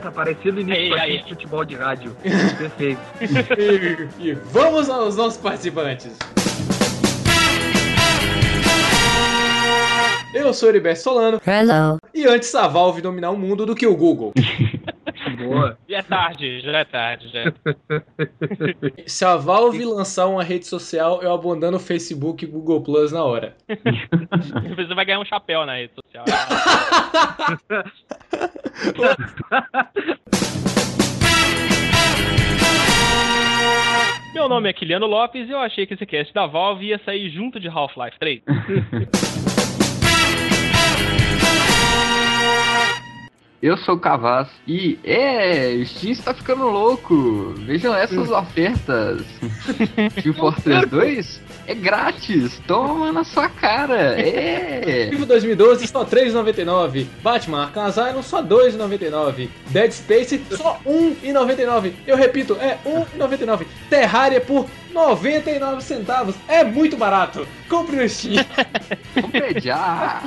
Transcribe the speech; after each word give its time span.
tá 0.00 0.10
parecendo 0.10 0.60
início 0.60 0.96
de 0.96 1.28
futebol 1.28 1.64
de 1.64 1.74
rádio. 1.76 2.16
Perfeito. 2.22 3.00
e, 4.20 4.28
e 4.28 4.32
vamos 4.32 4.88
aos 4.88 5.16
nossos 5.16 5.36
participantes. 5.36 6.16
Eu 10.34 10.54
sou 10.54 10.68
o 10.68 10.72
Heriberto 10.72 11.00
Solano. 11.00 11.40
Hello. 11.46 11.98
E 12.14 12.24
antes 12.26 12.54
a 12.54 12.66
Valve 12.66 13.02
dominar 13.02 13.30
o 13.30 13.36
mundo 13.36 13.66
do 13.66 13.74
que 13.74 13.86
o 13.86 13.94
Google. 13.94 14.32
Boa. 15.52 15.78
Já 15.88 15.98
é 15.98 16.02
tarde, 16.02 16.60
já 16.60 16.78
é 16.78 16.84
tarde, 16.84 17.28
já. 17.28 17.40
é 17.40 17.52
Se 19.06 19.24
a 19.24 19.36
Valve 19.36 19.84
lançar 19.84 20.26
uma 20.26 20.42
rede 20.42 20.66
social, 20.66 21.22
eu 21.22 21.32
abandono 21.32 21.76
o 21.76 21.80
Facebook 21.80 22.44
e 22.44 22.48
Google 22.48 22.82
Plus 22.82 23.12
na 23.12 23.24
hora. 23.24 23.56
Você 24.76 24.94
vai 24.94 25.04
ganhar 25.04 25.20
um 25.20 25.24
chapéu 25.24 25.66
na 25.66 25.74
rede 25.76 25.92
social. 25.94 26.24
Meu 34.34 34.48
nome 34.48 34.70
é 34.70 34.72
Kiliano 34.72 35.06
Lopes 35.06 35.48
e 35.48 35.52
eu 35.52 35.58
achei 35.58 35.86
que 35.86 35.94
esse 35.94 36.06
cast 36.06 36.32
da 36.32 36.46
Valve 36.46 36.86
ia 36.86 37.00
sair 37.04 37.28
junto 37.30 37.60
de 37.60 37.68
Half-Life 37.68 38.18
3. 38.18 38.42
Eu 43.62 43.76
sou 43.76 43.94
o 43.94 43.98
Cavaz 43.98 44.48
e 44.66 44.98
é, 45.04 45.72
o 45.80 45.86
Steam 45.86 46.10
está 46.10 46.34
ficando 46.34 46.64
louco. 46.64 47.54
Vejam 47.58 47.94
essas 47.94 48.28
ofertas. 48.28 49.22
Team 50.20 50.34
Fortress 50.34 50.86
2 50.86 51.42
é 51.68 51.74
grátis. 51.76 52.60
Toma 52.66 53.12
na 53.12 53.22
sua 53.22 53.48
cara. 53.48 54.20
É. 54.20 55.08
FIFA 55.10 55.26
2012 55.26 55.86
só 55.86 56.04
3,99. 56.04 57.06
Batman 57.22 57.62
Arkham 57.62 57.84
Asylum 57.84 58.22
só 58.24 58.42
2,99. 58.42 59.48
Dead 59.68 59.92
Space 59.92 60.42
só 60.50 60.80
1,99. 60.84 61.92
Eu 62.04 62.16
repito, 62.16 62.54
é 62.54 62.78
1,99. 62.84 63.64
Terraria 63.88 64.40
por 64.40 64.66
99 64.92 65.82
centavos. 65.82 66.34
É 66.48 66.62
muito 66.64 66.96
barato. 66.96 67.46
Compre 67.68 67.96
no 67.96 68.08
Steam. 68.08 68.44
Compre 69.20 69.60
já. 69.60 70.22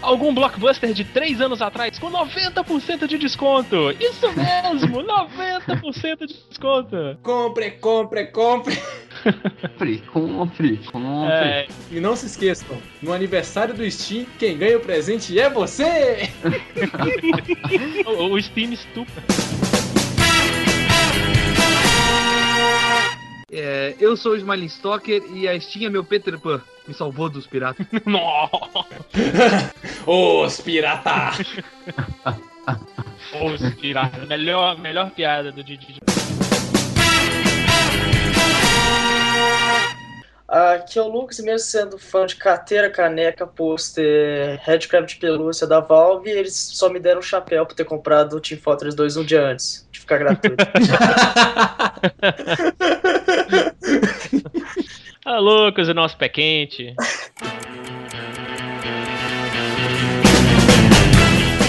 Algum 0.00 0.34
blockbuster 0.34 0.92
de 0.92 1.04
3 1.04 1.40
anos 1.40 1.60
atrás 1.62 1.98
com 1.98 2.10
90% 2.10 3.06
de 3.06 3.18
desconto. 3.18 3.90
Isso 4.00 4.26
mesmo, 4.32 5.02
90% 5.02 6.26
de 6.26 6.36
desconto. 6.48 7.18
Compre, 7.22 7.72
compre, 7.72 8.26
compre. 8.26 8.80
Compre, 9.22 9.98
compre, 10.12 10.76
compre. 10.90 11.32
É, 11.32 11.66
E 11.90 12.00
não 12.00 12.14
se 12.16 12.26
esqueçam, 12.26 12.76
no 13.02 13.12
aniversário 13.12 13.74
do 13.74 13.88
Steam, 13.90 14.26
quem 14.38 14.56
ganha 14.56 14.76
o 14.76 14.80
presente 14.80 15.38
é 15.38 15.50
você! 15.50 16.30
o, 18.06 18.34
o 18.34 18.42
Steam 18.42 18.72
estupra. 18.72 19.22
É, 23.52 23.94
eu 24.00 24.16
sou 24.16 24.32
o 24.32 24.36
Smiling 24.36 24.66
Stalker 24.66 25.22
e 25.32 25.46
a 25.46 25.60
Steam 25.60 25.86
é 25.86 25.90
meu 25.90 26.02
Peter 26.02 26.36
Pan. 26.36 26.60
Me 26.86 26.92
salvou 26.92 27.28
dos 27.28 27.46
piratas. 27.46 27.86
Os 30.04 30.60
pirata! 30.60 31.30
os 33.40 33.74
piratas. 33.76 34.26
Melhor, 34.26 34.76
melhor 34.80 35.10
piada 35.10 35.52
do 35.52 35.62
Didi. 35.62 35.98
Aqui 40.48 40.98
é 40.98 41.02
o 41.02 41.08
Lucas, 41.08 41.38
e 41.38 41.42
mesmo 41.42 41.58
sendo 41.58 41.98
fã 41.98 42.26
de 42.26 42.36
carteira, 42.36 42.90
caneca, 42.90 43.46
pôster, 43.46 44.58
headcraft 44.62 45.14
de 45.14 45.20
pelúcia 45.20 45.66
da 45.66 45.80
Valve, 45.80 46.30
eles 46.30 46.54
só 46.54 46.88
me 46.88 47.00
deram 47.00 47.18
um 47.18 47.22
chapéu 47.22 47.66
por 47.66 47.74
ter 47.74 47.84
comprado 47.84 48.36
o 48.36 48.40
Team 48.40 48.60
Fortress 48.60 48.96
2 48.96 49.16
um 49.16 49.24
dia 49.24 49.44
antes 49.44 49.86
de 49.90 50.00
ficar 50.00 50.18
gratuito. 50.18 50.64
Ah, 55.24 55.40
Lucas, 55.40 55.88
o 55.88 55.94
nosso 55.94 56.16
pé 56.16 56.28
quente. 56.28 56.94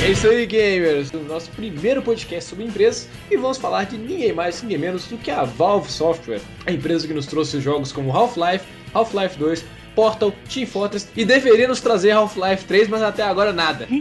É 0.03 0.11
isso 0.11 0.27
aí, 0.27 0.45
gamers! 0.45 1.11
O 1.11 1.17
nosso 1.17 1.49
primeiro 1.51 2.01
podcast 2.01 2.49
sobre 2.49 2.63
empresas 2.65 3.09
e 3.29 3.35
vamos 3.35 3.57
falar 3.57 3.85
de 3.85 3.97
ninguém 3.97 4.31
mais, 4.31 4.61
ninguém 4.61 4.77
menos 4.77 5.05
do 5.07 5.17
que 5.17 5.31
a 5.31 5.43
Valve 5.43 5.91
Software, 5.91 6.39
a 6.65 6.71
empresa 6.71 7.07
que 7.07 7.13
nos 7.13 7.25
trouxe 7.25 7.59
jogos 7.59 7.91
como 7.91 8.15
Half-Life, 8.15 8.63
Half-Life 8.93 9.37
2, 9.37 9.65
Portal, 9.95 10.31
Team 10.47 10.67
Fortress 10.67 11.09
e 11.17 11.25
deveria 11.25 11.67
nos 11.67 11.81
trazer 11.81 12.11
Half-Life 12.11 12.63
3, 12.65 12.87
mas 12.87 13.01
até 13.01 13.23
agora 13.23 13.51
nada. 13.51 13.87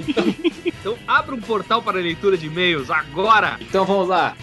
Então 0.78 0.96
abra 1.04 1.34
um 1.34 1.40
portal 1.40 1.82
para 1.82 1.98
leitura 1.98 2.36
de 2.36 2.46
e-mails 2.46 2.90
agora! 2.90 3.56
Então 3.60 3.84
vamos 3.84 4.06
lá! 4.06 4.36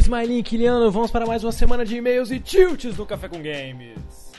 É 0.00 0.02
isso 0.02 0.32
e 0.32 0.42
Kiliano. 0.42 0.90
Vamos 0.90 1.10
para 1.10 1.26
mais 1.26 1.44
uma 1.44 1.52
semana 1.52 1.84
de 1.84 1.94
e-mails 1.94 2.30
e 2.30 2.40
tilts 2.40 2.96
no 2.96 3.04
Café 3.04 3.28
com 3.28 3.36
Games. 3.36 4.32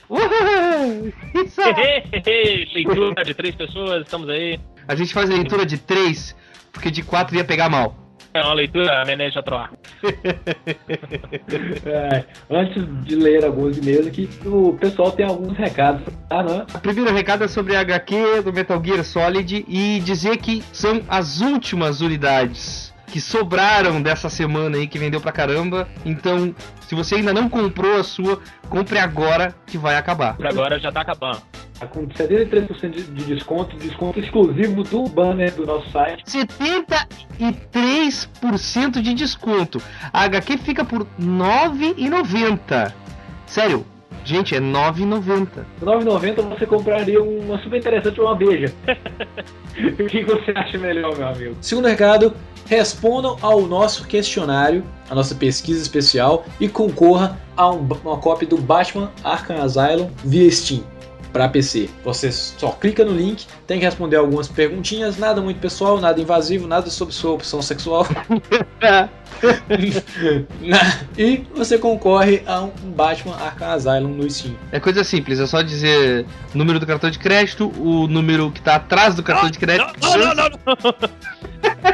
Leitura 2.74 3.24
de 3.24 3.34
três 3.36 3.54
pessoas, 3.54 4.02
estamos 4.02 4.28
aí. 4.28 4.60
A 4.88 4.96
gente 4.96 5.14
faz 5.14 5.30
a 5.30 5.36
leitura 5.36 5.64
de 5.64 5.78
três, 5.78 6.36
porque 6.74 6.90
de 6.90 7.04
quatro 7.04 7.36
ia 7.36 7.44
pegar 7.44 7.70
mal. 7.70 7.96
É 8.34 8.42
uma 8.42 8.54
leitura 8.54 9.06
Menezes 9.06 9.38
a 9.38 9.44
Troar. 9.44 9.72
É, 11.86 12.24
antes 12.50 12.84
de 13.04 13.16
ler 13.16 13.44
alguns 13.44 13.78
e-mails 13.78 14.08
aqui, 14.08 14.30
o 14.46 14.74
pessoal 14.80 15.12
tem 15.12 15.26
alguns 15.26 15.56
recados. 15.58 16.02
Ah, 16.30 16.42
não? 16.42 16.62
O 16.62 16.80
primeiro 16.80 17.14
recado 17.14 17.44
é 17.44 17.48
sobre 17.48 17.76
a 17.76 17.82
HQ 17.82 18.42
do 18.44 18.54
Metal 18.54 18.82
Gear 18.84 19.04
Solid 19.04 19.66
e 19.68 20.00
dizer 20.00 20.38
que 20.38 20.64
são 20.72 21.02
as 21.08 21.42
últimas 21.42 22.02
unidades 22.02 22.91
que 23.12 23.20
sobraram 23.20 24.02
dessa 24.02 24.30
semana 24.30 24.78
aí 24.78 24.88
que 24.88 24.98
vendeu 24.98 25.20
pra 25.20 25.34
caramba. 25.34 25.90
Então, 26.06 26.56
se 26.88 26.96
você 26.96 27.16
ainda 27.16 27.34
não 27.34 27.50
comprou 27.50 28.00
a 28.00 28.04
sua, 28.04 28.40
compre 28.70 28.98
agora 28.98 29.54
que 29.68 29.78
vai 29.78 29.98
acabar. 29.98 30.38
Por 30.38 30.48
agora 30.48 30.80
já 30.80 30.90
tá 30.92 31.02
acabando. 31.02 31.42
Tá 31.78 31.86
com 31.88 32.08
73% 32.08 32.90
de, 32.90 33.04
de 33.04 33.26
desconto, 33.26 33.76
desconto 33.76 34.18
exclusivo 34.20 34.84
do 34.84 35.10
banner 35.10 35.54
do 35.54 35.66
nosso 35.66 35.92
site. 35.92 36.24
73% 36.26 39.02
de 39.02 39.14
desconto. 39.14 39.82
A 40.14 40.24
HQ 40.24 40.58
fica 40.60 40.86
por 40.86 41.02
R$ 41.02 41.08
9,90. 41.20 42.94
Sério, 43.46 43.86
gente, 44.24 44.56
é 44.56 44.60
R$ 44.60 44.66
9,90. 44.66 45.66
Por 45.80 45.88
9,90 45.88 46.42
você 46.44 46.66
compraria 46.66 47.22
uma 47.22 47.60
super 47.60 47.78
interessante 47.80 48.22
uma 48.22 48.36
beija. 48.36 48.74
o 50.00 50.06
que 50.06 50.24
você 50.24 50.52
acha 50.52 50.78
melhor, 50.78 51.18
meu 51.18 51.28
amigo? 51.28 51.58
Segundo 51.62 51.88
recado, 51.88 52.34
respondam 52.72 53.36
ao 53.42 53.68
nosso 53.68 54.06
questionário, 54.08 54.82
a 55.10 55.14
nossa 55.14 55.36
pesquisa 55.36 55.82
especial 55.82 56.46
e 56.58 56.70
concorra 56.70 57.38
a 57.58 57.70
um- 57.70 57.86
uma 58.02 58.16
cópia 58.16 58.48
do 58.48 58.58
Batman 58.58 59.12
Arkham 59.26 59.62
Asylum 59.62 60.10
via 60.24 60.50
Steam 60.50 60.91
para 61.32 61.48
PC. 61.50 61.90
Você 62.04 62.32
só 62.32 62.72
clica 62.72 63.04
no 63.04 63.14
link, 63.14 63.46
tem 63.66 63.80
que 63.80 63.86
responder 63.86 64.18
algumas 64.18 64.48
perguntinhas, 64.48 65.18
nada 65.18 65.42
muito 65.42 65.60
pessoal, 65.60 66.00
nada 66.00 66.20
invasivo, 66.22 66.68
nada 66.68 66.90
sobre 66.90 67.14
sua 67.14 67.32
opção 67.32 67.62
sexual. 67.62 68.06
e 71.18 71.38
você 71.56 71.78
concorre 71.78 72.44
a 72.46 72.62
um 72.62 72.72
Batman 72.92 73.36
Arkham 73.36 73.72
Asylum 73.72 74.10
no 74.10 74.30
Steam. 74.30 74.56
É 74.72 74.80
coisa 74.80 75.04
simples, 75.04 75.40
é 75.40 75.48
só 75.48 75.62
dizer 75.62 76.26
o 76.54 76.58
número 76.58 76.80
do 76.80 76.86
cartão 76.86 77.10
de 77.10 77.18
crédito, 77.18 77.72
o 77.78 78.08
número 78.08 78.52
que 78.52 78.62
tá 78.62 78.76
atrás 78.76 79.16
do 79.16 79.24
cartão 79.24 79.50
de 79.50 79.58
crédito. 79.58 79.94
Não, 80.02 80.18
não, 80.18 80.36
não, 80.36 80.36
não, 80.36 80.50
não. 80.84 80.94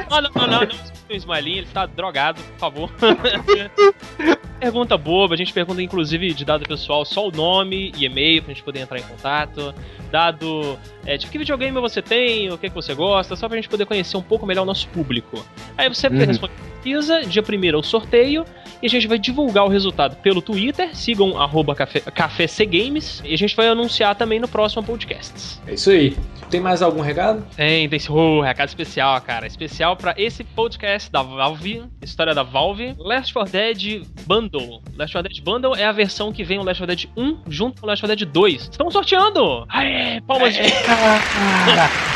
Não, 0.09 0.21
não, 0.21 0.31
não, 0.35 0.47
não, 0.47 0.61
não. 0.61 0.96
O 1.09 1.13
Smilinho, 1.13 1.57
ele 1.59 1.67
tá 1.67 1.85
drogado, 1.85 2.41
por 2.41 2.59
favor. 2.59 2.91
pergunta 4.59 4.97
boba, 4.97 5.35
a 5.35 5.37
gente 5.37 5.53
pergunta 5.53 5.81
inclusive 5.81 6.33
de 6.33 6.43
dado 6.43 6.65
pessoal 6.67 7.05
só 7.05 7.27
o 7.27 7.31
nome 7.31 7.91
e 7.97 8.05
e-mail 8.05 8.41
pra 8.41 8.53
gente 8.53 8.63
poder 8.63 8.79
entrar 8.79 8.99
em 8.99 9.03
contato. 9.03 9.73
Dado, 10.11 10.77
é, 11.05 11.17
tipo, 11.17 11.31
que 11.31 11.37
videogame 11.37 11.79
você 11.79 12.01
tem, 12.01 12.49
o 12.51 12.57
que, 12.57 12.69
que 12.69 12.75
você 12.75 12.93
gosta, 12.93 13.35
só 13.35 13.47
pra 13.47 13.55
gente 13.57 13.69
poder 13.69 13.85
conhecer 13.85 14.17
um 14.17 14.21
pouco 14.21 14.45
melhor 14.45 14.63
o 14.63 14.65
nosso 14.65 14.87
público. 14.89 15.45
Aí 15.77 15.87
você 15.87 16.07
Uhum. 16.07 16.17
responde 16.25 16.53
pesquisa, 16.77 17.21
dia 17.21 17.43
primeiro 17.43 17.77
é 17.77 17.79
o 17.79 17.83
sorteio, 17.83 18.45
e 18.81 18.85
a 18.85 18.89
gente 18.89 19.07
vai 19.07 19.17
divulgar 19.17 19.65
o 19.65 19.67
resultado 19.67 20.15
pelo 20.17 20.41
Twitter. 20.41 20.95
Sigam 20.95 21.39
arroba 21.39 21.75
café, 21.75 21.99
café 21.99 22.47
Games 22.65 23.21
e 23.25 23.33
a 23.33 23.37
gente 23.37 23.55
vai 23.55 23.67
anunciar 23.67 24.15
também 24.15 24.39
no 24.39 24.47
próximo 24.47 24.83
podcast. 24.83 25.59
É 25.67 25.73
isso 25.73 25.89
aí. 25.89 26.15
Tem 26.49 26.61
mais 26.61 26.81
algum 26.81 27.01
recado? 27.01 27.45
Tem, 27.55 27.89
tem 27.89 27.97
esse 27.97 28.11
oh, 28.11 28.41
recado 28.41 28.69
especial, 28.69 29.19
cara. 29.21 29.47
Especial 29.47 29.97
pra 29.97 30.13
esse 30.17 30.43
podcast 30.43 31.11
da 31.11 31.21
Valve, 31.21 31.83
história 32.01 32.33
da 32.33 32.43
Valve, 32.43 32.95
Last 32.97 33.33
4 33.33 33.51
Dead 33.51 34.03
Bundle. 34.25 34.81
Last 34.95 35.13
4 35.13 35.29
Dead 35.29 35.43
Bundle 35.43 35.75
é 35.75 35.85
a 35.85 35.91
versão 35.91 36.31
que 36.31 36.43
vem 36.43 36.59
o 36.59 36.63
Last 36.63 36.81
4 36.81 36.95
Dead 36.95 37.09
1 37.17 37.37
junto 37.49 37.81
com 37.81 37.87
o 37.87 37.89
Last 37.89 38.01
4 38.01 38.15
Dead 38.15 38.31
2. 38.31 38.69
Estamos 38.71 38.93
sorteando! 38.93 39.65
Aê, 39.69 40.21
palmas 40.21 40.53
de... 40.53 40.61
Cara, 40.85 41.19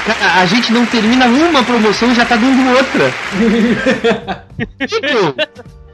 cara, 0.06 0.42
a 0.42 0.46
gente 0.46 0.72
não 0.72 0.86
termina 0.86 1.26
uma 1.26 1.64
promoção 1.64 2.12
e 2.12 2.16
já 2.16 2.26
tá 2.26 2.38
dando 2.38 2.70
outra. 2.70 3.12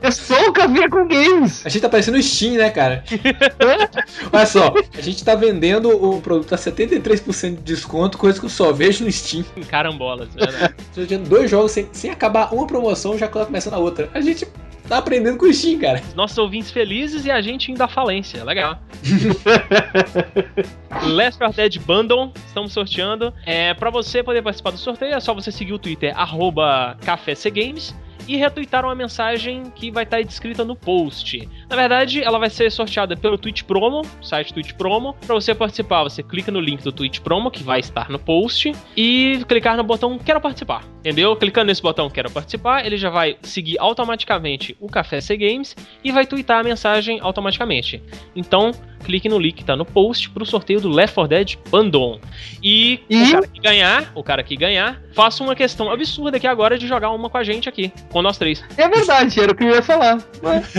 É 0.02 0.12
só 0.12 0.48
o 0.48 0.54
café 0.54 0.88
com 0.88 1.08
games. 1.08 1.66
A 1.66 1.70
gente 1.70 1.82
tá 1.82 1.90
parecendo 1.90 2.18
o 2.18 2.22
Steam, 2.22 2.56
né, 2.56 2.70
cara? 2.70 3.04
Olha 4.32 4.46
só, 4.46 4.74
a 4.96 5.02
gente 5.02 5.24
tá 5.24 5.36
vendendo 5.36 5.90
o 5.90 6.22
produto 6.22 6.54
a 6.54 6.58
73% 6.58 7.56
de 7.56 7.62
desconto, 7.62 8.18
coisa 8.18 8.40
que 8.40 8.46
eu 8.46 8.50
só 8.50 8.72
vejo 8.72 9.04
no 9.04 9.12
Steam. 9.12 9.44
Carambolas, 9.68 10.30
é 10.36 10.46
verdade. 10.46 10.76
Tô 10.94 11.02
vendendo 11.02 11.28
dois 11.28 11.50
jogos 11.50 11.72
sem, 11.72 11.90
sem 11.92 12.12
acabar 12.12 12.54
uma 12.54 12.68
promoção, 12.68 13.18
já 13.18 13.28
começando 13.28 13.74
a 13.74 13.80
outra. 13.80 14.10
A 14.14 14.22
gente 14.22 14.48
tá 14.88 15.00
aprendendo 15.00 15.38
com 15.38 15.46
o 15.46 15.54
Steam, 15.54 15.80
cara. 15.80 16.02
Nossos 16.16 16.38
ouvintes 16.38 16.70
felizes 16.70 17.26
e 17.26 17.32
a 17.32 17.42
gente 17.42 17.72
indo 17.72 17.82
à 17.82 17.88
falência. 17.88 18.44
Legal. 18.44 18.80
Last 21.04 21.40
4 21.40 21.56
Dead 21.56 21.80
Bundle, 21.80 22.32
estamos 22.46 22.72
sorteando. 22.72 23.34
É, 23.46 23.74
para 23.74 23.90
você 23.90 24.22
poder 24.22 24.44
participar 24.44 24.72
do 24.72 24.78
sorteio, 24.78 25.16
é 25.16 25.20
só 25.20 25.34
você 25.34 25.52
seguir 25.52 25.74
o 25.74 25.80
Twitter, 25.80 26.18
arroba 26.18 26.96
CaféCGames 27.04 27.96
e 28.28 28.36
retweetar 28.36 28.84
uma 28.84 28.96
mensagem 28.96 29.64
que 29.76 29.90
vai 29.92 30.04
estar 30.04 30.22
descrita 30.22 30.64
no 30.66 30.76
post. 30.76 31.48
Na 31.70 31.76
verdade, 31.76 32.22
ela 32.24 32.38
vai 32.38 32.50
ser 32.50 32.72
sorteada 32.72 33.16
pelo 33.16 33.38
Twitch 33.38 33.64
Promo, 33.64 34.02
site 34.22 34.54
Twitch 34.54 34.74
Promo. 34.74 35.16
Para 35.26 35.36
você 35.36 35.54
participar, 35.56 36.04
você 36.04 36.22
clica 36.22 36.52
no 36.52 36.60
link 36.60 36.84
do 36.84 36.92
Twitch 36.92 37.20
Promo, 37.20 37.50
que 37.50 37.64
vai 37.64 37.80
estar 37.80 38.10
no 38.10 38.20
post, 38.20 38.74
e 38.96 39.44
clicar 39.48 39.78
no 39.78 39.84
botão 39.84 40.18
Quero 40.18 40.42
Participar. 40.42 40.84
Entendeu? 41.00 41.36
Clicando 41.36 41.68
nesse 41.68 41.82
botão 41.82 42.10
Quero 42.10 42.30
Participar, 42.32 42.86
ele 42.86 42.98
já 42.98 43.10
vai 43.10 43.38
seguir 43.42 43.78
automaticamente 43.80 44.76
o 44.80 44.88
Café 44.88 45.22
C 45.22 45.38
Games 45.38 45.76
e 46.04 46.12
vai 46.12 46.26
twittar 46.26 46.60
a 46.60 46.64
mensagem 46.64 47.20
automaticamente. 47.22 48.02
Então, 48.36 48.72
clique 49.06 49.30
no 49.30 49.40
link 49.40 49.56
que 49.56 49.66
tá 49.66 49.76
no 49.76 49.86
post 49.86 50.30
pro 50.30 50.46
sorteio 50.46 50.82
do 50.82 50.90
Left 50.90 51.16
4 51.16 51.30
Dead 51.30 51.56
Bundle. 51.70 52.20
E, 52.62 53.00
E? 53.10 53.24
o 53.24 53.32
cara 53.32 53.48
que 53.48 53.60
ganhar, 53.62 54.12
o 54.14 54.24
cara 54.24 54.44
que 54.44 54.56
ganhar, 54.56 55.02
faça 55.18 55.44
uma 55.44 55.56
questão 55.56 55.90
absurda 55.92 56.38
aqui 56.38 56.46
agora 56.46 56.78
de 56.78 56.88
jogar 56.88 57.10
uma 57.10 57.28
com 57.28 57.40
a 57.40 57.44
gente 57.44 57.68
aqui, 57.68 57.92
com 58.12 58.22
nós 58.22 58.38
três. 58.38 58.64
É 58.78 58.88
verdade, 58.88 59.40
era 59.40 59.52
o 59.52 59.56
que 59.56 59.64
eu 59.64 59.72
ia 59.72 59.82
falar. 59.82 60.20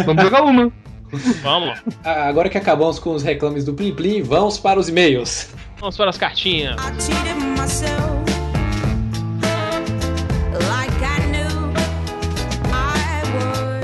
Vamos 0.06 0.22
jogar 0.22 0.44
uma. 0.44 0.72
Vamos, 1.42 1.80
Agora 2.04 2.50
que 2.50 2.58
acabamos 2.58 2.98
com 2.98 3.14
os 3.14 3.22
reclames 3.22 3.64
do 3.64 3.72
Plim 3.72 3.94
Plim, 3.94 4.22
vamos 4.22 4.58
para 4.58 4.78
os 4.78 4.90
e-mails. 4.90 5.48
vamos 5.80 5.96
para 5.96 6.10
as 6.10 6.18
cartinhas. 6.18 6.76
I 6.76 8.07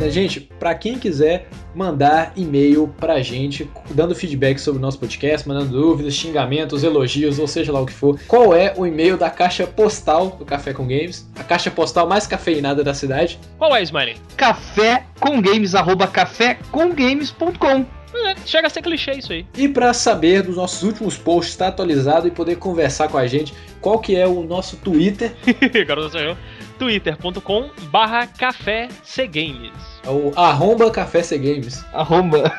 Would. 0.05 0.15
Gente, 0.15 0.41
pra 0.41 0.75
quem 0.75 0.99
quiser 0.99 1.49
mandar 1.75 2.33
e-mail 2.37 2.93
pra 2.99 3.21
gente, 3.21 3.69
dando 3.91 4.15
feedback 4.15 4.59
sobre 4.59 4.79
o 4.79 4.83
nosso 4.83 4.99
podcast, 4.99 5.47
mandando 5.47 5.71
dúvidas, 5.71 6.15
xingamentos, 6.15 6.85
elogios, 6.85 7.39
ou 7.39 7.47
seja 7.47 7.73
lá 7.73 7.81
o 7.81 7.87
que 7.87 7.93
for, 7.93 8.19
qual 8.27 8.55
é 8.55 8.73
o 8.77 8.87
e-mail 8.87 9.17
da 9.17 9.31
caixa 9.31 9.67
postal 9.67 10.31
do 10.39 10.45
Café 10.45 10.73
com 10.73 10.87
Games? 10.87 11.29
A 11.39 11.45
caixa 11.45 11.71
postal 11.71 12.09
mais 12.09 12.27
cafeinada 12.27 12.85
da 12.85 12.95
cidade? 12.95 13.39
Qual 13.59 13.75
é, 13.75 13.83
Smiley? 13.83 14.17
Café 14.37 15.05
com 15.21 15.41
games, 15.41 15.75
arroba 15.75 16.07
cafécomgames.com. 16.07 17.87
É, 18.15 18.37
chega 18.47 18.69
a 18.69 18.71
ser 18.71 18.81
clichê 18.81 19.13
isso 19.13 19.33
aí. 19.33 19.45
E 19.57 19.69
pra 19.69 19.93
saber 19.93 20.43
dos 20.43 20.57
nossos 20.57 20.85
últimos 20.85 21.17
posts, 21.17 21.55
estar 21.55 21.69
atualizado 21.69 22.29
e 22.29 22.31
poder 22.31 22.57
conversar 22.57 23.09
com 23.09 23.19
a 23.19 23.27
gente, 23.27 23.53
qual 23.81 23.99
que 23.99 24.15
é 24.15 24.27
o 24.27 24.45
nosso 24.45 24.77
Twitter? 24.77 25.35
Eu. 26.15 26.37
twitter.com 26.79 27.71
barra 27.91 28.27
café 28.27 28.89
Games. 29.27 29.73
É 30.07 30.11
o 30.11 30.33
arromba 30.37 30.91
Café 30.91 31.23
C 31.23 31.39
Games. 31.39 31.83
Arromba. 31.95 32.53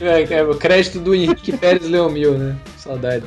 É, 0.00 0.34
é 0.34 0.42
o 0.42 0.54
crédito 0.56 0.98
do 1.00 1.14
Henrique 1.14 1.56
Pérez 1.56 1.86
Leomil, 1.88 2.38
né? 2.38 2.56
Saudade. 2.76 3.24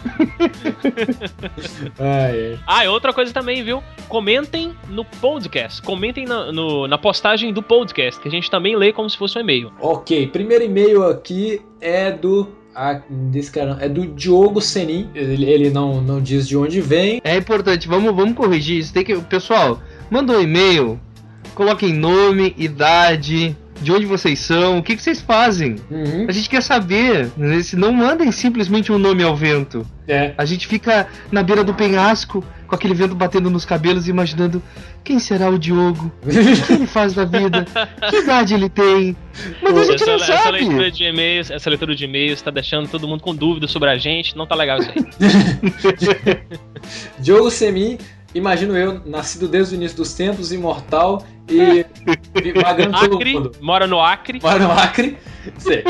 Ai, 1.99 2.51
ai. 2.53 2.59
Ah, 2.65 2.85
e 2.85 2.87
outra 2.87 3.13
coisa 3.13 3.33
também, 3.33 3.63
viu? 3.63 3.83
Comentem 4.07 4.75
no 4.89 5.03
podcast. 5.05 5.81
Comentem 5.81 6.25
na, 6.25 6.51
no- 6.51 6.87
na 6.87 6.97
postagem 6.97 7.51
do 7.53 7.61
podcast, 7.63 8.19
que 8.21 8.27
a 8.27 8.31
gente 8.31 8.49
também 8.49 8.75
lê 8.75 8.91
como 8.93 9.09
se 9.09 9.17
fosse 9.17 9.37
um 9.37 9.41
e-mail. 9.41 9.71
Ok, 9.79 10.27
primeiro 10.27 10.63
e-mail 10.63 11.03
aqui 11.03 11.61
é 11.81 12.11
do. 12.11 12.47
Ah, 12.79 13.01
desse 13.09 13.51
cara, 13.51 13.75
é 13.81 13.89
do 13.89 14.05
Diogo 14.05 14.61
Senin. 14.61 15.09
Ele, 15.15 15.45
ele 15.45 15.69
não, 15.71 15.99
não 15.99 16.21
diz 16.21 16.47
de 16.47 16.55
onde 16.55 16.79
vem. 16.79 17.19
É 17.23 17.35
importante, 17.35 17.87
vamos, 17.87 18.15
vamos 18.15 18.35
corrigir 18.35 18.77
isso. 18.77 18.93
Tem 18.93 19.03
que, 19.03 19.15
pessoal, 19.21 19.81
manda 20.11 20.31
um 20.33 20.39
e-mail, 20.41 20.99
coloquem 21.55 21.91
nome, 21.91 22.53
idade, 22.55 23.57
de 23.81 23.91
onde 23.91 24.05
vocês 24.05 24.39
são, 24.39 24.77
o 24.77 24.83
que, 24.83 24.95
que 24.95 25.01
vocês 25.01 25.19
fazem. 25.19 25.75
Uhum, 25.89 26.27
A 26.29 26.31
gente 26.31 26.49
quer 26.49 26.61
saber, 26.61 27.31
né? 27.35 27.59
Não 27.73 27.91
mandem 27.91 28.31
simplesmente 28.31 28.91
um 28.91 28.99
nome 28.99 29.23
ao 29.23 29.35
vento. 29.35 29.83
é. 30.07 30.33
A 30.37 30.45
gente 30.45 30.67
fica 30.67 31.07
na 31.31 31.41
beira 31.41 31.63
do 31.63 31.73
penhasco, 31.73 32.43
com 32.67 32.75
aquele 32.75 32.93
vento 32.93 33.15
batendo 33.15 33.49
nos 33.49 33.65
cabelos, 33.65 34.07
imaginando 34.07 34.61
quem 35.03 35.19
será 35.19 35.49
o 35.49 35.57
Diogo, 35.57 36.11
o 36.23 36.65
que 36.65 36.73
ele 36.73 36.87
faz 36.87 37.13
da 37.13 37.23
vida, 37.25 37.65
que 38.09 38.17
idade 38.17 38.53
ele 38.53 38.69
tem. 38.69 39.15
Mas 39.61 39.77
a 39.77 39.83
gente 39.83 40.03
Essa, 40.03 40.05
não 40.05 40.15
essa 40.15 40.49
leitura 40.49 40.77
sabe. 40.85 40.91
de 40.91 41.03
e-mails, 41.05 41.51
essa 41.51 41.69
leitura 41.69 41.95
de 41.95 42.03
e-mails 42.05 42.41
tá 42.41 42.51
deixando 42.51 42.89
todo 42.89 43.07
mundo 43.07 43.21
com 43.21 43.33
dúvida 43.33 43.67
sobre 43.67 43.89
a 43.89 43.97
gente. 43.97 44.35
Não 44.35 44.45
tá 44.45 44.55
legal 44.55 44.79
isso 44.79 44.91
aí. 44.91 46.37
Diogo 47.19 47.49
Semin, 47.49 47.97
imagino 48.33 48.75
eu, 48.75 49.01
nascido 49.05 49.47
desde 49.47 49.73
o 49.73 49.77
início 49.77 49.97
dos 49.97 50.13
tempos, 50.13 50.51
imortal 50.51 51.25
e 51.49 51.85
e 52.43 52.51
vagando 52.61 52.99
todo 52.99 53.15
Acre, 53.15 53.33
mundo. 53.33 53.51
mora 53.61 53.87
no 53.87 54.01
Acre. 54.01 54.39
Mora 54.41 54.59
no 54.59 54.71
Acre. 54.71 55.17
Sei. 55.57 55.83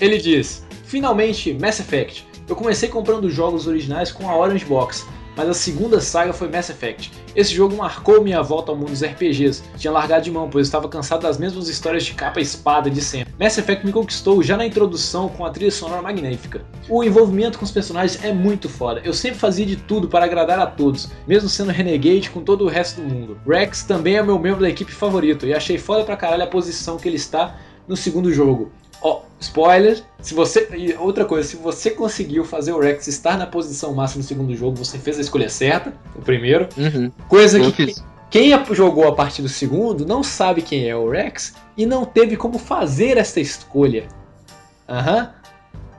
Ele 0.00 0.18
diz: 0.18 0.64
Finalmente, 0.84 1.52
Mass 1.54 1.80
Effect. 1.80 2.26
Eu 2.48 2.54
comecei 2.54 2.88
comprando 2.88 3.28
jogos 3.28 3.66
originais 3.66 4.12
com 4.12 4.30
a 4.30 4.36
Orange 4.36 4.64
Box, 4.64 5.04
mas 5.36 5.48
a 5.48 5.54
segunda 5.54 6.00
saga 6.00 6.32
foi 6.32 6.48
Mass 6.48 6.70
Effect. 6.70 7.12
Esse 7.34 7.54
jogo 7.54 7.76
marcou 7.76 8.22
minha 8.22 8.42
volta 8.42 8.72
ao 8.72 8.76
mundo 8.76 8.90
dos 8.90 9.04
RPGs. 9.04 9.62
Tinha 9.76 9.92
largado 9.92 10.24
de 10.24 10.30
mão, 10.30 10.48
pois 10.48 10.66
estava 10.66 10.88
cansado 10.88 11.22
das 11.22 11.38
mesmas 11.38 11.68
histórias 11.68 12.04
de 12.04 12.14
capa 12.14 12.40
e 12.40 12.42
espada 12.42 12.90
de 12.90 13.00
sempre. 13.02 13.34
Mass 13.38 13.58
Effect 13.58 13.84
me 13.84 13.92
conquistou 13.92 14.42
já 14.42 14.56
na 14.56 14.64
introdução 14.64 15.28
com 15.28 15.44
a 15.44 15.50
trilha 15.50 15.70
sonora 15.70 16.00
magnífica. 16.00 16.64
O 16.88 17.04
envolvimento 17.04 17.58
com 17.58 17.64
os 17.64 17.70
personagens 17.70 18.24
é 18.24 18.32
muito 18.32 18.68
foda. 18.68 19.02
Eu 19.04 19.12
sempre 19.12 19.38
fazia 19.38 19.66
de 19.66 19.76
tudo 19.76 20.08
para 20.08 20.24
agradar 20.24 20.58
a 20.58 20.66
todos, 20.66 21.10
mesmo 21.26 21.48
sendo 21.48 21.70
Renegade 21.70 22.30
com 22.30 22.42
todo 22.42 22.64
o 22.64 22.68
resto 22.68 23.00
do 23.00 23.06
mundo. 23.06 23.38
Rex 23.46 23.82
também 23.82 24.16
é 24.16 24.22
meu 24.22 24.38
membro 24.38 24.62
da 24.62 24.70
equipe 24.70 24.92
favorito 24.92 25.46
e 25.46 25.52
achei 25.52 25.76
foda 25.76 26.04
pra 26.04 26.16
caralho 26.16 26.44
a 26.44 26.46
posição 26.46 26.96
que 26.96 27.06
ele 27.06 27.16
está 27.16 27.58
no 27.86 27.96
segundo 27.96 28.32
jogo. 28.32 28.72
Ó, 29.06 29.22
spoiler, 29.38 30.02
se 30.20 30.34
você. 30.34 30.68
E 30.76 30.92
outra 30.94 31.24
coisa, 31.24 31.48
se 31.48 31.54
você 31.54 31.90
conseguiu 31.92 32.44
fazer 32.44 32.72
o 32.72 32.80
Rex 32.80 33.06
estar 33.06 33.38
na 33.38 33.46
posição 33.46 33.94
máxima 33.94 34.20
no 34.20 34.26
segundo 34.26 34.56
jogo, 34.56 34.76
você 34.76 34.98
fez 34.98 35.16
a 35.16 35.20
escolha 35.20 35.48
certa, 35.48 35.94
o 36.16 36.20
primeiro. 36.20 36.68
Uhum, 36.76 37.12
Coisa 37.28 37.56
eu 37.56 37.70
que 37.70 37.86
fiz. 37.86 38.04
quem 38.28 38.50
jogou 38.72 39.06
a 39.06 39.14
partir 39.14 39.42
do 39.42 39.48
segundo 39.48 40.04
não 40.04 40.24
sabe 40.24 40.60
quem 40.60 40.88
é 40.88 40.96
o 40.96 41.08
Rex 41.08 41.54
e 41.76 41.86
não 41.86 42.04
teve 42.04 42.36
como 42.36 42.58
fazer 42.58 43.16
esta 43.16 43.38
escolha. 43.38 44.08
Aham. 44.88 45.30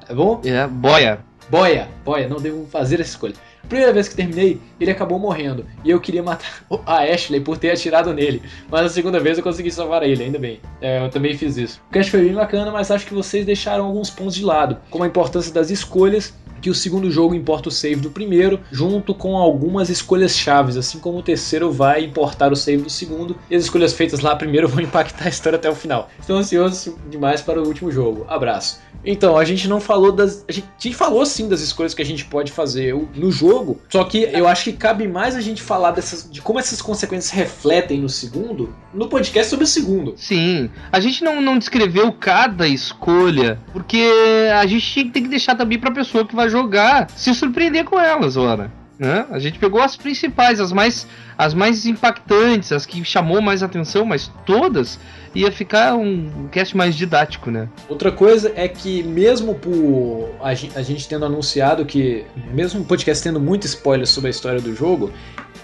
Tá 0.05 0.13
bom? 0.13 0.41
É, 0.43 0.67
boia. 0.67 1.19
Boia, 1.49 1.87
boia, 2.03 2.27
não 2.27 2.41
devo 2.41 2.67
fazer 2.69 2.99
essa 2.99 3.11
escolha. 3.11 3.35
Primeira 3.67 3.93
vez 3.93 4.07
que 4.07 4.15
terminei, 4.15 4.59
ele 4.79 4.91
acabou 4.91 5.19
morrendo. 5.19 5.65
E 5.83 5.89
eu 5.89 5.99
queria 5.99 6.23
matar 6.23 6.63
a 6.85 7.03
Ashley 7.03 7.41
por 7.41 7.57
ter 7.57 7.71
atirado 7.71 8.13
nele. 8.13 8.41
Mas 8.69 8.85
a 8.85 8.89
segunda 8.89 9.19
vez 9.19 9.37
eu 9.37 9.43
consegui 9.43 9.71
salvar 9.71 10.03
ele, 10.03 10.23
ainda 10.23 10.39
bem. 10.39 10.59
É, 10.81 11.03
eu 11.03 11.09
também 11.09 11.37
fiz 11.37 11.57
isso. 11.57 11.81
O 11.89 11.93
cast 11.93 12.11
foi 12.11 12.23
bem 12.23 12.33
bacana, 12.33 12.71
mas 12.71 12.91
acho 12.91 13.05
que 13.05 13.13
vocês 13.13 13.45
deixaram 13.45 13.85
alguns 13.85 14.09
pontos 14.09 14.35
de 14.35 14.43
lado. 14.43 14.77
Como 14.89 15.03
a 15.03 15.07
importância 15.07 15.53
das 15.53 15.69
escolhas, 15.69 16.33
que 16.61 16.69
o 16.69 16.75
segundo 16.75 17.09
jogo 17.11 17.35
importa 17.35 17.69
o 17.69 17.71
save 17.71 18.01
do 18.01 18.09
primeiro, 18.09 18.59
junto 18.71 19.13
com 19.13 19.37
algumas 19.37 19.89
escolhas 19.89 20.35
chaves, 20.35 20.77
assim 20.77 20.99
como 20.99 21.19
o 21.19 21.23
terceiro 21.23 21.71
vai 21.71 22.03
importar 22.03 22.51
o 22.51 22.55
save 22.55 22.83
do 22.83 22.89
segundo, 22.89 23.37
e 23.49 23.55
as 23.55 23.63
escolhas 23.63 23.93
feitas 23.93 24.19
lá 24.19 24.35
primeiro 24.35 24.67
vão 24.67 24.81
impactar 24.81 25.25
a 25.25 25.29
história 25.29 25.57
até 25.57 25.69
o 25.69 25.75
final. 25.75 26.09
Estou 26.19 26.37
ansioso 26.37 26.97
demais 27.09 27.41
para 27.41 27.61
o 27.61 27.67
último 27.67 27.91
jogo. 27.91 28.25
Abraço. 28.27 28.79
Então, 29.07 29.37
a 29.37 29.45
gente 29.45 29.69
não 29.69 29.79
falou 29.79 30.11
das. 30.11 30.43
A 30.49 30.51
gente 30.51 30.93
falou 30.93 31.25
sim 31.25 31.47
das 31.47 31.61
escolhas 31.61 31.93
que 31.93 32.01
a 32.01 32.05
gente 32.05 32.25
pode 32.25 32.51
fazer 32.51 32.93
no 33.15 33.31
jogo, 33.31 33.79
só 33.89 34.03
que 34.03 34.29
eu 34.33 34.45
acho 34.47 34.65
que 34.65 34.73
cabe 34.73 35.07
mais 35.07 35.33
a 35.35 35.41
gente 35.41 35.61
falar 35.61 35.91
dessas, 35.91 36.29
de 36.29 36.41
como 36.41 36.59
essas 36.59 36.81
consequências 36.81 37.31
refletem 37.31 38.01
no 38.01 38.09
segundo, 38.09 38.75
no 38.93 39.07
podcast 39.07 39.49
sobre 39.49 39.63
o 39.63 39.67
segundo. 39.67 40.13
Sim, 40.17 40.69
a 40.91 40.99
gente 40.99 41.23
não, 41.23 41.41
não 41.41 41.57
descreveu 41.57 42.11
cada 42.11 42.67
escolha, 42.67 43.57
porque 43.71 44.11
a 44.53 44.65
gente 44.65 45.05
tem 45.05 45.23
que 45.23 45.29
deixar 45.29 45.55
também 45.55 45.79
pra 45.79 45.89
pessoa 45.89 46.25
que 46.25 46.35
vai 46.35 46.49
jogar 46.49 47.09
se 47.15 47.33
surpreender 47.33 47.85
com 47.85 47.97
elas, 47.97 48.35
ora. 48.35 48.76
Né? 48.99 49.25
A 49.29 49.39
gente 49.39 49.59
pegou 49.59 49.81
as 49.81 49.95
principais, 49.95 50.59
as 50.59 50.71
mais, 50.71 51.07
as 51.37 51.53
mais 51.53 51.85
impactantes, 51.85 52.71
as 52.71 52.85
que 52.85 53.03
chamou 53.05 53.41
mais 53.41 53.61
atenção, 53.63 54.05
mas 54.05 54.31
todas 54.45 54.99
ia 55.35 55.51
ficar 55.51 55.95
um 55.95 56.47
cast 56.51 56.75
mais 56.75 56.95
didático, 56.95 57.51
né? 57.51 57.69
Outra 57.87 58.11
coisa 58.11 58.51
é 58.55 58.67
que 58.67 59.03
mesmo 59.03 59.55
por 59.55 60.29
a 60.41 60.53
gen- 60.53 60.71
a 60.75 60.81
gente 60.81 61.07
tendo 61.07 61.25
anunciado 61.25 61.85
que, 61.85 62.25
mesmo 62.53 62.81
o 62.81 62.85
podcast 62.85 63.23
tendo 63.23 63.39
muito 63.39 63.65
spoiler 63.65 64.07
sobre 64.07 64.29
a 64.29 64.31
história 64.31 64.59
do 64.59 64.73
jogo, 64.75 65.11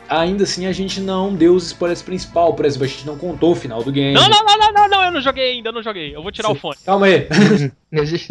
ainda 0.07 0.43
assim 0.43 0.67
a 0.67 0.71
gente 0.71 0.99
não 1.01 1.33
deu 1.33 1.55
os 1.55 1.65
spoilers 1.67 2.01
principal. 2.03 2.53
Por 2.53 2.65
exemplo, 2.65 2.85
a 2.85 2.87
gente 2.87 3.05
não 3.07 3.17
contou 3.17 3.53
o 3.53 3.55
final 3.55 3.81
do 3.83 3.91
game. 3.91 4.13
Não, 4.13 4.29
não, 4.29 4.45
não, 4.45 4.57
não, 4.59 4.73
não, 4.73 4.87
não, 4.89 5.03
eu 5.05 5.11
não 5.11 5.21
joguei 5.21 5.53
ainda, 5.53 5.69
eu 5.69 5.73
não 5.73 5.81
joguei. 5.81 6.15
Eu 6.15 6.21
vou 6.21 6.31
tirar 6.31 6.51
o 6.51 6.55
fone. 6.55 6.77
Calma 6.85 7.07
aí. 7.07 7.27
A 7.93 8.05
gente- 8.05 8.27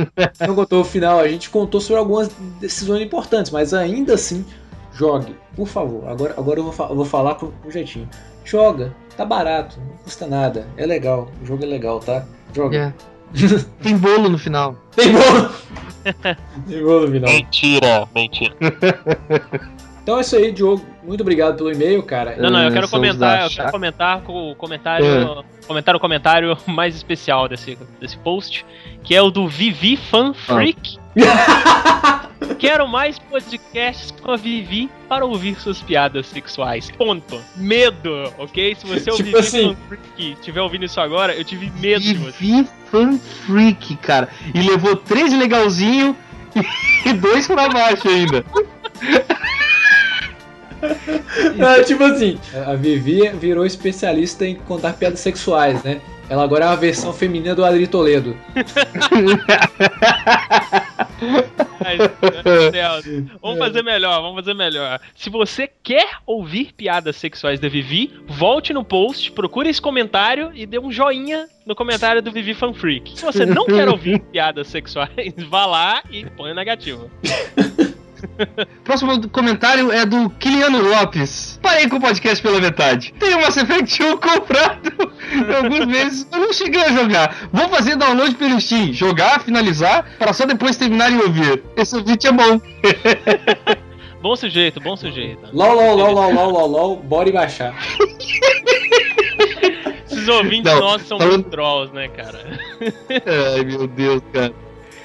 não 0.46 0.54
contou 0.56 0.80
o 0.80 0.84
final, 0.84 1.20
a 1.20 1.28
gente 1.28 1.48
contou 1.48 1.80
sobre 1.80 2.00
algumas 2.00 2.28
decisões 2.60 3.00
importantes, 3.00 3.52
mas 3.52 3.72
ainda 3.72 4.14
assim, 4.14 4.44
jogue, 5.02 5.34
por 5.56 5.66
favor. 5.66 6.08
Agora, 6.08 6.34
agora 6.38 6.60
eu 6.60 6.64
vou, 6.64 6.72
fa- 6.72 6.86
eu 6.88 6.94
vou 6.96 7.04
falar 7.04 7.34
com 7.34 7.50
com 7.50 7.70
jeitinho. 7.70 8.08
Joga, 8.44 8.94
tá 9.16 9.24
barato, 9.24 9.78
não 9.80 9.96
custa 10.04 10.26
nada, 10.26 10.66
é 10.76 10.86
legal, 10.86 11.28
o 11.42 11.46
jogo 11.46 11.64
é 11.64 11.66
legal, 11.66 11.98
tá? 12.00 12.24
Joga. 12.54 12.76
É. 12.76 12.92
Tem 13.82 13.96
bolo 13.96 14.28
no 14.28 14.38
final. 14.38 14.76
Tem 14.94 15.10
bolo! 15.12 15.50
Tem 16.68 16.82
bolo 16.84 17.06
no 17.06 17.12
final. 17.12 17.30
Mentira, 17.30 18.08
mentira. 18.14 18.54
Então 20.02 20.18
é 20.18 20.20
isso 20.20 20.34
aí, 20.36 20.50
Diogo. 20.50 20.84
Muito 21.04 21.20
obrigado 21.20 21.56
pelo 21.56 21.70
e-mail, 21.72 22.02
cara. 22.02 22.36
Não, 22.36 22.50
não, 22.50 22.62
eu 22.62 22.68
Ah, 22.68 22.72
quero 22.72 22.88
são 22.88 22.98
comentar, 22.98 23.42
eu 23.44 23.50
quero 23.50 23.70
comentar 23.70 24.20
com 24.22 24.50
o 24.50 24.54
comentário, 24.56 25.06
É. 25.06 25.42
comentar 25.66 25.94
o 25.96 26.00
comentário 26.00 26.56
mais 26.66 26.94
especial 26.96 27.48
desse, 27.48 27.78
desse 28.00 28.16
post, 28.18 28.64
que 29.04 29.14
é 29.14 29.22
o 29.22 29.30
do 29.30 29.46
Vivi 29.48 29.96
Fan 29.96 30.32
Freak. 30.34 30.98
Quero 32.58 32.86
mais 32.88 33.18
podcasts 33.18 34.10
com 34.10 34.30
a 34.32 34.36
Vivi 34.36 34.88
para 35.08 35.24
ouvir 35.24 35.54
suas 35.60 35.80
piadas 35.80 36.26
sexuais. 36.26 36.90
Ponto. 36.90 37.40
Medo, 37.56 38.32
ok? 38.38 38.74
Se 38.76 38.86
você 38.86 39.10
é 39.10 39.12
o 39.12 39.16
Tipo 39.16 39.28
Vivi 39.30 39.38
assim. 39.38 39.68
Fan 39.68 39.76
Freak 39.88 40.32
estiver 40.32 40.60
ouvindo 40.60 40.84
isso 40.84 41.00
agora, 41.00 41.34
eu 41.34 41.44
tive 41.44 41.70
medo 41.80 42.00
de 42.02 42.14
você. 42.14 42.38
Vivi 42.38 42.68
Fan 42.90 43.18
Freak, 43.18 43.96
cara. 43.96 44.28
E 44.54 44.60
levou 44.60 44.96
três 44.96 45.32
legalzinho 45.32 46.16
e 47.06 47.12
dois 47.12 47.46
pra 47.46 47.68
baixo 47.68 48.08
ainda. 48.08 48.44
É, 50.82 51.82
tipo 51.84 52.02
assim, 52.04 52.38
a 52.66 52.74
Vivi 52.74 53.28
virou 53.30 53.64
especialista 53.64 54.46
em 54.46 54.56
contar 54.56 54.94
piadas 54.94 55.20
sexuais, 55.20 55.82
né? 55.82 56.00
Ela 56.28 56.44
agora 56.44 56.64
é 56.64 56.68
a 56.68 56.76
versão 56.76 57.12
feminina 57.12 57.54
do 57.54 57.64
Adri 57.64 57.86
Toledo. 57.86 58.36
Ai. 61.84 61.98
Vamos 63.40 63.58
fazer 63.58 63.82
melhor, 63.82 64.22
vamos 64.22 64.36
fazer 64.36 64.54
melhor. 64.54 65.00
Se 65.14 65.28
você 65.28 65.68
quer 65.82 66.08
ouvir 66.26 66.72
piadas 66.72 67.16
sexuais 67.16 67.60
da 67.60 67.68
Vivi, 67.68 68.12
volte 68.26 68.72
no 68.72 68.84
post, 68.84 69.30
procure 69.32 69.68
esse 69.68 69.82
comentário 69.82 70.50
e 70.54 70.64
dê 70.64 70.78
um 70.78 70.90
joinha 70.90 71.46
no 71.66 71.74
comentário 71.74 72.22
do 72.22 72.32
Vivi 72.32 72.54
Fan 72.54 72.72
Freak. 72.72 73.18
Se 73.18 73.24
você 73.24 73.44
não 73.44 73.66
quer 73.66 73.88
ouvir 73.88 74.20
piadas 74.32 74.68
sexuais, 74.68 75.34
vá 75.48 75.66
lá 75.66 76.02
e 76.10 76.24
põe 76.24 76.52
o 76.52 76.54
negativo. 76.54 77.10
Próximo 78.84 79.28
comentário 79.28 79.90
é 79.92 80.04
do 80.04 80.30
Kiliano 80.30 80.80
Lopes. 80.82 81.58
Parei 81.62 81.88
com 81.88 81.96
o 81.96 82.00
podcast 82.00 82.42
pela 82.42 82.60
metade. 82.60 83.12
Tenho 83.18 83.40
Mass 83.40 83.56
Effect 83.56 84.02
1 84.02 84.16
comprado 84.16 84.92
alguns 85.62 85.86
meses. 85.86 86.26
Eu 86.32 86.38
não 86.40 86.52
cheguei 86.52 86.82
a 86.82 86.92
jogar. 86.92 87.48
Vou 87.52 87.68
fazer 87.68 87.96
download 87.96 88.34
pelo 88.34 88.60
Steam. 88.60 88.92
Jogar, 88.92 89.40
finalizar, 89.40 90.06
para 90.18 90.32
só 90.32 90.44
depois 90.46 90.76
terminar 90.76 91.10
e 91.12 91.16
ouvir. 91.16 91.62
Esse 91.76 92.00
vídeo 92.02 92.28
é 92.28 92.32
bom. 92.32 92.60
Bom 94.22 94.36
sujeito, 94.36 94.78
bom 94.78 94.96
sujeito. 94.96 95.40
LOL, 95.52 95.74
LOL, 95.74 95.96
LOL, 95.96 96.12
LOL, 96.12 96.32
LOL, 96.32 96.50
LOL, 96.52 96.66
LOL, 96.68 96.96
bora 97.02 97.28
e 97.28 97.32
baixar. 97.32 97.74
Esses 100.06 100.28
ouvintes 100.28 100.72
Não, 100.72 100.78
nossos 100.78 101.08
são 101.08 101.18
falando- 101.18 101.42
trolls, 101.50 101.92
né, 101.92 102.06
cara? 102.06 102.38
Ai, 103.56 103.64
meu 103.64 103.88
Deus, 103.88 104.22
cara. 104.32 104.52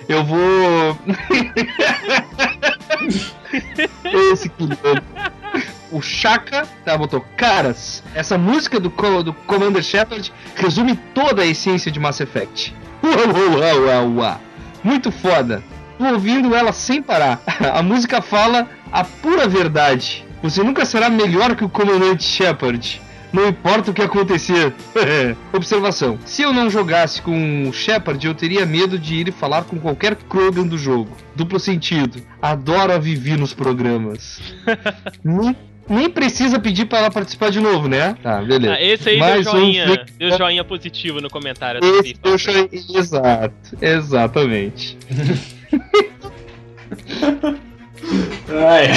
Eu 0.07 0.23
vou. 0.23 0.95
Esse 4.31 4.49
Kiliano. 4.49 5.03
O 5.91 6.01
Chaka, 6.01 6.67
tá, 6.83 6.97
botou 6.97 7.25
caras. 7.37 8.03
Essa 8.13 8.37
música 8.37 8.79
do, 8.79 8.89
do 9.23 9.33
Commander 9.33 9.81
Shepard 9.81 10.31
resume 10.55 10.95
toda 11.13 11.41
a 11.41 11.45
essência 11.45 11.91
de 11.91 11.99
Mass 11.99 12.19
Effect. 12.19 12.75
Uau, 13.03 13.85
uau, 13.85 14.15
uau. 14.15 14.41
Muito 14.83 15.11
foda. 15.11 15.63
Tô 15.97 16.05
ouvindo 16.05 16.53
ela 16.53 16.71
sem 16.71 17.01
parar. 17.01 17.41
A 17.73 17.81
música 17.81 18.21
fala 18.21 18.69
a 18.91 19.03
pura 19.03 19.47
verdade. 19.47 20.25
Você 20.41 20.63
nunca 20.63 20.85
será 20.85 21.09
melhor 21.09 21.55
que 21.55 21.63
o 21.63 21.69
Comandante 21.69 22.23
Shepard. 22.23 23.01
Não 23.33 23.49
importa 23.49 23.91
o 23.91 23.93
que 23.93 24.01
acontecer. 24.01 24.73
Observação: 25.53 26.17
se 26.25 26.41
eu 26.41 26.53
não 26.53 26.69
jogasse 26.69 27.21
com 27.21 27.67
o 27.67 27.73
Shepard, 27.73 28.25
eu 28.25 28.33
teria 28.33 28.65
medo 28.65 28.97
de 28.97 29.15
ir 29.15 29.31
falar 29.33 29.65
com 29.65 29.77
qualquer 29.77 30.15
Krogan 30.15 30.65
do 30.65 30.77
jogo. 30.77 31.11
Duplo 31.35 31.59
sentido. 31.59 32.21
Adoro 32.41 32.93
a 32.93 32.97
Vivi 32.97 33.35
nos 33.35 33.53
programas. 33.53 34.41
nem, 35.23 35.55
nem 35.89 36.09
precisa 36.09 36.57
pedir 36.57 36.85
pra 36.85 36.99
ela 36.99 37.11
participar 37.11 37.51
de 37.51 37.59
novo, 37.59 37.87
né? 37.87 38.15
Tá, 38.23 38.41
beleza. 38.41 38.73
Ah, 38.73 38.81
esse 38.81 39.09
aí 39.09 39.19
Mais 39.19 39.43
deu 39.45 39.53
um 39.53 39.57
joinha, 39.59 39.87
freak- 39.87 40.11
deu 40.17 40.37
joinha 40.37 40.63
positivo 40.63 41.19
no 41.21 41.29
comentário 41.29 41.81
do 41.81 41.85
Esse 41.87 42.01
Vivi 42.03 42.19
eu 42.23 42.31
Fan 42.31 42.37
Freak. 42.39 42.75
achei- 42.77 42.97
Exato, 42.99 43.77
exatamente. 43.81 44.97
Ai, 48.49 48.87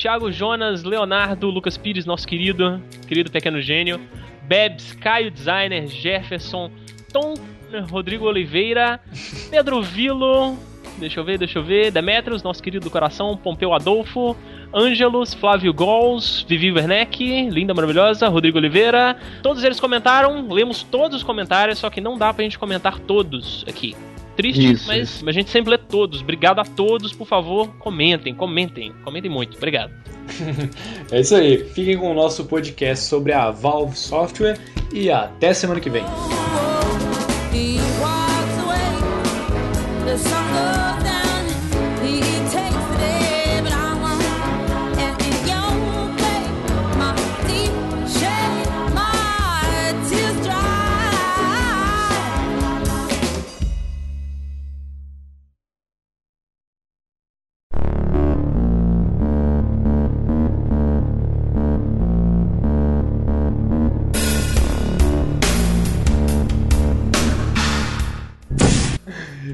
Thiago 0.00 0.32
Jonas, 0.32 0.82
Leonardo, 0.82 1.50
Lucas 1.50 1.76
Pires, 1.76 2.06
nosso 2.06 2.26
querido, 2.26 2.82
querido 3.06 3.30
pequeno 3.30 3.60
gênio, 3.60 4.00
Bebs, 4.44 4.94
Caio 4.94 5.30
Designer, 5.30 5.86
Jefferson, 5.88 6.70
Tom, 7.12 7.34
Rodrigo 7.90 8.24
Oliveira, 8.24 8.98
Pedro 9.50 9.82
Vilo, 9.82 10.56
deixa 10.96 11.20
eu 11.20 11.24
ver, 11.24 11.36
deixa 11.36 11.58
eu 11.58 11.62
ver, 11.62 11.90
Demetrios, 11.90 12.42
nosso 12.42 12.62
querido 12.62 12.84
do 12.84 12.90
coração, 12.90 13.36
Pompeu 13.36 13.74
Adolfo, 13.74 14.34
Ângelos, 14.72 15.34
Flávio 15.34 15.74
Gols, 15.74 16.46
Vivi 16.48 16.72
Werneck, 16.72 17.50
linda, 17.50 17.74
maravilhosa, 17.74 18.26
Rodrigo 18.26 18.56
Oliveira, 18.56 19.18
todos 19.42 19.62
eles 19.62 19.78
comentaram, 19.78 20.48
lemos 20.50 20.82
todos 20.82 21.18
os 21.18 21.22
comentários, 21.22 21.78
só 21.78 21.90
que 21.90 22.00
não 22.00 22.16
dá 22.16 22.32
pra 22.32 22.42
gente 22.42 22.58
comentar 22.58 22.98
todos 23.00 23.66
aqui. 23.68 23.94
Triste, 24.40 24.72
Isso, 24.72 24.86
mas 24.86 25.10
isso. 25.10 25.28
a 25.28 25.32
gente 25.32 25.50
sempre 25.50 25.72
lê 25.72 25.78
todos. 25.78 26.22
Obrigado 26.22 26.60
a 26.60 26.64
todos, 26.64 27.12
por 27.12 27.26
favor, 27.26 27.68
comentem, 27.78 28.34
comentem, 28.34 28.90
comentem 29.04 29.30
muito. 29.30 29.58
Obrigado. 29.58 29.92
é 31.12 31.20
isso 31.20 31.34
aí. 31.34 31.62
Fiquem 31.74 31.98
com 31.98 32.10
o 32.10 32.14
nosso 32.14 32.46
podcast 32.46 33.04
sobre 33.04 33.32
a 33.32 33.50
Valve 33.50 33.96
Software 33.96 34.58
e 34.94 35.10
até 35.10 35.52
semana 35.52 35.78
que 35.78 35.90
vem. 35.90 36.04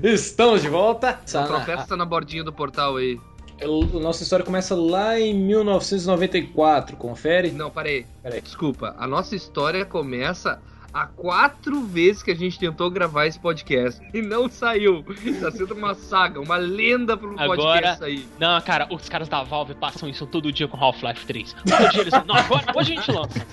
Estamos 0.06 0.62
de 0.62 0.68
volta. 0.68 1.18
O 1.26 1.46
profeta 1.48 1.84
tá 1.84 1.96
na 1.96 2.04
bordinha 2.04 2.44
do 2.44 2.52
portal 2.52 2.96
aí. 2.96 3.18
A, 3.60 3.64
a 3.64 4.00
nossa 4.00 4.22
história 4.22 4.44
começa 4.44 4.76
lá 4.76 5.18
em 5.18 5.34
1994. 5.34 6.96
Confere? 6.96 7.50
Não, 7.50 7.72
parei. 7.72 8.06
Peraí. 8.22 8.40
Desculpa, 8.40 8.94
a 8.96 9.06
nossa 9.08 9.34
história 9.34 9.84
começa 9.84 10.62
há 10.94 11.06
quatro 11.08 11.80
vezes 11.82 12.22
que 12.22 12.30
a 12.30 12.36
gente 12.36 12.56
tentou 12.56 12.88
gravar 12.88 13.26
esse 13.26 13.40
podcast 13.40 14.00
e 14.14 14.22
não 14.22 14.48
saiu. 14.48 15.04
Tá 15.40 15.50
sendo 15.50 15.74
uma 15.74 15.94
saga, 15.94 16.40
uma 16.40 16.56
lenda 16.56 17.16
pro 17.16 17.32
Agora- 17.32 17.56
podcast 17.56 17.98
sair. 17.98 18.28
Não, 18.38 18.60
cara, 18.60 18.86
os 18.88 19.08
caras 19.08 19.28
da 19.28 19.42
Valve 19.42 19.74
passam 19.74 20.08
isso 20.08 20.24
todo 20.24 20.52
dia 20.52 20.68
com 20.68 20.76
Half-Life 20.76 21.26
3. 21.26 21.52
Todo 21.52 21.90
dia 21.90 22.00
eles. 22.02 22.12
Não, 22.24 22.36
agora, 22.36 22.64
hoje 22.76 22.92
a 22.92 22.96
gente 22.96 23.10
lança. 23.10 23.46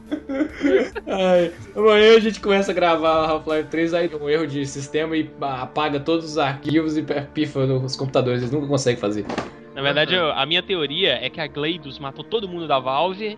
Ai, 1.07 1.51
amanhã 1.75 2.15
a 2.15 2.19
gente 2.19 2.39
começa 2.39 2.71
a 2.71 2.73
gravar 2.73 3.25
Half-Life 3.29 3.69
3, 3.69 3.93
aí 3.93 4.07
dá 4.07 4.17
um 4.17 4.29
erro 4.29 4.47
de 4.47 4.65
sistema 4.65 5.15
e 5.15 5.29
apaga 5.41 5.99
todos 5.99 6.25
os 6.25 6.37
arquivos 6.37 6.97
e 6.97 7.03
pifa 7.33 7.65
nos 7.65 7.95
computadores. 7.95 8.41
Eles 8.41 8.51
nunca 8.51 8.67
conseguem 8.67 8.99
fazer. 8.99 9.25
Na 9.73 9.81
verdade, 9.81 10.15
eu- 10.15 10.31
a 10.31 10.45
minha 10.45 10.63
teoria 10.63 11.19
é 11.23 11.29
que 11.29 11.39
a 11.39 11.47
Gleidos 11.47 11.99
matou 11.99 12.23
todo 12.23 12.47
mundo 12.47 12.67
da 12.67 12.79
Valve 12.79 13.37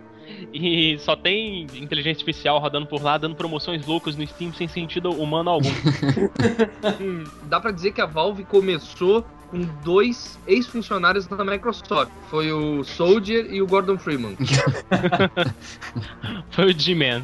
E 0.54 0.96
só 1.00 1.16
tem 1.16 1.64
inteligência 1.76 2.22
artificial 2.22 2.60
rodando 2.60 2.86
por 2.86 3.02
lá, 3.02 3.18
dando 3.18 3.36
promoções 3.36 3.84
loucas 3.88 4.16
no 4.16 4.26
Steam 4.28 4.54
sem 4.54 4.68
sentido 4.68 5.10
humano 5.10 5.50
algum. 5.50 5.70
Dá 7.50 7.60
pra 7.60 7.72
dizer 7.72 7.92
que 7.92 8.02
a 8.02 8.06
Valve 8.06 8.44
começou 8.44 9.26
com 9.50 9.60
dois 9.84 10.38
ex-funcionários 10.48 11.28
da 11.28 11.44
Microsoft. 11.44 12.12
Foi 12.30 12.52
o 12.52 12.84
Soldier 12.84 13.48
e 13.52 13.62
o 13.62 13.68
Gordon 13.68 13.98
Freeman. 13.98 14.36
Foi 16.52 16.72
o 16.72 16.80
G-Man. 16.80 17.24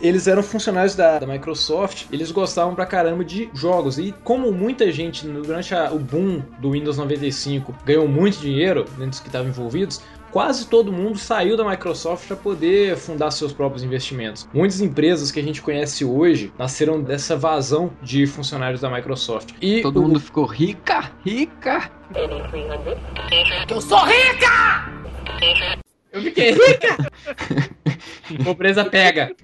Eles 0.00 0.26
eram 0.26 0.42
funcionários 0.42 0.94
da, 0.94 1.18
da 1.18 1.26
Microsoft, 1.26 2.06
eles 2.12 2.30
gostavam 2.30 2.74
pra 2.74 2.86
caramba 2.86 3.24
de 3.24 3.48
jogos. 3.54 3.98
E 3.98 4.14
como 4.24 4.52
muita 4.52 4.90
gente, 4.92 5.26
durante 5.26 5.74
a- 5.74 5.90
o 5.92 5.98
boom 5.98 6.42
do 6.58 6.72
Windows 6.72 6.96
95, 6.98 7.74
ganhou 7.84 8.08
muito 8.08 8.38
dinheiro, 8.38 8.84
dentro 8.96 9.10
dos 9.10 9.20
que 9.20 9.28
estavam 9.28 9.48
envolvidos, 9.48 10.00
quase 10.36 10.66
todo 10.66 10.92
mundo 10.92 11.16
saiu 11.16 11.56
da 11.56 11.64
Microsoft 11.66 12.26
para 12.26 12.36
poder 12.36 12.94
fundar 12.98 13.30
seus 13.30 13.54
próprios 13.54 13.82
investimentos. 13.82 14.46
Muitas 14.52 14.82
empresas 14.82 15.32
que 15.32 15.40
a 15.40 15.42
gente 15.42 15.62
conhece 15.62 16.04
hoje 16.04 16.52
nasceram 16.58 17.00
dessa 17.00 17.34
vazão 17.34 17.90
de 18.02 18.26
funcionários 18.26 18.82
da 18.82 18.90
Microsoft. 18.90 19.54
E 19.62 19.80
Todo 19.80 19.98
o- 19.98 20.02
mundo 20.02 20.20
ficou 20.20 20.44
rica, 20.44 21.10
rica. 21.24 21.90
Eu 22.14 23.80
fiquei 26.22 26.52
rica! 26.56 26.96
Pobreza 28.44 28.84
pega! 28.84 29.34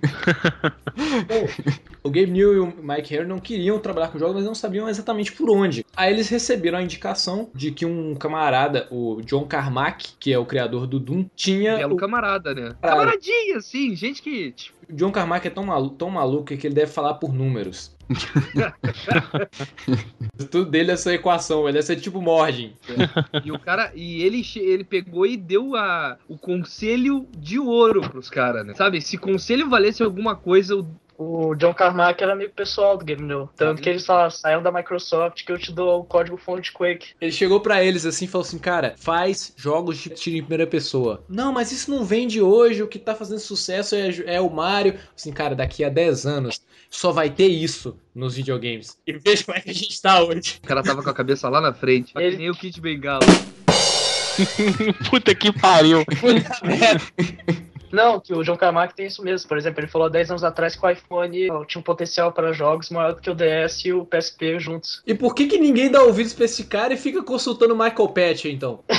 o 2.02 2.10
Gabe 2.10 2.30
New 2.30 2.54
e 2.54 2.58
o 2.58 2.66
Mike 2.82 3.14
Harry 3.14 3.26
não 3.26 3.38
queriam 3.38 3.78
trabalhar 3.78 4.08
com 4.08 4.18
jogos, 4.18 4.36
mas 4.36 4.44
não 4.44 4.54
sabiam 4.54 4.88
exatamente 4.88 5.32
por 5.32 5.50
onde. 5.50 5.84
Aí 5.96 6.12
eles 6.12 6.28
receberam 6.28 6.78
a 6.78 6.82
indicação 6.82 7.50
de 7.54 7.70
que 7.70 7.86
um 7.86 8.14
camarada, 8.14 8.88
o 8.90 9.20
John 9.22 9.46
Carmack, 9.46 10.14
que 10.18 10.32
é 10.32 10.38
o 10.38 10.46
criador 10.46 10.86
do 10.86 10.98
Doom, 10.98 11.26
tinha. 11.34 11.76
Belo 11.76 11.94
O, 11.94 11.96
camarada, 11.96 12.54
né? 12.54 12.74
Caralho. 12.80 13.00
Camaradinha, 13.00 13.56
assim, 13.56 13.94
gente 13.94 14.20
que. 14.22 14.52
tipo, 14.52 14.76
John 14.92 15.10
Carmack 15.10 15.46
é 15.46 15.50
tão 15.50 15.64
maluco, 15.64 15.96
tão 15.96 16.10
maluco 16.10 16.44
que 16.44 16.66
ele 16.66 16.74
deve 16.74 16.92
falar 16.92 17.14
por 17.14 17.32
números. 17.32 17.96
Tudo 20.50 20.66
dele 20.66 20.90
é 20.90 20.94
essa 20.94 21.14
equação, 21.14 21.64
ele 21.64 21.74
deve 21.74 21.86
ser 21.86 21.96
tipo 21.96 22.20
Mordin. 22.20 22.74
E 23.44 23.50
o 23.50 23.58
cara. 23.58 23.90
E 23.94 24.22
ele, 24.22 24.42
ele 24.56 24.84
pegou 24.84 25.26
e 25.26 25.36
deu 25.36 25.76
a, 25.76 26.18
o 26.28 26.36
conselho 26.36 27.26
de 27.36 27.58
ouro 27.58 28.02
pros 28.02 28.28
caras, 28.28 28.66
né? 28.66 28.74
Sabe? 28.74 29.00
Se 29.00 29.16
conselho 29.16 29.68
valesse 29.68 30.02
alguma 30.02 30.36
coisa, 30.36 30.76
o 30.76 30.86
O 31.24 31.54
John 31.54 31.72
Carmack 31.72 32.22
era 32.22 32.32
amigo 32.32 32.52
pessoal 32.54 32.96
do 32.96 33.04
Game 33.04 33.22
New. 33.22 33.48
Tanto 33.56 33.80
que 33.80 33.88
eles 33.88 34.04
falaram, 34.04 34.30
saiam 34.30 34.62
da 34.62 34.72
Microsoft 34.72 35.44
que 35.44 35.52
eu 35.52 35.58
te 35.58 35.70
dou 35.72 36.00
o 36.00 36.04
código 36.04 36.36
fonte 36.36 36.64
de 36.64 36.72
Quake. 36.72 37.10
Ele 37.20 37.30
chegou 37.30 37.60
pra 37.60 37.82
eles 37.84 38.04
assim 38.04 38.24
e 38.24 38.28
falou 38.28 38.44
assim: 38.46 38.58
Cara, 38.58 38.94
faz 38.98 39.52
jogos 39.56 39.98
de 39.98 40.10
tiro 40.10 40.36
em 40.36 40.40
primeira 40.42 40.66
pessoa. 40.66 41.22
Não, 41.28 41.52
mas 41.52 41.70
isso 41.70 41.90
não 41.90 42.04
vende 42.04 42.40
hoje. 42.42 42.82
O 42.82 42.88
que 42.88 42.98
tá 42.98 43.14
fazendo 43.14 43.38
sucesso 43.38 43.94
é, 43.94 44.08
é 44.26 44.40
o 44.40 44.50
Mario. 44.50 44.98
Assim, 45.16 45.32
cara, 45.32 45.54
daqui 45.54 45.84
a 45.84 45.88
10 45.88 46.26
anos 46.26 46.60
só 46.90 47.12
vai 47.12 47.30
ter 47.30 47.46
isso 47.46 47.96
nos 48.14 48.34
videogames. 48.34 48.98
E 49.06 49.12
veja 49.12 49.44
como 49.44 49.56
é 49.56 49.60
que 49.60 49.70
a 49.70 49.74
gente 49.74 50.02
tá 50.02 50.22
hoje. 50.22 50.58
o 50.62 50.66
cara 50.66 50.82
tava 50.82 51.02
com 51.02 51.10
a 51.10 51.14
cabeça 51.14 51.48
lá 51.48 51.60
na 51.60 51.72
frente. 51.72 52.12
Ele- 52.16 52.32
Que 52.32 52.36
nem 52.38 52.50
o 52.50 52.54
Kit 52.54 52.80
Bengala. 52.80 53.20
Puta 55.10 55.34
que 55.34 55.52
pariu. 55.52 56.04
Não, 57.92 58.18
que 58.18 58.32
o 58.32 58.42
John 58.42 58.56
Carmack 58.56 58.94
tem 58.94 59.06
isso 59.06 59.22
mesmo. 59.22 59.46
Por 59.46 59.58
exemplo, 59.58 59.80
ele 59.80 59.86
falou 59.86 60.08
10 60.08 60.30
anos 60.30 60.42
atrás 60.42 60.74
que 60.74 60.84
o 60.84 60.88
iPhone 60.88 61.48
tinha 61.66 61.80
um 61.80 61.82
potencial 61.82 62.32
para 62.32 62.50
jogos 62.52 62.88
maior 62.88 63.12
do 63.12 63.20
que 63.20 63.28
o 63.28 63.34
DS 63.34 63.84
e 63.84 63.92
o 63.92 64.06
PSP 64.06 64.58
juntos. 64.58 65.02
E 65.06 65.14
por 65.14 65.34
que, 65.34 65.46
que 65.46 65.58
ninguém 65.58 65.90
dá 65.90 66.02
ouvidos 66.02 66.32
pra 66.32 66.46
esse 66.46 66.64
cara 66.64 66.94
e 66.94 66.96
fica 66.96 67.22
consultando 67.22 67.74
o 67.74 67.78
Michael 67.78 68.08
Patch, 68.08 68.46
então? 68.46 68.82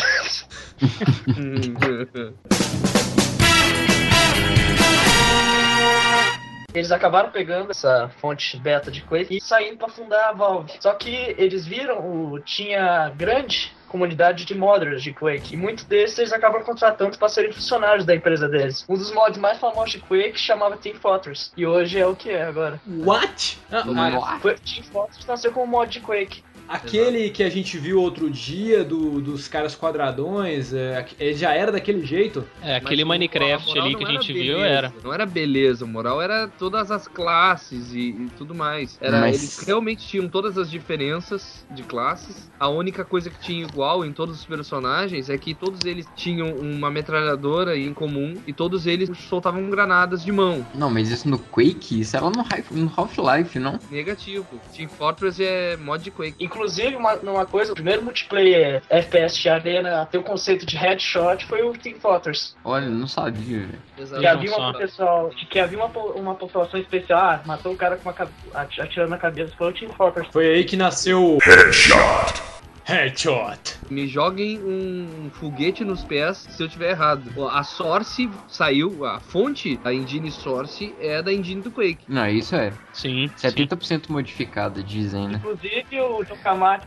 Eles 6.73 6.91
acabaram 6.91 7.29
pegando 7.29 7.69
essa 7.69 8.09
fonte 8.19 8.57
beta 8.57 8.89
de 8.89 9.01
Quake 9.01 9.37
e 9.37 9.41
saindo 9.41 9.77
para 9.77 9.89
fundar 9.89 10.29
a 10.29 10.33
Valve. 10.33 10.71
Só 10.79 10.91
que 10.93 11.35
eles 11.37 11.67
viram, 11.67 11.99
o, 11.99 12.39
tinha 12.39 13.09
grande 13.15 13.71
comunidade 13.93 14.43
de 14.43 14.55
modders 14.55 15.03
de 15.03 15.13
Quake. 15.13 15.53
E 15.53 15.57
muitos 15.57 15.83
desses 15.83 16.17
eles 16.17 16.33
acabaram 16.33 16.65
contratando 16.65 17.15
para 17.15 17.29
serem 17.29 17.51
funcionários 17.51 18.03
da 18.03 18.15
empresa 18.15 18.49
deles. 18.49 18.83
Um 18.89 18.95
dos 18.95 19.11
mods 19.11 19.37
mais 19.37 19.59
famosos 19.59 19.91
de 19.91 19.99
Quake 19.99 20.39
chamava 20.39 20.75
Team 20.75 20.95
Fortress. 20.95 21.51
E 21.55 21.63
hoje 21.63 21.99
é 21.99 22.07
o 22.07 22.15
que 22.15 22.31
é 22.31 22.41
agora. 22.41 22.81
What? 22.87 23.59
Ah, 23.71 23.83
ah, 23.85 24.39
Team 24.39 24.83
Fortress 24.91 25.27
nasceu 25.27 25.51
como 25.51 25.67
mod 25.67 25.91
de 25.91 25.99
Quake. 25.99 26.43
Aquele 26.67 27.29
que 27.29 27.43
a 27.43 27.49
gente 27.49 27.77
viu 27.77 27.99
outro 28.01 28.29
dia 28.29 28.83
do- 28.83 29.21
dos 29.21 29.47
caras 29.47 29.75
quadradões, 29.75 30.73
é, 30.73 31.05
ele 31.19 31.33
já 31.35 31.53
era 31.53 31.71
daquele 31.71 32.05
jeito? 32.05 32.43
É, 32.61 32.75
aquele 32.77 33.03
Mas 33.03 33.05
o- 33.05 33.19
Minecraft 33.19 33.67
moral 33.67 33.85
ali 33.85 33.95
que 33.95 34.03
não 34.03 34.09
a 34.09 34.13
gente 34.13 34.31
era 34.31 34.33
viu 34.43 34.53
beleza, 34.57 34.67
era. 34.67 34.93
Não 35.03 35.13
era 35.13 35.25
beleza, 35.25 35.85
a 35.85 35.87
moral 35.87 36.21
era 36.21 36.47
todas 36.47 36.91
as 36.91 37.07
classes 37.07 37.93
e, 37.93 38.09
e 38.09 38.29
tudo 38.37 38.53
mais. 38.55 38.97
Era, 39.01 39.19
Mas- 39.19 39.35
Eles 39.37 39.57
realmente 39.59 40.05
tinham 40.07 40.27
todas 40.27 40.57
as 40.57 40.69
diferenças 40.69 41.65
de 41.71 41.83
classes. 41.83 42.51
A 42.59 42.69
única 42.69 43.03
coisa 43.03 43.29
que 43.29 43.39
tinha 43.39 43.65
igual 43.65 44.05
em 44.05 44.11
todos 44.13 44.39
os 44.39 44.45
personagens 44.45 45.29
é 45.29 45.37
que 45.37 45.53
todos 45.53 45.85
eles 45.85 46.07
tinham 46.15 46.51
uma 46.57 46.89
metralhadora 46.89 47.77
em 47.77 47.93
comum 47.93 48.37
e 48.47 48.53
todos 48.53 48.87
eles 48.87 49.09
soltavam 49.29 49.69
granadas 49.69 50.23
de 50.23 50.31
mão. 50.31 50.65
Não, 50.75 50.89
mas 50.89 51.09
isso 51.09 51.27
no 51.27 51.37
Quake, 51.37 51.99
isso 51.99 52.15
era 52.15 52.29
no 52.29 52.91
Half-Life, 52.95 53.59
não? 53.59 53.79
Negativo. 53.91 54.45
Team 54.75 54.89
Fortress 54.89 55.43
é 55.43 55.75
mod 55.77 56.03
de 56.03 56.11
Quake. 56.11 56.35
Inclusive, 56.53 56.95
uma, 56.95 57.15
uma 57.15 57.45
coisa, 57.47 57.71
o 57.71 57.75
primeiro 57.75 58.03
multiplayer 58.03 58.83
FPS 58.87 59.35
de 59.39 59.49
arena 59.49 60.03
a 60.03 60.05
ter 60.05 60.19
o 60.19 60.23
conceito 60.23 60.67
de 60.67 60.77
headshot 60.77 61.45
foi 61.47 61.63
o 61.63 61.73
Team 61.73 61.95
Fortress. 61.99 62.53
Olha, 62.63 62.87
não 62.87 63.07
sabia, 63.07 63.59
velho. 63.59 64.19
Que 64.19 64.27
havia 64.27 64.55
uma 64.55 64.73
pessoal, 64.73 65.31
que 65.49 65.59
havia 65.59 65.83
uma, 65.83 65.87
uma 66.13 66.35
população 66.35 66.79
especial, 66.79 67.19
ah, 67.19 67.41
matou 67.45 67.73
o 67.73 67.75
cara 67.75 67.97
com 67.97 68.07
uma 68.07 68.15
atirando 68.53 69.09
na 69.09 69.17
cabeça, 69.17 69.51
foi 69.57 69.69
o 69.69 69.73
Team 69.73 69.91
Fortress. 69.93 70.29
Foi 70.31 70.47
aí 70.47 70.63
que 70.63 70.77
nasceu. 70.77 71.39
Headshot! 71.41 72.53
Headshot! 72.85 73.79
Me 73.89 74.07
joguem 74.07 74.59
um 74.59 75.29
foguete 75.31 75.85
nos 75.85 76.03
pés 76.03 76.45
se 76.49 76.61
eu 76.61 76.67
tiver 76.67 76.91
errado. 76.91 77.47
A 77.47 77.63
Source 77.63 78.29
saiu, 78.47 79.05
a 79.05 79.19
fonte 79.19 79.77
da 79.77 79.93
engine 79.93 80.31
Source 80.31 80.93
é 80.99 81.21
da 81.21 81.31
engine 81.31 81.61
do 81.61 81.71
Quake. 81.71 82.05
Não, 82.07 82.27
isso 82.27 82.55
é 82.55 82.73
Sim. 82.91 83.29
sim. 83.35 83.47
70% 83.47 84.09
modificada, 84.09 84.83
dizem, 84.83 85.27
né? 85.27 85.35
Inclusive, 85.35 86.01
o 86.01 86.23
John 86.23 86.37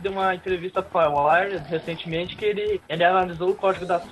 deu 0.01 0.13
uma 0.13 0.35
entrevista 0.35 0.83
para 0.83 1.11
o 1.11 1.27
Wired 1.27 1.63
recentemente 1.69 2.37
que 2.37 2.45
ele, 2.45 2.81
ele 2.89 3.05
analisou 3.05 3.51
o 3.51 3.55
código 3.55 3.87
da 3.87 4.03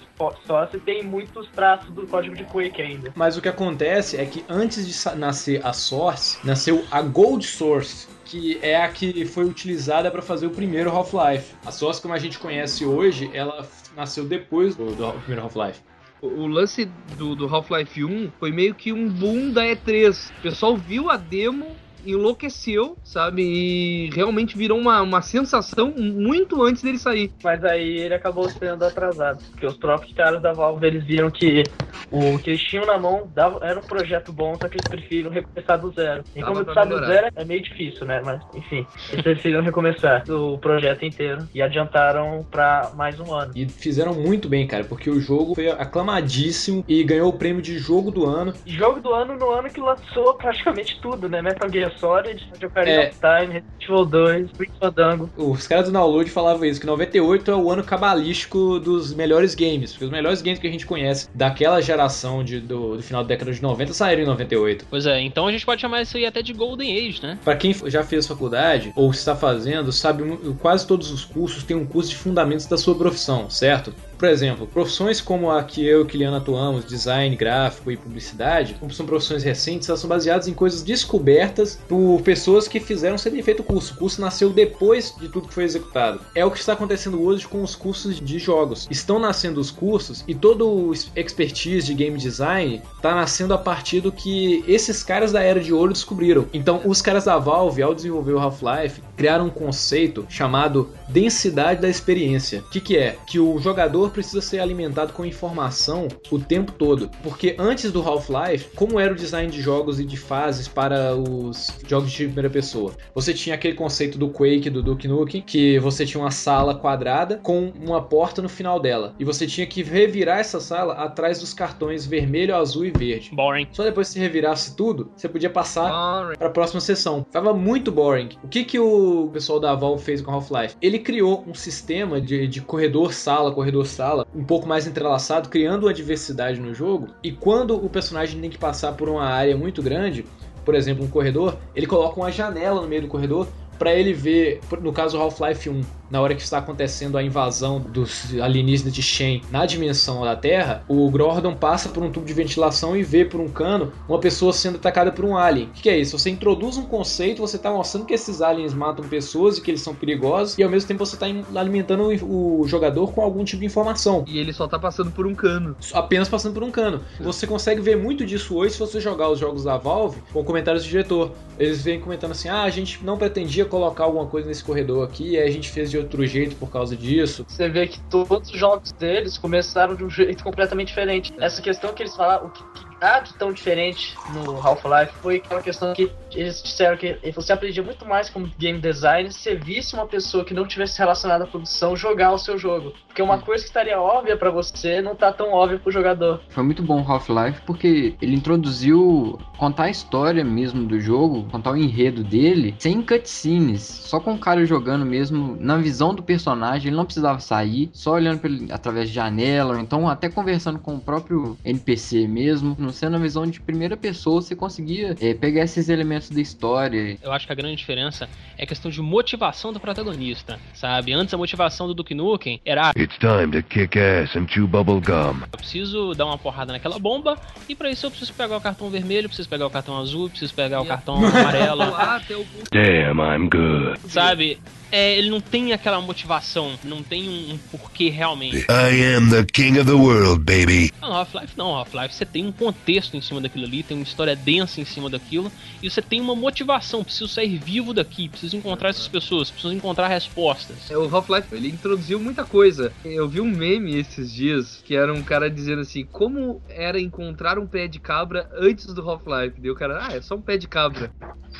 Source 0.47 0.77
e 0.77 0.81
tem 0.81 1.03
muitos 1.03 1.49
traços 1.51 1.90
do 1.90 2.07
código 2.07 2.35
de 2.35 2.44
Quake 2.44 2.81
ainda. 2.81 3.12
Mas 3.14 3.37
o 3.37 3.42
que 3.42 3.49
acontece 3.49 4.16
é 4.16 4.25
que 4.25 4.44
antes 4.49 4.87
de 4.87 5.16
nascer 5.16 5.64
a 5.64 5.73
Source, 5.73 6.38
nasceu 6.44 6.85
a 6.90 7.03
Gold 7.03 7.47
Source, 7.47 8.09
que 8.24 8.58
é 8.62 8.76
a 8.76 8.88
que 8.88 9.24
foi 9.26 9.44
utilizada 9.44 10.10
para 10.10 10.22
fazer 10.22 10.46
o 10.46 10.50
primeiro 10.50 10.90
Half-Life. 10.90 11.54
A 11.64 11.70
Source, 11.70 12.00
como 12.00 12.14
a 12.14 12.18
gente 12.18 12.38
conhece 12.38 12.84
hoje, 12.84 13.30
ela 13.34 13.68
nasceu 13.96 14.24
depois 14.24 14.74
do, 14.74 14.94
do 14.94 15.12
primeiro 15.20 15.42
Half-Life. 15.42 15.80
O 16.20 16.26
o 16.26 16.46
lance 16.46 16.87
do, 17.18 17.34
do 17.34 17.46
Half-Life 17.46 18.02
1 18.02 18.32
foi 18.40 18.50
meio 18.50 18.74
que 18.74 18.92
um 18.92 19.08
boom 19.08 19.50
da 19.50 19.62
E3. 19.62 20.30
O 20.38 20.42
pessoal 20.42 20.76
viu 20.76 21.10
a 21.10 21.16
demo, 21.16 21.76
enlouqueceu, 22.06 22.96
sabe? 23.02 23.42
E 23.42 24.10
realmente 24.10 24.56
virou 24.56 24.78
uma, 24.78 25.02
uma 25.02 25.22
sensação 25.22 25.92
muito 25.96 26.62
antes 26.62 26.82
dele 26.82 26.98
sair. 26.98 27.32
Mas 27.42 27.64
aí 27.64 27.98
ele 27.98 28.14
acabou 28.14 28.48
sendo 28.48 28.84
atrasado, 28.84 29.42
porque 29.50 29.66
os 29.66 29.76
próprios 29.76 30.12
caras 30.14 30.40
da 30.40 30.52
Valve 30.52 30.86
eles 30.86 31.04
viram 31.04 31.30
que 31.30 31.64
o 32.10 32.38
que 32.38 32.50
eles 32.50 32.62
tinham 32.62 32.86
na 32.86 32.98
mão 32.98 33.28
dava, 33.34 33.64
era 33.64 33.78
um 33.78 33.82
projeto 33.82 34.32
bom, 34.32 34.54
só 34.60 34.68
que 34.68 34.76
eles 34.76 34.88
preferiram 34.88 35.30
recomeçar 35.30 35.78
do 35.80 35.90
zero. 35.92 36.24
E 36.34 36.42
tu 36.42 36.74
sabe, 36.74 36.94
do 36.94 37.06
zero 37.06 37.28
é 37.34 37.44
meio 37.44 37.62
difícil, 37.62 38.06
né? 38.06 38.20
Mas 38.24 38.40
enfim, 38.54 38.86
eles 39.10 39.22
preferiram 39.22 39.62
recomeçar 39.62 40.24
o 40.30 40.58
projeto 40.58 41.04
inteiro 41.04 41.48
e 41.54 41.62
adiantaram 41.62 42.46
pra 42.50 42.92
mais 42.94 43.18
um 43.18 43.34
ano. 43.34 43.52
E 43.54 43.68
fizeram 43.68 44.14
muito 44.14 44.48
bem, 44.48 44.66
cara, 44.66 44.84
porque 44.84 45.10
o 45.10 45.20
jogo 45.20 45.54
foi 45.54 45.70
aclamadíssimo 45.70 46.84
e 46.86 47.02
ganhou 47.02 47.28
o 47.28 47.32
prêmio 47.32 47.62
de 47.62 47.78
jogo 47.78 48.10
do 48.10 48.26
ano. 48.26 48.52
Jogo 48.66 49.00
do 49.00 49.12
ano 49.12 49.36
no 49.36 49.50
ano 49.50 49.68
que 49.70 49.80
lançou 49.80 50.34
praticamente 50.34 51.00
tudo, 51.00 51.28
né? 51.28 51.42
Metal 51.42 51.70
Gear 51.70 51.92
Solid, 51.98 52.42
Ocarina 52.64 53.02
É. 53.02 53.09
of 53.09 53.18
Time, 53.20 53.52
Resident 53.54 53.64
Evil 53.83 54.04
2, 54.04 54.50
Grim 54.59 54.70
Fandango. 54.80 55.30
Os 55.37 55.66
caras 55.66 55.87
do 55.87 55.92
download 55.92 56.30
falavam 56.30 56.64
isso, 56.64 56.80
que 56.80 56.87
98 56.87 57.50
é 57.50 57.54
o 57.57 57.70
ano 57.70 57.85
cabalístico 57.85 58.78
dos 58.78 59.14
melhores 59.14 59.54
games, 59.54 59.92
porque 59.92 60.04
os 60.04 60.11
melhores 60.11 60.40
games 60.42 60.59
que 60.59 60.66
a 60.66 60.70
gente 60.70 60.87
conhece 60.87 61.28
daquela 61.35 61.80
geração 61.80 62.42
de, 62.44 62.61
do, 62.61 62.96
do 62.96 63.02
final 63.02 63.22
da 63.22 63.28
década 63.28 63.52
de 63.52 63.62
90 63.62 63.92
saíram 63.92 64.22
em 64.22 64.26
98. 64.26 64.87
Pois 64.88 65.07
é, 65.07 65.20
então 65.20 65.46
a 65.46 65.52
gente 65.52 65.64
pode 65.66 65.80
chamar 65.80 66.02
isso 66.02 66.16
aí 66.16 66.26
até 66.26 66.42
de 66.42 66.52
Golden 66.52 66.96
Age, 67.09 67.20
né? 67.22 67.38
Pra 67.44 67.57
quem 67.57 67.74
já 67.87 68.02
fez 68.02 68.26
faculdade 68.26 68.92
ou 68.96 69.11
está 69.11 69.35
fazendo, 69.37 69.92
sabe, 69.92 70.24
quase 70.61 70.87
todos 70.87 71.11
os 71.11 71.24
cursos 71.24 71.62
têm 71.64 71.76
um 71.76 71.87
curso 71.87 72.11
de 72.11 72.16
fundamentos 72.16 72.66
da 72.66 72.76
sua 72.76 72.94
profissão, 72.94 73.50
certo? 73.50 73.94
Por 74.18 74.28
exemplo, 74.28 74.66
profissões 74.66 75.20
como 75.20 75.50
a 75.50 75.62
que 75.64 75.85
eu 75.85 76.02
e 76.02 76.07
Kiliana 76.07 76.38
atuamos, 76.38 76.85
design 76.85 77.35
gráfico 77.37 77.90
e 77.90 77.96
publicidade, 77.96 78.74
como 78.74 78.92
são 78.92 79.04
profissões 79.04 79.42
recentes, 79.42 79.88
elas 79.88 80.00
são 80.00 80.09
baseadas 80.09 80.48
em 80.48 80.54
coisas 80.54 80.83
descobertas 80.83 81.80
por 81.88 82.20
pessoas 82.23 82.68
que 82.68 82.81
fizeram 82.81 83.18
sem 83.18 83.33
ter 83.33 83.42
feito 83.42 83.61
o 83.61 83.64
curso. 83.64 83.94
O 83.94 83.97
curso 83.99 84.20
nasceu 84.20 84.51
depois 84.51 85.14
de 85.18 85.29
tudo 85.29 85.49
que 85.49 85.55
foi 85.55 85.64
executado. 85.64 86.20
É 86.35 86.44
o 86.44 86.51
que 86.51 86.59
está 86.59 86.73
acontecendo 86.73 87.23
hoje 87.23 87.47
com 87.47 87.62
os 87.62 87.75
cursos 87.75 88.20
de 88.20 88.38
jogos. 88.38 88.87
Estão 88.90 89.18
nascendo 89.18 89.61
os 89.61 89.70
cursos 89.70 90.25
e 90.27 90.35
todo 90.35 90.68
o 90.68 90.92
expertise 91.16 91.87
de 91.87 91.94
game 91.94 92.18
design 92.18 92.83
tá 93.01 93.14
nascendo 93.14 93.55
a 93.55 93.59
partir 93.59 94.01
do 94.01 94.12
que 94.12 94.64
esses 94.66 95.03
caras 95.03 95.33
da 95.33 95.42
Era 95.42 95.61
de 95.61 95.73
Ouro 95.73 95.92
descobriram. 95.92 96.47
Então, 96.53 96.81
os 96.85 97.01
caras 97.03 97.25
da 97.25 97.38
Valve, 97.38 97.83
ao 97.83 97.94
desenvolver 97.94 98.33
o 98.33 98.38
Half-Life, 98.38 99.03
criaram 99.16 99.47
um 99.47 99.51
conceito 99.51 100.27
chamado 100.29 100.90
densidade 101.08 101.80
da 101.80 101.88
experiência. 101.88 102.60
O 102.60 102.70
que, 102.70 102.80
que 102.80 102.96
é? 102.96 103.16
Que 103.26 103.38
o 103.38 103.58
jogador 103.58 104.10
precisa 104.10 104.40
ser 104.40 104.60
alimentado 104.60 105.12
com 105.12 105.24
informação 105.24 106.08
o 106.30 106.38
tempo 106.38 106.72
todo. 106.72 107.10
Porque 107.22 107.54
antes 107.58 107.92
do 107.92 108.02
Half-Life, 108.02 108.70
como 108.74 108.98
era 108.98 109.12
o 109.12 109.16
design 109.16 109.50
de 109.50 109.60
jogos 109.60 110.00
e 110.00 110.04
de 110.04 110.16
fases 110.16 110.68
para 110.68 111.14
os 111.14 111.68
jogos 111.86 112.10
de 112.10 112.24
primeira 112.24 112.50
pessoa? 112.50 112.92
Você 113.14 113.32
tinha 113.32 113.54
aquele 113.54 113.74
conceito 113.74 114.18
do 114.18 114.28
Quake, 114.28 114.70
do 114.70 114.82
Duke 114.82 115.08
Nukem, 115.08 115.42
que 115.42 115.78
você 115.78 116.04
tinha 116.04 116.22
uma 116.22 116.30
sala 116.30 116.74
quadrada 116.74 117.40
com 117.42 117.72
uma 117.80 118.02
porta 118.02 118.42
no 118.42 118.48
final 118.48 118.80
dela. 118.80 119.14
E 119.18 119.24
você 119.24 119.46
tinha 119.46 119.66
que 119.66 119.82
revirar 119.82 120.38
essa 120.38 120.60
sala 120.60 120.94
atrás 120.94 121.40
dos 121.40 121.54
cartões 121.54 122.06
vermelho, 122.06 122.56
azul 122.56 122.84
e 122.84 122.90
verde. 122.90 123.30
Boring. 123.32 123.68
Só 123.72 123.84
depois 123.84 124.08
que 124.08 124.14
você 124.14 124.20
revirasse 124.20 124.76
tudo, 124.76 125.10
você 125.16 125.28
podia 125.28 125.50
passar 125.50 126.34
para 126.38 126.48
a 126.48 126.50
próxima 126.50 126.80
sessão. 126.80 127.24
Tava 127.30 127.52
muito 127.54 127.90
boring. 127.92 128.30
O 128.42 128.48
que 128.48 128.64
que 128.64 128.78
o 128.78 129.30
pessoal 129.32 129.60
da 129.60 129.74
Valve 129.74 130.02
fez 130.02 130.20
com 130.20 130.30
Half-Life? 130.30 130.76
Ele 130.80 130.93
criou 130.98 131.44
um 131.46 131.54
sistema 131.54 132.20
de, 132.20 132.46
de 132.46 132.61
corredor-sala, 132.61 133.52
corredor-sala, 133.52 134.26
um 134.35 134.44
pouco 134.44 134.66
mais 134.66 134.87
entrelaçado, 134.87 135.48
criando 135.48 135.85
uma 135.85 135.94
diversidade 135.94 136.61
no 136.61 136.74
jogo. 136.74 137.09
E 137.22 137.33
quando 137.33 137.74
o 137.74 137.88
personagem 137.88 138.40
tem 138.40 138.50
que 138.50 138.59
passar 138.59 138.92
por 138.92 139.09
uma 139.09 139.24
área 139.24 139.57
muito 139.57 139.83
grande, 139.83 140.24
por 140.64 140.74
exemplo, 140.74 141.04
um 141.04 141.09
corredor, 141.09 141.59
ele 141.74 141.87
coloca 141.87 142.18
uma 142.18 142.33
janela 142.33 142.80
no 142.80 142.88
meio 142.88 143.02
do 143.02 143.09
corredor 143.09 143.46
para 143.78 143.94
ele 143.94 144.12
ver, 144.12 144.60
no 144.80 144.92
caso 144.92 145.18
Half-Life 145.18 145.68
1, 145.68 145.82
na 146.10 146.20
hora 146.20 146.34
que 146.34 146.42
está 146.42 146.58
acontecendo 146.58 147.18
a 147.18 147.22
invasão 147.22 147.80
dos 147.80 148.38
alienígenas 148.40 148.92
de 148.92 149.02
Shen 149.02 149.42
na 149.50 149.66
dimensão 149.66 150.22
da 150.22 150.37
Terra, 150.37 150.84
o 150.87 151.10
Gordon 151.10 151.54
passa 151.54 151.88
por 151.88 152.02
um 152.02 152.10
tubo 152.10 152.26
de 152.26 152.32
ventilação 152.32 152.96
e 152.96 153.02
vê 153.02 153.24
por 153.24 153.40
um 153.40 153.48
cano 153.48 153.92
uma 154.08 154.18
pessoa 154.18 154.52
sendo 154.52 154.76
atacada 154.76 155.10
por 155.10 155.24
um 155.24 155.37
alien. 155.37 155.68
O 155.68 155.72
que 155.72 155.88
é 155.88 155.98
isso? 155.98 156.16
Você 156.18 156.30
introduz 156.30 156.76
um 156.76 156.84
conceito, 156.84 157.40
você 157.40 157.56
está 157.56 157.70
mostrando 157.70 158.06
que 158.06 158.14
esses 158.14 158.40
aliens 158.40 158.72
matam 158.74 159.04
pessoas 159.08 159.58
e 159.58 159.60
que 159.60 159.70
eles 159.70 159.80
são 159.80 159.94
perigosos, 159.94 160.56
e 160.58 160.62
ao 160.62 160.70
mesmo 160.70 160.87
tempo 160.87 161.04
você 161.04 161.16
está 161.16 161.26
alimentando 161.58 162.04
o 162.24 162.64
jogador 162.66 163.12
com 163.12 163.22
algum 163.22 163.44
tipo 163.44 163.60
de 163.60 163.66
informação. 163.66 164.24
E 164.28 164.38
ele 164.38 164.52
só 164.52 164.68
tá 164.68 164.78
passando 164.78 165.10
por 165.10 165.26
um 165.26 165.34
cano. 165.34 165.74
Apenas 165.92 166.28
passando 166.28 166.54
por 166.54 166.62
um 166.62 166.70
cano. 166.70 167.00
Você 167.20 167.46
consegue 167.46 167.80
ver 167.80 167.96
muito 167.96 168.24
disso 168.24 168.56
hoje 168.56 168.74
se 168.74 168.78
você 168.78 169.00
jogar 169.00 169.30
os 169.30 169.38
jogos 169.38 169.64
da 169.64 169.76
Valve 169.76 170.22
com 170.32 170.44
comentários 170.44 170.84
do 170.84 170.88
diretor. 170.88 171.32
Eles 171.58 171.82
vêm 171.82 172.00
comentando 172.00 172.32
assim: 172.32 172.48
ah, 172.48 172.62
a 172.62 172.70
gente 172.70 173.04
não 173.04 173.16
pretendia 173.16 173.63
colocar 173.64 174.05
alguma 174.05 174.27
coisa 174.27 174.48
nesse 174.48 174.62
corredor 174.62 175.05
aqui, 175.05 175.33
e 175.33 175.38
a 175.38 175.50
gente 175.50 175.70
fez 175.70 175.90
de 175.90 175.98
outro 175.98 176.27
jeito 176.27 176.57
por 176.57 176.70
causa 176.70 176.96
disso. 176.96 177.44
Você 177.48 177.68
vê 177.68 177.87
que 177.87 178.00
todos 178.03 178.50
os 178.50 178.59
jogos 178.59 178.92
deles 178.92 179.38
começaram 179.38 179.94
de 179.94 180.05
um 180.05 180.11
jeito 180.11 180.42
completamente 180.42 180.88
diferente. 180.88 181.35
Essa 181.38 181.61
questão 181.61 181.92
que 181.92 182.03
eles 182.03 182.14
falaram, 182.14 182.46
o 182.46 182.50
que, 182.50 182.62
que 182.62 182.93
de 183.22 183.34
tão 183.34 183.52
diferente 183.52 184.16
no 184.32 184.56
Half-Life 184.60 185.12
foi 185.22 185.36
aquela 185.36 185.62
questão 185.62 185.92
que 185.92 186.10
eles 186.32 186.62
disseram 186.62 186.96
que 186.96 187.18
você 187.34 187.52
aprendia 187.52 187.82
muito 187.82 188.04
mais 188.06 188.28
como 188.28 188.50
game 188.58 188.78
designer 188.80 189.32
se 189.32 189.40
você 189.40 189.54
visse 189.54 189.94
uma 189.94 190.06
pessoa 190.06 190.44
que 190.44 190.54
não 190.54 190.66
tivesse 190.66 190.98
relacionada 190.98 191.44
à 191.44 191.46
produção 191.46 191.96
jogar 191.96 192.32
o 192.32 192.38
seu 192.38 192.58
jogo. 192.58 192.92
Porque 193.06 193.22
uma 193.22 193.38
coisa 193.38 193.62
que 193.62 193.68
estaria 193.68 194.00
óbvia 194.00 194.36
pra 194.36 194.50
você 194.50 195.00
não 195.00 195.14
tá 195.14 195.32
tão 195.32 195.52
óbvia 195.52 195.78
pro 195.78 195.92
jogador. 195.92 196.40
Foi 196.48 196.62
muito 196.62 196.82
bom 196.82 197.02
o 197.02 197.12
Half-Life 197.12 197.62
porque 197.64 198.16
ele 198.20 198.34
introduziu 198.34 199.38
contar 199.56 199.84
a 199.84 199.90
história 199.90 200.44
mesmo 200.44 200.84
do 200.86 201.00
jogo, 201.00 201.48
contar 201.50 201.72
o 201.72 201.76
enredo 201.76 202.24
dele, 202.24 202.74
sem 202.78 203.02
cutscenes, 203.02 203.82
só 203.82 204.18
com 204.18 204.34
o 204.34 204.38
cara 204.38 204.64
jogando 204.64 205.04
mesmo 205.04 205.56
na 205.60 205.76
visão 205.76 206.14
do 206.14 206.22
personagem, 206.22 206.88
ele 206.88 206.96
não 206.96 207.04
precisava 207.04 207.38
sair, 207.38 207.90
só 207.92 208.12
olhando 208.12 208.40
pra 208.40 208.50
ele 208.50 208.72
através 208.72 209.08
de 209.08 209.14
janela, 209.14 209.74
ou 209.74 209.80
então 209.80 210.08
até 210.08 210.28
conversando 210.28 210.78
com 210.78 210.94
o 210.94 211.00
próprio 211.00 211.56
NPC 211.64 212.26
mesmo, 212.26 212.76
não 212.78 212.90
sendo 212.94 213.16
a 213.16 213.18
visão 213.18 213.46
de 213.46 213.61
primeira 213.61 213.96
pessoa, 213.96 214.40
você 214.40 214.54
conseguia 214.57 215.14
é, 215.20 215.35
pegar 215.35 215.62
esses 215.64 215.88
elementos 215.88 216.30
da 216.30 216.40
história. 216.40 217.18
Eu 217.22 217.33
acho 217.33 217.46
que 217.46 217.52
a 217.52 217.57
grande 217.57 217.76
diferença 217.76 218.28
é 218.57 218.64
a 218.64 218.66
questão 218.66 218.90
de 218.90 219.00
motivação 219.02 219.72
do 219.72 219.80
protagonista, 219.80 220.59
sabe? 220.72 221.12
Antes 221.12 221.35
a 221.35 221.37
motivação 221.37 221.87
do 221.87 221.94
Duke 221.94 222.14
Nukem 222.14 222.61
era, 222.64 222.88
ah, 222.88 222.92
It's 222.96 223.18
time 223.18 223.50
to 223.52 223.62
kick 223.68 223.98
ass 223.98 224.35
and 224.37 224.46
chew 224.48 224.66
bubble 224.66 225.00
gum. 225.00 225.40
eu 225.52 225.59
preciso 225.59 226.14
dar 226.14 226.26
uma 226.26 226.38
porrada 226.38 226.72
naquela 226.72 226.98
bomba, 226.98 227.38
e 227.68 227.74
pra 227.74 227.90
isso 227.90 228.07
eu 228.07 228.11
preciso 228.11 228.33
pegar 228.35 228.57
o 228.57 228.61
cartão 228.61 228.88
vermelho, 228.90 229.28
preciso 229.28 229.48
pegar 229.48 229.66
o 229.66 229.70
cartão 229.70 229.98
azul, 229.98 230.30
preciso 230.30 230.54
pegar 230.54 230.80
o 230.80 230.87
cartão 230.87 231.16
amarelo, 231.24 231.83
o 231.85 232.64
Damn, 232.70 233.20
I'm 233.20 233.48
good. 233.48 233.98
sabe? 234.09 234.59
É, 234.92 235.16
ele 235.18 235.28
não 235.28 235.40
tem 235.40 235.72
aquela 235.72 236.00
motivação, 236.00 236.78
não 236.85 237.02
tem 237.02 237.28
um, 237.28 237.54
um 237.54 237.59
porquê 237.59 238.11
realmente. 238.11 238.59
I 238.70 239.16
am 239.16 239.28
the 239.28 239.44
king 239.44 239.76
of 239.80 239.87
the 239.87 239.96
world, 239.96 240.44
baby. 240.44 240.92
Não, 241.02 241.12
Half-Life 241.12 241.54
não, 241.57 241.74
Half-Life 241.74 242.14
você 242.14 242.24
tem 242.24 242.46
um 242.46 242.52
contexto 242.52 242.84
em 242.88 243.20
cima 243.20 243.40
daquilo 243.40 243.64
ali, 243.64 243.83
tem 243.83 243.97
uma 243.97 244.03
história 244.03 244.37
densa 244.37 244.81
em 244.81 244.85
cima 244.85 245.09
daquilo, 245.09 245.51
e 245.83 245.90
você 245.90 246.03
tem 246.03 246.20
uma 246.20 246.35
motivação, 246.35 247.03
preciso 247.03 247.29
sair 247.29 247.59
vivo 247.59 247.92
daqui, 247.92 248.29
preciso 248.29 248.57
encontrar 248.57 248.90
essas 248.90 249.09
pessoas, 249.09 249.51
preciso 249.51 249.75
encontrar 249.75 250.09
respostas. 250.09 250.90
É, 250.90 250.97
O 250.97 251.14
Half-Life, 251.14 251.55
ele 251.55 251.68
introduziu 251.68 252.20
muita 252.20 252.44
coisa. 252.44 252.92
Eu 253.05 253.29
vi 253.29 253.40
um 253.40 253.51
meme 253.51 253.99
esses 253.99 254.33
dias, 254.33 254.83
que 254.85 254.94
era 254.94 255.12
um 255.12 255.23
cara 255.23 255.51
dizendo 255.51 255.81
assim, 255.81 256.05
como 256.05 256.62
era 256.68 257.01
encontrar 257.01 257.59
um 257.59 257.66
pé 257.66 257.88
de 257.88 257.99
cabra 257.99 258.49
antes 258.57 258.92
do 258.92 259.09
Half-Life. 259.09 259.61
Daí 259.61 259.70
o 259.70 259.75
cara, 259.75 260.07
ah, 260.07 260.14
é 260.14 260.20
só 260.20 260.35
um 260.35 260.42
pé 260.42 260.57
de 260.57 260.68
cabra. 260.68 261.12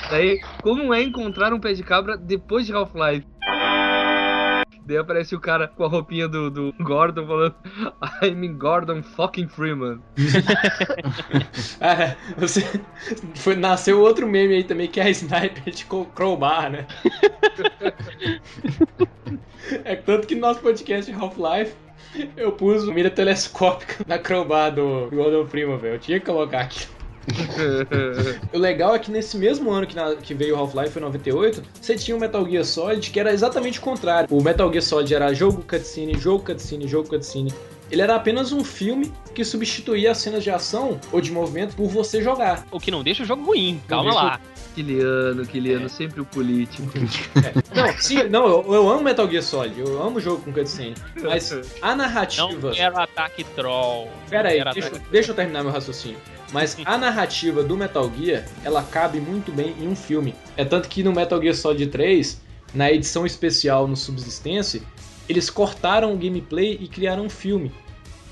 Daí, 0.09 0.39
como 0.61 0.93
é 0.93 1.01
encontrar 1.01 1.53
um 1.53 1.59
pé 1.59 1.73
de 1.73 1.83
cabra 1.83 2.17
depois 2.17 2.65
de 2.65 2.73
Half-Life? 2.73 3.25
Daí 4.85 4.97
aparece 4.97 5.35
o 5.35 5.39
cara 5.39 5.67
com 5.67 5.83
a 5.83 5.87
roupinha 5.87 6.27
do, 6.27 6.51
do 6.51 6.73
Gordon 6.79 7.25
falando 7.25 7.55
I'm 8.21 8.47
Gordon 8.53 9.01
fucking 9.01 9.47
Freeman. 9.47 9.99
Ah, 11.81 12.15
você 12.37 12.61
foi, 13.35 13.55
nasceu 13.55 13.99
outro 13.99 14.27
meme 14.27 14.53
aí 14.53 14.63
também 14.63 14.87
que 14.87 14.99
é 14.99 15.03
a 15.03 15.09
sniper 15.09 15.73
de 15.73 15.85
crowbar, 16.13 16.69
né? 16.69 16.85
é 19.83 19.95
tanto 19.95 20.27
que 20.27 20.35
no 20.35 20.41
nosso 20.41 20.59
podcast 20.59 21.11
Half-Life 21.11 21.73
eu 22.37 22.51
pus 22.51 22.87
mira 22.87 23.09
telescópica 23.09 24.05
na 24.07 24.19
crowbar 24.19 24.73
do 24.73 25.09
Gordon 25.11 25.47
Freeman, 25.47 25.77
velho. 25.77 25.95
Eu 25.95 25.99
tinha 25.99 26.19
que 26.19 26.25
colocar 26.27 26.61
aqui. 26.61 26.94
O 28.53 28.57
legal 28.57 28.95
é 28.95 28.99
que 28.99 29.11
nesse 29.11 29.37
mesmo 29.37 29.71
ano 29.71 29.85
que, 29.87 29.95
na- 29.95 30.15
que 30.15 30.33
veio 30.33 30.55
o 30.55 30.59
Half-Life, 30.59 30.91
foi 30.91 31.01
98, 31.01 31.63
você 31.81 31.95
tinha 31.95 32.15
o 32.15 32.19
Metal 32.19 32.47
Gear 32.49 32.63
Solid 32.63 33.09
que 33.09 33.19
era 33.19 33.31
exatamente 33.33 33.79
o 33.79 33.81
contrário. 33.81 34.27
O 34.31 34.41
Metal 34.41 34.69
Gear 34.71 34.83
Solid 34.83 35.13
era 35.13 35.33
jogo 35.33 35.63
cutscene, 35.67 36.17
jogo 36.17 36.43
cutscene, 36.45 36.87
jogo 36.87 37.09
cutscene. 37.09 37.53
Ele 37.91 38.01
era 38.01 38.15
apenas 38.15 38.51
um 38.51 38.63
filme 38.63 39.13
que 39.35 39.43
substituía 39.45 40.09
as 40.11 40.17
cenas 40.17 40.43
de 40.43 40.49
ação 40.49 40.99
ou 41.11 41.21
de 41.21 41.31
movimento 41.31 41.75
por 41.75 41.87
você 41.87 42.19
jogar. 42.21 42.65
O 42.71 42.79
que 42.79 42.89
não 42.89 43.03
deixa 43.03 43.21
o 43.21 43.25
jogo 43.27 43.45
ruim, 43.45 43.79
calma 43.87 44.05
deixa 44.09 44.19
o- 44.19 44.27
lá. 44.27 44.39
Kiliano, 44.73 45.45
Kiliano, 45.45 45.87
sempre 45.87 46.19
o 46.19 46.25
político. 46.25 46.85
Não, 47.73 47.87
sim, 47.97 48.23
não, 48.23 48.45
eu, 48.47 48.73
eu 48.73 48.89
amo 48.89 49.01
Metal 49.01 49.29
Gear 49.29 49.41
Solid, 49.43 49.79
eu 49.79 50.01
amo 50.03 50.19
jogo 50.19 50.41
com 50.43 50.51
cutscene. 50.51 50.95
Mas 51.21 51.49
a 51.81 51.89
Não 51.89 51.95
narrativa. 51.97 52.71
quero 52.71 52.97
ataque 52.99 53.43
troll. 53.55 54.09
Pera 54.29 54.49
aí, 54.49 54.61
Não 54.63 54.73
deixa, 54.73 54.89
ataque- 54.89 55.05
deixa 55.11 55.31
eu 55.31 55.35
terminar 55.35 55.63
meu 55.63 55.71
raciocínio. 55.71 56.17
Mas 56.51 56.77
a 56.85 56.97
narrativa 56.97 57.63
do 57.63 57.75
Metal 57.75 58.11
Gear, 58.17 58.45
ela 58.63 58.83
cabe 58.83 59.19
muito 59.19 59.51
bem 59.51 59.75
em 59.79 59.87
um 59.87 59.95
filme. 59.95 60.35
É 60.55 60.63
tanto 60.63 60.87
que 60.87 61.03
no 61.03 61.11
Metal 61.11 61.41
Gear 61.41 61.55
Solid 61.55 61.87
3, 61.87 62.41
na 62.73 62.91
edição 62.91 63.25
especial 63.25 63.87
no 63.87 63.95
Subsistência, 63.95 64.81
eles 65.27 65.49
cortaram 65.49 66.13
o 66.13 66.17
gameplay 66.17 66.77
e 66.79 66.87
criaram 66.87 67.25
um 67.25 67.29
filme. 67.29 67.73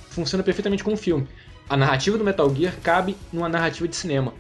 Funciona 0.10 0.44
perfeitamente 0.44 0.84
como 0.84 0.96
um 0.96 1.00
filme. 1.00 1.28
A 1.68 1.76
narrativa 1.76 2.18
do 2.18 2.24
Metal 2.24 2.54
Gear 2.54 2.76
cabe 2.84 3.18
numa 3.32 3.50
narrativa 3.50 3.88
de 3.88 3.96
cinema. 3.96 4.34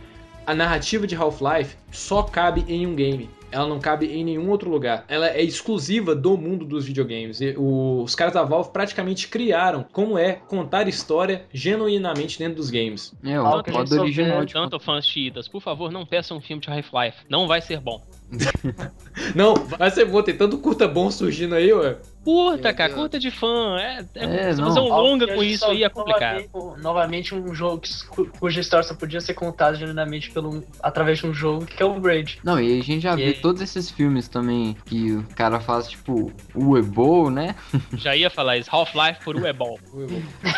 A 0.45 0.53
narrativa 0.53 1.07
de 1.07 1.15
Half-Life 1.15 1.77
só 1.91 2.21
cabe 2.21 2.65
em 2.67 2.85
um 2.85 2.95
game. 2.95 3.29
Ela 3.53 3.67
não 3.67 3.79
cabe 3.79 4.07
em 4.07 4.23
nenhum 4.23 4.49
outro 4.49 4.69
lugar. 4.69 5.05
Ela 5.07 5.29
é 5.29 5.41
exclusiva 5.43 6.15
do 6.15 6.35
mundo 6.37 6.65
dos 6.65 6.85
videogames. 6.85 7.39
E 7.39 7.53
o- 7.57 8.01
os 8.03 8.15
caras 8.15 8.33
da 8.33 8.43
Valve 8.43 8.71
praticamente 8.71 9.27
criaram 9.27 9.85
como 9.91 10.17
é 10.17 10.33
contar 10.33 10.87
história 10.87 11.45
genuinamente 11.53 12.39
dentro 12.39 12.55
dos 12.55 12.69
games. 12.69 13.13
É, 13.23 13.39
o 13.39 13.43
modo 13.43 14.01
original 14.01 14.39
vê 14.39 14.45
de 14.47 14.53
Tanto 14.53 14.79
fãs 14.79 15.05
chiitas, 15.05 15.47
por 15.47 15.61
favor, 15.61 15.91
não 15.91 16.05
peçam 16.05 16.37
um 16.37 16.41
filme 16.41 16.61
de 16.61 16.69
Half-Life. 16.69 17.17
Não 17.29 17.47
vai 17.47 17.61
ser 17.61 17.79
bom. 17.79 18.01
Não, 19.35 19.53
vai 19.55 19.91
ser 19.91 20.05
bom, 20.05 20.21
tem 20.21 20.35
tanto 20.35 20.57
curta 20.57 20.87
bom 20.87 21.09
surgindo 21.11 21.55
aí, 21.55 21.71
ué. 21.73 21.97
Curta, 22.23 22.73
cara, 22.73 22.93
curta 22.93 23.19
de 23.19 23.29
fã. 23.29 23.77
É, 23.77 24.05
é, 24.15 24.25
É, 24.49 24.53
se 24.53 24.61
não. 24.61 24.69
fazer 24.69 24.79
um 24.79 24.93
Algo 24.93 25.09
longa 25.09 25.27
com 25.27 25.43
isso 25.43 25.65
aí 25.65 25.83
é 25.83 25.89
complicado. 25.89 26.45
Novamente, 26.53 26.81
novamente 26.81 27.35
um 27.35 27.53
jogo 27.53 27.79
que- 27.81 28.05
cu- 28.07 28.29
cuja 28.39 28.61
história 28.61 28.87
só 28.87 28.95
podia 28.95 29.19
ser 29.19 29.33
contada 29.33 29.75
genuinamente 29.75 30.31
pelo, 30.31 30.63
através 30.81 31.19
de 31.19 31.27
um 31.27 31.33
jogo 31.33 31.65
que 31.65 31.83
é 31.83 31.85
o 31.85 31.99
Braid. 31.99 32.39
Não, 32.41 32.57
e 32.61 32.79
a 32.79 32.83
gente 32.83 33.01
já 33.01 33.11
E 33.13 33.17
viu 33.17 33.25
aí? 33.25 33.33
todos 33.33 33.61
esses 33.61 33.91
filmes 33.91 34.29
também 34.29 34.77
que 34.85 35.11
o 35.11 35.23
cara 35.35 35.59
faz, 35.59 35.89
tipo, 35.89 36.31
o 36.55 36.77
Ebo, 36.77 37.29
né? 37.29 37.55
Já 37.97 38.15
ia 38.15 38.29
falar 38.29 38.57
isso, 38.57 38.69
Half-Life 38.73 39.21
por 39.25 39.35
Uebol. 39.35 39.77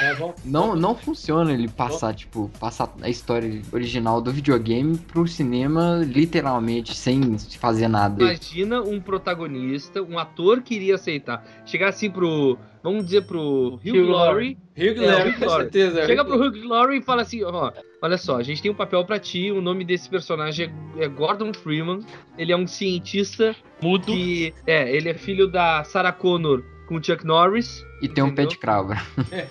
É 0.03 0.13
bom. 0.21 0.35
Não, 0.45 0.75
não 0.75 0.93
funciona 0.95 1.51
ele 1.51 1.67
passar, 1.67 2.13
tipo, 2.13 2.47
passar 2.59 2.93
a 3.01 3.09
história 3.09 3.61
original 3.71 4.21
do 4.21 4.31
videogame 4.31 4.99
pro 4.99 5.27
cinema, 5.27 5.99
literalmente, 6.05 6.95
sem 6.95 7.37
fazer 7.59 7.87
nada. 7.87 8.21
Imagina 8.23 8.39
imagina 8.45 8.81
um 8.81 8.99
protagonista, 8.99 10.01
um 10.01 10.19
ator 10.19 10.61
que 10.61 10.75
iria 10.75 10.95
aceitar. 10.95 11.43
Chegar 11.65 11.89
assim 11.89 12.09
pro. 12.09 12.57
Vamos 12.83 13.05
dizer 13.05 13.25
pro 13.25 13.79
Hugh 13.83 13.97
Hugh 13.97 14.09
Laurie. 14.09 14.57
Hugh 14.77 15.03
É, 15.03 15.11
Laurie, 15.11 15.31
Hugh 15.31 15.39
com 15.39 15.49
certeza. 15.49 16.05
Chega 16.05 16.23
pro 16.23 16.35
Hugh 16.35 16.67
Laurie 16.67 16.99
e 16.99 17.01
fala 17.01 17.23
assim: 17.23 17.43
ó, 17.43 17.71
olha 18.01 18.17
só, 18.17 18.37
a 18.37 18.43
gente 18.43 18.61
tem 18.61 18.69
um 18.69 18.75
papel 18.75 19.03
pra 19.05 19.19
ti. 19.19 19.51
O 19.51 19.61
nome 19.61 19.83
desse 19.83 20.07
personagem 20.07 20.71
é 20.97 21.05
é 21.05 21.07
Gordon 21.07 21.53
Freeman. 21.53 21.99
Ele 22.37 22.51
é 22.51 22.57
um 22.57 22.67
cientista 22.67 23.55
Mudo. 23.81 24.05
que. 24.05 24.53
É, 24.67 24.95
ele 24.95 25.09
é 25.09 25.13
filho 25.13 25.47
da 25.47 25.83
Sarah 25.83 26.11
Connor 26.11 26.63
com 26.87 26.95
o 26.95 27.03
Chuck 27.03 27.25
Norris. 27.25 27.85
E 28.01 28.07
tem 28.07 28.23
um 28.23 28.27
pé 28.27 28.43
Entendeu? 28.43 28.49
de 28.49 28.57
cabra. 28.57 29.01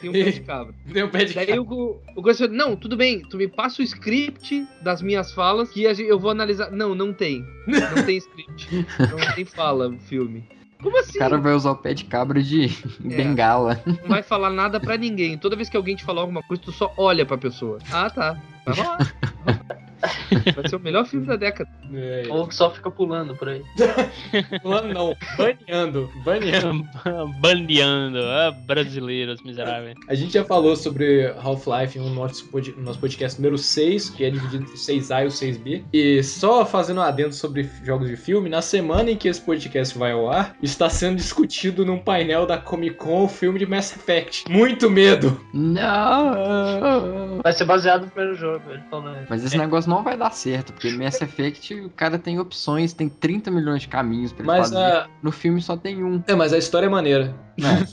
Tem 0.01 0.11
um 0.11 0.13
pé 0.13 0.31
de 0.31 0.41
cabra. 0.47 0.75
Deu 0.87 1.07
um 1.07 1.11
pé 1.11 1.25
de 1.25 1.35
Daí 1.35 1.59
o, 1.59 2.01
o 2.17 2.23
Gus 2.23 2.39
falou, 2.39 2.55
não, 2.55 2.77
tudo 2.77 2.97
bem, 2.97 3.21
tu 3.21 3.37
me 3.37 3.49
passa 3.49 3.83
o 3.83 3.85
script 3.85 4.67
das 4.83 5.03
minhas 5.03 5.33
falas 5.33 5.71
que 5.71 5.83
eu 5.83 6.19
vou 6.19 6.31
analisar. 6.31 6.71
Não, 6.71 6.95
não 6.95 7.13
tem. 7.13 7.45
Não 7.67 8.05
tem 8.05 8.17
script. 8.19 8.87
Não 8.99 9.35
tem 9.35 9.45
fala 9.45 9.89
o 9.89 9.99
filme. 9.99 10.45
Como 10.83 10.99
assim? 10.99 11.17
O 11.17 11.19
cara 11.19 11.39
vai 11.39 11.55
usar 11.55 11.71
o 11.71 11.77
pé 11.77 11.95
de 11.95 12.05
cabra 12.05 12.43
de 12.43 12.65
É. 12.67 13.17
bengala. 13.17 13.81
Não 13.87 14.09
vai 14.09 14.23
falar 14.23 14.51
nada 14.51 14.79
pra 14.79 14.97
ninguém. 14.99 15.39
Toda 15.39 15.57
vez 15.57 15.71
que 15.71 15.77
alguém 15.79 15.97
te 15.97 16.05
falar 16.05 16.21
alguma 16.21 16.43
coisa, 16.43 16.63
tu 16.63 16.73
só 16.73 16.93
olha 16.99 17.25
pra 17.25 17.39
pessoa. 17.39 17.79
Ah, 17.91 18.11
tá. 18.11 18.39
Vai 18.67 18.77
lá. 18.77 18.99
Vai 20.55 20.69
ser 20.69 20.77
o 20.77 20.81
melhor 20.81 21.07
filme 21.07 21.27
da 21.27 21.37
década. 21.37 21.71
É, 21.93 22.25
Ou 22.29 22.51
só 22.51 22.71
fica 22.71 22.91
pulando 22.91 23.35
por 23.37 23.49
aí. 23.49 23.63
Pulando 24.63 24.93
não, 24.93 25.17
baneando, 25.37 26.11
baneando. 26.25 26.89
Bandeando. 27.41 28.19
Ah, 28.19 28.51
brasileiros 28.67 29.43
miseráveis. 29.43 29.97
A 30.09 30.15
gente 30.15 30.33
já 30.33 30.45
falou 30.45 30.77
sobre 30.77 31.27
Half-Life 31.43 31.99
no 31.99 32.11
nosso, 32.11 32.49
no 32.77 32.83
nosso 32.83 32.99
podcast 32.99 33.41
número 33.41 33.59
6, 33.59 34.11
que 34.11 34.25
é 34.25 34.31
dividido 34.31 34.65
entre 34.65 34.75
o 34.75 34.77
6A 34.77 35.25
e 35.25 35.27
o 35.27 35.31
6B. 35.31 35.85
E 35.93 36.23
só 36.23 36.65
fazendo 36.65 37.01
um 37.01 37.05
adendo 37.05 37.35
sobre 37.35 37.69
jogos 37.85 38.09
de 38.09 38.17
filme, 38.17 38.49
na 38.49 38.63
semana 38.63 39.11
em 39.11 39.17
que 39.17 39.29
esse 39.29 39.41
podcast 39.41 39.97
vai 39.97 40.13
ao 40.13 40.31
ar, 40.31 40.57
está 40.63 40.89
sendo 40.89 41.17
discutido 41.17 41.85
num 41.85 41.99
painel 41.99 42.47
da 42.47 42.59
Comic 42.59 42.97
Con 42.97 43.25
o 43.25 43.29
filme 43.29 43.59
de 43.59 43.67
Mass 43.67 43.95
Effect. 43.95 44.45
Muito 44.51 44.91
medo! 44.91 45.41
Não! 45.53 47.41
Vai 47.43 47.53
ser 47.53 47.65
baseado 47.65 48.03
no 48.03 48.11
primeiro 48.11 48.37
jogo, 48.37 48.63
ele 48.71 48.83
falando. 48.91 49.27
Mas 49.29 49.45
esse 49.45 49.57
negócio 49.57 49.91
não 49.91 49.94
vai 50.03 50.17
dar 50.17 50.31
certo, 50.33 50.73
porque 50.73 50.91
Mass 50.97 51.21
Effect, 51.21 51.75
o 51.75 51.91
cara 51.91 52.19
tem 52.19 52.39
opções, 52.39 52.93
tem 52.93 53.09
30 53.09 53.51
milhões 53.51 53.83
de 53.83 53.89
caminhos 53.89 54.33
pra 54.33 54.41
ele 54.41 54.47
Mas 54.47 54.71
fazer. 54.71 54.77
a. 54.79 55.09
No 55.23 55.31
filme 55.31 55.61
só 55.61 55.77
tem 55.77 56.03
um. 56.03 56.23
É, 56.27 56.35
mas 56.35 56.53
a 56.53 56.59
história 56.59 56.87
é 56.87 56.91
maneira. 56.91 57.35
Né? 57.57 57.87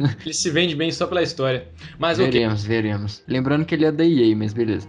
Ele 0.24 0.34
se 0.34 0.50
vende 0.50 0.74
bem 0.74 0.90
só 0.90 1.06
pela 1.06 1.22
história. 1.22 1.68
Mas 1.98 2.18
veremos, 2.18 2.64
veremos. 2.64 3.22
Lembrando 3.28 3.64
que 3.64 3.74
ele 3.74 3.84
é 3.84 3.92
da 3.92 4.04
EA, 4.04 4.34
mas 4.36 4.52
beleza. 4.52 4.88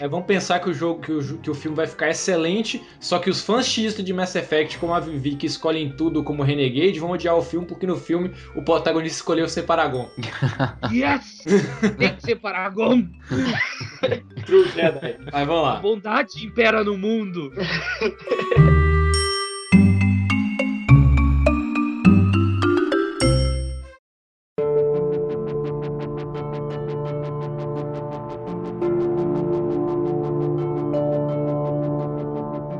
É, 0.00 0.06
vamos 0.06 0.26
pensar 0.26 0.60
que 0.60 0.70
o 0.70 0.74
jogo, 0.74 1.00
que 1.00 1.10
o, 1.10 1.38
que 1.38 1.50
o 1.50 1.54
filme 1.54 1.76
vai 1.76 1.86
ficar 1.86 2.08
excelente, 2.10 2.80
só 3.00 3.18
que 3.18 3.28
os 3.28 3.40
fãs 3.42 3.66
xistas 3.66 4.04
de 4.04 4.12
Mass 4.12 4.36
Effect, 4.36 4.78
como 4.78 4.94
a 4.94 5.00
Vivi, 5.00 5.34
que 5.34 5.46
escolhem 5.46 5.90
tudo 5.96 6.22
como 6.22 6.44
Renegade, 6.44 7.00
vão 7.00 7.10
odiar 7.10 7.36
o 7.36 7.42
filme 7.42 7.66
porque 7.66 7.86
no 7.86 7.96
filme 7.96 8.30
o 8.54 8.62
protagonista 8.62 9.16
escolheu 9.16 9.48
ser 9.48 9.62
Paragon. 9.62 10.08
Yes! 10.92 11.42
Tem 11.98 12.14
que 12.14 12.22
ser 12.22 12.36
Paragon! 12.36 13.08
True 14.46 14.68
Jedi. 14.70 15.16
Mas 15.32 15.46
vamos 15.46 15.68
A 15.68 15.72
lá. 15.74 15.80
bondade 15.80 16.44
impera 16.44 16.84
no 16.84 16.96
mundo! 16.96 17.52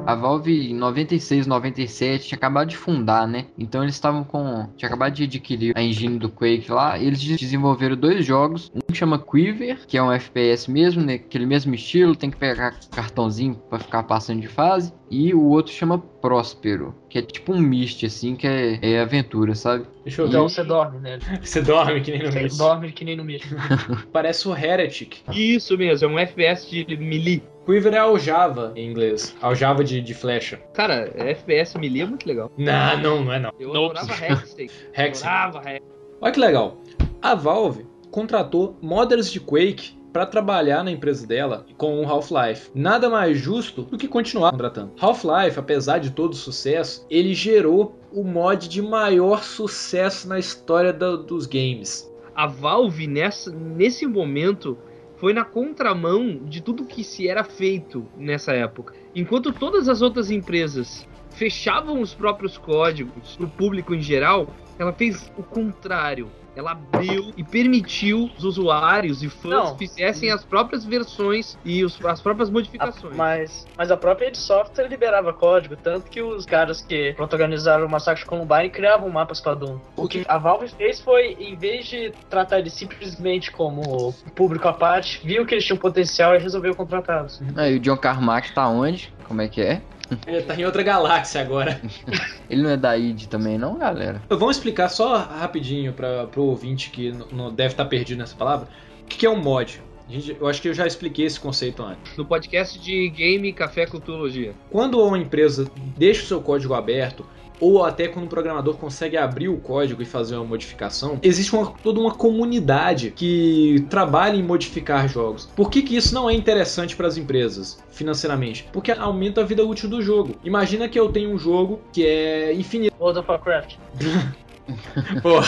A 0.08 0.14
Valve 0.14 0.70
em 0.70 0.74
96, 0.74 1.46
97 1.46 2.28
tinha 2.28 2.36
acabado 2.38 2.70
de 2.70 2.78
fundar, 2.78 3.28
né? 3.28 3.44
Então 3.58 3.82
eles 3.82 3.94
estavam 3.94 4.24
com. 4.24 4.66
Tinha 4.74 4.88
acabado 4.88 5.12
de 5.12 5.24
adquirir 5.24 5.76
a 5.76 5.82
engine 5.82 6.18
do 6.18 6.30
Quake 6.30 6.72
lá. 6.72 6.96
E 6.96 7.06
eles 7.06 7.22
desenvolveram 7.22 7.94
dois 7.94 8.24
jogos. 8.24 8.72
Um 8.74 8.94
chama 8.94 9.18
Quiver, 9.18 9.80
que 9.86 9.98
é 9.98 10.02
um 10.02 10.10
FPS 10.10 10.66
mesmo, 10.70 11.02
né? 11.04 11.16
Aquele 11.16 11.44
mesmo 11.44 11.74
estilo, 11.74 12.16
tem 12.16 12.30
que 12.30 12.38
pegar 12.38 12.74
cartãozinho 12.90 13.56
pra 13.68 13.78
ficar 13.78 14.02
passando 14.04 14.40
de 14.40 14.48
fase. 14.48 14.94
E 15.10 15.34
o 15.34 15.44
outro 15.44 15.74
chama 15.74 15.98
Próspero, 15.98 16.94
que 17.10 17.18
é 17.18 17.22
tipo 17.22 17.52
um 17.52 17.60
Myst, 17.60 18.02
assim, 18.04 18.34
que 18.34 18.46
é, 18.46 18.78
é 18.80 19.00
aventura, 19.00 19.54
sabe? 19.54 19.84
Deixa 20.04 20.22
eu 20.22 20.26
ver. 20.26 20.30
Então 20.30 20.48
você 20.48 20.64
dorme 20.64 21.00
nele. 21.00 21.22
Você 21.42 21.60
dorme 21.60 22.00
que 22.00 22.10
nem 22.12 22.22
no 22.22 22.32
Você 22.32 22.42
Myst. 22.44 22.56
dorme 22.56 22.92
que 22.92 23.04
nem 23.04 23.14
no 23.14 23.24
mesmo. 23.24 23.58
Parece 24.10 24.48
o 24.48 24.56
Heretic. 24.56 25.18
Isso 25.30 25.76
mesmo, 25.76 26.08
é 26.08 26.10
um 26.10 26.18
FPS 26.18 26.70
de 26.70 26.96
melee. 26.96 27.42
Quiver 27.68 27.92
é 27.92 27.98
aljava 27.98 28.72
em 28.74 28.88
inglês. 28.90 29.36
Aljava 29.42 29.84
de, 29.84 30.00
de 30.00 30.14
flecha. 30.14 30.58
Cara, 30.72 31.12
FPS 31.16 31.76
melee 31.78 32.00
é 32.00 32.06
muito 32.06 32.26
legal. 32.26 32.50
Não, 32.56 32.96
não, 32.98 33.24
não 33.24 33.32
é 33.32 33.38
não. 33.38 33.52
Eu 33.60 33.74
Nope. 33.74 33.98
adorava 34.00 34.24
Hextech. 34.34 34.72
Adorava 34.96 35.70
Hex. 35.70 35.84
Olha 36.20 36.32
que 36.32 36.40
legal. 36.40 36.78
A 37.20 37.34
Valve 37.34 37.86
contratou 38.10 38.74
modders 38.80 39.30
de 39.30 39.38
Quake 39.38 39.98
para 40.14 40.24
trabalhar 40.24 40.82
na 40.82 40.90
empresa 40.90 41.26
dela 41.26 41.66
com 41.76 42.00
o 42.00 42.08
Half-Life. 42.08 42.70
Nada 42.74 43.10
mais 43.10 43.36
justo 43.38 43.82
do 43.82 43.98
que 43.98 44.08
continuar 44.08 44.50
contratando. 44.50 44.92
Half-Life, 44.98 45.58
apesar 45.58 45.98
de 45.98 46.10
todo 46.10 46.32
o 46.32 46.36
sucesso, 46.36 47.06
ele 47.10 47.34
gerou 47.34 47.98
o 48.10 48.24
mod 48.24 48.66
de 48.66 48.80
maior 48.80 49.42
sucesso 49.44 50.26
na 50.26 50.38
história 50.38 50.90
da- 50.94 51.16
dos 51.16 51.44
games. 51.44 52.10
A 52.34 52.46
Valve, 52.46 53.06
nessa, 53.06 53.50
nesse 53.50 54.06
momento, 54.06 54.78
foi 55.18 55.32
na 55.32 55.44
contramão 55.44 56.40
de 56.44 56.62
tudo 56.62 56.84
que 56.84 57.04
se 57.04 57.28
era 57.28 57.44
feito 57.44 58.06
nessa 58.16 58.52
época. 58.52 58.94
Enquanto 59.14 59.52
todas 59.52 59.88
as 59.88 60.00
outras 60.00 60.30
empresas 60.30 61.06
fechavam 61.30 62.00
os 62.00 62.14
próprios 62.14 62.56
códigos 62.56 63.36
para 63.36 63.46
o 63.46 63.50
público 63.50 63.94
em 63.94 64.00
geral, 64.00 64.54
ela 64.78 64.92
fez 64.92 65.30
o 65.36 65.42
contrário. 65.42 66.28
Ela 66.58 66.72
abriu 66.72 67.32
e 67.36 67.44
permitiu 67.44 68.28
os 68.36 68.42
usuários 68.42 69.22
e 69.22 69.28
fãs 69.28 69.50
Não. 69.52 69.78
fizessem 69.78 70.32
as 70.32 70.44
próprias 70.44 70.84
versões 70.84 71.56
e 71.64 71.84
os- 71.84 72.04
as 72.04 72.20
próprias 72.20 72.48
A- 72.48 72.52
modificações. 72.52 73.14
mas, 73.16 73.68
mas 73.76 73.92
a 73.92 73.96
própria 73.96 74.26
id 74.26 74.34
Software 74.34 74.88
liberava 74.88 75.32
código, 75.32 75.76
tanto 75.76 76.10
que 76.10 76.20
os 76.20 76.44
caras 76.44 76.80
que 76.82 77.12
protagonizaram 77.12 77.86
o 77.86 77.88
Massacre 77.88 78.24
de 78.24 78.28
Columbine 78.28 78.70
criavam 78.70 79.08
mapas 79.08 79.40
pra 79.40 79.54
Doom. 79.54 79.78
O 79.96 80.08
que 80.08 80.24
a 80.26 80.36
Valve 80.36 80.66
fez 80.66 81.00
foi, 81.00 81.36
em 81.38 81.54
vez 81.54 81.86
de 81.86 82.12
tratar 82.28 82.58
eles 82.58 82.72
simplesmente 82.72 83.52
como 83.52 84.12
público 84.34 84.66
à 84.66 84.72
parte, 84.72 85.24
viu 85.24 85.46
que 85.46 85.54
eles 85.54 85.64
tinham 85.64 85.78
potencial 85.78 86.34
e 86.34 86.38
resolveu 86.38 86.74
contratá-los. 86.74 87.40
Aí 87.56 87.76
o 87.76 87.80
John 87.80 87.96
Carmack 87.96 88.52
tá 88.52 88.68
onde? 88.68 89.14
Como 89.28 89.40
é 89.40 89.46
que 89.46 89.60
é? 89.60 89.80
Ele 90.26 90.42
tá 90.46 90.54
em 90.54 90.64
outra 90.64 90.82
galáxia 90.82 91.40
agora. 91.40 91.80
Ele 92.48 92.62
não 92.62 92.70
é 92.70 92.76
da 92.76 92.96
id 92.96 93.26
também, 93.26 93.58
não, 93.58 93.76
galera? 93.76 94.22
Vamos 94.28 94.56
explicar 94.56 94.88
só 94.88 95.16
rapidinho 95.16 95.92
para 95.92 96.26
pro 96.26 96.42
ouvinte 96.44 96.90
que 96.90 97.12
não- 97.32 97.52
deve 97.52 97.74
estar 97.74 97.84
perdido 97.84 98.18
nessa 98.18 98.34
palavra. 98.36 98.68
O 99.02 99.06
que 99.06 99.18
que 99.18 99.26
é 99.26 99.30
um 99.30 99.40
mod? 99.40 99.80
Gente- 100.08 100.36
eu 100.40 100.46
acho 100.48 100.62
que 100.62 100.68
eu 100.68 100.74
já 100.74 100.86
expliquei 100.86 101.26
esse 101.26 101.38
conceito 101.38 101.82
antes. 101.82 102.16
No 102.16 102.24
podcast 102.24 102.78
de 102.78 103.10
Game 103.10 103.52
Café 103.52 103.84
Culturologia. 103.86 104.54
Quando 104.70 104.98
uma 105.04 105.18
empresa 105.18 105.70
deixa 105.96 106.22
o 106.22 106.26
seu 106.26 106.40
código 106.40 106.72
aberto, 106.72 107.26
ou 107.60 107.84
até 107.84 108.08
quando 108.08 108.26
um 108.26 108.28
programador 108.28 108.76
consegue 108.76 109.16
abrir 109.16 109.48
o 109.48 109.56
código 109.58 110.00
e 110.02 110.04
fazer 110.04 110.36
uma 110.36 110.44
modificação, 110.44 111.18
existe 111.22 111.54
uma- 111.54 111.72
toda 111.82 112.00
uma 112.00 112.12
comunidade 112.14 113.12
que 113.14 113.84
trabalha 113.90 114.36
em 114.36 114.42
modificar 114.42 115.08
jogos. 115.08 115.46
Por 115.56 115.70
que, 115.70 115.82
que 115.82 115.96
isso 115.96 116.14
não 116.14 116.28
é 116.28 116.34
interessante 116.34 116.94
para 116.96 117.06
as 117.06 117.16
empresas 117.16 117.82
financeiramente? 117.90 118.68
Porque 118.72 118.92
aumenta 118.92 119.40
a 119.40 119.44
vida 119.44 119.64
útil 119.64 119.88
do 119.88 120.00
jogo. 120.02 120.36
Imagina 120.44 120.88
que 120.88 120.98
eu 120.98 121.08
tenho 121.10 121.30
um 121.30 121.38
jogo 121.38 121.80
que 121.92 122.04
é 122.06 122.52
infinito. 122.54 122.94
World 123.00 123.20
of 123.20 123.30
Warcraft. 123.30 123.76
Pô, 125.22 125.40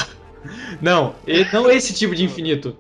não, 0.81 1.15
não 1.53 1.71
esse 1.71 1.95
tipo 1.95 2.15
de 2.15 2.25
infinito. 2.25 2.77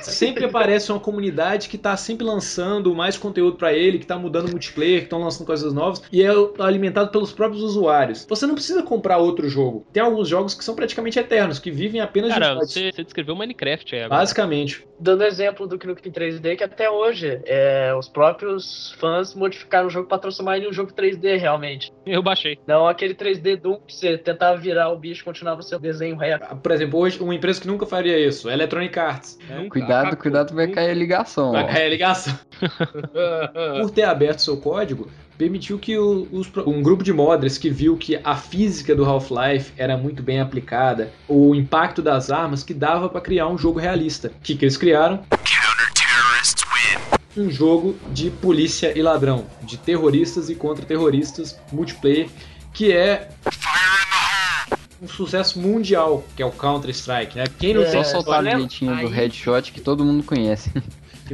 Sempre 0.00 0.44
aparece 0.44 0.90
uma 0.90 1.00
comunidade 1.00 1.68
que 1.68 1.78
tá 1.78 1.96
sempre 1.96 2.24
lançando 2.24 2.94
mais 2.94 3.16
conteúdo 3.16 3.56
pra 3.56 3.72
ele, 3.72 3.98
que 3.98 4.06
tá 4.06 4.18
mudando 4.18 4.48
o 4.48 4.50
multiplayer, 4.50 4.98
que 4.98 5.04
estão 5.04 5.20
lançando 5.20 5.46
coisas 5.46 5.72
novas 5.72 6.02
e 6.12 6.22
é 6.22 6.30
alimentado 6.58 7.10
pelos 7.10 7.32
próprios 7.32 7.62
usuários. 7.62 8.26
Você 8.28 8.46
não 8.46 8.54
precisa 8.54 8.82
comprar 8.82 9.18
outro 9.18 9.48
jogo. 9.48 9.86
Tem 9.92 10.02
alguns 10.02 10.28
jogos 10.28 10.54
que 10.54 10.64
são 10.64 10.74
praticamente 10.74 11.18
eternos, 11.18 11.58
que 11.58 11.70
vivem 11.70 12.00
apenas 12.00 12.32
Cara, 12.32 12.54
de 12.54 12.66
você, 12.66 12.92
você 12.92 13.04
descreveu 13.04 13.36
Minecraft 13.36 13.94
aí 13.94 14.02
agora. 14.02 14.20
Basicamente. 14.20 14.86
Dando 14.98 15.24
exemplo 15.24 15.66
do 15.66 15.74
em 15.74 16.12
3D, 16.12 16.56
que 16.56 16.64
até 16.64 16.88
hoje 16.88 17.40
é, 17.44 17.92
os 17.94 18.08
próprios 18.08 18.94
fãs 18.98 19.34
modificaram 19.34 19.88
o 19.88 19.90
jogo 19.90 20.08
pra 20.08 20.18
transformar 20.18 20.56
ele 20.56 20.66
em 20.66 20.70
um 20.70 20.72
jogo 20.72 20.92
3D 20.92 21.38
realmente. 21.38 21.92
Eu 22.06 22.22
baixei. 22.22 22.58
Não 22.66 22.86
aquele 22.86 23.14
3D 23.14 23.60
Doom 23.60 23.80
que 23.86 23.94
você 23.94 24.16
tentava 24.16 24.56
virar 24.58 24.90
o 24.90 24.96
bicho 24.96 25.22
e 25.22 25.24
continuava 25.24 25.60
sendo 25.62 25.80
desenho 25.82 26.16
reto. 26.16 26.56
Por 26.56 26.72
exemplo, 26.72 27.00
hoje 27.00 27.20
uma 27.20 27.34
empresa 27.34 27.60
que 27.60 27.66
nunca 27.66 27.84
faria 27.84 28.18
isso, 28.18 28.48
a 28.48 28.52
Electronic 28.52 28.91
Arts. 29.00 29.38
Nunca. 29.48 29.68
Cuidado, 29.70 30.16
cuidado, 30.16 30.54
vai 30.54 30.68
cair 30.68 30.90
a 30.90 30.94
ligação. 30.94 31.52
Vai 31.52 31.64
ó. 31.64 31.66
cair 31.66 31.86
a 31.86 31.88
ligação. 31.88 32.38
Por 33.80 33.90
ter 33.90 34.02
aberto 34.04 34.40
seu 34.40 34.56
código, 34.56 35.08
permitiu 35.38 35.78
que 35.78 35.96
o- 35.98 36.28
os 36.32 36.50
um 36.66 36.82
grupo 36.82 37.02
de 37.02 37.12
modders 37.12 37.58
que 37.58 37.70
viu 37.70 37.96
que 37.96 38.20
a 38.22 38.36
física 38.36 38.94
do 38.94 39.04
Half-Life 39.04 39.72
era 39.76 39.96
muito 39.96 40.22
bem 40.22 40.40
aplicada, 40.40 41.10
o 41.28 41.54
impacto 41.54 42.00
das 42.02 42.30
armas 42.30 42.62
que 42.62 42.74
dava 42.74 43.08
para 43.08 43.20
criar 43.20 43.48
um 43.48 43.58
jogo 43.58 43.78
realista. 43.78 44.28
O 44.28 44.40
que, 44.42 44.54
que 44.56 44.64
eles 44.64 44.76
criaram? 44.76 45.22
Um 47.36 47.50
jogo 47.50 47.96
de 48.12 48.30
polícia 48.30 48.96
e 48.96 49.00
ladrão, 49.02 49.46
de 49.62 49.78
terroristas 49.78 50.50
e 50.50 50.54
contra-terroristas, 50.54 51.58
multiplayer. 51.72 52.28
que 52.74 52.92
é 52.92 53.28
um 55.02 55.08
sucesso 55.08 55.58
mundial, 55.58 56.24
que 56.36 56.42
é 56.42 56.46
o 56.46 56.52
Counter-Strike, 56.52 57.36
né? 57.36 57.44
Quem 57.58 57.74
não 57.74 57.82
É, 57.82 57.90
tem 57.90 58.04
Só 58.04 58.10
soltar 58.12 58.40
o 58.40 58.44
bilhetinho 58.44 58.96
do 59.00 59.08
headshot 59.08 59.72
que 59.72 59.80
todo 59.80 60.04
mundo 60.04 60.22
conhece. 60.22 60.70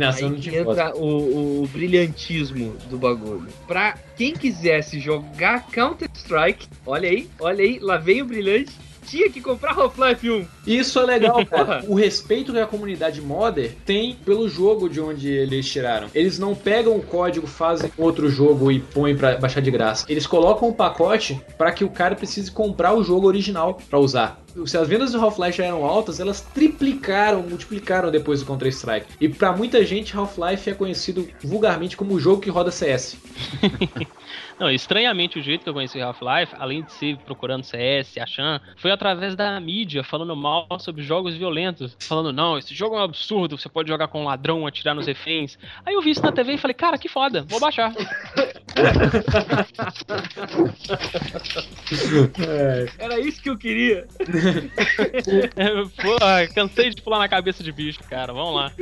Aí 0.00 0.58
entra 0.58 0.96
o, 0.96 1.62
o 1.62 1.68
brilhantismo 1.68 2.76
do 2.88 2.96
bagulho. 2.96 3.48
Pra 3.66 3.98
quem 4.16 4.32
quisesse 4.32 5.00
jogar 5.00 5.66
Counter-Strike, 5.66 6.68
olha 6.86 7.08
aí, 7.08 7.28
olha 7.40 7.64
aí, 7.64 7.78
lá 7.80 7.96
vem 7.98 8.22
o 8.22 8.24
brilhante, 8.24 8.72
tinha 9.08 9.30
que 9.30 9.40
comprar 9.40 9.72
Half-Life 9.72 10.30
1. 10.30 10.46
Isso 10.66 10.98
é 10.98 11.04
legal, 11.04 11.44
cara. 11.46 11.84
O 11.86 11.94
respeito 11.94 12.52
que 12.52 12.58
a 12.58 12.66
comunidade 12.66 13.20
modder 13.20 13.74
tem 13.84 14.14
pelo 14.14 14.48
jogo 14.48 14.88
de 14.88 15.00
onde 15.00 15.28
eles 15.28 15.68
tiraram. 15.68 16.08
Eles 16.14 16.38
não 16.38 16.54
pegam 16.54 16.96
o 16.96 17.02
código, 17.02 17.46
fazem 17.46 17.90
outro 17.96 18.28
jogo 18.28 18.70
e 18.70 18.80
põem 18.80 19.16
pra 19.16 19.36
baixar 19.36 19.60
de 19.60 19.70
graça. 19.70 20.04
Eles 20.08 20.26
colocam 20.26 20.68
o 20.68 20.74
pacote 20.74 21.40
pra 21.56 21.72
que 21.72 21.84
o 21.84 21.90
cara 21.90 22.14
precise 22.14 22.50
comprar 22.50 22.94
o 22.94 23.02
jogo 23.02 23.26
original 23.26 23.78
pra 23.88 23.98
usar. 23.98 24.42
Se 24.66 24.76
as 24.76 24.88
vendas 24.88 25.12
do 25.12 25.20
Half-Life 25.20 25.58
já 25.58 25.66
eram 25.66 25.84
altas, 25.84 26.18
elas 26.18 26.40
triplicaram, 26.40 27.42
multiplicaram 27.42 28.10
depois 28.10 28.40
do 28.40 28.46
Counter-Strike. 28.46 29.06
E 29.20 29.28
pra 29.28 29.52
muita 29.52 29.84
gente, 29.84 30.16
Half-Life 30.16 30.70
é 30.70 30.74
conhecido 30.74 31.28
vulgarmente 31.42 31.96
como 31.96 32.14
o 32.14 32.20
jogo 32.20 32.40
que 32.40 32.50
roda 32.50 32.70
CS. 32.70 33.16
Não, 34.58 34.70
estranhamente 34.70 35.38
o 35.38 35.42
jeito 35.42 35.62
que 35.62 35.68
eu 35.68 35.74
conheci 35.74 36.00
Half-Life, 36.00 36.54
além 36.58 36.82
de 36.82 36.92
ser 36.92 37.16
procurando 37.18 37.62
CS, 37.62 38.18
achando, 38.18 38.60
foi 38.76 38.90
através 38.90 39.36
da 39.36 39.58
mídia 39.60 40.02
falando 40.02 40.34
mal 40.34 40.66
sobre 40.80 41.02
jogos 41.02 41.36
violentos. 41.36 41.96
Falando, 42.00 42.32
não, 42.32 42.58
esse 42.58 42.74
jogo 42.74 42.96
é 42.96 42.98
um 42.98 43.04
absurdo, 43.04 43.56
você 43.56 43.68
pode 43.68 43.88
jogar 43.88 44.08
com 44.08 44.22
um 44.22 44.24
ladrão, 44.24 44.66
atirar 44.66 44.94
nos 44.94 45.06
reféns. 45.06 45.58
Aí 45.86 45.94
eu 45.94 46.02
vi 46.02 46.10
isso 46.10 46.22
na 46.22 46.32
TV 46.32 46.54
e 46.54 46.58
falei, 46.58 46.74
cara, 46.74 46.98
que 46.98 47.08
foda, 47.08 47.44
vou 47.48 47.60
baixar. 47.60 47.92
Era 52.98 53.20
isso 53.20 53.42
que 53.42 53.50
eu 53.50 53.58
queria. 53.58 54.06
Pô, 56.00 56.16
cansei 56.54 56.90
de 56.90 57.02
pular 57.02 57.18
na 57.18 57.28
cabeça 57.28 57.62
de 57.62 57.72
bicho, 57.72 58.00
cara, 58.04 58.32
vamos 58.32 58.54
lá. 58.54 58.72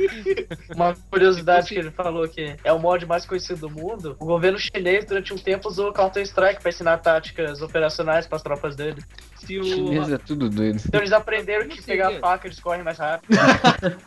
Uma 0.75 0.95
curiosidade 1.09 1.69
que 1.69 1.79
ele 1.79 1.91
falou 1.91 2.27
que 2.27 2.55
é 2.63 2.71
o 2.71 2.79
mod 2.79 3.05
mais 3.05 3.25
conhecido 3.25 3.61
do 3.61 3.69
mundo. 3.69 4.15
O 4.19 4.25
governo 4.25 4.59
chinês, 4.59 5.05
durante 5.05 5.33
um 5.33 5.37
tempo, 5.37 5.67
usou 5.67 5.93
Counter-Strike 5.93 6.61
pra 6.61 6.69
ensinar 6.69 6.97
táticas 6.97 7.61
operacionais 7.61 8.27
pras 8.27 8.41
tropas 8.41 8.75
dele. 8.75 9.01
Se 9.47 9.57
o, 9.57 9.63
Chinês 9.63 10.11
é 10.11 10.17
tudo 10.17 10.49
doido. 10.49 10.81
Então 10.85 10.99
eles 10.99 11.13
aprenderam 11.13 11.69
que 11.69 11.81
pegar 11.81 12.09
a 12.09 12.19
faca 12.19 12.47
eles 12.47 12.59
correm 12.59 12.83
mais 12.83 12.97
rápido. 12.97 13.33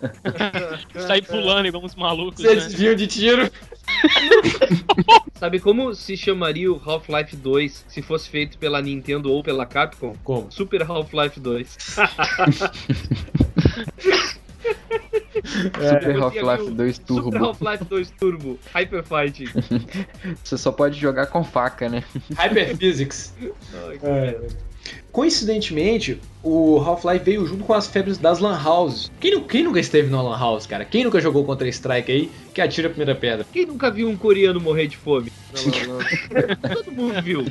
Sair 1.07 1.23
pulando 1.23 1.67
igual 1.67 1.83
uns 1.83 1.95
malucos, 1.95 2.43
Você 2.43 2.49
né? 2.49 2.55
desviam 2.57 2.95
de 2.95 3.07
tiro. 3.07 3.51
Sabe 5.41 5.59
como 5.59 5.95
se 5.95 6.15
chamaria 6.17 6.71
o 6.71 6.79
Half-Life 6.85 7.35
2 7.37 7.87
se 7.89 8.03
fosse 8.03 8.29
feito 8.29 8.59
pela 8.59 8.83
Nintendo 8.83 9.33
ou 9.33 9.43
pela 9.43 9.65
Capcom? 9.65 10.15
Como? 10.23 10.53
Super 10.53 10.83
Half-Life 10.83 11.41
2. 11.41 11.77
Super 15.45 16.15
Você 16.15 16.21
Half-Life 16.21 16.65
viu? 16.65 16.75
2 16.75 16.97
Super 16.97 17.07
Turbo. 17.07 17.45
Half-Life 17.47 17.85
2 17.85 18.11
Turbo. 18.11 18.59
Hyper 18.75 19.03
Fighting. 19.03 19.47
Você 20.45 20.59
só 20.59 20.71
pode 20.71 21.01
jogar 21.01 21.27
com 21.27 21.43
faca, 21.43 21.89
né? 21.89 22.05
Hyperphysics. 22.37 23.35
Ai, 23.89 23.99
É. 24.03 24.70
Coincidentemente, 25.13 26.21
o 26.43 26.79
Half-Life 26.79 27.25
veio 27.25 27.47
junto 27.47 27.65
com 27.65 27.75
as 27.75 27.87
febres 27.87 28.17
das 28.17 28.39
Lan 28.39 28.59
Houses. 28.65 29.11
Quem, 29.19 29.43
quem 29.43 29.65
nunca 29.65 29.81
esteve 29.81 30.09
numa 30.09 30.23
Lan 30.23 30.39
House, 30.39 30.67
cara? 30.67 30.85
Quem 30.85 31.05
nunca 31.05 31.21
jogou 31.21 31.45
contra 31.45 31.69
Strike 31.69 32.11
aí, 32.11 32.31
que 32.55 32.61
atira 32.61 32.87
a 32.87 32.91
primeira 32.91 33.15
pedra? 33.15 33.45
Quem 33.53 33.67
nunca 33.67 33.91
viu 33.91 34.09
um 34.09 34.17
coreano 34.17 34.61
morrer 34.61 34.87
de 34.87 34.97
fome? 34.97 35.33
Todo 36.73 36.93
mundo 36.93 37.21
viu. 37.23 37.45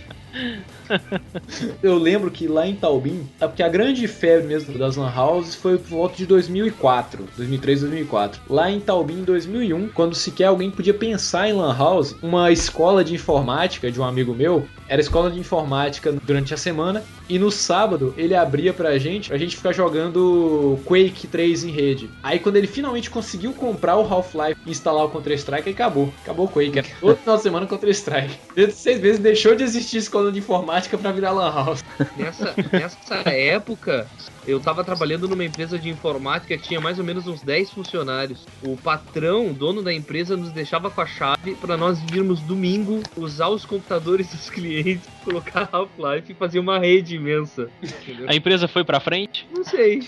Eu 1.83 1.97
lembro 1.97 2.31
que 2.31 2.47
lá 2.47 2.65
em 2.65 2.75
Taubim, 2.75 3.27
é 3.39 3.47
porque 3.47 3.61
a 3.61 3.69
grande 3.69 4.07
febre 4.07 4.47
mesmo 4.47 4.77
das 4.77 4.95
Lan 4.95 5.13
Houses 5.13 5.53
foi 5.53 5.77
por 5.77 5.87
volta 5.87 6.15
de 6.15 6.25
2004, 6.25 7.27
2003, 7.35 7.81
2004. 7.81 8.41
Lá 8.49 8.71
em 8.71 8.79
Taubim, 8.79 9.19
em 9.19 9.23
2001, 9.23 9.89
quando 9.89 10.15
sequer 10.15 10.45
alguém 10.45 10.71
podia 10.71 10.93
pensar 10.93 11.49
em 11.49 11.53
Lan 11.53 11.75
House, 11.77 12.15
uma 12.23 12.51
escola 12.51 13.03
de 13.03 13.13
informática 13.13 13.91
de 13.91 13.99
um 13.99 14.03
amigo 14.03 14.33
meu, 14.33 14.65
era 14.89 14.99
escola 14.99 15.29
de 15.29 15.39
informática 15.39 16.11
durante 16.11 16.53
a 16.53 16.57
semana, 16.57 17.03
e 17.29 17.37
no 17.37 17.51
sábado 17.51 18.13
ele 18.17 18.35
abria 18.35 18.73
pra 18.73 18.97
gente, 18.97 19.29
pra 19.29 19.37
gente 19.37 19.55
ficar 19.55 19.71
jogando 19.71 20.79
Quake 20.85 21.27
3 21.27 21.63
em 21.65 21.71
rede. 21.71 22.09
Aí 22.23 22.39
quando 22.39 22.55
ele 22.55 22.67
finalmente 22.67 23.09
conseguiu 23.09 23.53
comprar 23.53 23.95
o 23.95 24.01
Half-Life 24.01 24.59
e 24.65 24.71
instalar 24.71 25.05
o 25.05 25.09
Counter-Strike, 25.09 25.69
aí 25.69 25.73
acabou. 25.73 26.11
Acabou 26.23 26.47
o 26.47 26.49
Quake. 26.49 26.81
Todo 26.99 27.15
final 27.15 27.37
de 27.37 27.43
semana 27.43 27.67
Counter-Strike. 27.67 28.37
Seis 28.71 28.99
vezes 28.99 29.19
deixou 29.19 29.55
de 29.55 29.63
existir 29.63 29.97
escola 29.97 30.31
de 30.31 30.39
informática 30.39 30.97
pra 30.97 31.11
virar 31.11 31.31
Lan 31.31 31.53
House. 31.53 31.83
Nessa, 32.17 32.55
nessa 32.71 33.29
época, 33.29 34.07
eu 34.47 34.59
tava 34.59 34.83
trabalhando 34.83 35.27
numa 35.27 35.43
empresa 35.43 35.77
de 35.77 35.89
informática 35.89 36.57
que 36.57 36.63
tinha 36.63 36.79
mais 36.79 36.97
ou 36.99 37.05
menos 37.05 37.27
uns 37.27 37.41
10 37.41 37.71
funcionários. 37.71 38.45
O 38.63 38.75
patrão, 38.77 39.47
o 39.47 39.53
dono 39.53 39.81
da 39.81 39.93
empresa, 39.93 40.35
nos 40.35 40.51
deixava 40.51 40.89
com 40.89 41.01
a 41.01 41.05
chave 41.05 41.55
para 41.55 41.77
nós 41.77 41.99
virmos 42.01 42.39
domingo 42.41 43.01
usar 43.15 43.49
os 43.49 43.65
computadores 43.65 44.27
dos 44.29 44.49
clientes, 44.51 45.07
colocar 45.23 45.69
Half-Life 45.71 46.31
e 46.31 46.35
fazer 46.35 46.59
uma 46.59 46.79
rede 46.79 47.15
imensa. 47.15 47.69
Entendeu? 47.81 48.27
A 48.29 48.35
empresa 48.35 48.67
foi 48.67 48.83
pra 48.83 48.99
frente? 48.99 49.47
Não 49.53 49.63
sei. 49.63 50.01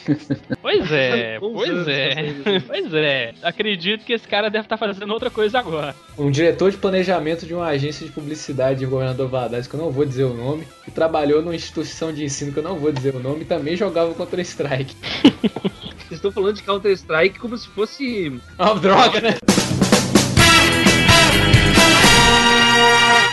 Pois 0.62 0.92
é, 0.92 1.40
pois 1.40 1.88
é. 1.88 2.60
Pois 2.66 2.94
é. 2.94 3.34
Acredito 3.42 4.06
que 4.06 4.14
esse 4.14 4.28
cara 4.28 4.50
deve 4.50 4.66
estar 4.66 4.78
fazendo 4.78 5.12
outra 5.12 5.30
coisa 5.30 5.60
agora. 5.60 5.96
Um 6.18 6.32
diretor 6.32 6.72
de 6.72 6.78
planejamento 6.78 7.46
de 7.46 7.54
uma 7.54 7.68
agência 7.68 8.06
de 8.06 8.12
publicidade 8.12 8.84
em 8.84 8.88
Governador 8.88 9.28
Valadares, 9.28 9.68
que 9.68 9.76
eu 9.76 9.80
não 9.80 9.92
vou 9.92 10.06
dizer 10.06 10.24
o 10.24 10.34
nome, 10.34 10.68
que 10.84 10.92
trabalhou 10.92 11.42
numa 11.42 11.56
instituição 11.56 12.14
de 12.14 12.24
ensino 12.24 12.52
que 12.52 12.60
eu 12.60 12.64
não 12.64 12.78
vou 12.78 12.92
dizer 12.92 13.16
o 13.16 13.20
nome, 13.20 13.46
também 13.46 13.76
jogava 13.76 14.14
Counter-Strike. 14.32 14.96
Vocês 16.08 16.12
estão 16.12 16.32
falando 16.32 16.56
de 16.56 16.64
Counter-Strike 16.64 17.40
como 17.40 17.58
se 17.58 17.68
fosse. 17.68 18.42
Uma 18.58 18.76
droga, 18.76 19.20
né? 19.20 19.81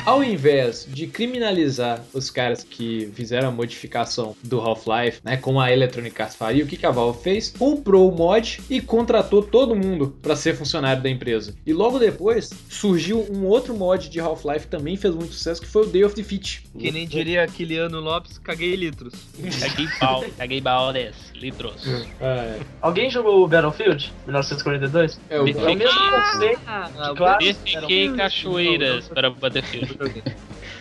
Ao 0.08 0.24
invés 0.24 0.88
de 0.88 1.06
criminalizar 1.06 2.02
os 2.14 2.30
caras 2.30 2.64
que 2.64 3.10
fizeram 3.12 3.48
a 3.48 3.50
modificação 3.50 4.34
do 4.42 4.58
Half-Life, 4.58 5.20
né, 5.22 5.36
como 5.36 5.60
a 5.60 5.70
Electronic 5.70 6.22
Arts 6.22 6.34
faria, 6.34 6.64
o 6.64 6.66
que 6.66 6.78
que 6.78 6.86
a 6.86 6.90
Valve 6.90 7.22
fez? 7.22 7.50
Comprou 7.58 8.10
o 8.10 8.16
mod 8.16 8.58
e 8.70 8.80
contratou 8.80 9.42
todo 9.42 9.76
mundo 9.76 10.16
para 10.22 10.34
ser 10.34 10.56
funcionário 10.56 11.02
da 11.02 11.10
empresa. 11.10 11.54
E 11.66 11.74
logo 11.74 11.98
depois 11.98 12.48
surgiu 12.70 13.26
um 13.30 13.44
outro 13.44 13.76
mod 13.76 14.08
de 14.08 14.18
Half-Life 14.18 14.60
que 14.60 14.70
também 14.70 14.96
fez 14.96 15.14
muito 15.14 15.34
sucesso, 15.34 15.60
que 15.60 15.68
foi 15.68 15.82
o 15.82 15.86
Day 15.86 16.02
of 16.02 16.16
Defeat. 16.16 16.62
Que 16.78 16.90
nem 16.90 17.06
diria 17.06 17.46
Kiliano 17.46 18.00
Lopes, 18.00 18.38
caguei 18.38 18.74
litros. 18.76 19.12
Caguei 19.60 19.88
pau, 20.00 20.24
caguei 20.38 20.62
baldes, 20.62 21.16
litros. 21.34 21.86
É, 22.18 22.58
Alguém 22.80 23.10
jogou 23.10 23.44
o 23.44 23.46
Battlefield 23.46 24.10
1942? 24.24 25.20
é 25.28 25.38
o. 25.38 25.46
É 25.46 25.50
o 25.50 25.76
mesmo 25.76 26.00
conceito, 26.10 26.60
Ah, 26.66 27.12
claro. 27.14 27.44
Defequei 27.44 28.10
cachoeiras 28.14 29.06
para 29.08 29.28
o 29.28 29.34
Battlefield. 29.34 29.97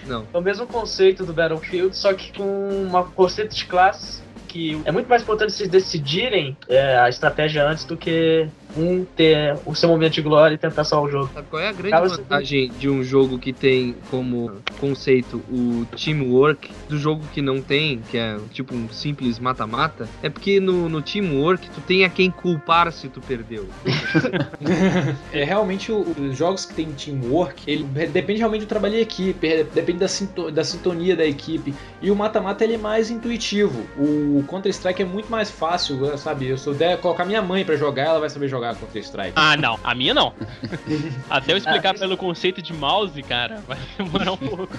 Não. 0.06 0.26
é 0.34 0.38
o 0.38 0.42
mesmo 0.42 0.66
conceito 0.66 1.26
do 1.26 1.34
Battlefield, 1.34 1.96
só 1.96 2.14
que 2.14 2.32
com 2.32 2.70
uma 2.88 3.04
conceito 3.04 3.56
de 3.56 3.66
classes 3.66 4.24
que 4.48 4.82
é 4.86 4.92
muito 4.92 5.10
mais 5.10 5.22
importante 5.22 5.52
vocês 5.52 5.70
decidirem 5.70 6.58
é, 6.70 6.98
a 6.98 7.10
estratégia 7.10 7.68
antes 7.68 7.84
do 7.84 7.98
que 7.98 8.48
um 8.76 9.06
ter 9.06 9.58
o 9.66 9.74
seu 9.74 9.90
momento 9.90 10.14
de 10.14 10.22
glória 10.22 10.56
e 10.56 10.58
tentar 10.58 10.84
salvar 10.84 11.08
o 11.10 11.12
jogo. 11.12 11.32
Sabe 11.34 11.48
qual 11.50 11.62
é 11.62 11.68
a 11.70 11.72
grande 11.72 11.88
Acaba 11.94 12.10
sendo- 12.10 12.18
vantagem 12.24 12.70
de 12.78 12.90
um 12.90 13.04
jogo 13.04 13.40
que 13.40 13.54
tem 13.54 13.96
como 14.12 14.52
conceito 14.80 15.38
o 15.50 15.86
teamwork, 15.96 16.70
do 16.90 16.98
jogo 16.98 17.24
que 17.34 17.42
não 17.42 17.62
tem, 17.62 18.00
que 18.10 18.18
é 18.18 18.38
tipo 18.52 18.76
um 18.76 18.90
simples 18.90 19.40
mata-mata? 19.40 20.08
É 20.22 20.30
porque 20.30 20.60
no, 20.60 20.88
no 20.90 21.02
teamwork 21.02 21.70
tu 21.70 21.82
tem 21.82 22.04
a 22.04 22.10
quem 22.10 22.30
culpar 22.30 22.92
se 22.92 23.08
tu 23.10 23.22
perdeu. 23.22 23.68
É 25.32 25.44
realmente 25.44 25.92
o- 25.92 26.06
os 26.20 26.38
jogos 26.38 26.66
que 26.66 26.74
tem 26.74 26.92
teamwork, 26.92 27.64
ele 27.70 27.84
depende 28.08 28.40
realmente 28.40 28.62
do 28.62 28.68
trabalho 28.68 28.96
em 28.96 29.00
equipe, 29.02 29.48
é, 29.48 29.64
depende 29.64 30.00
da, 30.00 30.08
sinto- 30.08 30.52
da 30.52 30.64
sintonia 30.64 31.16
da 31.16 31.26
equipe. 31.26 31.74
E 32.02 32.10
o 32.12 32.16
mata-mata 32.16 32.64
ele 32.64 32.74
é 32.74 32.78
mais 32.78 33.10
intuitivo. 33.10 33.86
O 33.98 34.44
Counter-Strike 34.48 35.02
é 35.02 35.06
muito 35.06 35.30
mais 35.30 35.50
fácil, 35.52 36.18
sabe? 36.18 36.48
Eu 36.48 36.58
sou 36.58 36.74
der 36.74 36.98
colocar 37.00 37.26
minha 37.26 37.42
mãe 37.42 37.64
pra 37.66 37.76
jogar, 37.76 38.06
ela 38.08 38.20
vai 38.20 38.30
saber 38.30 38.48
jogar 38.48 38.57
Counter-Strike. 38.62 39.34
Ah, 39.36 39.56
não. 39.58 39.80
A 39.84 39.94
minha 39.96 40.14
não. 40.14 40.34
Até 41.30 41.54
eu 41.54 41.58
explicar 41.58 41.98
pelo 41.98 42.18
conceito 42.18 42.62
de 42.62 42.74
mouse, 42.74 43.22
cara, 43.24 43.62
vai 43.68 43.78
demorar 43.98 44.32
um 44.34 44.38
pouco. 44.38 44.70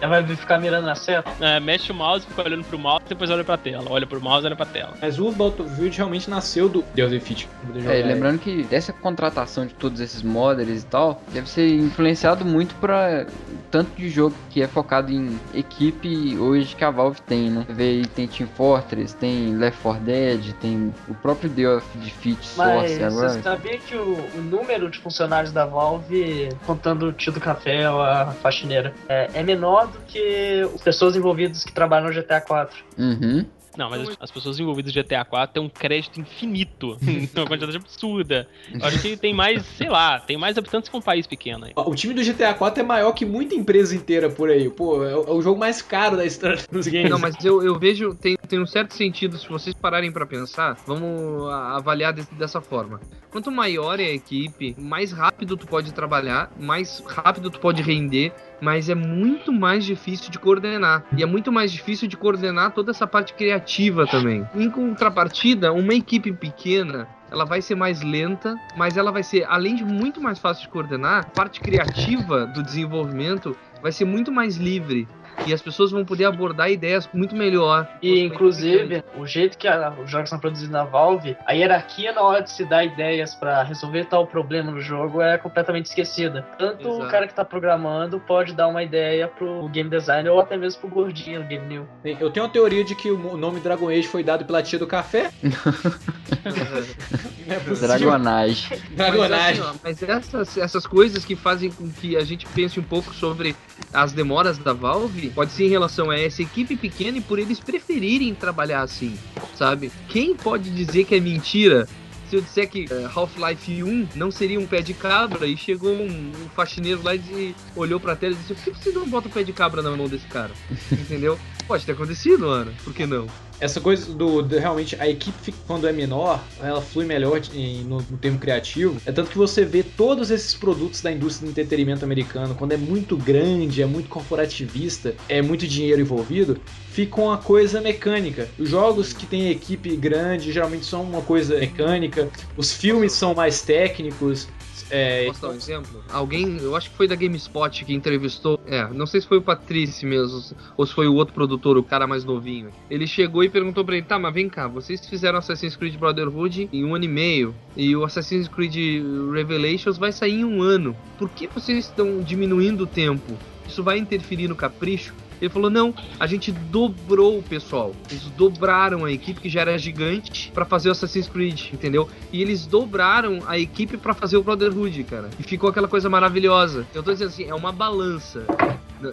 Ela 0.00 0.20
vai 0.22 0.36
ficar 0.36 0.58
mirando 0.58 0.84
na 0.86 0.94
seta. 0.94 1.30
É, 1.40 1.60
mexe 1.60 1.92
o 1.92 1.94
mouse, 1.94 2.26
fica 2.26 2.42
olhando 2.42 2.64
pro 2.64 2.78
mouse, 2.78 3.04
depois 3.08 3.30
olha 3.30 3.44
pra 3.44 3.56
tela. 3.56 3.84
Olha 3.90 4.06
pro 4.06 4.20
mouse, 4.20 4.46
olha 4.46 4.56
pra 4.56 4.66
tela. 4.66 4.94
Mas 5.00 5.18
o 5.18 5.30
Battlefield 5.32 5.96
realmente 5.96 6.28
nasceu 6.30 6.68
do 6.68 6.84
Deus 6.94 7.10
pra 7.10 7.66
poder 7.66 7.80
jogar 7.80 7.94
É, 7.94 8.02
lembrando 8.02 8.38
que 8.38 8.62
dessa 8.64 8.92
contratação 8.92 9.66
de 9.66 9.74
todos 9.74 10.00
esses 10.00 10.22
modders 10.22 10.82
e 10.82 10.86
tal, 10.86 11.22
deve 11.32 11.48
ser 11.48 11.68
influenciado 11.74 12.44
muito 12.44 12.74
para 12.76 13.26
tanto 13.70 13.90
de 13.96 14.08
jogo 14.08 14.34
que 14.50 14.62
é 14.62 14.68
focado 14.68 15.12
em 15.12 15.38
equipe 15.52 16.36
hoje 16.38 16.74
que 16.76 16.84
a 16.84 16.90
Valve 16.90 17.20
tem, 17.22 17.50
né? 17.50 17.64
Você 17.66 17.72
vê 17.72 17.84
aí 17.84 18.06
tem 18.06 18.26
Team 18.26 18.48
Fortress, 18.56 19.14
tem 19.16 19.54
Left 19.56 19.80
4 19.82 20.02
Dead, 20.04 20.52
tem 20.60 20.92
o 21.08 21.14
próprio 21.14 21.50
Day 21.50 21.66
of 21.66 21.86
Defeat 21.98 22.38
Mas- 22.56 22.72
Source 22.72 23.02
agora. 23.06 23.28
Você 23.28 23.42
sabia 23.42 23.78
que 23.78 23.96
o, 23.96 24.16
o 24.34 24.40
número 24.40 24.90
de 24.90 24.98
funcionários 24.98 25.52
da 25.52 25.64
Valve, 25.64 26.48
contando 26.66 27.06
o 27.06 27.12
tio 27.12 27.32
do 27.32 27.40
café 27.40 27.90
ou 27.90 28.02
a 28.02 28.34
faxineira, 28.34 28.94
é, 29.08 29.30
é 29.34 29.42
menor 29.42 29.88
do 29.88 29.98
que 30.00 30.68
as 30.74 30.82
pessoas 30.82 31.16
envolvidas 31.16 31.64
que 31.64 31.72
trabalham 31.72 32.08
no 32.08 32.14
GTA 32.14 32.40
4. 32.40 32.76
Uhum. 32.98 33.44
Não, 33.76 33.90
mas 33.90 34.08
as, 34.08 34.16
as 34.20 34.30
pessoas 34.30 34.58
envolvidas 34.58 34.94
no 34.94 35.02
GTA 35.02 35.24
4 35.24 35.54
têm 35.54 35.62
um 35.62 35.68
crédito 35.68 36.20
infinito. 36.20 36.98
uma 37.36 37.46
quantidade 37.46 37.76
absurda. 37.76 38.48
Eu 38.72 38.84
acho 38.86 39.00
que 39.00 39.16
tem 39.16 39.34
mais, 39.34 39.64
sei 39.66 39.88
lá, 39.88 40.20
tem 40.20 40.36
mais 40.36 40.56
habitantes 40.56 40.88
que 40.88 40.96
um 40.96 41.00
país 41.00 41.26
pequeno 41.26 41.64
aí. 41.66 41.72
O 41.76 41.94
time 41.94 42.14
do 42.14 42.22
GTA 42.22 42.54
4 42.54 42.82
é 42.82 42.86
maior 42.86 43.12
que 43.12 43.24
muita 43.24 43.54
empresa 43.54 43.94
inteira 43.96 44.30
por 44.30 44.50
aí. 44.50 44.68
Pô, 44.70 45.04
é 45.04 45.16
o, 45.16 45.38
é 45.38 45.42
jogo 45.42 45.58
mais 45.58 45.82
caro 45.82 46.16
da 46.16 46.24
história 46.24 46.58
dos 46.70 46.86
games. 46.86 47.10
Não, 47.10 47.18
mas 47.18 47.34
eu, 47.44 47.62
eu 47.62 47.78
vejo, 47.78 48.14
tem, 48.14 48.36
tem 48.48 48.60
um 48.60 48.66
certo 48.66 48.94
sentido, 48.94 49.36
se 49.38 49.48
vocês 49.48 49.74
pararem 49.74 50.12
pra 50.12 50.26
pensar, 50.26 50.76
vamos 50.86 51.50
avaliar 51.52 52.12
desse- 52.12 52.34
dessa 52.34 52.60
forma. 52.60 53.00
Quanto 53.30 53.50
maior 53.50 53.98
é 53.98 54.04
a 54.04 54.12
equipe, 54.14 54.74
mais 54.78 55.10
rápido 55.12 55.56
tu 55.56 55.66
pode 55.66 55.92
trabalhar, 55.92 56.52
mais 56.58 57.02
rápido 57.06 57.50
tu 57.50 57.58
pode 57.58 57.82
render, 57.82 58.32
mas 58.60 58.88
é 58.88 58.94
muito 58.94 59.52
mais 59.52 59.84
difícil 59.84 60.30
de 60.30 60.38
coordenar. 60.38 61.04
E 61.16 61.22
é 61.22 61.26
muito 61.26 61.52
mais 61.52 61.72
difícil 61.72 62.08
de 62.08 62.16
coordenar 62.16 62.72
toda 62.72 62.90
essa 62.90 63.06
parte 63.06 63.34
criativa 63.34 64.06
também. 64.06 64.46
Em 64.54 64.70
contrapartida, 64.70 65.72
uma 65.72 65.94
equipe 65.94 66.32
pequena, 66.32 67.08
ela 67.30 67.44
vai 67.44 67.60
ser 67.60 67.74
mais 67.74 68.02
lenta, 68.02 68.54
mas 68.76 68.96
ela 68.96 69.10
vai 69.10 69.22
ser, 69.22 69.44
além 69.48 69.74
de 69.74 69.84
muito 69.84 70.20
mais 70.20 70.38
fácil 70.38 70.62
de 70.62 70.68
coordenar, 70.68 71.20
a 71.20 71.24
parte 71.24 71.60
criativa 71.60 72.46
do 72.46 72.62
desenvolvimento 72.62 73.56
vai 73.82 73.92
ser 73.92 74.04
muito 74.04 74.30
mais 74.30 74.56
livre. 74.56 75.08
E 75.46 75.52
as 75.52 75.60
pessoas 75.60 75.90
vão 75.90 76.04
poder 76.04 76.24
abordar 76.24 76.70
ideias 76.70 77.08
muito 77.12 77.34
melhor. 77.36 77.86
E, 78.00 78.20
inclusive, 78.20 79.04
o 79.18 79.26
jeito 79.26 79.58
que 79.58 79.68
a- 79.68 79.92
os 80.02 80.10
jogos 80.10 80.30
são 80.30 80.38
produzidos 80.38 80.70
na 80.72 80.84
Valve, 80.84 81.36
a 81.46 81.52
hierarquia 81.52 82.12
na 82.12 82.22
hora 82.22 82.42
de 82.42 82.50
se 82.50 82.64
dar 82.64 82.84
ideias 82.84 83.34
pra 83.34 83.62
resolver 83.62 84.04
tal 84.06 84.26
problema 84.26 84.70
no 84.70 84.80
jogo 84.80 85.20
é 85.20 85.36
completamente 85.36 85.86
esquecida. 85.86 86.46
Tanto 86.58 86.88
Exato. 86.88 87.04
o 87.04 87.08
cara 87.10 87.26
que 87.26 87.34
tá 87.34 87.44
programando 87.44 88.18
pode 88.20 88.54
dar 88.54 88.68
uma 88.68 88.82
ideia 88.82 89.28
pro 89.28 89.68
game 89.68 89.90
designer 89.90 90.30
ou 90.30 90.40
até 90.40 90.56
mesmo 90.56 90.80
pro 90.80 90.90
gordinho 90.90 91.40
do 91.42 91.46
Game 91.46 91.66
New. 91.66 91.86
Eu 92.04 92.30
tenho 92.30 92.46
uma 92.46 92.52
teoria 92.52 92.84
de 92.84 92.94
que 92.94 93.10
o 93.10 93.36
nome 93.36 93.60
Dragon 93.60 93.88
Age 93.88 94.06
foi 94.08 94.22
dado 94.22 94.44
pela 94.44 94.62
tia 94.62 94.78
do 94.78 94.86
café. 94.86 95.30
Não 95.42 95.52
é. 97.54 97.58
Dragonage. 97.86 98.68
Dragonage. 98.92 99.30
Mas, 99.30 99.60
assim, 99.60 99.60
ó, 99.60 99.74
mas 99.82 100.02
essas, 100.02 100.58
essas 100.58 100.86
coisas 100.86 101.24
que 101.24 101.34
fazem 101.36 101.70
com 101.70 101.90
que 101.90 102.16
a 102.16 102.24
gente 102.24 102.46
pense 102.46 102.78
um 102.78 102.82
pouco 102.82 103.12
sobre 103.14 103.54
as 103.92 104.12
demoras 104.12 104.58
da 104.58 104.72
Valve, 104.72 105.23
pode 105.30 105.52
ser 105.52 105.64
em 105.64 105.68
relação 105.68 106.10
a 106.10 106.18
essa 106.18 106.42
equipe 106.42 106.76
pequena 106.76 107.18
e 107.18 107.20
por 107.20 107.38
eles 107.38 107.60
preferirem 107.60 108.34
trabalhar 108.34 108.82
assim, 108.82 109.16
sabe? 109.54 109.90
Quem 110.08 110.34
pode 110.34 110.70
dizer 110.70 111.04
que 111.04 111.14
é 111.14 111.20
mentira? 111.20 111.88
Se 112.34 112.38
eu 112.38 112.42
disser 112.42 112.68
que 112.68 112.88
eh, 112.90 113.08
Half-Life 113.14 113.84
1 113.84 114.08
não 114.16 114.28
seria 114.28 114.58
um 114.58 114.66
pé 114.66 114.82
de 114.82 114.92
cabra 114.92 115.46
e 115.46 115.56
chegou 115.56 115.92
um, 115.94 116.32
um 116.32 116.48
faxineiro 116.52 117.00
lá 117.00 117.14
e 117.14 117.54
olhou 117.76 118.00
pra 118.00 118.16
tela 118.16 118.34
e 118.34 118.36
disse: 118.36 118.52
Por 118.54 118.64
que 118.64 118.70
você 118.82 118.90
não 118.90 119.08
bota 119.08 119.28
o 119.28 119.30
pé 119.30 119.44
de 119.44 119.52
cabra 119.52 119.80
na 119.82 119.96
mão 119.96 120.08
desse 120.08 120.26
cara? 120.26 120.50
Entendeu? 120.90 121.38
Pode 121.68 121.86
ter 121.86 121.92
acontecido, 121.92 122.48
Ana. 122.48 122.72
Por 122.82 122.92
que 122.92 123.06
não? 123.06 123.28
Essa 123.60 123.80
coisa 123.80 124.12
do, 124.12 124.42
do- 124.42 124.58
realmente 124.58 124.96
a 124.98 125.08
equipe 125.08 125.54
quando 125.64 125.86
é 125.86 125.92
menor, 125.92 126.42
ela 126.60 126.82
flui 126.82 127.06
melhor 127.06 127.40
em- 127.54 127.84
no, 127.84 127.98
no 128.10 128.18
termo 128.18 128.38
criativo. 128.38 129.00
É 129.06 129.12
tanto 129.12 129.30
que 129.30 129.38
você 129.38 129.64
vê 129.64 129.84
todos 129.84 130.32
esses 130.32 130.54
produtos 130.54 131.00
da 131.00 131.12
indústria 131.12 131.46
do 131.46 131.50
entretenimento 131.52 132.04
americano, 132.04 132.56
quando 132.56 132.72
é 132.72 132.76
muito 132.76 133.16
grande, 133.16 133.80
é 133.80 133.86
muito 133.86 134.08
corporativista, 134.08 135.14
é 135.28 135.40
muito 135.40 135.68
dinheiro 135.68 136.00
envolvido, 136.00 136.60
fica 136.94 137.20
uma 137.20 137.36
coisa 137.36 137.80
mecânica. 137.80 138.48
Os 138.56 138.68
jogos 138.68 139.12
que 139.12 139.26
tem 139.26 139.50
equipe 139.50 139.96
grande 139.96 140.52
geralmente 140.52 140.86
são 140.86 141.02
uma 141.02 141.22
coisa 141.22 141.58
mecânica. 141.58 142.30
Os 142.56 142.72
filmes 142.72 143.12
são 143.12 143.34
mais 143.34 143.62
técnicos. 143.62 144.46
É, 144.90 145.26
Posso 145.26 145.42
dar 145.42 145.48
um 145.48 145.54
exemplo? 145.54 146.04
Alguém, 146.08 146.58
eu 146.58 146.76
acho 146.76 146.90
que 146.90 146.96
foi 146.96 147.08
da 147.08 147.16
GameSpot 147.16 147.84
que 147.84 147.92
entrevistou. 147.92 148.60
É, 148.64 148.86
não 148.92 149.06
sei 149.06 149.20
se 149.20 149.26
foi 149.26 149.38
o 149.38 149.42
Patrício 149.42 150.06
mesmo, 150.06 150.40
ou 150.76 150.86
se 150.86 150.94
foi 150.94 151.08
o 151.08 151.14
outro 151.14 151.34
produtor, 151.34 151.76
o 151.76 151.82
cara 151.82 152.06
mais 152.06 152.24
novinho. 152.24 152.70
Ele 152.88 153.06
chegou 153.08 153.42
e 153.42 153.48
perguntou 153.48 153.84
pra 153.84 153.96
ele: 153.96 154.06
tá, 154.06 154.16
mas 154.16 154.32
vem 154.32 154.48
cá, 154.48 154.68
vocês 154.68 155.04
fizeram 155.08 155.38
Assassin's 155.38 155.74
Creed 155.74 155.96
Brotherhood 155.96 156.68
em 156.72 156.84
um 156.84 156.94
ano 156.94 157.06
e 157.06 157.08
meio, 157.08 157.54
e 157.76 157.96
o 157.96 158.04
Assassin's 158.04 158.46
Creed 158.46 159.02
Revelations 159.32 159.98
vai 159.98 160.12
sair 160.12 160.40
em 160.40 160.44
um 160.44 160.62
ano. 160.62 160.94
Por 161.18 161.28
que 161.28 161.48
vocês 161.48 161.78
estão 161.78 162.20
diminuindo 162.20 162.84
o 162.84 162.86
tempo? 162.86 163.36
Isso 163.66 163.82
vai 163.82 163.98
interferir 163.98 164.46
no 164.46 164.54
capricho? 164.54 165.14
Ele 165.44 165.52
falou: 165.52 165.68
não, 165.70 165.94
a 166.18 166.26
gente 166.26 166.50
dobrou 166.50 167.38
o 167.38 167.42
pessoal. 167.42 167.92
Eles 168.10 168.22
dobraram 168.30 169.04
a 169.04 169.12
equipe 169.12 169.40
que 169.40 169.48
já 169.48 169.60
era 169.60 169.76
gigante 169.78 170.50
pra 170.54 170.64
fazer 170.64 170.88
o 170.88 170.92
Assassin's 170.92 171.28
Creed, 171.28 171.72
entendeu? 171.72 172.08
E 172.32 172.40
eles 172.40 172.66
dobraram 172.66 173.40
a 173.46 173.58
equipe 173.58 173.96
pra 173.96 174.14
fazer 174.14 174.36
o 174.38 174.42
Brotherhood, 174.42 175.04
cara. 175.04 175.28
E 175.38 175.42
ficou 175.42 175.68
aquela 175.68 175.86
coisa 175.88 176.08
maravilhosa. 176.08 176.86
Eu 176.94 177.02
tô 177.02 177.12
dizendo 177.12 177.28
assim, 177.28 177.44
é 177.48 177.54
uma 177.54 177.72
balança. 177.72 178.44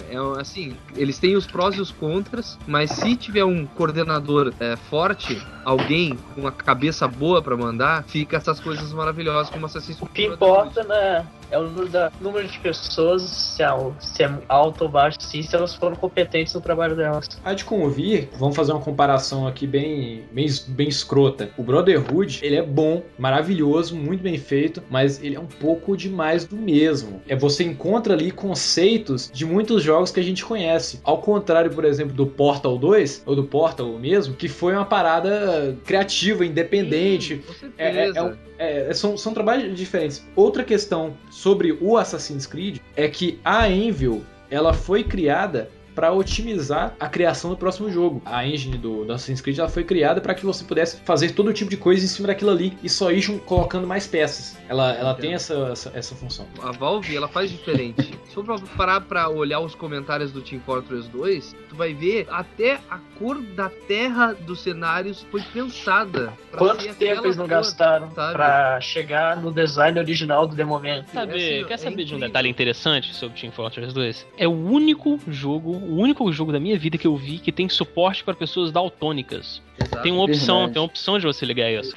É 0.09 0.39
assim, 0.39 0.73
eles 0.95 1.19
têm 1.19 1.35
os 1.35 1.45
prós 1.45 1.75
e 1.75 1.81
os 1.81 1.91
contras, 1.91 2.57
mas 2.65 2.91
se 2.91 3.13
tiver 3.17 3.43
um 3.43 3.65
coordenador 3.65 4.53
é, 4.57 4.77
forte, 4.77 5.41
alguém 5.65 6.17
com 6.33 6.41
uma 6.41 6.51
cabeça 6.51 7.05
boa 7.09 7.41
pra 7.41 7.57
mandar, 7.57 8.03
fica 8.05 8.37
essas 8.37 8.57
coisas 8.61 8.93
maravilhosas 8.93 9.49
como 9.49 9.65
Assassin's 9.65 10.01
O 10.01 10.05
Creed. 10.05 10.31
que 10.31 10.37
Brotherhood. 10.37 10.69
importa 10.79 10.83
né, 10.87 11.27
é 11.51 11.59
o 11.59 11.63
número, 11.63 11.89
da, 11.89 12.11
número 12.19 12.47
de 12.47 12.57
pessoas, 12.59 13.21
se 13.23 13.61
é, 13.61 13.67
se 13.99 14.23
é 14.23 14.31
alto 14.47 14.85
ou 14.85 14.89
baixo, 14.89 15.17
sim, 15.19 15.41
se 15.43 15.55
elas 15.55 15.75
foram 15.75 15.95
competentes 15.95 16.53
no 16.53 16.61
trabalho 16.61 16.95
delas. 16.95 17.27
Há 17.43 17.53
de 17.53 17.65
convir, 17.65 18.29
vamos 18.37 18.55
fazer 18.55 18.71
uma 18.71 18.81
comparação 18.81 19.45
aqui 19.45 19.67
bem, 19.67 20.23
bem, 20.31 20.47
bem 20.69 20.87
escrota. 20.87 21.51
O 21.57 21.63
Brotherhood, 21.63 22.39
ele 22.41 22.55
é 22.55 22.63
bom, 22.63 23.03
maravilhoso, 23.19 23.95
muito 23.95 24.23
bem 24.23 24.37
feito, 24.37 24.81
mas 24.89 25.21
ele 25.21 25.35
é 25.35 25.39
um 25.39 25.45
pouco 25.45 25.95
demais 25.97 26.45
do 26.45 26.55
mesmo. 26.55 27.21
É 27.27 27.35
você 27.35 27.63
encontra 27.63 28.13
ali 28.13 28.31
conceitos 28.31 29.29
de 29.31 29.45
muitos 29.45 29.83
jogos 29.83 30.09
que 30.09 30.19
a 30.19 30.23
gente 30.23 30.45
conhece. 30.45 31.01
Ao 31.03 31.17
contrário, 31.17 31.71
por 31.71 31.83
exemplo, 31.83 32.13
do 32.13 32.25
Portal 32.25 32.77
2, 32.77 33.23
ou 33.25 33.35
do 33.35 33.43
Portal 33.43 33.87
mesmo, 33.99 34.35
que 34.35 34.47
foi 34.47 34.73
uma 34.73 34.85
parada 34.85 35.77
criativa, 35.85 36.45
independente, 36.45 37.37
Com 37.45 37.53
certeza. 37.53 38.19
É- 38.19 38.21
é- 38.21 38.47
é 38.47 38.51
é, 38.61 38.93
são, 38.93 39.17
são 39.17 39.33
trabalhos 39.33 39.75
diferentes. 39.75 40.23
Outra 40.35 40.63
questão 40.63 41.17
sobre 41.41 41.75
o 41.81 41.97
Assassin's 41.97 42.45
Creed 42.45 42.77
é 42.95 43.07
que 43.07 43.39
a 43.43 43.63
Anvil 43.63 44.23
ela 44.47 44.73
foi 44.73 45.03
criada 45.03 45.71
para 45.93 46.11
otimizar 46.11 46.95
a 46.99 47.07
criação 47.07 47.51
do 47.51 47.57
próximo 47.57 47.91
jogo. 47.91 48.21
A 48.25 48.45
engine 48.45 48.77
do, 48.77 49.05
do 49.05 49.13
Assassin's 49.13 49.41
Creed 49.41 49.59
ela 49.59 49.69
foi 49.69 49.83
criada 49.83 50.21
para 50.21 50.33
que 50.33 50.45
você 50.45 50.63
pudesse 50.63 50.97
fazer 51.01 51.31
todo 51.31 51.53
tipo 51.53 51.69
de 51.69 51.77
coisa 51.77 52.03
em 52.03 52.07
cima 52.07 52.27
daquilo 52.27 52.51
ali 52.51 52.77
e 52.83 52.89
só 52.89 53.11
ir 53.11 53.21
colocando 53.41 53.87
mais 53.87 54.07
peças. 54.07 54.57
Ela, 54.67 54.93
ela 54.93 55.13
tem 55.13 55.33
essa, 55.33 55.53
essa, 55.71 55.91
essa 55.93 56.15
função. 56.15 56.47
A 56.61 56.71
Valve, 56.71 57.15
ela 57.15 57.27
faz 57.27 57.51
diferente. 57.51 58.11
Se 58.27 58.35
for 58.35 58.61
parar 58.77 59.01
pra 59.01 59.29
olhar 59.29 59.59
os 59.59 59.75
comentários 59.75 60.31
do 60.31 60.41
Team 60.41 60.61
Fortress 60.61 61.09
2, 61.09 61.55
tu 61.69 61.75
vai 61.75 61.93
ver 61.93 62.27
até 62.29 62.79
a 62.89 62.97
cor 63.19 63.41
da 63.41 63.69
terra 63.69 64.33
dos 64.33 64.61
cenários 64.61 65.25
foi 65.29 65.41
pensada. 65.41 66.33
Quanto 66.51 66.93
tempo 66.95 67.25
eles 67.25 67.35
não 67.35 67.45
cor, 67.45 67.55
gastaram 67.57 68.09
pra 68.09 68.79
chegar 68.79 69.35
no 69.37 69.51
design 69.51 69.99
original 69.99 70.47
do 70.47 70.55
The 70.55 70.63
Moment? 70.63 71.05
Sabe, 71.13 71.35
assim, 71.35 71.67
quer 71.67 71.73
é 71.73 71.77
saber 71.77 71.95
de 71.95 72.01
um 72.01 72.17
incrível. 72.17 72.27
detalhe 72.27 72.49
interessante 72.49 73.13
sobre 73.13 73.39
Team 73.39 73.51
Fortress 73.51 73.93
2? 73.93 74.27
É 74.37 74.47
o 74.47 74.51
único 74.51 75.19
jogo, 75.27 75.80
o 75.81 75.97
único 75.97 76.31
jogo 76.31 76.51
da 76.51 76.59
minha 76.59 76.77
vida 76.77 76.97
que 76.97 77.07
eu 77.07 77.15
vi 77.15 77.39
que 77.39 77.51
tem 77.51 77.67
suporte 77.67 78.23
para 78.23 78.33
pessoas 78.33 78.71
daltônicas. 78.71 79.61
Exato. 79.81 80.03
Tem 80.03 80.11
uma 80.11 80.23
opção, 80.23 80.55
verdade. 80.57 80.73
tem 80.73 80.81
uma 80.81 80.87
opção 80.87 81.19
de 81.19 81.25
você 81.25 81.45
ligar 81.45 81.71
isso. 81.71 81.93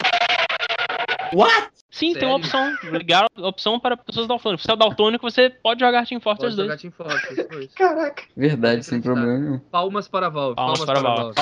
What? 1.32 1.68
Sim, 1.90 2.12
tem 2.14 2.28
uma 2.28 2.42
Sério? 2.42 2.72
opção. 2.72 2.90
Ligar 2.92 3.26
a 3.36 3.48
opção 3.48 3.78
para 3.78 3.96
pessoas 3.96 4.26
daltônicas. 4.26 4.62
Se 4.62 4.66
você 4.66 4.72
é 4.72 4.76
daltônico, 4.76 5.30
você 5.30 5.48
pode 5.48 5.78
jogar 5.80 6.04
Team 6.04 6.20
Pode 6.20 6.38
Fortress 6.40 6.56
2. 6.56 6.66
jogar 6.66 6.80
Team 6.80 6.90
Fortress 6.90 7.48
2. 7.48 7.74
Caraca. 7.74 8.22
Verdade, 8.36 8.82
sem 8.82 9.00
problema 9.00 9.38
nenhum. 9.38 9.58
Palmas 9.70 10.08
para 10.08 10.26
a 10.26 10.30
Valve. 10.30 10.56
Palmas 10.56 10.84
para 10.84 10.98
a 10.98 11.02
Valve. 11.02 11.34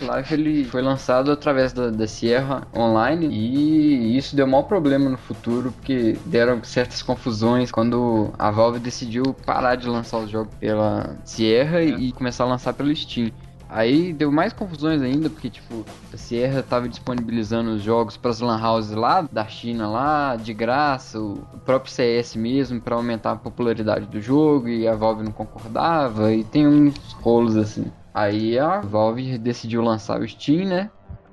O 0.00 0.10
Half-Life 0.10 0.34
ele 0.34 0.64
foi 0.64 0.82
lançado 0.82 1.30
através 1.30 1.72
da, 1.72 1.90
da 1.90 2.06
Sierra 2.06 2.66
Online 2.74 3.28
e 3.28 4.16
isso 4.16 4.34
deu 4.34 4.46
maior 4.46 4.62
problema 4.62 5.08
no 5.10 5.18
futuro 5.18 5.72
porque 5.72 6.16
deram 6.26 6.62
certas 6.64 7.02
confusões 7.02 7.70
quando 7.70 8.32
a 8.38 8.50
Valve 8.50 8.78
decidiu 8.78 9.34
parar 9.44 9.76
de 9.76 9.88
lançar 9.88 10.18
os 10.18 10.30
jogos 10.30 10.54
pela 10.54 11.16
Sierra 11.24 11.82
e 11.82 12.12
começar 12.12 12.44
a 12.44 12.48
lançar 12.48 12.72
pelo 12.72 12.94
Steam. 12.94 13.30
Aí 13.68 14.12
deu 14.12 14.32
mais 14.32 14.52
confusões 14.52 15.00
ainda, 15.00 15.30
porque 15.30 15.48
tipo, 15.48 15.84
a 16.12 16.16
Sierra 16.16 16.60
tava 16.60 16.88
disponibilizando 16.88 17.70
os 17.70 17.82
jogos 17.82 18.16
para 18.16 18.32
as 18.32 18.40
lan 18.40 18.60
houses 18.60 18.96
lá 18.96 19.22
da 19.30 19.46
China 19.46 19.88
lá, 19.88 20.34
de 20.34 20.52
graça, 20.52 21.20
o 21.20 21.36
próprio 21.64 21.92
CS 21.92 22.34
mesmo 22.34 22.80
para 22.80 22.96
aumentar 22.96 23.32
a 23.32 23.36
popularidade 23.36 24.06
do 24.06 24.20
jogo 24.20 24.68
e 24.68 24.88
a 24.88 24.94
Valve 24.96 25.22
não 25.22 25.30
concordava 25.30 26.32
e 26.32 26.42
tem 26.42 26.66
uns 26.66 27.12
rolos 27.12 27.56
assim. 27.56 27.92
Aí 28.12 28.58
a 28.58 28.80
Valve 28.80 29.38
decidiu 29.38 29.82
lançar 29.82 30.20
o 30.20 30.28
Steam, 30.28 30.66
né? 30.66 30.90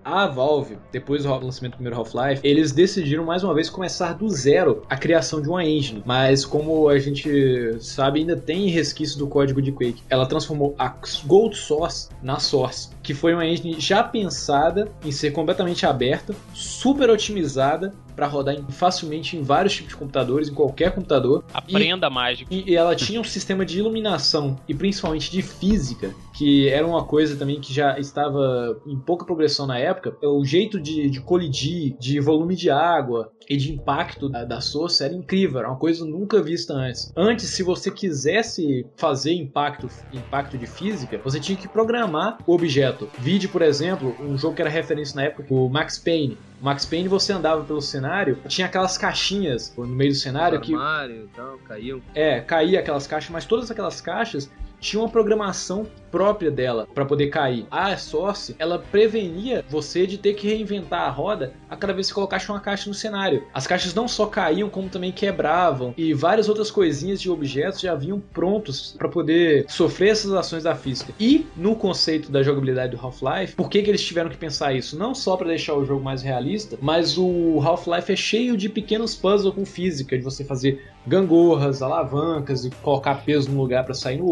A 0.09 0.25
Valve, 0.25 0.77
depois 0.89 1.23
do 1.23 1.29
lançamento 1.29 1.73
do 1.73 1.75
primeiro 1.75 1.97
Half-Life, 1.97 2.39
eles 2.41 2.71
decidiram 2.71 3.25
mais 3.25 3.43
uma 3.43 3.53
vez 3.53 3.69
começar 3.69 4.13
do 4.13 4.29
zero 4.29 4.83
a 4.89 4.95
criação 4.95 5.41
de 5.41 5.49
uma 5.49 5.65
engine. 5.65 6.01
Mas 6.05 6.45
como 6.45 6.87
a 6.87 6.97
gente 6.97 7.75
sabe, 7.81 8.21
ainda 8.21 8.37
tem 8.37 8.69
resquício 8.69 9.19
do 9.19 9.27
código 9.27 9.61
de 9.61 9.69
Quake. 9.73 10.01
Ela 10.09 10.25
transformou 10.25 10.73
a 10.79 10.95
Gold 11.25 11.57
Source 11.57 12.07
na 12.23 12.39
Source, 12.39 12.89
que 13.07 13.13
foi 13.13 13.33
uma 13.33 13.45
engine 13.45 13.79
já 13.79 14.03
pensada 14.03 14.91
em 15.01 15.13
ser 15.13 15.31
completamente 15.31 15.85
aberta, 15.85 16.35
super 16.53 17.09
otimizada 17.09 17.93
para 18.17 18.27
rodar 18.27 18.53
em- 18.55 18.65
facilmente 18.69 19.37
em 19.37 19.43
vários 19.43 19.73
tipos 19.75 19.91
de 19.93 19.95
computadores, 19.95 20.49
em 20.49 20.53
qualquer 20.53 20.91
computador. 20.93 21.41
E- 21.47 21.51
Aprenda 21.53 22.09
mágico. 22.09 22.53
e 22.53 22.69
e 22.71 22.75
ela 22.75 22.93
tinha 22.97 23.21
um 23.21 23.23
sistema 23.23 23.65
de 23.65 23.77
iluminação 23.79 24.59
e 24.67 24.73
principalmente 24.73 25.31
de 25.31 25.41
física, 25.41 26.13
que 26.37 26.67
era 26.67 26.85
uma 26.85 27.05
coisa 27.05 27.37
também 27.37 27.61
que 27.61 27.73
já 27.73 27.97
estava 27.97 28.77
em 28.85 28.97
pouca 28.99 29.25
progressão 29.25 29.65
na 29.65 29.79
época. 29.79 30.17
O 30.21 30.43
jeito 30.43 30.77
de, 30.77 31.09
de 31.09 31.21
colidir, 31.21 31.95
de 31.97 32.19
volume 32.19 32.57
de 32.57 32.69
água 32.69 33.31
e 33.49 33.55
de 33.55 33.71
impacto 33.71 34.29
da, 34.29 34.43
da 34.43 34.61
Source 34.61 35.03
era 35.03 35.13
incrível, 35.13 35.59
era 35.59 35.69
uma 35.69 35.77
coisa 35.77 36.05
nunca 36.05 36.41
vista 36.41 36.73
antes. 36.73 37.11
Antes, 37.15 37.49
se 37.49 37.63
você 37.63 37.89
quisesse 37.89 38.85
fazer 38.95 39.33
impacto, 39.33 39.89
impacto 40.11 40.57
de 40.57 40.67
física, 40.67 41.19
você 41.23 41.39
tinha 41.39 41.57
que 41.57 41.67
programar 41.67 42.37
o 42.45 42.53
objeto. 42.53 43.09
Vide, 43.19 43.47
por 43.47 43.61
exemplo, 43.61 44.15
um 44.19 44.37
jogo 44.37 44.55
que 44.55 44.61
era 44.61 44.69
referência 44.69 45.15
na 45.15 45.23
época, 45.23 45.53
o 45.53 45.69
Max 45.69 45.97
Payne. 45.97 46.37
O 46.61 46.65
Max 46.65 46.85
Payne 46.85 47.07
você 47.07 47.33
andava 47.33 47.63
pelo 47.63 47.81
cenário, 47.81 48.37
tinha 48.47 48.67
aquelas 48.67 48.97
caixinhas 48.97 49.73
no 49.77 49.85
meio 49.87 50.11
do 50.11 50.17
cenário 50.17 50.59
que 50.59 50.73
Armário 50.73 51.25
e 51.25 51.35
tal, 51.35 51.57
caiu. 51.59 52.01
é, 52.15 52.41
caía 52.41 52.79
aquelas 52.79 53.05
caixas, 53.05 53.29
mas 53.29 53.45
todas 53.45 53.69
aquelas 53.69 54.01
caixas 54.01 54.49
tinham 54.79 55.03
uma 55.03 55.09
programação 55.09 55.87
própria 56.11 56.49
dela 56.49 56.87
para 56.93 57.05
poder 57.05 57.27
cair. 57.27 57.65
A 57.69 57.95
Source, 57.97 58.55
ela 58.57 58.79
prevenia 58.79 59.63
você 59.69 60.07
de 60.07 60.17
ter 60.17 60.33
que 60.33 60.47
reinventar 60.47 61.01
a 61.01 61.09
roda 61.09 61.53
a 61.69 61.75
cada 61.75 61.93
vez 61.93 62.07
que 62.07 62.13
colocasse 62.13 62.49
uma 62.49 62.59
caixa 62.59 62.89
no 62.89 62.93
cenário. 62.93 63.43
As 63.53 63.67
caixas 63.67 63.93
não 63.93 64.07
só 64.07 64.25
caíam, 64.25 64.69
como 64.69 64.89
também 64.89 65.11
quebravam 65.11 65.93
e 65.97 66.13
várias 66.13 66.49
outras 66.49 66.71
coisinhas 66.71 67.21
de 67.21 67.29
objetos 67.29 67.81
já 67.81 67.93
vinham 67.95 68.19
prontos 68.19 68.95
para 68.97 69.09
poder 69.09 69.65
sofrer 69.67 70.09
essas 70.09 70.31
ações 70.33 70.63
da 70.63 70.75
física. 70.75 71.13
E 71.19 71.45
no 71.55 71.75
conceito 71.75 72.31
da 72.31 72.41
jogabilidade 72.41 72.95
do 72.95 73.01
Half-Life, 73.01 73.55
por 73.55 73.69
que, 73.69 73.81
que 73.81 73.89
eles 73.89 74.03
tiveram 74.03 74.29
que 74.29 74.37
pensar 74.37 74.73
isso? 74.73 74.97
Não 74.97 75.13
só 75.13 75.35
para 75.35 75.47
deixar 75.47 75.75
o 75.75 75.85
jogo 75.85 76.03
mais 76.03 76.21
realista, 76.21 76.77
mas 76.81 77.17
o 77.17 77.59
Half-Life 77.61 78.11
é 78.11 78.15
cheio 78.15 78.57
de 78.57 78.69
pequenos 78.69 79.15
puzzles 79.15 79.53
com 79.53 79.65
física, 79.65 80.17
de 80.17 80.23
você 80.23 80.43
fazer 80.43 80.83
gangorras, 81.05 81.81
alavancas 81.81 82.65
e 82.65 82.69
colocar 82.69 83.23
peso 83.23 83.49
num 83.49 83.61
lugar 83.61 83.85
para 83.85 83.93
sair 83.93 84.17
no 84.17 84.27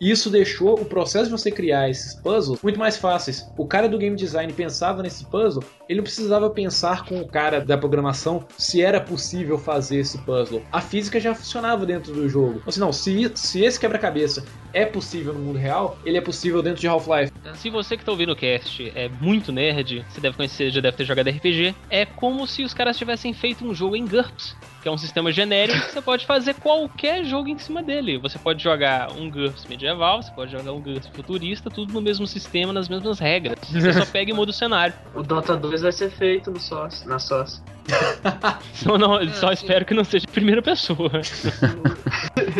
E 0.00 0.10
isso 0.10 0.30
deixou 0.30 0.74
o 0.74 0.84
processo 0.84 1.26
de 1.26 1.30
você 1.30 1.50
criar 1.50 1.88
esses 1.88 2.14
puzzles 2.14 2.60
muito 2.62 2.78
mais 2.78 2.96
fáceis. 2.96 3.48
O 3.56 3.66
cara 3.66 3.88
do 3.88 3.98
game 3.98 4.16
design 4.16 4.52
pensava 4.52 5.02
nesse 5.02 5.24
puzzle, 5.24 5.64
ele 5.88 5.98
não 5.98 6.04
precisava 6.04 6.50
pensar 6.50 7.04
com 7.06 7.20
o 7.20 7.26
cara 7.26 7.64
da 7.64 7.78
programação 7.78 8.44
se 8.58 8.82
era 8.82 9.00
possível 9.00 9.58
fazer 9.58 9.98
esse 9.98 10.18
puzzle. 10.18 10.62
A 10.70 10.80
física 10.80 11.18
já 11.20 11.34
funcionava 11.34 11.86
dentro 11.86 12.12
do 12.12 12.28
jogo. 12.28 12.62
Ou 12.64 12.72
seja, 12.72 12.84
não, 12.84 12.92
se, 12.92 13.32
se 13.34 13.62
esse 13.64 13.78
quebra-cabeça 13.78 14.44
é 14.74 14.84
possível 14.84 15.32
no 15.32 15.38
mundo 15.38 15.58
real, 15.58 15.96
ele 16.04 16.18
é 16.18 16.20
possível 16.20 16.60
dentro 16.60 16.80
de 16.80 16.88
Half-Life. 16.88 17.32
Se 17.54 17.70
você 17.70 17.96
que 17.96 18.04
tá 18.04 18.10
ouvindo 18.10 18.32
o 18.32 18.36
cast 18.36 18.92
é 18.94 19.08
muito 19.08 19.52
nerd, 19.52 20.04
você 20.08 20.20
deve 20.20 20.36
conhecer, 20.36 20.70
já 20.70 20.80
deve 20.80 20.96
ter 20.96 21.04
jogado 21.04 21.30
RPG, 21.30 21.74
é 21.88 22.04
como 22.04 22.46
se 22.46 22.64
os 22.64 22.74
caras 22.74 22.98
tivessem 22.98 23.32
feito 23.32 23.64
um 23.64 23.72
jogo 23.72 23.94
em 23.94 24.04
GURPS, 24.04 24.56
que 24.82 24.88
é 24.88 24.90
um 24.90 24.98
sistema 24.98 25.32
genérico 25.32 25.80
que 25.80 25.92
você 25.92 26.02
pode 26.02 26.26
fazer 26.26 26.54
qualquer 26.54 27.24
jogo 27.24 27.48
em 27.48 27.56
cima 27.56 27.82
dele. 27.82 28.18
Você 28.18 28.38
pode 28.38 28.62
jogar 28.62 29.12
um 29.12 29.30
GURPS 29.30 29.64
medieval, 29.66 30.22
você 30.22 30.32
pode 30.32 30.50
jogar 30.50 30.72
um 30.72 30.80
GURPS 30.80 31.08
futurista, 31.14 31.70
tudo 31.70 31.92
no 31.92 32.02
mesmo 32.02 32.26
sistema, 32.26 32.72
nas 32.72 32.88
mesmas 32.88 33.18
regras. 33.18 33.56
Você 33.70 33.92
só 33.92 34.04
pega 34.04 34.32
e 34.32 34.34
muda 34.34 34.50
o 34.50 34.54
cenário. 34.54 34.94
O 35.14 35.22
Dota 35.22 35.56
2 35.56 35.82
vai 35.82 35.92
ser 35.92 36.10
feito 36.10 36.50
no 36.50 36.58
sócio, 36.58 37.08
na 37.08 37.20
sócio. 37.20 37.62
Só, 38.74 38.98
não, 38.98 39.22
só 39.34 39.52
espero 39.52 39.84
que 39.84 39.94
não 39.94 40.04
seja 40.04 40.26
primeira 40.26 40.62
pessoa. 40.62 41.10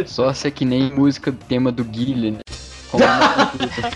Só 0.07 0.33
ser 0.33 0.51
que 0.51 0.65
nem 0.65 0.93
música 0.93 1.31
do 1.31 1.39
tema 1.45 1.71
do 1.73 1.85
Guilherme. 1.85 2.33
né? 2.33 2.41
É 2.95 3.47
computa. 3.47 3.93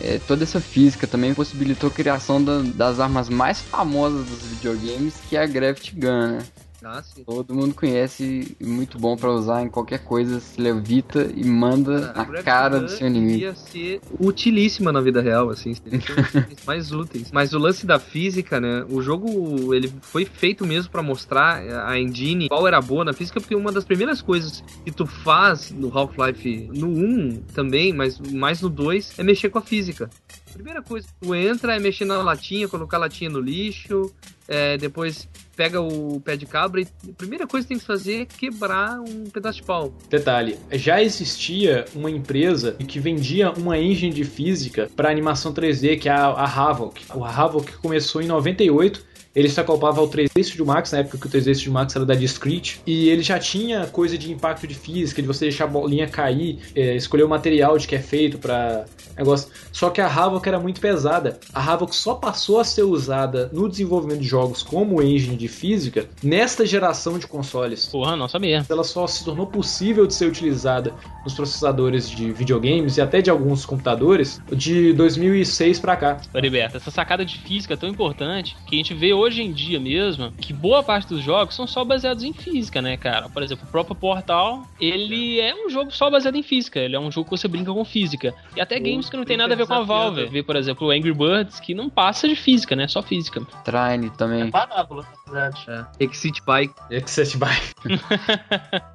É, 0.00 0.18
toda 0.26 0.44
essa 0.44 0.60
física 0.60 1.06
também 1.06 1.34
possibilitou 1.34 1.88
a 1.88 1.92
criação 1.92 2.42
da- 2.42 2.62
das 2.62 3.00
armas 3.00 3.28
mais 3.28 3.60
famosas 3.60 4.26
dos 4.26 4.42
videogames, 4.42 5.14
que 5.28 5.36
é 5.36 5.42
a 5.42 5.46
Gravity 5.46 5.94
Gun, 5.94 6.38
né? 6.38 6.38
Ah, 6.86 7.02
sim. 7.02 7.24
Todo 7.24 7.54
mundo 7.54 7.74
conhece 7.74 8.56
muito 8.60 8.98
bom 8.98 9.16
pra 9.16 9.30
usar 9.30 9.62
em 9.62 9.68
qualquer 9.68 10.04
coisa, 10.04 10.38
se 10.38 10.60
levita 10.60 11.30
e 11.34 11.42
manda 11.44 11.96
A 11.96 12.00
na 12.00 12.24
Gravity 12.24 12.44
cara 12.44 12.80
do 12.80 12.90
seu 12.90 13.06
inimigo. 13.06 13.40
Ia 13.40 13.54
ser 13.54 14.00
utilíssima 14.20 14.92
na 14.92 15.00
vida 15.00 15.22
real, 15.22 15.48
assim, 15.48 15.74
seria 15.74 16.00
mais 16.66 16.92
úteis. 16.92 17.32
Mas 17.32 17.54
o 17.54 17.58
lance 17.58 17.86
da 17.86 17.98
física, 17.98 18.60
né? 18.60 18.84
O 18.90 19.00
jogo 19.00 19.74
ele 19.74 19.90
foi 20.02 20.26
feito 20.26 20.66
mesmo 20.66 20.90
pra 20.90 21.02
mostrar 21.02 21.62
a 21.86 21.98
engine 21.98 22.48
qual 22.48 22.68
era 22.68 22.80
boa 22.80 23.04
na 23.04 23.14
física, 23.14 23.40
porque 23.40 23.54
uma 23.54 23.72
das 23.72 23.84
primeiras 23.84 24.20
coisas 24.20 24.62
que 24.84 24.90
tu 24.90 25.06
faz 25.06 25.70
no 25.70 25.96
Half-Life 25.96 26.70
no 26.74 26.88
1 26.88 27.42
também, 27.54 27.92
mas 27.92 28.18
mais 28.18 28.60
no 28.60 28.68
2, 28.68 29.18
é 29.18 29.22
mexer 29.22 29.48
com 29.48 29.58
a 29.58 29.62
física. 29.62 30.10
A 30.50 30.52
primeira 30.52 30.82
coisa 30.82 31.06
que 31.06 31.14
tu 31.26 31.34
entra 31.34 31.74
é 31.74 31.80
mexer 31.80 32.04
na 32.04 32.22
latinha, 32.22 32.68
colocar 32.68 32.98
a 32.98 33.00
latinha 33.00 33.30
no 33.30 33.40
lixo, 33.40 34.12
é, 34.46 34.76
depois 34.76 35.28
pega 35.56 35.80
o 35.80 36.20
pé 36.20 36.36
de 36.36 36.46
cabra 36.46 36.80
e 36.80 36.86
a 37.08 37.12
primeira 37.12 37.46
coisa 37.46 37.64
que 37.64 37.68
tem 37.68 37.78
que 37.78 37.86
fazer 37.86 38.22
é 38.22 38.24
quebrar 38.24 39.00
um 39.00 39.24
pedaço 39.24 39.60
de 39.60 39.64
pau. 39.64 39.94
Detalhe, 40.08 40.58
já 40.72 41.02
existia 41.02 41.84
uma 41.94 42.10
empresa 42.10 42.72
que 42.72 42.98
vendia 42.98 43.52
uma 43.52 43.78
engine 43.78 44.12
de 44.12 44.24
física 44.24 44.88
para 44.94 45.10
animação 45.10 45.52
3D, 45.52 45.98
que 45.98 46.08
é 46.08 46.12
a, 46.12 46.26
a 46.26 46.44
Havok. 46.44 47.02
O 47.14 47.24
Havok 47.24 47.72
começou 47.78 48.20
em 48.20 48.26
98 48.26 49.13
ele 49.34 49.48
se 49.48 49.60
acoplava 49.60 50.00
ao 50.00 50.08
3D 50.08 50.42
Studio 50.42 50.66
Max, 50.66 50.92
na 50.92 50.98
época 50.98 51.18
que 51.18 51.26
o 51.26 51.30
3D 51.30 51.54
Studio 51.54 51.72
Max 51.72 51.94
era 51.96 52.04
da 52.04 52.14
Discrete, 52.14 52.80
e 52.86 53.08
ele 53.08 53.22
já 53.22 53.38
tinha 53.38 53.86
coisa 53.86 54.16
de 54.16 54.32
impacto 54.32 54.66
de 54.66 54.74
física, 54.74 55.20
de 55.20 55.28
você 55.28 55.46
deixar 55.46 55.64
a 55.64 55.68
bolinha 55.68 56.06
cair, 56.06 56.58
é, 56.74 56.94
escolher 56.94 57.24
o 57.24 57.28
material 57.28 57.76
de 57.78 57.86
que 57.86 57.94
é 57.94 58.00
feito 58.00 58.38
para 58.38 58.84
negócio. 59.16 59.48
Só 59.72 59.90
que 59.90 60.00
a 60.00 60.06
Havok 60.06 60.46
era 60.48 60.58
muito 60.58 60.80
pesada. 60.80 61.38
A 61.52 61.72
Havok 61.72 61.94
só 61.94 62.14
passou 62.14 62.58
a 62.58 62.64
ser 62.64 62.82
usada 62.82 63.50
no 63.52 63.68
desenvolvimento 63.68 64.20
de 64.20 64.26
jogos 64.26 64.62
como 64.62 65.02
engine 65.02 65.36
de 65.36 65.48
física 65.48 66.06
nesta 66.22 66.66
geração 66.66 67.18
de 67.18 67.26
consoles 67.26 67.86
Porra, 67.86 68.16
não 68.16 68.28
sabia. 68.28 68.64
ela 68.68 68.84
só 68.84 69.06
se 69.06 69.24
tornou 69.24 69.46
possível 69.46 70.06
de 70.06 70.14
ser 70.14 70.26
utilizada 70.26 70.92
nos 71.24 71.34
processadores 71.34 72.08
de 72.10 72.32
videogames 72.32 72.96
e 72.96 73.00
até 73.00 73.22
de 73.22 73.30
alguns 73.30 73.64
computadores 73.64 74.40
de 74.52 74.92
2006 74.92 75.80
pra 75.80 75.96
cá. 75.96 76.20
Ô, 76.32 76.38
Heriberto, 76.38 76.76
essa 76.76 76.90
sacada 76.90 77.24
de 77.24 77.38
física 77.38 77.74
é 77.74 77.76
tão 77.76 77.88
importante 77.88 78.56
que 78.66 78.74
a 78.74 78.78
gente 78.78 78.94
vê 78.94 79.12
hoje 79.12 79.23
em 79.42 79.52
dia 79.52 79.80
mesmo 79.80 80.32
que 80.32 80.52
boa 80.52 80.82
parte 80.82 81.08
dos 81.08 81.22
jogos 81.22 81.54
são 81.54 81.66
só 81.66 81.84
baseados 81.84 82.24
em 82.24 82.32
física, 82.32 82.80
né, 82.82 82.96
cara? 82.96 83.28
Por 83.28 83.42
exemplo, 83.42 83.66
o 83.66 83.70
próprio 83.70 83.94
Portal, 83.94 84.66
ele 84.80 85.40
é 85.40 85.54
um 85.54 85.70
jogo 85.70 85.90
só 85.90 86.10
baseado 86.10 86.36
em 86.36 86.42
física, 86.42 86.78
ele 86.80 86.96
é 86.96 87.00
um 87.00 87.10
jogo 87.10 87.30
que 87.30 87.36
você 87.36 87.48
brinca 87.48 87.72
com 87.72 87.84
física. 87.84 88.34
E 88.56 88.60
até 88.60 88.78
games 88.78 89.08
que 89.08 89.16
não 89.16 89.24
tem 89.24 89.36
nada 89.36 89.54
a 89.54 89.56
ver 89.56 89.66
com 89.66 89.74
a 89.74 89.82
Valve. 89.82 90.26
Vê, 90.26 90.42
por 90.42 90.56
exemplo, 90.56 90.88
o 90.88 90.90
Angry 90.90 91.12
Birds, 91.12 91.60
que 91.60 91.74
não 91.74 91.88
passa 91.88 92.28
de 92.28 92.36
física, 92.36 92.76
né? 92.76 92.88
Só 92.88 93.02
física. 93.02 93.40
Trine 93.64 94.10
também. 94.10 94.48
É 94.48 94.50
parábola, 94.50 95.06
na 95.26 95.32
verdade. 95.32 95.64
É. 95.68 96.04
Exit 96.04 96.42
Bike, 96.44 96.74
Excess 96.90 97.36
by. 97.38 97.98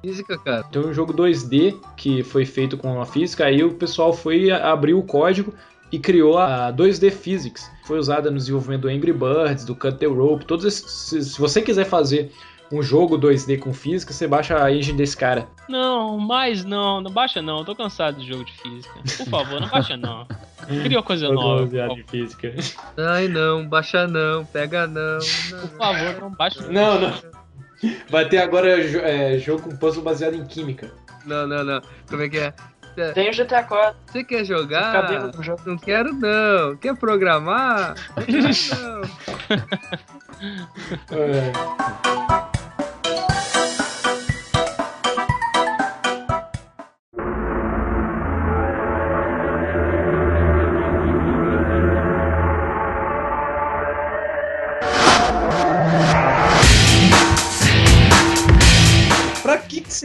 física, 0.02 0.38
cara. 0.38 0.62
Tem 0.64 0.82
um 0.82 0.92
jogo 0.92 1.12
2D 1.12 1.76
que 1.96 2.22
foi 2.22 2.44
feito 2.44 2.76
com 2.76 3.00
a 3.00 3.06
física, 3.06 3.44
aí 3.44 3.62
o 3.62 3.74
pessoal 3.74 4.12
foi 4.12 4.50
abrir 4.50 4.94
o 4.94 5.02
código 5.02 5.54
e 5.92 5.98
criou 5.98 6.38
a 6.38 6.72
2D 6.72 7.10
Physics. 7.10 7.70
Foi 7.90 7.98
usada 7.98 8.30
no 8.30 8.36
desenvolvimento 8.36 8.82
do 8.82 8.88
Angry 8.88 9.12
Birds, 9.12 9.64
do 9.64 9.74
Cut 9.74 9.98
the 9.98 10.06
Rope, 10.06 10.44
todos 10.44 10.64
esses. 10.64 10.88
Se, 10.88 11.24
se 11.24 11.40
você 11.40 11.60
quiser 11.60 11.84
fazer 11.84 12.30
um 12.70 12.80
jogo 12.80 13.18
2D 13.18 13.58
com 13.58 13.74
física, 13.74 14.12
você 14.12 14.28
baixa 14.28 14.62
a 14.62 14.72
engine 14.72 14.96
desse 14.96 15.16
cara. 15.16 15.48
Não, 15.68 16.16
mais 16.16 16.64
não, 16.64 17.00
não 17.00 17.10
baixa 17.10 17.42
não, 17.42 17.64
tô 17.64 17.74
cansado 17.74 18.20
de 18.20 18.28
jogo 18.28 18.44
de 18.44 18.52
física. 18.52 18.94
Por 19.16 19.26
favor, 19.26 19.60
não 19.60 19.66
baixa 19.68 19.96
não. 19.96 20.24
Cria 20.84 20.98
uma 20.98 21.02
coisa 21.02 21.32
nova. 21.32 21.66
por 21.66 21.76
favor. 21.76 21.96
de 21.96 22.04
física. 22.04 22.54
Ai 22.96 23.26
não, 23.26 23.66
baixa 23.66 24.06
não, 24.06 24.44
pega 24.44 24.86
não. 24.86 25.18
não, 25.50 25.60
Por 25.66 25.76
favor, 25.76 26.20
não 26.20 26.30
baixa 26.30 26.62
não. 26.62 26.72
Não, 26.72 27.00
não. 27.00 27.92
Vai 28.08 28.28
ter 28.28 28.38
agora 28.38 28.68
é, 28.70 29.36
jogo 29.36 29.64
com 29.64 29.76
puzzle 29.76 30.04
baseado 30.04 30.34
em 30.34 30.46
química. 30.46 30.92
Não, 31.26 31.44
não, 31.44 31.64
não. 31.64 31.80
Como 32.08 32.22
é 32.22 32.28
que 32.28 32.38
é? 32.38 32.54
Tem 33.12 33.30
o 33.30 33.32
GTA 33.32 33.62
4, 33.62 33.96
Você 34.06 34.24
quer 34.24 34.44
jogar? 34.44 35.10
Não 35.66 35.76
quero 35.76 36.12
não. 36.12 36.76
Quer 36.76 36.96
programar? 36.96 37.94
Não 38.16 38.24
quero 38.24 38.48
não. 38.48 39.00
É. 41.12 42.49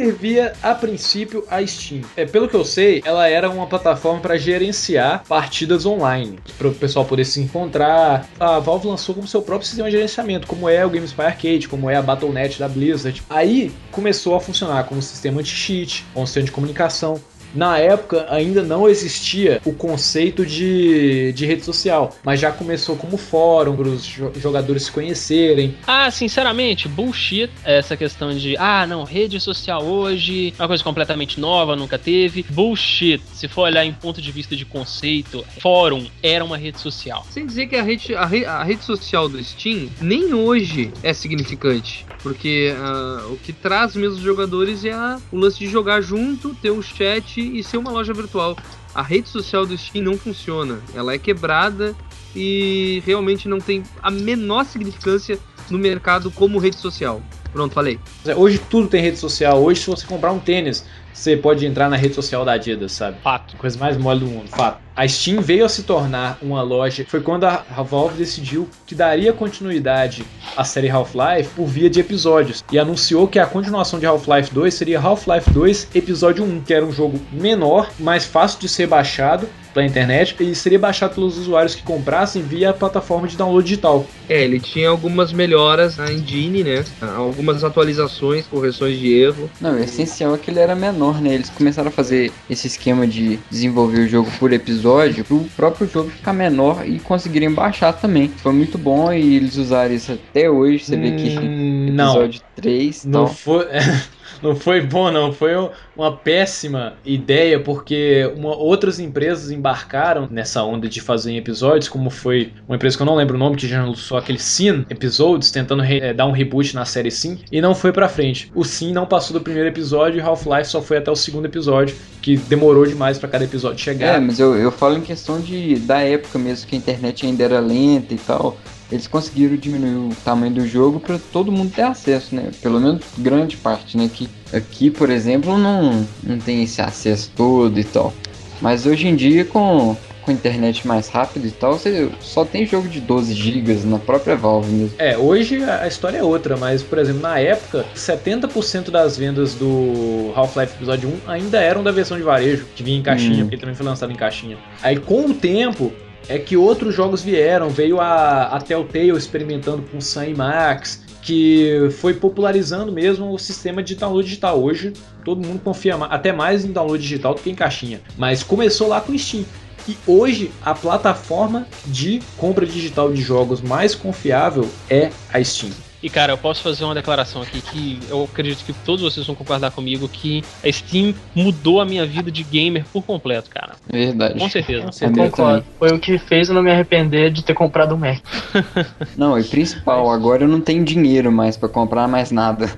servia 0.06 0.54
a 0.62 0.76
princípio 0.76 1.44
a 1.50 1.66
Steam? 1.66 2.02
É, 2.16 2.26
pelo 2.26 2.48
que 2.48 2.56
eu 2.56 2.64
sei, 2.64 3.02
ela 3.04 3.28
era 3.28 3.50
uma 3.50 3.66
plataforma 3.66 4.20
para 4.20 4.38
gerenciar 4.38 5.24
partidas 5.28 5.86
online, 5.86 6.38
para 6.58 6.68
o 6.68 6.74
pessoal 6.76 7.06
poder 7.06 7.26
se 7.26 7.42
encontrar. 7.42 8.28
A 8.40 8.60
Valve 8.60 8.88
lançou 8.88 9.16
como 9.16 9.28
seu 9.28 9.42
próprio 9.42 9.68
sistema 9.68 9.90
de 9.90 9.96
gerenciamento, 9.96 10.46
como 10.46 10.70
é 10.70 10.86
o 10.86 10.90
GameSpy 10.90 11.22
Arcade, 11.22 11.68
como 11.68 11.90
é 11.90 11.96
a 11.96 12.02
Battle.net 12.02 12.60
da 12.60 12.68
Blizzard. 12.68 13.24
Aí 13.30 13.72
começou 13.92 14.36
a 14.36 14.40
funcionar 14.40 14.84
como 14.84 15.02
sistema 15.02 15.42
anti-cheat, 15.42 16.06
como 16.14 16.28
sistema 16.28 16.46
de 16.46 16.52
comunicação. 16.52 17.20
Na 17.56 17.78
época 17.78 18.26
ainda 18.30 18.62
não 18.62 18.88
existia 18.90 19.62
o 19.66 19.74
conceito 19.74 20.46
de, 20.46 21.32
de 21.34 21.46
rede 21.46 21.64
social, 21.64 22.16
mas 22.24 22.40
já 22.40 22.52
começou 22.52 22.96
como 22.96 23.18
fórum 23.18 23.76
para 23.76 23.88
os 23.88 24.06
jo- 24.06 24.32
jogadores 24.36 24.84
se 24.84 24.92
conhecerem. 24.92 25.76
Ah, 25.88 26.12
sinceramente, 26.12 26.88
bullshit 26.88 27.50
essa 27.64 27.96
questão 27.96 28.36
de, 28.36 28.58
ah, 28.58 28.86
não, 28.88 29.04
rede 29.04 29.40
social 29.40 29.84
hoje 29.84 30.54
é 30.58 30.62
uma 30.62 30.68
coisa 30.68 30.84
completamente 30.84 31.40
nova, 31.40 31.76
nunca 31.76 31.98
teve. 31.98 32.46
Bullshit. 32.50 33.22
Se 33.34 33.48
for 33.48 33.64
olhar 33.64 33.86
em 33.86 33.94
ponto 33.94 34.22
de 34.22 34.32
vista 34.32 34.56
de 34.56 34.66
conceito, 34.66 35.46
fórum 35.62 36.06
era 36.22 36.44
uma 36.44 36.58
rede 36.58 36.80
social. 36.80 37.26
Sem 37.30 37.46
dizer 37.46 37.68
que 37.68 37.76
a 37.76 37.84
rede, 37.84 38.14
a, 38.16 38.26
re- 38.26 38.46
a 38.46 38.64
rede 38.64 38.84
social 38.84 39.30
do 39.30 39.42
Steam 39.44 39.90
nem 40.02 40.34
hoje 40.34 40.92
é 41.04 41.14
significante. 41.14 42.06
Porque 42.22 42.74
ah, 42.78 43.28
o 43.30 43.38
que 43.38 43.54
traz 43.54 43.96
mesmo 43.96 44.18
os 44.18 44.24
jogadores 44.24 44.84
é 44.84 44.92
a- 44.92 45.20
o 45.32 45.38
lance 45.38 45.60
de 45.60 45.68
jogar 45.68 46.02
junto, 46.02 46.56
ter 46.56 46.72
um 46.72 46.82
chat 46.82 47.40
e 47.54 47.64
ser 47.64 47.78
uma 47.78 47.92
loja 47.92 48.14
virtual. 48.14 48.56
A 48.94 49.02
rede 49.02 49.30
social 49.30 49.66
do 49.66 49.78
Steam 49.78 50.04
não 50.04 50.18
funciona. 50.18 50.80
Ela 50.94 51.14
é 51.14 51.18
quebrada 51.18 51.96
e 52.36 53.02
realmente 53.06 53.48
não 53.48 53.60
tem 53.60 53.84
a 54.02 54.10
menor 54.10 54.66
significância 54.66 55.38
no 55.70 55.78
mercado 55.78 56.32
como 56.32 56.60
rede 56.60 56.78
social. 56.78 57.22
Pronto, 57.52 57.74
falei. 57.74 58.00
Hoje 58.36 58.60
tudo 58.70 58.88
tem 58.88 59.02
rede 59.02 59.18
social. 59.18 59.62
Hoje, 59.62 59.82
se 59.82 59.88
você 59.88 60.06
comprar 60.06 60.32
um 60.32 60.40
tênis, 60.40 60.86
você 61.14 61.38
pode 61.38 61.66
entrar 61.66 61.90
na 61.90 61.96
rede 61.96 62.14
social 62.14 62.44
da 62.44 62.54
Adidas, 62.54 62.92
sabe? 62.92 63.18
Fato. 63.22 63.56
Coisa 63.58 63.80
mais 63.80 63.98
mole 63.98 64.20
do 64.20 64.28
mundo, 64.28 64.50
fato. 64.50 64.85
A 64.96 65.06
Steam 65.06 65.42
veio 65.42 65.66
a 65.66 65.70
se 65.70 65.84
tornar 65.84 66.38
uma 66.42 66.62
loja. 66.62 67.06
Foi 67.06 67.20
quando 67.20 67.44
a 67.44 67.58
Valve 67.84 68.18
decidiu 68.18 68.70
que 68.88 68.96
daria 68.96 69.34
continuidade 69.34 70.24
à 70.56 70.64
série 70.64 70.90
Half-Life 70.90 71.50
por 71.54 71.66
via 71.66 71.90
de 71.90 72.00
episódios. 72.00 72.64
E 72.72 72.80
anunciou 72.80 73.28
que 73.28 73.38
a 73.38 73.46
continuação 73.46 74.00
de 74.00 74.06
Half-Life 74.06 74.54
2 74.54 74.74
seria 74.74 75.02
Half-Life 75.02 75.52
2 75.52 75.90
Episódio 75.94 76.46
1, 76.46 76.62
que 76.62 76.74
era 76.74 76.86
um 76.86 76.94
jogo 76.94 77.20
menor, 77.30 77.92
mais 78.00 78.24
fácil 78.24 78.58
de 78.58 78.70
ser 78.70 78.88
baixado 78.88 79.50
pela 79.76 79.86
internet 79.86 80.38
e 80.40 80.56
seria 80.56 80.80
baixado 80.80 81.16
pelos 81.16 81.38
usuários 81.38 81.76
que 81.76 81.84
comprassem 81.84 82.42
via 82.42 82.70
a 82.70 82.74
plataforma 82.74 83.28
de 83.28 83.36
download 83.36 83.68
digital. 83.68 84.06
É, 84.30 84.42
ele 84.42 84.58
tinha 84.58 84.88
algumas 84.88 85.34
melhoras 85.34 85.98
na 85.98 86.12
engine, 86.12 86.64
né? 86.64 86.86
Algumas 87.02 87.62
atualizações, 87.62 88.48
correções 88.48 88.98
de 88.98 89.14
erro. 89.14 89.50
Não, 89.60 89.74
o 89.74 89.80
essencial 89.80 90.34
é 90.34 90.38
que 90.38 90.50
ele 90.50 90.60
era 90.60 90.74
menor, 90.74 91.22
né? 91.22 91.34
Eles 91.34 91.50
começaram 91.50 91.90
a 91.90 91.92
fazer 91.92 92.32
esse 92.50 92.68
esquema 92.68 93.06
de 93.06 93.38
desenvolver 93.52 94.00
o 94.00 94.08
jogo 94.08 94.32
por 94.40 94.54
episódio, 94.54 94.85
pro 95.26 95.50
próprio 95.56 95.88
jogo 95.88 96.10
ficar 96.12 96.34
menor 96.34 96.88
e 96.88 97.00
conseguirem 97.00 97.54
baixar 97.54 97.94
também. 97.94 98.30
Foi 98.38 98.54
muito 98.54 98.78
bom 98.78 99.12
e 99.12 99.36
eles 99.36 99.56
usaram 99.58 99.94
isso 99.94 100.12
até 100.14 100.50
hoje. 100.50 100.86
Você 100.86 100.98
vê 100.98 101.12
que 101.12 101.28
Hum, 101.28 101.96
não. 101.96 102.28
episódio 102.28 102.42
3 102.54 103.04
e 103.04 103.08
Não 103.08 103.26
tal. 103.26 103.28
foi, 103.28 103.66
não 104.42 104.56
foi 104.56 104.82
bom, 104.82 105.12
não. 105.12 105.32
Foi 105.32 105.52
uma 105.96 106.12
péssima 106.16 106.94
ideia, 107.06 107.60
porque 107.60 108.32
uma- 108.36 108.56
outras 108.56 109.00
empresas 109.00 109.52
embarcaram 109.52 110.28
nessa 110.30 110.64
onda 110.64 110.88
de 110.88 111.02
fazer 111.02 111.36
episódios, 111.36 111.88
como 111.90 112.10
foi 112.10 112.54
uma 112.68 112.76
empresa 112.76 112.96
que 112.98 113.02
eu 113.02 113.06
não 113.06 113.16
lembro 113.16 113.36
o 113.36 113.40
nome, 113.40 113.56
que 113.56 113.68
já 113.68 113.84
lançou 113.84 114.18
aquele 114.18 114.40
Sim 114.40 114.86
Episodes, 114.90 115.52
tentando 115.52 115.84
eh, 115.84 116.14
dar 116.14 116.26
um 116.26 116.32
reboot 116.32 116.74
na 116.76 116.86
série 116.86 117.12
Sim, 117.12 117.40
e 117.52 117.62
não 117.62 117.74
foi 117.76 117.92
pra 117.92 118.08
frente. 118.10 118.52
O 118.56 118.64
Sim 118.64 118.92
não 118.94 119.06
passou 119.06 119.38
do 119.38 119.44
primeiro 119.44 119.70
episódio 119.70 120.18
e 120.20 120.22
Half-Life 120.22 120.70
só 120.70 120.82
foi 120.82 120.98
até 120.98 121.12
o 121.12 121.16
segundo 121.16 121.46
episódio, 121.46 121.96
que 122.22 122.38
demorou 122.38 122.86
demais 122.86 123.18
pra 123.18 123.30
cada 123.30 123.46
episódio 123.46 123.76
É, 123.76 123.84
chegar. 123.84 124.22
mas 124.22 124.40
eu, 124.40 124.56
eu 124.56 124.72
falo 124.72 124.98
em 124.98 125.02
questão 125.02 125.40
de 125.40 125.76
da 125.80 126.00
época 126.02 126.40
mesmo 126.40 126.68
que 126.68 126.76
a 126.76 126.78
internet 126.80 127.26
ainda 127.26 127.44
era 127.44 127.60
lenta 127.60 128.14
e 128.14 128.18
tal. 128.18 128.58
Eles 128.92 129.08
conseguiram 129.08 129.56
diminuir 129.56 130.12
o 130.12 130.16
tamanho 130.24 130.54
do 130.54 130.68
jogo 130.68 131.00
para 131.00 131.18
todo 131.32 131.52
mundo 131.52 131.72
ter 131.74 131.82
acesso, 131.84 132.36
né? 132.36 132.52
Pelo 132.62 132.80
menos 132.80 133.02
grande 133.18 133.58
parte, 133.58 133.98
né? 133.98 134.10
Que 134.14 134.30
aqui, 134.54 134.92
por 134.92 135.10
exemplo, 135.10 135.58
não, 135.58 136.06
não 136.24 136.38
tem 136.38 136.64
esse 136.64 136.82
acesso 136.82 137.32
todo 137.36 137.80
e 137.80 137.84
tal. 137.84 138.14
Mas 138.62 138.86
hoje 138.86 139.08
em 139.08 139.16
dia, 139.16 139.44
com, 139.44 139.98
com 140.22 140.32
internet 140.32 140.88
mais 140.88 141.10
rápida 141.10 141.48
e 141.48 141.52
tal, 141.52 141.78
você 141.80 142.10
só 142.22 142.46
tem 142.46 142.66
jogo 142.66 142.88
de 142.88 143.02
12 143.02 143.34
GB 143.34 143.74
na 143.86 143.98
própria 144.00 144.36
Valve 144.36 144.72
mesmo. 144.72 144.96
É, 145.00 145.18
hoje 145.18 145.64
a 145.64 145.88
história 145.88 146.20
é 146.20 146.24
outra, 146.24 146.56
mas, 146.56 146.82
por 146.84 147.00
exemplo, 147.00 147.22
na 147.22 147.40
época, 147.40 147.86
70% 147.96 148.92
das 148.92 149.18
vendas 149.18 149.56
do 149.56 150.32
Half-Life 150.36 150.74
Episódio 150.76 151.10
1 151.28 151.30
ainda 151.32 151.60
eram 151.60 151.84
da 151.84 151.92
versão 151.92 152.16
de 152.18 152.24
varejo, 152.24 152.66
que 152.76 152.84
vinha 152.84 153.00
em 153.00 153.04
caixinha, 153.04 153.38
Hum. 153.44 153.48
porque 153.48 153.58
também 153.58 153.76
foi 153.76 153.86
lançado 153.86 154.12
em 154.12 154.16
caixinha. 154.16 154.58
Aí, 154.82 154.96
com 154.98 155.26
o 155.26 155.34
tempo, 155.34 155.92
é 156.28 156.38
que 156.40 156.58
outros 156.58 156.94
jogos 156.94 157.22
vieram, 157.22 157.70
veio 157.70 158.00
a, 158.00 158.44
a 158.44 158.60
Telltale 158.60 159.12
experimentando 159.12 159.84
com 159.92 160.02
Sun 160.02 160.24
e 160.24 160.36
Max, 160.36 161.04
que 161.22 161.90
foi 162.00 162.14
popularizando 162.14 162.92
mesmo 162.92 163.34
o 163.34 163.40
sistema 163.40 163.82
de 163.82 163.96
download 163.96 164.28
digital. 164.28 164.62
Hoje, 164.62 164.94
todo 165.24 165.46
mundo 165.46 165.60
confia 165.64 165.96
até 165.96 166.32
mais 166.32 166.64
em 166.64 166.72
download 166.72 167.02
digital 167.02 167.34
do 167.34 167.42
que 167.42 167.50
em 167.50 167.56
caixinha. 167.56 168.02
Mas 168.18 168.44
começou 168.44 168.88
lá 168.88 169.02
com 169.02 169.12
o 169.12 169.18
Steam. 169.18 169.44
E 169.88 169.96
hoje 170.08 170.52
a 170.64 170.74
plataforma 170.74 171.68
de 171.86 172.22
compra 172.38 172.66
digital 172.66 173.12
de 173.12 173.22
jogos 173.22 173.62
mais 173.62 173.94
confiável 173.94 174.68
é 174.90 175.12
a 175.32 175.44
Steam. 175.44 175.72
E 176.06 176.10
cara, 176.10 176.34
eu 176.34 176.38
posso 176.38 176.62
fazer 176.62 176.84
uma 176.84 176.94
declaração 176.94 177.42
aqui 177.42 177.60
que 177.64 178.00
eu 178.08 178.26
acredito 178.26 178.64
que 178.64 178.72
todos 178.72 179.02
vocês 179.02 179.26
vão 179.26 179.36
concordar 179.36 179.72
comigo 179.72 180.08
que 180.08 180.44
a 180.64 180.72
Steam 180.72 181.16
mudou 181.34 181.82
a 181.82 181.86
minha 181.86 182.06
vida 182.06 182.30
de 182.30 182.44
gamer 182.44 182.86
por 182.94 183.02
completo, 183.02 183.50
cara. 183.50 183.72
Verdade. 183.92 184.38
Com 184.38 184.48
certeza. 184.48 184.82
Com 184.82 184.90
Eu 184.90 184.94
certeza. 184.94 185.30
Concordo. 185.32 185.66
Foi 185.80 185.90
o 185.90 186.00
que 186.00 186.20
fez 186.20 186.48
eu 186.48 186.54
não 186.54 186.62
me 186.62 186.70
arrepender 186.70 187.32
de 187.32 187.44
ter 187.44 187.56
comprado 187.56 187.96
um 187.96 187.98
Mac. 187.98 188.20
Não, 189.18 189.40
e 189.40 189.44
principal, 189.44 190.12
agora 190.12 190.44
eu 190.44 190.48
não 190.48 190.62
tenho 190.62 190.84
dinheiro 190.84 191.32
mais 191.32 191.58
pra 191.58 191.68
comprar 191.68 192.08
mais 192.08 192.30
nada. 192.32 192.72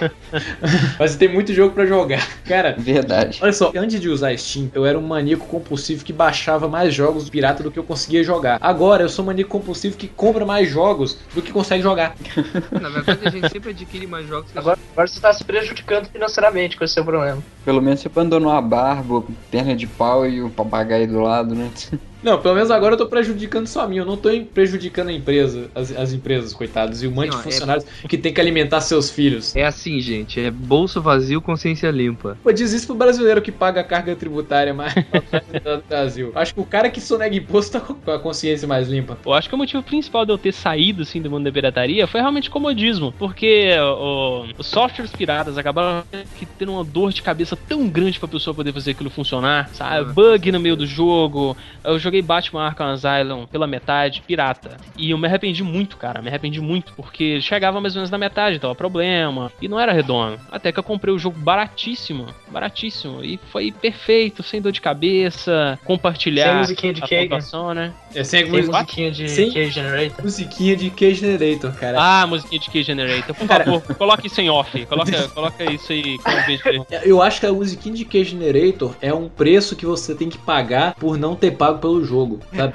Mas 0.98 1.14
tem 1.14 1.28
muito 1.28 1.52
jogo 1.54 1.72
pra 1.72 1.86
jogar. 1.86 2.26
Cara, 2.46 2.74
Verdade. 2.76 3.38
olha 3.40 3.52
só, 3.52 3.70
antes 3.76 4.00
de 4.00 4.08
usar 4.08 4.30
a 4.30 4.36
Steam, 4.36 4.70
eu 4.74 4.84
era 4.84 4.98
um 4.98 5.06
maníaco 5.06 5.46
compulsivo 5.46 6.04
que 6.04 6.12
baixava 6.12 6.66
mais 6.66 6.92
jogos 6.92 7.30
pirata 7.30 7.62
do 7.62 7.70
que 7.70 7.78
eu 7.78 7.84
conseguia 7.84 8.24
jogar. 8.24 8.58
Agora 8.60 9.04
eu 9.04 9.08
sou 9.08 9.24
um 9.24 9.26
maníaco 9.26 9.50
compulsivo 9.50 9.96
que 9.96 10.08
compra 10.08 10.44
mais 10.44 10.68
jogos 10.68 11.16
do 11.32 11.40
que 11.40 11.52
consegue 11.52 11.82
jogar. 11.82 12.16
Na 12.80 12.88
verdade, 12.88 13.26
a 13.26 13.30
gente 13.30 13.50
sempre 13.50 13.70
adquire 13.70 14.06
mais 14.06 14.26
jogos 14.26 14.50
Agora, 14.56 14.78
agora 14.92 15.08
você 15.08 15.20
tá 15.20 15.32
se 15.32 15.44
prejudicando 15.44 16.06
financeiramente 16.06 16.76
com 16.76 16.84
esse 16.84 16.94
seu 16.94 17.04
problema. 17.04 17.42
Pelo 17.64 17.80
menos 17.80 18.00
você 18.00 18.08
abandonou 18.08 18.50
a 18.50 18.60
barba, 18.60 19.24
perna 19.50 19.74
de 19.74 19.86
pau 19.86 20.26
e 20.26 20.42
o 20.42 20.50
papagaio 20.50 21.08
do 21.08 21.20
lado, 21.20 21.54
né? 21.54 21.70
Não, 22.22 22.40
pelo 22.40 22.54
menos 22.54 22.70
agora 22.70 22.94
eu 22.94 22.98
tô 22.98 23.06
prejudicando 23.06 23.66
só 23.66 23.82
a 23.82 23.88
mim, 23.88 23.96
eu 23.98 24.04
não 24.04 24.16
tô 24.16 24.30
prejudicando 24.52 25.08
a 25.08 25.12
empresa, 25.12 25.70
as, 25.74 25.90
as 25.96 26.12
empresas, 26.12 26.52
coitados, 26.52 27.02
e 27.02 27.06
o 27.06 27.10
monte 27.10 27.34
Sim, 27.34 27.48
de 27.48 27.70
é- 27.70 27.78
do 27.78 28.08
que 28.08 28.18
tem 28.18 28.32
que 28.32 28.40
alimentar 28.40 28.80
seus 28.80 29.10
filhos. 29.10 29.54
É 29.56 29.64
assim, 29.64 30.00
gente. 30.00 30.40
É 30.40 30.50
bolso 30.50 31.00
vazio, 31.00 31.40
consciência 31.40 31.90
limpa. 31.90 32.38
Pô, 32.42 32.52
diz 32.52 32.72
isso 32.72 32.86
pro 32.86 32.96
brasileiro 32.96 33.40
que 33.40 33.50
paga 33.52 33.80
a 33.80 33.84
carga 33.84 34.14
tributária 34.14 34.74
mais 34.74 34.94
do 35.64 35.82
Brasil. 35.88 36.32
Acho 36.34 36.54
que 36.54 36.60
o 36.60 36.64
cara 36.66 36.90
que 36.90 37.00
sonega 37.00 37.34
imposto 37.36 37.72
tá 37.72 37.80
com 37.80 38.10
a 38.10 38.18
consciência 38.18 38.66
mais 38.68 38.88
limpa. 38.88 39.18
Eu 39.24 39.32
acho 39.32 39.48
que 39.48 39.54
o 39.54 39.58
motivo 39.58 39.82
principal 39.82 40.26
de 40.26 40.32
eu 40.32 40.38
ter 40.38 40.52
saído 40.52 41.02
assim 41.02 41.20
do 41.20 41.30
mundo 41.30 41.44
da 41.44 41.52
pirataria 41.52 42.06
foi 42.06 42.20
realmente 42.20 42.50
comodismo, 42.50 43.12
porque 43.18 43.70
o- 43.80 44.46
os 44.58 44.66
softwares 44.66 45.12
piratas 45.12 45.56
acabaram 45.56 46.04
que 46.36 46.46
tendo 46.46 46.72
uma 46.72 46.84
dor 46.84 47.12
de 47.12 47.22
cabeça 47.22 47.56
tão 47.56 47.88
grande 47.88 48.18
pra 48.18 48.28
pessoa 48.28 48.54
poder 48.54 48.72
fazer 48.72 48.92
aquilo 48.92 49.10
funcionar, 49.10 49.70
sabe? 49.72 50.12
Bug 50.12 50.52
no 50.52 50.60
meio 50.60 50.76
do 50.76 50.86
jogo. 50.86 51.56
Eu 51.84 51.98
joguei 52.10 52.22
Batman 52.22 52.66
Arkham 52.66 52.90
Asylum 52.90 53.46
pela 53.46 53.66
metade, 53.66 54.22
pirata. 54.26 54.76
E 54.98 55.10
eu 55.12 55.18
me 55.18 55.26
arrependi 55.28 55.62
muito, 55.62 55.96
cara, 55.96 56.20
me 56.20 56.28
arrependi 56.28 56.60
muito, 56.60 56.92
porque 56.94 57.40
chegava 57.40 57.80
mais 57.80 57.94
ou 57.94 58.00
menos 58.00 58.10
na 58.10 58.18
metade, 58.18 58.58
tava 58.58 58.74
problema, 58.74 59.50
e 59.62 59.68
não 59.68 59.78
era 59.78 59.92
redondo. 59.92 60.38
Até 60.50 60.72
que 60.72 60.78
eu 60.78 60.82
comprei 60.82 61.14
o 61.14 61.18
jogo 61.18 61.38
baratíssimo, 61.38 62.26
baratíssimo, 62.48 63.24
e 63.24 63.38
foi 63.50 63.70
perfeito, 63.72 64.42
sem 64.42 64.60
dor 64.60 64.72
de 64.72 64.80
cabeça, 64.80 65.78
compartilhar 65.84 66.46
Sem 66.50 66.56
musiquinha 66.58 66.92
de 66.94 67.02
a 67.04 67.08
Kagan. 67.08 67.22
pontuação, 67.22 67.74
né? 67.74 67.92
É 68.14 68.24
sem 68.24 68.42
Tem 68.50 68.62
musiquinha 68.66 69.10
de 69.10 69.28
Sim. 69.28 69.50
Key 69.50 69.70
Generator. 69.70 70.24
musiquinha 70.24 70.76
de 70.76 70.90
Key 70.90 71.14
Generator, 71.14 71.72
cara. 71.74 71.98
Ah, 72.00 72.26
musiquinha 72.26 72.60
de 72.60 72.70
Key 72.70 72.82
Generator. 72.82 73.34
Por 73.36 73.46
Cara. 73.46 73.64
favor, 73.64 73.82
coloque 73.94 74.26
isso 74.26 74.40
em 74.40 74.50
off. 74.50 74.84
Coloca, 74.86 75.28
coloca 75.30 75.64
isso 75.72 75.92
aí. 75.92 76.18
Eu 77.04 77.22
acho 77.22 77.38
que 77.40 77.46
a 77.46 77.52
musiquinha 77.52 77.94
de 77.94 78.04
Key 78.04 78.24
Generator 78.24 78.96
é 79.00 79.14
um 79.14 79.28
preço 79.28 79.76
que 79.76 79.86
você 79.86 80.14
tem 80.14 80.28
que 80.28 80.38
pagar 80.38 80.94
por 80.94 81.16
não 81.16 81.34
ter 81.36 81.52
pago 81.52 81.78
pelo 81.78 81.99
jogo, 82.04 82.40
sabe? 82.54 82.74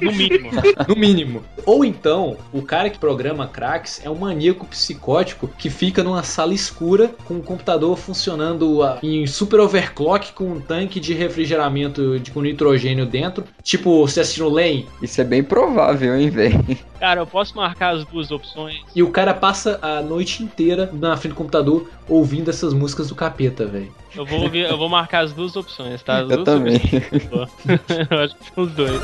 No 0.00 0.12
mínimo. 0.12 0.50
No 0.88 0.96
mínimo. 0.96 1.42
Ou 1.64 1.84
então, 1.84 2.36
o 2.52 2.60
cara 2.62 2.90
que 2.90 2.98
programa 2.98 3.46
cracks 3.46 4.00
é 4.04 4.10
um 4.10 4.14
maníaco 4.14 4.66
psicótico 4.66 5.48
que 5.56 5.70
fica 5.70 6.02
numa 6.02 6.22
sala 6.22 6.54
escura 6.54 7.14
com 7.24 7.34
o 7.34 7.42
computador 7.42 7.96
funcionando 7.96 8.80
em 9.02 9.26
super 9.26 9.60
overclock 9.60 10.32
com 10.32 10.44
um 10.44 10.60
tanque 10.60 10.98
de 10.98 11.14
refrigeramento 11.14 12.18
de, 12.18 12.30
com 12.30 12.42
nitrogênio 12.42 13.06
dentro. 13.06 13.44
Tipo, 13.62 14.06
você 14.06 14.20
assistiu 14.20 14.48
Lane? 14.48 14.88
Isso 15.00 15.20
é 15.20 15.24
bem 15.24 15.42
provável, 15.42 16.16
hein, 16.16 16.30
velho? 16.30 16.64
Cara, 17.02 17.20
eu 17.20 17.26
posso 17.26 17.56
marcar 17.56 17.96
as 17.96 18.04
duas 18.04 18.30
opções. 18.30 18.76
E 18.94 19.02
o 19.02 19.10
cara 19.10 19.34
passa 19.34 19.76
a 19.82 20.00
noite 20.00 20.40
inteira 20.40 20.88
na 20.92 21.16
frente 21.16 21.32
do 21.32 21.36
computador 21.36 21.90
ouvindo 22.08 22.48
essas 22.48 22.72
músicas 22.72 23.08
do 23.08 23.14
capeta, 23.16 23.66
velho. 23.66 23.92
Eu 24.14 24.24
vou, 24.24 24.42
ouvir- 24.44 24.70
eu 24.70 24.78
vou 24.78 24.88
marcar 24.88 25.24
as 25.24 25.32
duas 25.32 25.56
opções, 25.56 26.00
tá? 26.04 26.18
As 26.18 26.30
Eu 26.30 26.44
duas 26.44 26.44
também. 26.44 26.76
opções. 26.76 27.50
eu 28.08 28.18
acho 28.20 28.36
que 28.38 28.54
são 28.54 28.62
os 28.62 28.70
dois. 28.70 29.02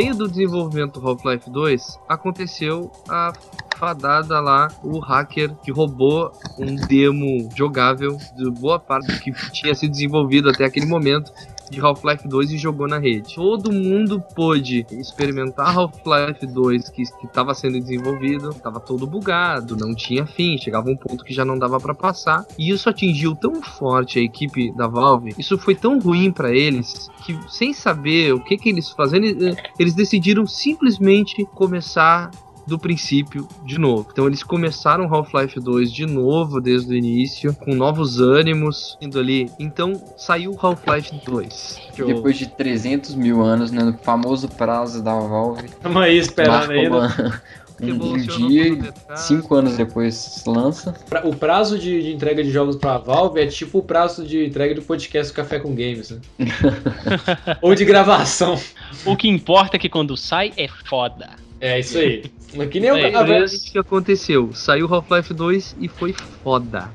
Meio 0.00 0.14
do 0.14 0.26
desenvolvimento 0.26 0.98
do 0.98 1.06
Half-Life 1.06 1.50
2, 1.50 1.98
aconteceu 2.08 2.90
a 3.06 3.34
fadada 3.76 4.40
lá, 4.40 4.68
o 4.82 4.98
hacker 4.98 5.54
que 5.56 5.70
roubou 5.70 6.32
um 6.58 6.74
demo 6.74 7.50
jogável 7.54 8.16
de 8.34 8.50
boa 8.50 8.78
parte 8.78 9.12
do 9.12 9.20
que 9.20 9.30
tinha 9.52 9.74
sido 9.74 9.90
desenvolvido 9.90 10.48
até 10.48 10.64
aquele 10.64 10.86
momento 10.86 11.30
de 11.70 11.80
Half-Life 11.80 12.28
2 12.28 12.52
e 12.52 12.58
jogou 12.58 12.86
na 12.86 12.98
rede. 12.98 13.34
Todo 13.34 13.72
mundo 13.72 14.22
pôde 14.34 14.86
experimentar 14.90 15.76
Half-Life 15.76 16.46
2 16.46 16.88
que 16.90 17.02
estava 17.02 17.54
sendo 17.54 17.80
desenvolvido, 17.80 18.50
estava 18.50 18.80
todo 18.80 19.06
bugado, 19.06 19.76
não 19.76 19.94
tinha 19.94 20.26
fim, 20.26 20.58
chegava 20.58 20.90
um 20.90 20.96
ponto 20.96 21.24
que 21.24 21.32
já 21.32 21.44
não 21.44 21.58
dava 21.58 21.78
para 21.78 21.94
passar, 21.94 22.44
e 22.58 22.70
isso 22.70 22.88
atingiu 22.88 23.34
tão 23.34 23.62
forte 23.62 24.18
a 24.18 24.22
equipe 24.22 24.72
da 24.72 24.86
Valve, 24.86 25.34
isso 25.38 25.56
foi 25.56 25.74
tão 25.74 25.98
ruim 25.98 26.30
para 26.30 26.52
eles 26.54 27.08
que 27.24 27.38
sem 27.48 27.72
saber 27.72 28.34
o 28.34 28.40
que 28.40 28.56
que 28.56 28.68
eles 28.68 28.90
faziam, 28.90 29.22
eles, 29.22 29.56
eles 29.78 29.94
decidiram 29.94 30.46
simplesmente 30.46 31.44
começar 31.54 32.30
do 32.70 32.78
princípio 32.78 33.46
de 33.66 33.78
novo. 33.78 34.08
Então 34.12 34.26
eles 34.26 34.42
começaram 34.42 35.12
Half-Life 35.12 35.60
2 35.60 35.92
de 35.92 36.06
novo 36.06 36.60
desde 36.60 36.92
o 36.92 36.96
início, 36.96 37.54
com 37.54 37.74
novos 37.74 38.20
ânimos 38.20 38.96
indo 39.00 39.18
ali. 39.18 39.50
Então 39.58 40.00
saiu 40.16 40.56
Half-Life 40.60 41.20
2. 41.26 41.80
Depois 42.06 42.38
de 42.38 42.46
300 42.48 43.14
mil 43.14 43.42
anos, 43.42 43.70
né, 43.70 43.82
no 43.82 43.92
famoso 43.98 44.48
prazo 44.48 45.02
da 45.02 45.12
Valve, 45.18 45.68
Tamo 45.82 45.98
aí 45.98 46.16
esperando 46.16 46.70
ainda. 46.70 46.96
uma- 46.96 47.42
um, 47.82 48.12
um 48.12 48.16
dia 48.48 48.92
cinco 49.16 49.54
anos 49.54 49.74
depois 49.76 50.42
lança. 50.46 50.94
O 51.24 51.34
prazo 51.34 51.78
de, 51.78 52.02
de 52.02 52.12
entrega 52.12 52.42
de 52.44 52.50
jogos 52.50 52.76
pra 52.76 52.98
Valve 52.98 53.40
é 53.40 53.46
tipo 53.46 53.78
o 53.78 53.82
prazo 53.82 54.24
de 54.26 54.44
entrega 54.46 54.74
do 54.74 54.82
podcast 54.82 55.32
Café 55.32 55.58
com 55.58 55.70
Games, 55.70 56.10
né? 56.10 56.18
Ou 57.62 57.74
de 57.74 57.84
gravação. 57.84 58.60
O 59.04 59.16
que 59.16 59.28
importa 59.28 59.76
é 59.76 59.78
que 59.78 59.88
quando 59.88 60.16
sai 60.16 60.52
é 60.56 60.68
foda. 60.68 61.30
É 61.60 61.78
isso 61.80 61.98
aí. 61.98 62.24
Que 62.70 62.80
nem 62.80 62.90
o 62.92 62.96
É, 62.96 63.14
a- 63.14 63.26
Foi 63.26 63.44
isso 63.44 63.70
que 63.72 63.78
aconteceu. 63.78 64.50
Saiu 64.52 64.92
Half-Life 64.92 65.32
2 65.34 65.76
e 65.80 65.88
foi 65.88 66.14
foda. 66.42 66.90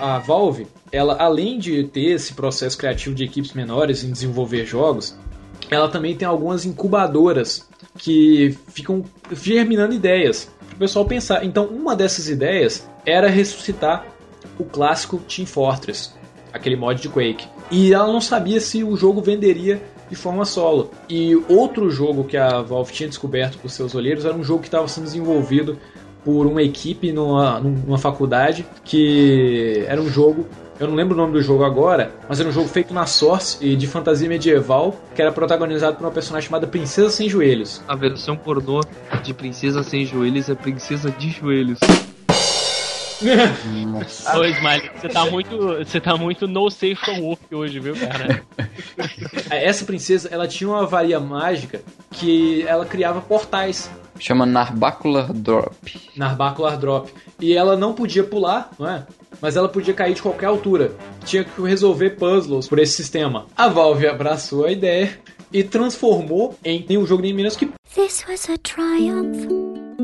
a 0.00 0.18
Valve, 0.18 0.66
ela 0.92 1.16
além 1.18 1.58
de 1.58 1.82
ter 1.84 2.12
esse 2.12 2.34
processo 2.34 2.76
criativo 2.78 3.14
de 3.14 3.24
equipes 3.24 3.52
menores 3.54 4.04
em 4.04 4.10
desenvolver 4.12 4.64
jogos, 4.64 5.16
ela 5.70 5.88
também 5.88 6.14
tem 6.14 6.28
algumas 6.28 6.64
incubadoras 6.64 7.66
que 7.98 8.56
ficam 8.68 9.04
germinando 9.32 9.94
ideias 9.94 10.50
para 10.68 10.76
o 10.76 10.78
pessoal 10.78 11.04
pensar. 11.06 11.44
Então, 11.44 11.64
uma 11.66 11.96
dessas 11.96 12.28
ideias 12.28 12.88
era 13.04 13.28
ressuscitar 13.28 14.06
o 14.58 14.64
clássico 14.64 15.18
Team 15.18 15.46
Fortress, 15.46 16.10
aquele 16.52 16.76
mod 16.76 17.00
de 17.00 17.08
Quake. 17.08 17.48
E 17.70 17.92
ela 17.92 18.12
não 18.12 18.20
sabia 18.20 18.60
se 18.60 18.84
o 18.84 18.94
jogo 18.96 19.20
venderia 19.20 19.82
de 20.08 20.16
forma 20.16 20.44
solo. 20.44 20.90
E 21.08 21.34
outro 21.48 21.90
jogo 21.90 22.24
que 22.24 22.36
a 22.36 22.62
Valve 22.62 22.92
tinha 22.92 23.08
descoberto 23.08 23.58
por 23.58 23.70
seus 23.70 23.94
olheiros 23.94 24.24
era 24.24 24.34
um 24.34 24.44
jogo 24.44 24.60
que 24.60 24.68
estava 24.68 24.86
sendo 24.88 25.04
desenvolvido 25.04 25.78
por 26.24 26.46
uma 26.46 26.62
equipe 26.62 27.12
numa, 27.12 27.60
numa 27.60 27.98
faculdade 27.98 28.66
que 28.84 29.84
era 29.86 30.00
um 30.00 30.08
jogo. 30.08 30.46
Eu 30.78 30.88
não 30.88 30.94
lembro 30.94 31.14
o 31.14 31.16
nome 31.16 31.32
do 31.32 31.40
jogo 31.40 31.64
agora, 31.64 32.12
mas 32.28 32.38
era 32.38 32.48
um 32.48 32.52
jogo 32.52 32.68
feito 32.68 32.92
na 32.92 33.06
Source 33.06 33.56
e 33.64 33.74
de 33.76 33.86
fantasia 33.86 34.28
medieval, 34.28 34.94
que 35.14 35.22
era 35.22 35.32
protagonizado 35.32 35.96
por 35.96 36.04
uma 36.04 36.10
personagem 36.10 36.48
chamada 36.48 36.66
Princesa 36.66 37.08
Sem 37.08 37.28
Joelhos. 37.30 37.80
A 37.88 37.94
versão 37.94 38.36
pornô 38.36 38.82
de 39.22 39.32
Princesa 39.32 39.82
Sem 39.82 40.04
Joelhos 40.04 40.50
é 40.50 40.54
Princesa 40.54 41.10
de 41.10 41.30
Joelhos. 41.30 41.78
Nossa. 43.86 44.38
Ô, 44.38 44.44
Smiley, 44.44 44.90
você 44.94 45.08
tá 45.08 45.26
muito. 45.26 45.56
Você 45.78 46.00
tá 46.00 46.16
muito 46.16 46.46
no 46.46 46.70
safe 46.70 46.94
from 46.96 47.20
work 47.20 47.54
hoje, 47.54 47.80
viu, 47.80 47.94
cara? 47.96 48.42
Essa 49.50 49.84
princesa, 49.84 50.28
ela 50.30 50.46
tinha 50.46 50.68
uma 50.68 50.86
varia 50.86 51.18
mágica 51.18 51.80
que 52.10 52.62
ela 52.66 52.84
criava 52.84 53.20
portais 53.20 53.90
Chama 54.18 54.46
Narbacular 54.46 55.32
Drop. 55.32 55.74
Narbacular 56.16 56.78
Drop. 56.78 57.12
E 57.40 57.52
ela 57.52 57.76
não 57.76 57.92
podia 57.92 58.24
pular, 58.24 58.70
não 58.78 58.88
é? 58.88 59.06
Mas 59.40 59.56
ela 59.56 59.68
podia 59.68 59.92
cair 59.92 60.14
de 60.14 60.22
qualquer 60.22 60.46
altura. 60.46 60.92
Tinha 61.24 61.44
que 61.44 61.60
resolver 61.62 62.10
puzzles 62.10 62.66
por 62.66 62.78
esse 62.78 62.94
sistema. 62.94 63.46
A 63.56 63.68
Valve 63.68 64.06
abraçou 64.06 64.64
a 64.64 64.72
ideia 64.72 65.18
e 65.52 65.62
transformou 65.62 66.56
em 66.64 66.84
nenhum 66.88 67.06
jogo 67.06 67.22
nem 67.22 67.34
menos 67.34 67.56
que. 67.56 67.70
This 67.94 68.24
was 68.28 68.48
a 68.48 68.56
triumph. 68.58 69.46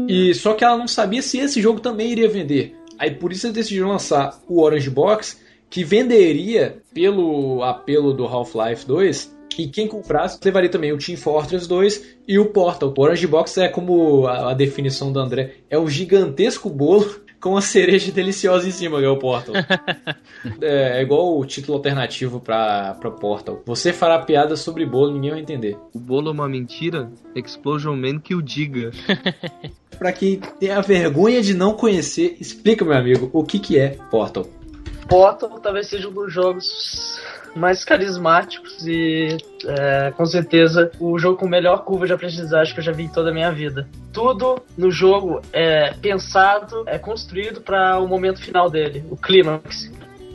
E 0.09 0.35
só 0.35 0.55
que 0.55 0.65
ela 0.65 0.77
não 0.77 0.89
sabia 0.89 1.23
se 1.23 1.39
esse 1.39 1.61
jogo 1.61 1.81
também 1.81 2.11
iria 2.11 2.29
vender. 2.29 2.77
Aí 3.03 3.11
por 3.11 3.33
isso 3.33 3.47
eles 3.47 3.57
decidiram 3.57 3.89
lançar 3.89 4.41
o 4.49 4.63
Orange 4.63 4.89
Box, 4.89 5.41
que 5.69 5.83
venderia 5.83 6.81
pelo 6.95 7.61
apelo 7.65 8.13
do 8.13 8.25
Half-Life 8.25 8.87
2. 8.87 9.37
E 9.59 9.67
quem 9.67 9.89
comprasse 9.89 10.39
levaria 10.45 10.71
também 10.71 10.93
o 10.93 10.99
Team 10.99 11.19
Fortress 11.19 11.67
2 11.67 12.19
e 12.29 12.39
o 12.39 12.53
Portal. 12.53 12.95
O 12.97 13.01
Orange 13.01 13.27
Box 13.27 13.59
é 13.59 13.67
como 13.67 14.29
a, 14.29 14.53
a 14.53 14.55
definição 14.55 15.13
do 15.13 15.19
André, 15.19 15.57
é 15.69 15.77
um 15.77 15.89
gigantesco 15.89 16.71
bolo 16.71 17.23
com 17.43 17.51
uma 17.51 17.61
cereja 17.61 18.13
deliciosa 18.13 18.69
em 18.69 18.71
cima, 18.71 19.01
que 19.01 19.05
é 19.05 19.09
o 19.09 19.19
Portal. 19.19 19.57
é, 20.63 21.01
é 21.01 21.03
igual 21.03 21.37
o 21.37 21.45
título 21.45 21.77
alternativo 21.77 22.41
para 22.41 22.95
Portal. 23.21 23.61
Você 23.67 23.93
fará 23.93 24.21
piada 24.21 24.57
sobre 24.57 24.87
bolo, 24.87 25.13
ninguém 25.13 25.33
vai 25.33 25.41
entender. 25.41 25.77
O 25.93 25.99
bolo 25.99 26.29
é 26.29 26.33
uma 26.33 26.49
mentira? 26.49 27.11
Explosion 27.35 27.97
Man 27.97 28.21
que 28.21 28.35
o 28.35 28.41
diga. 28.41 28.93
Pra 29.99 30.13
quem 30.13 30.41
tem 30.59 30.71
a 30.71 30.81
vergonha 30.81 31.43
de 31.43 31.53
não 31.53 31.75
conhecer, 31.75 32.37
explica, 32.41 32.85
meu 32.85 32.97
amigo, 32.97 33.29
o 33.33 33.45
que, 33.45 33.59
que 33.59 33.79
é 33.79 33.91
Portal. 34.11 34.47
Portal 35.09 35.61
talvez 35.61 35.89
seja 35.89 36.09
um 36.09 36.13
dos 36.13 36.33
jogos 36.33 37.21
mais 37.55 37.85
carismáticos 37.85 38.87
e 38.87 39.37
é, 39.67 40.11
com 40.13 40.25
certeza 40.25 40.91
o 40.99 41.19
jogo 41.19 41.39
com 41.39 41.49
melhor 41.49 41.85
curva 41.85 42.07
de 42.07 42.13
aprendizagem 42.13 42.73
que 42.73 42.81
eu 42.81 42.85
já 42.85 42.93
vi 42.93 43.05
em 43.05 43.09
toda 43.09 43.31
a 43.31 43.35
minha 43.35 43.51
vida. 43.53 43.87
Tudo 44.13 44.63
no 44.77 44.91
jogo 44.91 45.41
é 45.53 45.93
pensado, 46.01 46.85
é 46.87 46.99
construído 46.99 47.61
para 47.61 47.99
o 47.99 48.09
momento 48.09 48.41
final 48.41 48.71
dele, 48.71 49.05
o 49.11 49.17
clímax. 49.17 49.91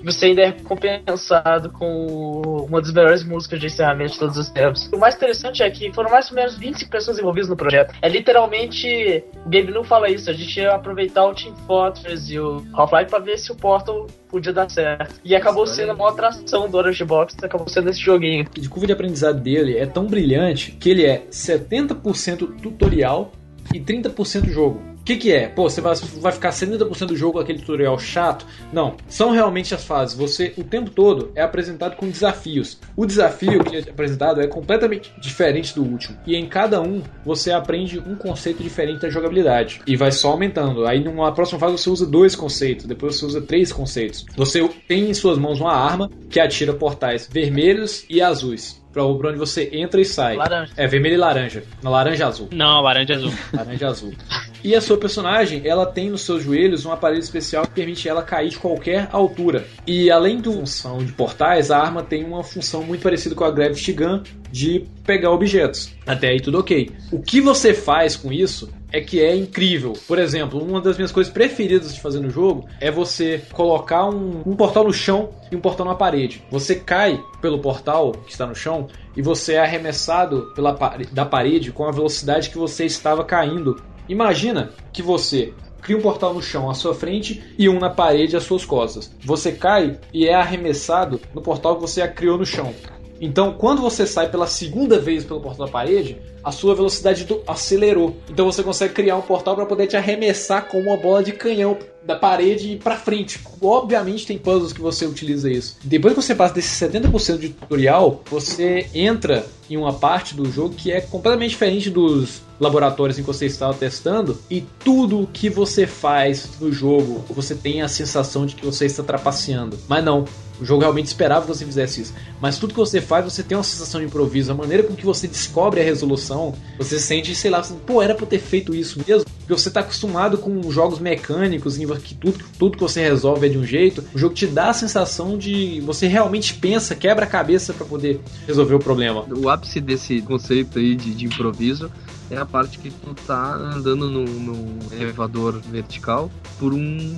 Você 0.07 0.27
ainda 0.27 0.41
é 0.41 0.45
recompensado 0.45 1.69
com 1.69 2.65
uma 2.65 2.79
das 2.79 2.93
melhores 2.93 3.25
músicas 3.25 3.59
de 3.59 3.65
encerramento 3.65 4.13
de 4.13 4.19
todos 4.19 4.37
os 4.37 4.49
tempos. 4.49 4.89
O 4.93 4.97
mais 4.97 5.15
interessante 5.15 5.61
é 5.61 5.69
que 5.69 5.91
foram 5.91 6.09
mais 6.09 6.29
ou 6.29 6.35
menos 6.35 6.57
25 6.57 6.89
pessoas 6.89 7.19
envolvidas 7.19 7.49
no 7.49 7.57
projeto. 7.57 7.93
É 8.01 8.07
literalmente. 8.07 9.21
O 9.45 9.49
Gabe 9.49 9.69
não 9.73 9.83
fala 9.83 10.09
isso, 10.09 10.29
a 10.29 10.33
gente 10.33 10.61
ia 10.61 10.71
aproveitar 10.71 11.25
o 11.25 11.33
Team 11.33 11.53
Fortress 11.67 12.33
e 12.33 12.39
o 12.39 12.63
Half-Life 12.71 13.09
pra 13.09 13.19
ver 13.19 13.37
se 13.37 13.51
o 13.51 13.55
Portal 13.55 14.07
podia 14.29 14.53
dar 14.53 14.69
certo. 14.69 15.19
E 15.25 15.35
acabou 15.35 15.67
sendo 15.67 15.91
a 15.91 15.93
maior 15.93 16.11
atração 16.11 16.69
do 16.69 16.77
Orange 16.77 17.03
Box, 17.03 17.35
acabou 17.43 17.67
sendo 17.67 17.89
esse 17.89 17.99
joguinho. 17.99 18.45
de 18.49 18.69
curva 18.69 18.87
de 18.87 18.93
aprendizado 18.93 19.41
dele 19.41 19.77
é 19.77 19.85
tão 19.85 20.07
brilhante 20.07 20.71
que 20.71 20.89
ele 20.89 21.05
é 21.05 21.25
70% 21.29 22.61
tutorial 22.61 23.33
e 23.73 23.79
30% 23.81 24.49
jogo. 24.49 24.96
O 25.07 25.09
que, 25.09 25.15
que 25.15 25.31
é? 25.31 25.47
Pô, 25.47 25.69
você 25.69 25.79
vai, 25.79 25.95
vai 25.95 26.33
ficar 26.33 26.49
70% 26.49 27.05
do 27.05 27.15
jogo 27.15 27.39
aquele 27.39 27.59
tutorial 27.59 27.97
chato? 27.97 28.45
Não, 28.73 28.97
são 29.07 29.31
realmente 29.31 29.73
as 29.73 29.85
fases. 29.85 30.17
Você, 30.17 30.53
o 30.57 30.65
tempo 30.65 30.89
todo, 30.89 31.31
é 31.33 31.41
apresentado 31.41 31.95
com 31.95 32.09
desafios. 32.09 32.77
O 32.93 33.05
desafio 33.05 33.63
que 33.63 33.77
é 33.77 33.79
apresentado 33.79 34.41
é 34.41 34.47
completamente 34.47 35.09
diferente 35.21 35.73
do 35.73 35.81
último. 35.81 36.17
E 36.27 36.35
em 36.35 36.45
cada 36.45 36.81
um, 36.81 37.01
você 37.23 37.53
aprende 37.53 37.97
um 37.99 38.15
conceito 38.15 38.61
diferente 38.61 38.99
da 38.99 39.09
jogabilidade. 39.09 39.79
E 39.87 39.95
vai 39.95 40.11
só 40.11 40.31
aumentando. 40.31 40.85
Aí 40.85 41.01
numa 41.01 41.31
próxima 41.31 41.57
fase 41.57 41.77
você 41.77 41.89
usa 41.89 42.05
dois 42.05 42.35
conceitos, 42.35 42.85
depois 42.85 43.15
você 43.15 43.25
usa 43.27 43.39
três 43.39 43.71
conceitos. 43.71 44.25
Você 44.35 44.67
tem 44.89 45.09
em 45.09 45.13
suas 45.13 45.37
mãos 45.37 45.61
uma 45.61 45.71
arma 45.71 46.11
que 46.29 46.37
atira 46.37 46.73
portais 46.73 47.29
vermelhos 47.31 48.03
e 48.09 48.21
azuis. 48.21 48.85
Pra 48.91 49.03
pra 49.13 49.29
onde 49.29 49.37
você 49.37 49.69
entra 49.71 50.01
e 50.01 50.05
sai. 50.05 50.35
Laranja. 50.35 50.73
É, 50.75 50.87
vermelho 50.87 51.13
e 51.13 51.17
laranja. 51.17 51.63
Na 51.83 51.89
laranja 51.91 52.27
azul. 52.27 52.49
Não, 52.51 52.81
laranja 52.81 53.13
azul. 53.13 53.31
Laranja 53.53 53.87
azul. 53.87 54.13
E 54.63 54.75
a 54.75 54.81
sua 54.81 54.97
personagem, 54.97 55.61
ela 55.65 55.85
tem 55.85 56.09
nos 56.09 56.21
seus 56.21 56.43
joelhos 56.43 56.85
um 56.85 56.91
aparelho 56.91 57.21
especial 57.21 57.63
que 57.63 57.71
permite 57.71 58.09
ela 58.09 58.23
cair 58.23 58.49
de 58.49 58.57
qualquer 58.57 59.07
altura. 59.11 59.65
E 59.85 60.09
além 60.09 60.41
da 60.41 60.51
função 60.51 60.97
de 60.97 61.11
portais, 61.11 61.71
a 61.71 61.77
arma 61.77 62.03
tem 62.03 62.23
uma 62.23 62.43
função 62.43 62.83
muito 62.83 63.01
parecida 63.01 63.35
com 63.35 63.43
a 63.43 63.51
Gravity 63.51 63.93
Gun 63.93 64.23
de 64.51 64.85
pegar 65.05 65.31
objetos. 65.31 65.93
Até 66.05 66.29
aí 66.29 66.41
tudo 66.41 66.59
ok. 66.59 66.89
O 67.11 67.21
que 67.21 67.41
você 67.41 67.73
faz 67.73 68.15
com 68.15 68.31
isso 68.31 68.69
é 68.91 69.01
que 69.01 69.21
é 69.21 69.35
incrível. 69.35 69.93
Por 70.07 70.17
exemplo, 70.17 70.63
uma 70.63 70.81
das 70.81 70.97
minhas 70.97 71.11
coisas 71.11 71.31
preferidas 71.31 71.93
de 71.93 72.01
fazer 72.01 72.19
no 72.19 72.29
jogo 72.29 72.67
é 72.79 72.89
você 72.89 73.41
colocar 73.51 74.05
um, 74.09 74.41
um 74.45 74.55
portal 74.55 74.85
no 74.85 74.93
chão 74.93 75.29
e 75.51 75.55
um 75.55 75.59
portal 75.59 75.85
na 75.85 75.95
parede. 75.95 76.43
Você 76.49 76.75
cai 76.75 77.21
pelo 77.41 77.59
portal 77.59 78.11
que 78.11 78.31
está 78.31 78.45
no 78.45 78.55
chão 78.55 78.87
e 79.15 79.21
você 79.21 79.53
é 79.53 79.59
arremessado 79.59 80.51
pela, 80.55 80.71
da 81.11 81.25
parede 81.25 81.71
com 81.71 81.85
a 81.85 81.91
velocidade 81.91 82.49
que 82.49 82.57
você 82.57 82.85
estava 82.85 83.23
caindo. 83.23 83.81
Imagina 84.07 84.71
que 84.91 85.01
você 85.01 85.53
cria 85.81 85.97
um 85.97 86.01
portal 86.01 86.33
no 86.33 86.41
chão 86.41 86.69
à 86.69 86.73
sua 86.73 86.93
frente 86.93 87.43
e 87.57 87.69
um 87.69 87.79
na 87.79 87.89
parede 87.89 88.35
às 88.35 88.43
suas 88.43 88.65
costas. 88.65 89.11
Você 89.23 89.51
cai 89.51 89.99
e 90.13 90.27
é 90.27 90.33
arremessado 90.33 91.19
no 91.33 91.41
portal 91.41 91.75
que 91.75 91.81
você 91.81 92.05
criou 92.07 92.37
no 92.37 92.45
chão. 92.45 92.73
Então, 93.19 93.53
quando 93.53 93.81
você 93.81 94.05
sai 94.05 94.29
pela 94.29 94.45
segunda 94.45 94.99
vez 94.99 95.23
pelo 95.23 95.41
portal 95.41 95.65
da 95.65 95.71
parede, 95.71 96.17
a 96.47 96.51
sua 96.53 96.73
velocidade 96.73 97.25
do- 97.25 97.41
acelerou. 97.45 98.15
Então 98.29 98.45
você 98.49 98.63
consegue 98.63 98.93
criar 98.93 99.17
um 99.17 99.21
portal 99.21 99.53
para 99.53 99.65
poder 99.65 99.85
te 99.87 99.97
arremessar 99.97 100.67
com 100.69 100.79
uma 100.79 100.95
bola 100.95 101.21
de 101.21 101.33
canhão 101.33 101.77
da 102.05 102.15
parede 102.15 102.79
para 102.81 102.95
frente. 102.95 103.37
Obviamente 103.61 104.25
tem 104.25 104.37
puzzles 104.37 104.71
que 104.71 104.79
você 104.79 105.05
utiliza 105.05 105.51
isso. 105.51 105.75
Depois 105.83 106.13
que 106.13 106.21
você 106.21 106.33
passa 106.33 106.53
desse 106.53 106.85
70% 106.85 107.37
de 107.37 107.49
tutorial, 107.49 108.23
você 108.31 108.87
entra 108.93 109.45
em 109.69 109.75
uma 109.75 109.91
parte 109.91 110.33
do 110.33 110.49
jogo 110.49 110.73
que 110.73 110.89
é 110.89 111.01
completamente 111.01 111.49
diferente 111.49 111.89
dos 111.89 112.41
laboratórios 112.61 113.19
em 113.19 113.23
que 113.23 113.27
você 113.27 113.45
estava 113.45 113.73
testando 113.73 114.39
e 114.49 114.61
tudo 114.79 115.29
que 115.33 115.49
você 115.49 115.85
faz 115.85 116.47
no 116.61 116.71
jogo, 116.71 117.25
você 117.29 117.53
tem 117.53 117.81
a 117.81 117.89
sensação 117.89 118.45
de 118.45 118.55
que 118.55 118.65
você 118.65 118.85
está 118.85 119.03
trapaceando. 119.03 119.77
Mas 119.89 120.01
não, 120.03 120.23
o 120.61 120.65
jogo 120.65 120.81
realmente 120.81 121.07
esperava 121.07 121.41
que 121.45 121.47
você 121.55 121.65
fizesse 121.65 122.01
isso. 122.01 122.13
Mas 122.41 122.57
tudo 122.57 122.73
que 122.73 122.79
você 122.79 123.01
faz, 123.01 123.25
você 123.25 123.43
tem 123.43 123.57
uma 123.57 123.63
sensação 123.63 123.99
de 123.99 124.07
improviso. 124.07 124.51
A 124.51 124.55
maneira 124.55 124.81
com 124.83 124.95
que 124.95 125.05
você 125.05 125.27
descobre 125.27 125.81
a 125.81 125.83
resolução, 125.83 126.36
você 126.77 126.99
sente, 126.99 127.33
sei 127.35 127.51
lá, 127.51 127.59
assim, 127.59 127.77
pô, 127.85 128.01
era 128.01 128.13
pra 128.13 128.23
eu 128.23 128.29
ter 128.29 128.39
feito 128.39 128.73
isso 128.73 129.01
mesmo. 129.05 129.25
Porque 129.39 129.53
você 129.53 129.69
tá 129.69 129.79
acostumado 129.79 130.37
com 130.37 130.69
jogos 130.71 130.99
mecânicos, 130.99 131.77
em 131.77 131.87
que 131.99 132.13
tudo, 132.15 132.43
tudo 132.59 132.77
que 132.77 132.83
você 132.83 133.01
resolve 133.01 133.45
é 133.45 133.49
de 133.49 133.57
um 133.57 133.65
jeito. 133.65 134.03
O 134.13 134.17
jogo 134.17 134.35
te 134.35 134.45
dá 134.45 134.69
a 134.69 134.73
sensação 134.73 135.37
de 135.37 135.81
você 135.81 136.07
realmente 136.07 136.53
pensa, 136.53 136.95
quebra 136.95 137.25
a 137.25 137.27
cabeça 137.27 137.73
pra 137.73 137.85
poder 137.85 138.19
resolver 138.45 138.75
o 138.75 138.79
problema. 138.79 139.25
O 139.29 139.49
ápice 139.49 139.79
desse 139.79 140.21
conceito 140.21 140.79
aí 140.79 140.95
de, 140.95 141.13
de 141.13 141.25
improviso 141.25 141.89
é 142.29 142.37
a 142.37 142.45
parte 142.45 142.77
que 142.77 142.89
tu 142.89 143.13
tá 143.25 143.55
andando 143.55 144.09
num, 144.09 144.25
num 144.25 144.79
elevador 144.91 145.61
vertical 145.71 146.29
por 146.59 146.73
um 146.73 147.15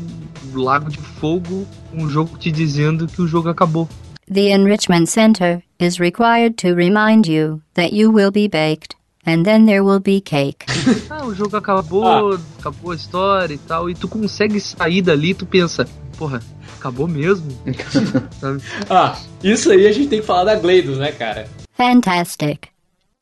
lago 0.53 0.89
de 0.89 0.99
fogo, 0.99 1.65
um 1.93 2.07
jogo 2.07 2.37
te 2.37 2.51
dizendo 2.51 3.07
que 3.07 3.21
o 3.21 3.27
jogo 3.27 3.49
acabou. 3.49 3.87
The 4.31 4.51
Enrichment 4.51 5.07
Center 5.07 5.63
is 5.79 5.99
required 5.99 6.55
to 6.57 6.75
remind 6.75 7.27
you 7.27 7.61
that 7.73 7.93
you 7.93 8.11
will 8.11 8.29
be 8.29 8.47
baked, 8.47 8.95
and 9.25 9.43
then 9.43 9.65
there 9.65 9.83
will 9.83 9.99
be 9.99 10.21
cake. 10.21 10.65
Ah, 11.09 11.25
o 11.25 11.33
jogo 11.33 11.57
acabou, 11.57 12.39
acabou 12.59 12.91
a 12.91 12.95
história 12.95 13.53
e 13.53 13.57
tal, 13.57 13.89
e 13.89 13.95
tu 13.95 14.07
consegue 14.07 14.59
sair 14.59 15.01
dali, 15.01 15.33
tu 15.33 15.45
pensa, 15.45 15.87
porra, 16.17 16.39
acabou 16.77 17.07
mesmo? 17.07 17.47
Sabe? 18.39 18.61
Ah, 18.89 19.17
isso 19.43 19.71
aí 19.71 19.87
a 19.87 19.91
gente 19.91 20.07
tem 20.07 20.21
que 20.21 20.25
falar 20.25 20.45
da 20.45 20.55
Gleidos, 20.55 20.97
né, 20.97 21.11
cara? 21.11 21.47
Fantastic. 21.73 22.67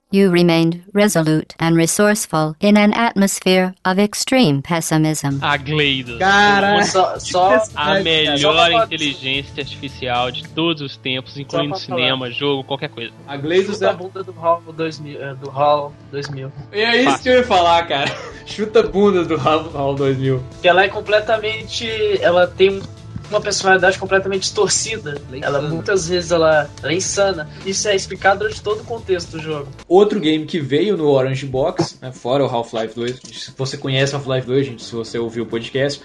You 0.09 0.31
remained 0.31 0.83
resolute 0.93 1.53
and 1.59 1.75
resourceful 1.75 2.55
in 2.61 2.77
an 2.77 2.93
atmosphere 2.93 3.73
of 3.83 3.99
extreme 3.99 4.61
pessimism. 4.61 5.39
A 5.41 5.57
Gleidos. 5.57 6.17
Cara, 6.17 6.81
Só, 6.85 7.19
só 7.19 7.55
A 7.75 7.97
Só 7.97 8.03
melhor 8.03 8.71
pra- 8.71 8.85
inteligência 8.85 9.61
artificial 9.61 10.31
de 10.31 10.47
todos 10.47 10.81
os 10.81 10.95
tempos, 10.95 11.37
incluindo 11.37 11.71
pra 11.71 11.79
falar. 11.81 11.97
cinema, 11.99 12.31
jogo, 12.31 12.63
qualquer 12.63 12.87
coisa. 12.89 13.11
a 13.27 13.35
Gleidos 13.35 13.73
chuta 13.75 13.89
a 13.89 13.91
é... 13.91 13.95
bunda 13.95 14.23
do 14.23 14.31
Hall 14.31 14.61
2000. 14.65 15.21
eh, 15.21 15.35
Do 15.41 15.49
Hall 15.49 15.93
2000. 16.09 16.51
É 16.71 16.95
isso 17.03 17.21
que 17.23 17.27
eu 17.29 17.33
ia 17.39 17.43
falar, 17.43 17.85
cara. 17.85 18.09
Chuta 18.45 18.83
bundas 18.83 19.27
do 19.27 19.35
Hall 19.35 19.63
Hall 19.71 19.93
2000. 19.95 20.41
Que 20.61 20.69
ela 20.69 20.85
é 20.85 20.87
completamente. 20.87 21.85
Ela 22.21 22.47
tem 22.47 22.81
uma 23.29 23.41
personalidade 23.41 23.97
completamente 23.97 24.41
distorcida. 24.41 25.21
Ela 25.31 25.37
é 25.37 25.45
Ela 25.45 25.61
muitas 25.61 26.07
vezes 26.07 26.31
ela, 26.31 26.69
ela 26.81 26.91
é 26.91 26.95
insana. 26.95 27.49
Isso 27.65 27.87
é 27.87 27.95
explicado 27.95 28.39
durante 28.39 28.61
todo 28.61 28.81
o 28.81 28.83
contexto 28.83 29.31
do 29.31 29.39
jogo. 29.39 29.67
Outro 29.87 30.19
game 30.19 30.45
que 30.45 30.59
veio 30.59 30.97
no 30.97 31.09
Orange 31.09 31.45
Box, 31.45 31.97
né, 32.01 32.11
fora 32.11 32.43
o 32.43 32.47
Half-Life 32.47 32.95
2, 32.95 33.19
se 33.23 33.53
você 33.57 33.77
conhece 33.77 34.15
Half-Life 34.15 34.47
2, 34.47 34.65
gente, 34.65 34.83
se 34.83 34.93
você 34.93 35.17
ouviu 35.17 35.43
o 35.43 35.47
podcast, 35.47 36.01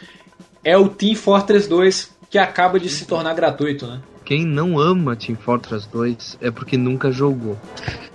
é 0.64 0.76
o 0.76 0.88
Team 0.88 1.14
Fortress 1.14 1.68
2, 1.68 2.10
que 2.30 2.38
acaba 2.38 2.78
de 2.78 2.88
se 2.88 3.04
tornar 3.04 3.34
gratuito, 3.34 3.86
né? 3.86 4.00
Quem 4.24 4.46
não 4.46 4.78
ama 4.78 5.16
Team 5.16 5.36
Fortress 5.36 5.88
2 5.92 6.38
é 6.40 6.50
porque 6.50 6.76
nunca 6.76 7.10
jogou. 7.10 7.58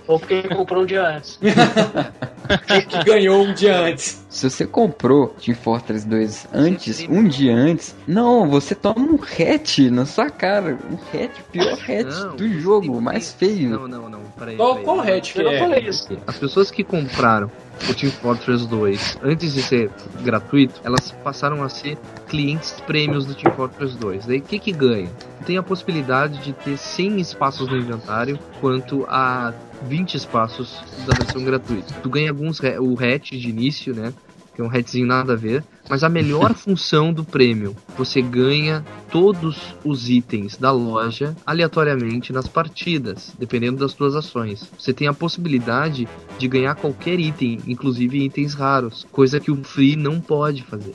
Ou 0.08 0.18
porque 0.18 0.42
comprou 0.42 0.82
um 0.82 0.86
dia 0.86 1.06
antes. 1.06 1.38
Que, 2.66 2.80
que 2.80 3.04
ganhou 3.04 3.44
um 3.44 3.52
dia 3.52 3.78
antes. 3.78 4.24
Se 4.30 4.48
você 4.48 4.66
comprou 4.66 5.28
Team 5.38 5.54
Fortress 5.54 6.08
2 6.08 6.48
antes, 6.54 7.06
um 7.06 7.28
dia 7.28 7.54
antes, 7.54 7.94
não, 8.06 8.48
você 8.48 8.74
toma 8.74 9.00
um 9.00 9.16
hatch 9.16 9.80
na 9.90 10.06
sua 10.06 10.30
cara. 10.30 10.78
Um 10.90 10.94
hatch, 10.94 11.38
pior 11.52 11.74
hatch 11.74 12.06
Não, 12.06 12.36
do 12.36 12.48
jogo, 12.58 13.02
mais 13.02 13.32
feio. 13.32 13.68
Não, 13.68 13.86
não, 13.86 14.08
não, 14.08 14.20
peraí. 14.38 14.56
Qual, 14.56 14.76
peraí. 14.76 14.84
qual 14.84 15.00
hatch 15.00 15.34
que 15.34 15.40
Eu 15.40 15.44
não 15.44 15.52
é? 15.52 15.58
falei 15.58 15.80
isso. 15.80 16.08
As 16.26 16.38
pessoas 16.38 16.70
que 16.70 16.82
compraram 16.82 17.50
o 17.88 17.94
Team 17.94 18.10
Fortress 18.12 18.66
2 18.66 19.18
antes 19.22 19.52
de 19.52 19.62
ser 19.62 19.90
gratuito, 20.22 20.80
elas 20.84 21.12
passaram 21.22 21.62
a 21.62 21.68
ser 21.68 21.98
clientes 22.28 22.80
prêmios 22.86 23.26
do 23.26 23.34
Team 23.34 23.54
Fortress 23.54 23.94
2. 23.98 24.24
Daí 24.24 24.38
o 24.38 24.42
que 24.42 24.58
que 24.58 24.72
ganha? 24.72 25.10
Tem 25.44 25.58
a 25.58 25.62
possibilidade 25.62 26.38
de 26.38 26.54
ter 26.54 26.78
100 26.78 27.20
espaços 27.20 27.68
no 27.68 27.76
inventário, 27.76 28.38
quanto 28.60 29.04
a 29.08 29.52
20 29.86 30.14
espaços 30.14 30.78
da 31.06 31.14
versão 31.16 31.44
gratuita. 31.44 31.94
Tu 32.02 32.08
ganha 32.08 32.30
alguns 32.30 32.60
o 32.60 32.96
hatch 32.98 33.32
de 33.32 33.48
início, 33.48 33.94
né? 33.94 34.12
Que 34.54 34.60
é 34.60 34.64
um 34.64 34.68
hatchzinho 34.68 35.06
nada 35.06 35.34
a 35.34 35.36
ver. 35.36 35.62
Mas 35.88 36.02
a 36.02 36.08
melhor 36.08 36.52
função 36.58 37.12
do 37.12 37.24
prêmio, 37.24 37.76
você 37.96 38.20
ganha 38.20 38.84
todos 39.10 39.74
os 39.84 40.10
itens 40.10 40.56
da 40.56 40.70
loja 40.70 41.34
aleatoriamente 41.46 42.32
nas 42.32 42.48
partidas, 42.48 43.32
dependendo 43.38 43.78
das 43.78 43.94
tuas 43.94 44.14
ações. 44.14 44.68
Você 44.78 44.92
tem 44.92 45.08
a 45.08 45.14
possibilidade 45.14 46.08
de 46.38 46.48
ganhar 46.48 46.74
qualquer 46.74 47.18
item, 47.18 47.60
inclusive 47.66 48.24
itens 48.24 48.54
raros, 48.54 49.06
coisa 49.12 49.40
que 49.40 49.50
o 49.50 49.62
free 49.64 49.96
não 49.96 50.20
pode 50.20 50.62
fazer. 50.62 50.94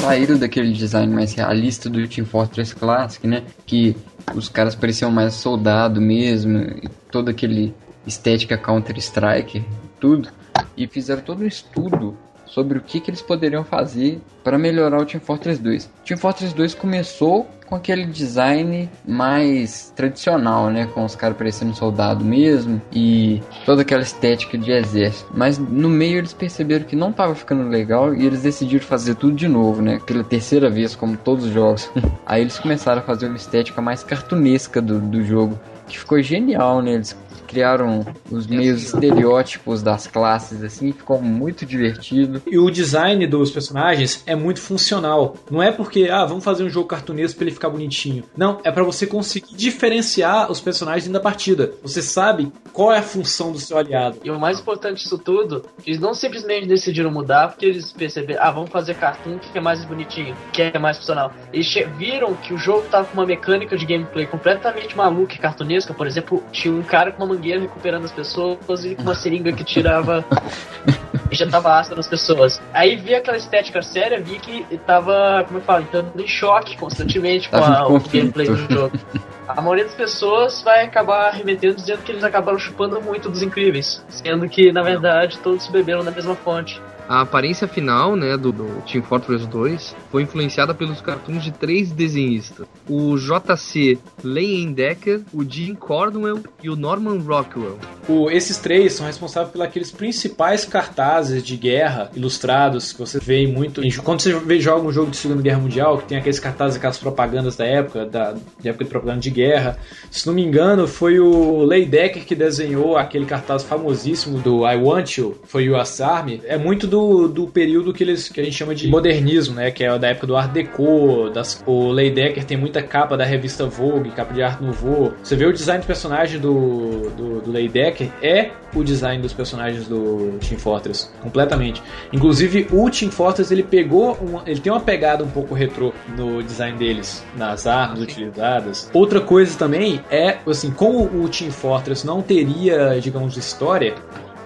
Saíram 0.00 0.38
daquele 0.38 0.72
design 0.72 1.14
mais 1.14 1.32
realista 1.34 1.88
do 1.88 2.06
Team 2.08 2.26
Fortress 2.26 2.74
Classic, 2.74 3.26
né? 3.26 3.44
Que 3.64 3.96
os 4.34 4.48
caras 4.48 4.74
pareciam 4.74 5.10
mais 5.10 5.34
soldado 5.34 6.00
mesmo, 6.00 6.66
todo 7.10 7.28
aquele 7.28 7.74
estética 8.06 8.56
Counter-Strike, 8.56 9.64
tudo. 9.98 10.30
E 10.76 10.86
fizeram 10.86 11.22
todo 11.22 11.42
um 11.42 11.46
estudo 11.46 12.16
sobre 12.50 12.78
o 12.78 12.80
que, 12.80 13.00
que 13.00 13.10
eles 13.10 13.22
poderiam 13.22 13.64
fazer 13.64 14.20
para 14.44 14.58
melhorar 14.58 15.00
o 15.00 15.06
Team 15.06 15.20
Fortress 15.20 15.60
2. 15.60 15.84
O 15.84 16.04
Team 16.04 16.18
Fortress 16.18 16.54
2 16.54 16.74
começou 16.74 17.48
com 17.66 17.76
aquele 17.76 18.04
design 18.04 18.90
mais 19.06 19.92
tradicional, 19.94 20.70
né, 20.70 20.88
com 20.92 21.04
os 21.04 21.14
caras 21.14 21.36
parecendo 21.36 21.72
soldado 21.74 22.24
mesmo 22.24 22.82
e 22.92 23.40
toda 23.64 23.82
aquela 23.82 24.02
estética 24.02 24.58
de 24.58 24.72
exército. 24.72 25.30
Mas 25.32 25.56
no 25.56 25.88
meio 25.88 26.18
eles 26.18 26.32
perceberam 26.32 26.84
que 26.84 26.96
não 26.96 27.10
estava 27.10 27.32
ficando 27.34 27.68
legal 27.68 28.12
e 28.12 28.26
eles 28.26 28.42
decidiram 28.42 28.84
fazer 28.84 29.14
tudo 29.14 29.36
de 29.36 29.46
novo, 29.46 29.80
né, 29.80 30.00
pela 30.04 30.24
terceira 30.24 30.68
vez, 30.68 30.96
como 30.96 31.16
todos 31.16 31.44
os 31.44 31.52
jogos. 31.52 31.88
Aí 32.26 32.42
eles 32.42 32.58
começaram 32.58 33.00
a 33.00 33.04
fazer 33.04 33.26
uma 33.26 33.36
estética 33.36 33.80
mais 33.80 34.02
cartunesca 34.02 34.82
do, 34.82 34.98
do 34.98 35.22
jogo, 35.22 35.58
que 35.86 35.98
ficou 35.98 36.20
genial, 36.20 36.82
né? 36.82 36.94
Eles 36.94 37.16
criaram 37.50 38.06
os 38.30 38.46
meios 38.46 38.84
estereótipos 38.84 39.82
das 39.82 40.06
classes, 40.06 40.62
assim, 40.62 40.92
ficou 40.92 41.20
muito 41.20 41.66
divertido. 41.66 42.40
E 42.46 42.56
o 42.56 42.70
design 42.70 43.26
dos 43.26 43.50
personagens 43.50 44.22
é 44.24 44.36
muito 44.36 44.60
funcional. 44.60 45.36
Não 45.50 45.60
é 45.60 45.72
porque, 45.72 46.08
ah, 46.10 46.24
vamos 46.24 46.44
fazer 46.44 46.62
um 46.62 46.70
jogo 46.70 46.86
cartunesco 46.86 47.36
pra 47.36 47.46
ele 47.46 47.54
ficar 47.54 47.68
bonitinho. 47.68 48.22
Não, 48.36 48.60
é 48.62 48.70
pra 48.70 48.84
você 48.84 49.04
conseguir 49.04 49.56
diferenciar 49.56 50.50
os 50.50 50.60
personagens 50.60 51.10
da 51.10 51.18
partida. 51.18 51.72
Você 51.82 52.00
sabe 52.00 52.52
qual 52.72 52.92
é 52.92 52.98
a 52.98 53.02
função 53.02 53.50
do 53.50 53.58
seu 53.58 53.76
aliado. 53.76 54.18
E 54.22 54.30
o 54.30 54.38
mais 54.38 54.60
importante 54.60 55.02
disso 55.02 55.18
tudo, 55.18 55.64
eles 55.84 55.98
não 55.98 56.14
simplesmente 56.14 56.68
decidiram 56.68 57.10
mudar 57.10 57.48
porque 57.48 57.66
eles 57.66 57.92
perceberam, 57.92 58.42
ah, 58.42 58.50
vamos 58.52 58.70
fazer 58.70 58.94
cartoon 58.94 59.38
que 59.38 59.58
é 59.58 59.60
mais 59.60 59.84
bonitinho, 59.84 60.36
que 60.52 60.62
é 60.62 60.78
mais 60.78 60.98
funcional. 60.98 61.32
Eles 61.52 61.72
viram 61.96 62.34
que 62.34 62.54
o 62.54 62.58
jogo 62.58 62.86
tava 62.88 63.08
com 63.08 63.14
uma 63.14 63.26
mecânica 63.26 63.76
de 63.76 63.84
gameplay 63.84 64.26
completamente 64.26 64.96
maluca 64.96 65.34
e 65.34 65.38
cartunesca. 65.38 65.92
Por 65.92 66.06
exemplo, 66.06 66.44
tinha 66.52 66.72
um 66.72 66.82
cara 66.82 67.10
com 67.10 67.24
uma 67.24 67.39
recuperando 67.40 68.04
as 68.04 68.12
pessoas 68.12 68.84
e 68.84 68.94
com 68.94 69.02
uma 69.02 69.14
seringa 69.14 69.52
que 69.52 69.64
tirava 69.64 70.24
injetava 71.30 71.78
ácido 71.78 71.96
nas 71.96 72.06
pessoas. 72.06 72.60
Aí 72.72 72.96
vi 72.96 73.14
aquela 73.14 73.36
estética 73.36 73.82
séria, 73.82 74.20
vi 74.20 74.38
que 74.38 74.64
tava, 74.78 75.44
como 75.46 75.58
eu 75.58 75.62
falo, 75.62 75.82
entrando 75.82 76.20
em 76.20 76.26
choque 76.26 76.76
constantemente 76.76 77.48
com 77.48 77.58
Tava 77.58 77.76
a, 77.76 77.88
o 77.88 78.00
gameplay 78.00 78.46
do 78.46 78.72
jogo. 78.72 78.98
A 79.46 79.60
maioria 79.60 79.84
das 79.84 79.94
pessoas 79.94 80.62
vai 80.62 80.84
acabar 80.84 81.30
remetendo 81.30 81.76
dizendo 81.76 82.02
que 82.02 82.12
eles 82.12 82.24
acabaram 82.24 82.58
chupando 82.58 83.00
muito 83.00 83.28
dos 83.28 83.42
incríveis, 83.42 84.04
sendo 84.08 84.48
que 84.48 84.70
na 84.72 84.82
verdade 84.82 85.38
todos 85.38 85.66
beberam 85.68 86.04
da 86.04 86.10
mesma 86.10 86.34
fonte. 86.34 86.80
A 87.10 87.22
aparência 87.22 87.66
final, 87.66 88.14
né, 88.14 88.36
do, 88.36 88.52
do 88.52 88.82
Team 88.86 89.02
Fortress 89.02 89.44
2 89.44 89.96
foi 90.12 90.22
influenciada 90.22 90.72
pelos 90.72 91.00
cartoons 91.00 91.42
de 91.42 91.50
três 91.50 91.90
desenhistas: 91.90 92.68
o 92.88 93.16
JC 93.18 93.98
Leyendecker, 94.22 95.22
o 95.34 95.42
Jim 95.42 95.74
Cordwell 95.74 96.38
e 96.62 96.70
o 96.70 96.76
Norman 96.76 97.18
Rockwell. 97.18 97.78
O- 98.08 98.30
esses 98.30 98.58
três 98.58 98.92
são 98.92 99.06
responsáveis 99.06 99.50
pelos 99.50 99.66
aqueles 99.66 99.90
principais 99.90 100.64
cartazes 100.64 101.42
de 101.42 101.56
guerra 101.56 102.12
ilustrados 102.14 102.92
que 102.92 103.00
você 103.00 103.18
vê 103.18 103.44
muito. 103.44 103.82
Quando 104.04 104.20
você 104.20 104.32
vê, 104.38 104.60
joga 104.60 104.86
um 104.86 104.92
jogo 104.92 105.10
de 105.10 105.16
Segunda 105.16 105.42
Guerra 105.42 105.58
Mundial, 105.58 105.98
que 105.98 106.04
tem 106.04 106.18
aqueles 106.18 106.38
cartazes, 106.38 106.76
aquelas 106.76 106.98
propagandas 106.98 107.56
da 107.56 107.66
época, 107.66 108.06
da, 108.06 108.36
época 108.64 108.84
de 108.84 108.90
propaganda 108.90 109.18
de 109.20 109.30
guerra. 109.30 109.76
Se 110.12 110.28
não 110.28 110.32
me 110.34 110.44
engano, 110.44 110.86
foi 110.86 111.18
o 111.18 111.64
Leidecker 111.64 112.24
que 112.24 112.36
desenhou 112.36 112.96
aquele 112.96 113.26
cartaz 113.26 113.64
famosíssimo 113.64 114.38
do 114.38 114.64
I 114.64 114.76
Want 114.76 115.18
You, 115.18 115.36
foi 115.44 115.68
o 115.68 115.74
Army. 115.76 116.40
É 116.46 116.56
muito 116.56 116.86
do, 116.86 116.99
do 117.28 117.46
período 117.46 117.92
que, 117.92 118.02
eles, 118.02 118.28
que 118.28 118.40
a 118.40 118.44
gente 118.44 118.56
chama 118.56 118.74
de 118.74 118.88
modernismo, 118.88 119.54
né? 119.54 119.70
Que 119.70 119.84
é 119.84 119.98
da 119.98 120.08
época 120.08 120.26
do 120.26 120.36
Art 120.36 120.50
Deco. 120.50 121.30
Das, 121.32 121.62
o 121.66 121.90
Leidecker 121.90 122.44
tem 122.44 122.56
muita 122.56 122.82
capa 122.82 123.16
da 123.16 123.24
revista 123.24 123.66
Vogue, 123.66 124.10
capa 124.10 124.32
de 124.32 124.42
Art 124.42 124.60
Nouveau. 124.60 125.12
Você 125.22 125.36
vê 125.36 125.46
o 125.46 125.52
design 125.52 125.82
do 125.82 125.86
personagem 125.86 126.40
do, 126.40 127.10
do, 127.10 127.40
do 127.40 127.50
Leidecker, 127.50 128.10
é 128.22 128.50
o 128.74 128.84
design 128.84 129.22
dos 129.22 129.32
personagens 129.32 129.88
do 129.88 130.38
Team 130.40 130.58
Fortress, 130.58 131.10
completamente. 131.22 131.82
Inclusive, 132.12 132.68
o 132.70 132.88
Team 132.90 133.10
Fortress 133.10 133.52
ele 133.52 133.62
pegou, 133.62 134.14
uma, 134.14 134.42
ele 134.46 134.60
tem 134.60 134.72
uma 134.72 134.80
pegada 134.80 135.24
um 135.24 135.30
pouco 135.30 135.54
retrô 135.54 135.92
no 136.16 136.42
design 136.42 136.78
deles, 136.78 137.24
nas 137.36 137.66
armas 137.66 138.00
utilizadas. 138.00 138.90
Outra 138.92 139.20
coisa 139.20 139.58
também 139.58 140.00
é, 140.10 140.38
assim, 140.46 140.70
como 140.70 141.04
o 141.04 141.28
Team 141.28 141.50
Fortress 141.50 142.06
não 142.06 142.22
teria, 142.22 142.98
digamos, 143.00 143.36
história, 143.36 143.94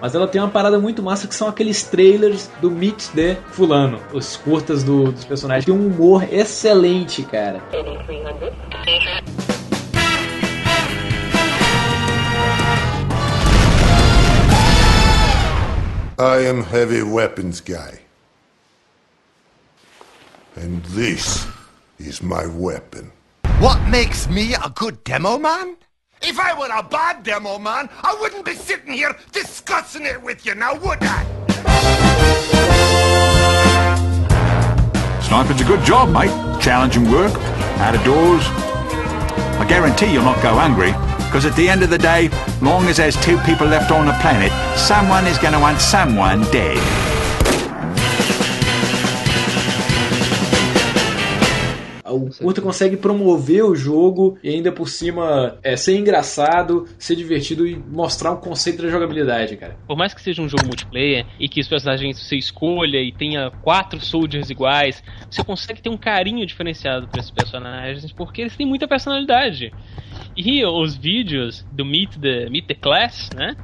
mas 0.01 0.13
ela 0.15 0.27
tem 0.27 0.41
uma 0.41 0.49
parada 0.49 0.79
muito 0.79 1.01
massa 1.01 1.27
que 1.27 1.35
são 1.35 1.47
aqueles 1.47 1.83
trailers 1.83 2.49
do 2.61 2.69
Meet 2.69 3.07
the 3.15 3.37
Fulano, 3.51 3.99
os 4.13 4.35
curtas 4.37 4.83
do- 4.83 5.11
dos 5.11 5.25
personagens. 5.25 5.65
Tem 5.65 5.73
um 5.73 5.87
humor 5.87 6.23
excelente, 6.31 7.23
cara. 7.23 7.61
I 16.17 16.47
am 16.47 16.63
heavy 16.63 17.03
weapons 17.03 17.59
guy. 17.59 17.99
And 20.55 20.81
this 20.95 21.45
is 21.99 22.21
my 22.23 22.45
weapon. 22.47 23.11
What 23.59 23.81
makes 23.89 24.27
me 24.29 24.53
a 24.55 24.69
good 24.73 25.03
demo 25.03 25.37
man? 25.37 25.75
If 26.21 26.39
I 26.39 26.57
were 26.57 26.69
a 26.73 26.81
bad 26.81 27.23
demo 27.23 27.59
man, 27.59 27.89
I 28.01 28.15
wouldn't 28.19 28.45
be 28.45 28.55
sitting 28.55 28.93
here 28.93 29.15
discussing 29.31 30.05
it 30.05 30.21
with 30.21 30.45
you 30.45 30.55
now, 30.55 30.75
would 30.75 30.99
I? 31.01 31.23
Sniping's 35.21 35.61
a 35.61 35.65
good 35.65 35.83
job, 35.83 36.09
mate. 36.09 36.31
Challenging 36.61 37.11
work, 37.11 37.33
out 37.79 37.95
of 37.95 38.03
doors. 38.03 38.43
I 39.59 39.65
guarantee 39.67 40.13
you'll 40.13 40.23
not 40.23 40.41
go 40.41 40.53
hungry, 40.53 40.91
because 41.25 41.45
at 41.45 41.55
the 41.55 41.67
end 41.69 41.83
of 41.83 41.89
the 41.89 41.97
day, 41.97 42.29
long 42.61 42.85
as 42.85 42.97
there's 42.97 43.21
two 43.23 43.37
people 43.39 43.67
left 43.67 43.91
on 43.91 44.05
the 44.05 44.13
planet, 44.21 44.51
someone 44.77 45.27
is 45.27 45.37
going 45.37 45.53
to 45.53 45.59
want 45.59 45.79
someone 45.79 46.41
dead. 46.51 47.14
O 52.15 52.29
curta 52.29 52.61
consegue 52.61 52.97
promover 52.97 53.63
o 53.63 53.75
jogo 53.75 54.37
e 54.43 54.49
ainda 54.49 54.71
por 54.71 54.87
cima 54.87 55.57
é, 55.63 55.75
ser 55.75 55.97
engraçado, 55.97 56.87
ser 56.97 57.15
divertido 57.15 57.67
e 57.67 57.75
mostrar 57.75 58.31
um 58.31 58.37
conceito 58.37 58.81
da 58.81 58.89
jogabilidade, 58.89 59.55
cara. 59.57 59.77
Por 59.87 59.97
mais 59.97 60.13
que 60.13 60.21
seja 60.21 60.41
um 60.41 60.49
jogo 60.49 60.65
multiplayer 60.65 61.25
e 61.39 61.47
que 61.47 61.59
os 61.59 61.67
personagens 61.67 62.19
você 62.19 62.35
escolha 62.35 62.99
e 62.99 63.11
tenha 63.11 63.51
quatro 63.61 63.99
soldiers 63.99 64.49
iguais, 64.49 65.03
você 65.29 65.43
consegue 65.43 65.81
ter 65.81 65.89
um 65.89 65.97
carinho 65.97 66.45
diferenciado 66.45 67.07
para 67.07 67.19
esses 67.19 67.31
personagens 67.31 68.11
porque 68.11 68.41
eles 68.41 68.55
têm 68.55 68.65
muita 68.65 68.87
personalidade. 68.87 69.71
E 70.35 70.65
os 70.65 70.95
vídeos 70.95 71.65
do 71.71 71.85
Meet 71.85 72.17
the, 72.19 72.49
Meet 72.49 72.67
the 72.67 72.73
Class, 72.75 73.29
né? 73.35 73.55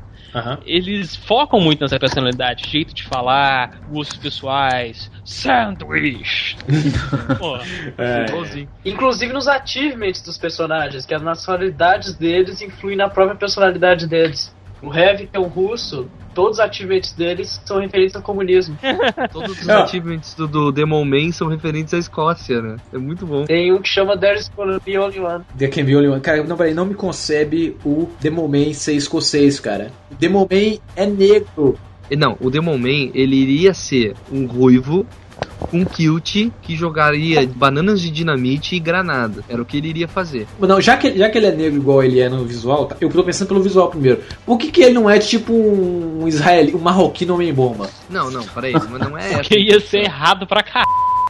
Eles 0.66 1.16
focam 1.16 1.60
muito 1.60 1.82
nessa 1.82 2.00
personalidade, 2.00 2.70
jeito 2.70 2.94
de 2.94 3.04
falar, 3.04 3.82
gostos 3.88 4.18
pessoais, 4.18 5.10
sanduíche. 5.24 6.56
Pô, 7.38 7.58
É. 7.98 8.26
Igualzinho. 8.28 8.70
Inclusive 8.86 9.34
nos 9.34 9.48
achievements 9.48 10.22
dos 10.22 10.38
personagens, 10.38 11.06
que 11.06 11.14
as 11.14 11.22
nacionalidades 11.22 12.16
deles 12.16 12.62
influem 12.62 12.96
na 12.96 13.10
própria 13.10 13.36
personalidade 13.36 14.08
deles. 14.08 14.56
O 14.82 14.94
Heavy, 14.94 15.28
que 15.28 15.38
é 15.38 15.40
um 15.40 15.48
russo, 15.48 16.08
todos 16.34 16.58
os 16.58 16.60
achievements 16.60 17.14
deles 17.14 17.62
são 17.66 17.80
referentes 17.80 18.16
ao 18.16 18.22
comunismo. 18.22 18.78
Todos 19.32 19.62
os 19.62 19.70
achievements 19.70 20.34
do, 20.34 20.48
do 20.48 20.72
Demon 20.72 21.06
Man 21.06 21.32
são 21.32 21.48
referentes 21.48 21.94
à 21.94 22.00
Escócia, 22.00 22.62
né? 22.62 22.78
É 22.92 22.98
muito 22.98 23.26
bom. 23.26 23.46
Tem 23.46 23.72
um 23.72 23.82
que 23.82 23.88
chama 23.88 24.18
There's 24.18 24.50
Gonna 24.50 24.80
Be 24.84 24.98
Only 24.98 25.20
One. 25.20 25.44
The 25.58 25.68
Can 25.68 25.86
Be 25.86 25.96
Only 25.96 26.08
One. 26.08 26.22
Cara, 26.22 26.44
não, 26.44 26.58
peraí, 26.58 26.74
não 26.74 26.86
me 26.86 26.96
concebe 26.96 27.78
o 27.86 28.10
Demoman 28.20 28.74
ser 28.74 28.94
escocês, 28.94 29.60
cara. 29.60 29.92
O 30.12 30.16
Demoman 30.16 30.80
é 30.96 31.06
negro. 31.06 31.78
E 32.10 32.16
Não, 32.16 32.36
o 32.42 32.50
Demon 32.50 32.78
Man, 32.78 33.12
ele 33.14 33.38
iria 33.38 33.74
ser 33.74 34.16
um 34.30 34.46
ruivo 34.46 35.06
com 35.72 35.86
kilt 35.86 36.52
que 36.62 36.76
jogaria 36.76 37.48
bananas 37.56 38.02
de 38.02 38.10
dinamite 38.10 38.76
e 38.76 38.80
granada. 38.80 39.44
Era 39.48 39.62
o 39.62 39.66
que 39.66 39.78
ele 39.78 39.88
iria 39.88 40.08
fazer. 40.08 40.48
Mas 40.60 40.70
Não, 40.70 40.82
já 40.82 40.98
que, 40.98 41.18
já 41.18 41.30
que 41.30 41.38
ele 41.38 41.48
é 41.48 41.52
negro 41.52 41.80
igual 41.80 42.04
ele 42.04 42.20
é 42.20 42.28
no 42.28 42.44
visual, 42.44 42.88
tá? 42.88 42.98
eu 43.00 43.10
tô 43.10 43.24
pensando 43.24 43.48
pelo 43.48 43.64
visual 43.64 43.90
primeiro. 43.90 44.22
Por 44.46 44.58
que, 44.58 44.72
que 44.72 44.82
ele 44.82 44.94
não 44.94 45.10
é 45.10 45.20
tipo 45.20 45.54
um 45.54 46.28
israelita, 46.28 46.78
um 46.78 46.82
marroquino 46.82 47.34
homem 47.34 47.54
bomba? 47.54 47.90
Não, 48.10 48.30
não, 48.30 48.44
peraí, 48.44 48.74
mas 48.74 49.00
não 49.00 49.18
é 49.18 49.28
essa. 49.32 49.38
Porque 49.40 49.60
ia 49.60 49.80
ser 49.80 50.00
errado 50.00 50.46
pra 50.46 50.64
cá. 50.64 50.84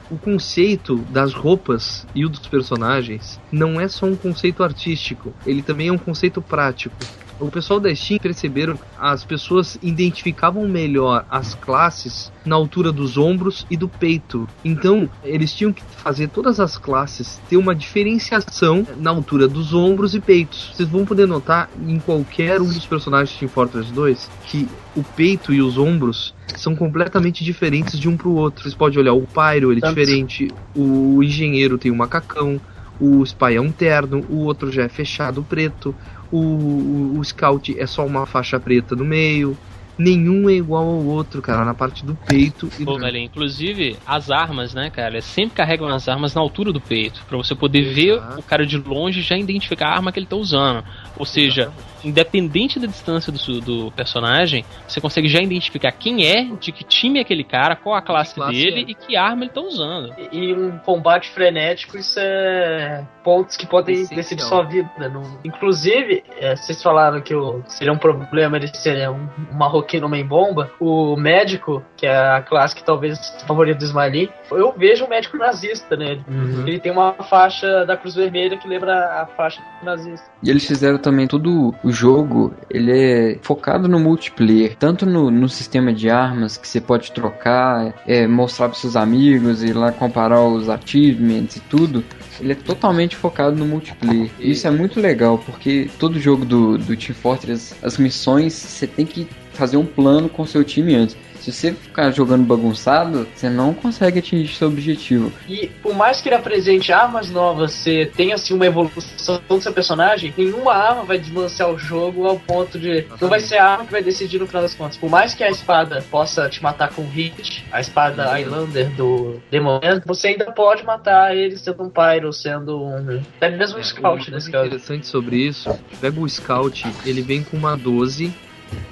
O 0.10 0.18
conceito 0.18 0.98
das 1.10 1.34
roupas 1.34 2.06
e 2.14 2.26
o 2.26 2.30
dos 2.30 2.46
personagens 2.46 3.40
não 3.50 3.80
é 3.80 3.88
só 3.88 4.06
um 4.06 4.16
conceito 4.16 4.62
artístico, 4.62 5.34
ele 5.46 5.62
também 5.62 5.88
é 5.88 5.92
um 5.92 5.98
conceito 5.98 6.42
prático. 6.42 6.96
O 7.42 7.50
pessoal 7.50 7.80
da 7.80 7.94
Steam 7.94 8.20
perceberam 8.20 8.78
que 8.78 8.84
as 9.00 9.26
pessoas 9.26 9.78
identificavam 9.82 10.68
melhor 10.68 11.26
as 11.28 11.56
classes 11.56 12.32
na 12.46 12.56
altura 12.56 12.92
dos 12.92 13.18
ombros 13.18 13.66
e 13.70 13.76
do 13.76 13.90
peito. 13.90 14.48
Então, 14.64 15.10
eles 15.24 15.52
tinham 15.54 15.74
que 15.74 15.82
fazer 15.82 16.28
todas 16.28 16.60
as 16.60 16.78
classes 16.78 17.42
ter 17.50 17.58
uma 17.58 17.74
diferenciação 17.74 18.86
na 18.98 19.10
altura 19.10 19.48
dos 19.48 19.74
ombros 19.74 20.14
e 20.14 20.20
peitos. 20.20 20.72
Vocês 20.74 20.88
vão 20.88 21.04
poder 21.04 21.26
notar 21.26 21.68
em 21.88 22.00
qualquer 22.00 22.62
um 22.62 22.68
dos 22.68 22.86
personagens 22.86 23.32
de 23.32 23.40
Team 23.40 23.50
Fortress 23.50 23.92
2 23.92 24.30
que 24.46 24.68
o 24.96 25.04
peito 25.04 25.52
e 25.52 25.62
os 25.62 25.80
ombros 25.80 26.36
são 26.56 26.76
completamente 26.76 27.44
diferentes 27.44 28.00
de 28.00 28.08
um 28.08 28.16
pro 28.16 28.36
outro. 28.36 28.64
Vocês 28.64 28.76
podem 28.76 29.00
olhar 29.00 29.14
o 29.14 29.26
Pyro, 29.26 29.72
ele 29.72 29.82
é 29.84 29.88
diferente, 29.88 30.48
o 30.76 31.24
engenheiro 31.24 31.78
tem 31.78 31.92
um 31.92 31.96
macacão, 31.96 32.62
o 33.02 33.24
Spy 33.24 33.56
é 33.56 33.62
um 33.62 33.72
terno, 33.72 34.24
o 34.30 34.44
outro 34.44 34.72
já 34.72 34.84
é 34.84 34.88
fechado 34.88 35.42
preto, 35.42 35.96
o, 36.32 36.38
o, 36.38 37.20
o 37.20 37.24
Scout 37.24 37.78
é 37.78 37.86
só 37.86 38.06
uma 38.06 38.26
faixa 38.26 38.60
preta 38.60 38.96
no 38.96 39.04
meio. 39.06 39.58
Nenhum 39.98 40.50
é 40.50 40.54
igual 40.54 40.84
ao 40.84 41.06
outro, 41.06 41.42
cara, 41.42 41.64
na 41.64 41.76
parte 41.76 42.04
do 42.06 42.16
peito 42.16 42.72
e 42.80 42.86
Pô, 42.86 42.94
do. 42.94 43.00
velho, 43.00 43.18
inclusive 43.18 43.98
as 44.06 44.32
armas, 44.32 44.74
né, 44.74 44.90
cara? 44.90 45.16
Eles 45.16 45.26
sempre 45.26 45.56
carregam 45.56 45.88
as 45.90 46.08
armas 46.08 46.34
na 46.34 46.42
altura 46.42 46.72
do 46.72 46.82
peito, 46.82 47.24
pra 47.28 47.38
você 47.38 47.54
poder 47.54 47.94
ver 47.94 48.20
o 48.38 48.42
cara 48.42 48.66
de 48.66 48.78
longe 48.78 49.20
e 49.20 49.24
já 49.24 49.38
identificar 49.38 49.90
a 49.90 49.96
arma 49.96 50.12
que 50.12 50.18
ele 50.18 50.26
tá 50.26 50.36
usando. 50.36 50.84
Ou 51.16 51.26
seja, 51.26 51.72
independente 52.04 52.80
da 52.80 52.88
distância 52.88 53.32
do, 53.32 53.62
do 53.62 53.92
personagem, 53.92 54.66
você 54.88 55.00
consegue 55.00 55.28
já 55.30 55.40
identificar 55.42 55.92
quem 55.92 56.26
é, 56.26 56.44
de 56.60 56.72
que 56.72 56.84
time 56.84 57.20
é 57.20 57.22
aquele 57.22 57.44
cara, 57.44 57.76
qual 57.76 57.96
a 57.96 58.02
classe, 58.02 58.36
classe 58.36 58.52
dele 58.54 58.82
é. 58.88 58.92
e 58.92 58.94
que 58.96 59.16
arma 59.16 59.44
ele 59.44 59.52
tá 59.52 59.62
usando. 59.62 60.14
E 60.32 60.42
e 60.42 60.54
um 60.54 60.78
combate 60.80 61.30
frenético, 61.30 61.98
isso 61.98 62.20
é 62.20 63.06
pontos 63.24 63.56
que 63.56 63.68
podem 63.68 63.94
Essencial. 63.96 64.16
decidir 64.18 64.42
sua 64.42 64.64
vida. 64.64 64.90
Não- 65.10 65.40
Inclusive, 65.46 66.24
é, 66.40 66.56
vocês 66.56 66.82
falaram 66.82 67.22
que 67.22 67.36
o- 67.36 67.62
seria 67.68 67.94
um 67.94 67.98
problema 67.98 68.58
ele 68.58 68.68
ser 68.76 69.08
um, 69.10 69.30
um 69.52 69.54
marroquino 69.58 70.08
homem 70.08 70.26
bomba. 70.26 70.72
O 70.80 71.16
médico, 71.16 71.84
que 71.96 72.08
é 72.08 72.18
a 72.18 72.42
classe 72.42 72.76
que 72.76 72.84
talvez 72.84 73.20
favorita 73.46 73.78
do 73.80 73.86
Smiley, 73.86 74.30
eu 74.52 74.74
vejo 74.76 75.06
um 75.06 75.08
médico 75.08 75.38
nazista, 75.38 75.96
né? 75.96 76.20
Uhum. 76.28 76.68
Ele 76.68 76.80
tem 76.80 76.92
uma 76.92 77.14
faixa 77.14 77.86
da 77.86 77.96
Cruz 77.96 78.16
Vermelha 78.16 78.58
que 78.58 78.68
lembra 78.68 79.22
a 79.22 79.28
faixa 79.28 79.62
nazista. 79.84 80.26
E 80.42 80.50
eles 80.50 80.66
fizeram 80.66 80.98
também 80.98 81.28
todo 81.28 81.76
o 81.84 81.91
jogo, 81.92 82.54
ele 82.70 82.92
é 82.92 83.40
focado 83.42 83.88
no 83.88 84.00
multiplayer, 84.00 84.76
tanto 84.78 85.06
no, 85.06 85.30
no 85.30 85.50
sistema 85.50 85.94
de 85.94 86.10
armas 86.10 86.58
que 86.58 86.68
você 86.68 86.80
pode 86.80 87.12
trocar, 87.12 87.94
é, 88.08 88.28
mostrar 88.28 88.70
para 88.70 88.78
seus 88.78 88.96
amigos, 88.96 89.64
ir 89.64 89.74
lá 89.74 89.92
comparar 89.92 90.42
os 90.42 90.70
achievements 90.70 91.58
e 91.58 91.60
tudo. 91.62 92.04
Ele 92.40 92.54
é 92.54 92.56
totalmente 92.56 93.16
focado 93.16 93.56
no 93.56 93.66
multiplayer. 93.66 94.32
E 94.40 94.52
isso 94.52 94.68
é 94.68 94.72
muito 94.72 95.00
legal, 95.00 95.38
porque 95.38 95.90
todo 96.00 96.20
jogo 96.20 96.46
do, 96.46 96.78
do 96.78 96.96
Team 96.96 97.14
Fortress, 97.14 97.76
as 97.84 97.98
missões, 97.98 98.54
você 98.54 98.88
tem 98.88 99.06
que 99.06 99.28
fazer 99.54 99.78
um 99.78 99.86
plano 99.86 100.30
com 100.30 100.46
seu 100.46 100.64
time 100.64 100.96
antes. 100.96 101.16
Se 101.42 101.52
você 101.52 101.74
ficar 101.74 102.12
jogando 102.12 102.46
bagunçado, 102.46 103.28
você 103.34 103.50
não 103.50 103.74
consegue 103.74 104.20
atingir 104.20 104.54
seu 104.54 104.68
objetivo. 104.68 105.32
E 105.50 105.68
por 105.82 105.96
mais 105.96 106.22
que 106.22 106.30
ele 106.30 106.36
apresente 106.36 106.94
armas 106.94 107.32
novas, 107.32 107.72
você 107.72 108.12
tenha 108.16 108.36
assim 108.36 108.54
uma 108.54 108.68
evolução 108.68 109.42
do 109.50 109.60
seu 109.62 109.74
personagem, 109.74 110.32
nenhuma 110.38 110.72
arma 110.74 111.04
vai 111.04 111.18
desbalancear 111.18 111.72
o 111.72 111.80
jogo 111.80 112.28
ao 112.28 112.38
ponto 112.40 112.78
de. 112.78 113.08
Não 113.20 113.28
vai 113.28 113.40
ser 113.40 113.58
a 113.58 113.72
arma 113.72 113.86
que 113.86 113.92
vai 113.92 114.04
decidir 114.04 114.40
no 114.40 114.46
final 114.46 114.62
das 114.62 114.76
contas. 114.76 114.98
Por 114.98 115.10
mais 115.10 115.34
que 115.34 115.44
a 115.44 115.50
espada 115.50 116.04
possa 116.12 116.48
te 116.48 116.62
matar 116.62 116.94
com 116.94 117.04
hit, 117.08 117.66
a 117.72 117.82
espada 117.82 118.24
Highlander 118.26 118.92
do 118.92 119.42
Demon 119.50 119.80
você 120.06 120.28
ainda 120.30 120.52
pode 120.52 120.84
matar 120.84 121.36
ele 121.36 121.58
sendo 121.58 121.84
um 121.84 121.90
Pyro, 121.90 122.32
sendo 122.32 122.84
um. 122.84 123.22
Até 123.38 123.50
mesmo 123.50 123.80
um 123.80 123.84
Scout 123.84 124.28
Uma 124.28 124.36
nesse 124.36 124.52
caso. 124.52 124.68
interessante 124.68 125.08
sobre 125.08 125.38
isso, 125.38 125.76
pega 126.00 126.20
o 126.20 126.30
Scout, 126.30 126.86
ele 127.04 127.24
vem 127.24 127.44
com 127.44 127.58
uma 127.58 127.76
12 127.76 128.32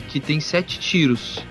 que 0.07 0.19
tem 0.19 0.39
7 0.39 0.79
tiros 0.79 1.43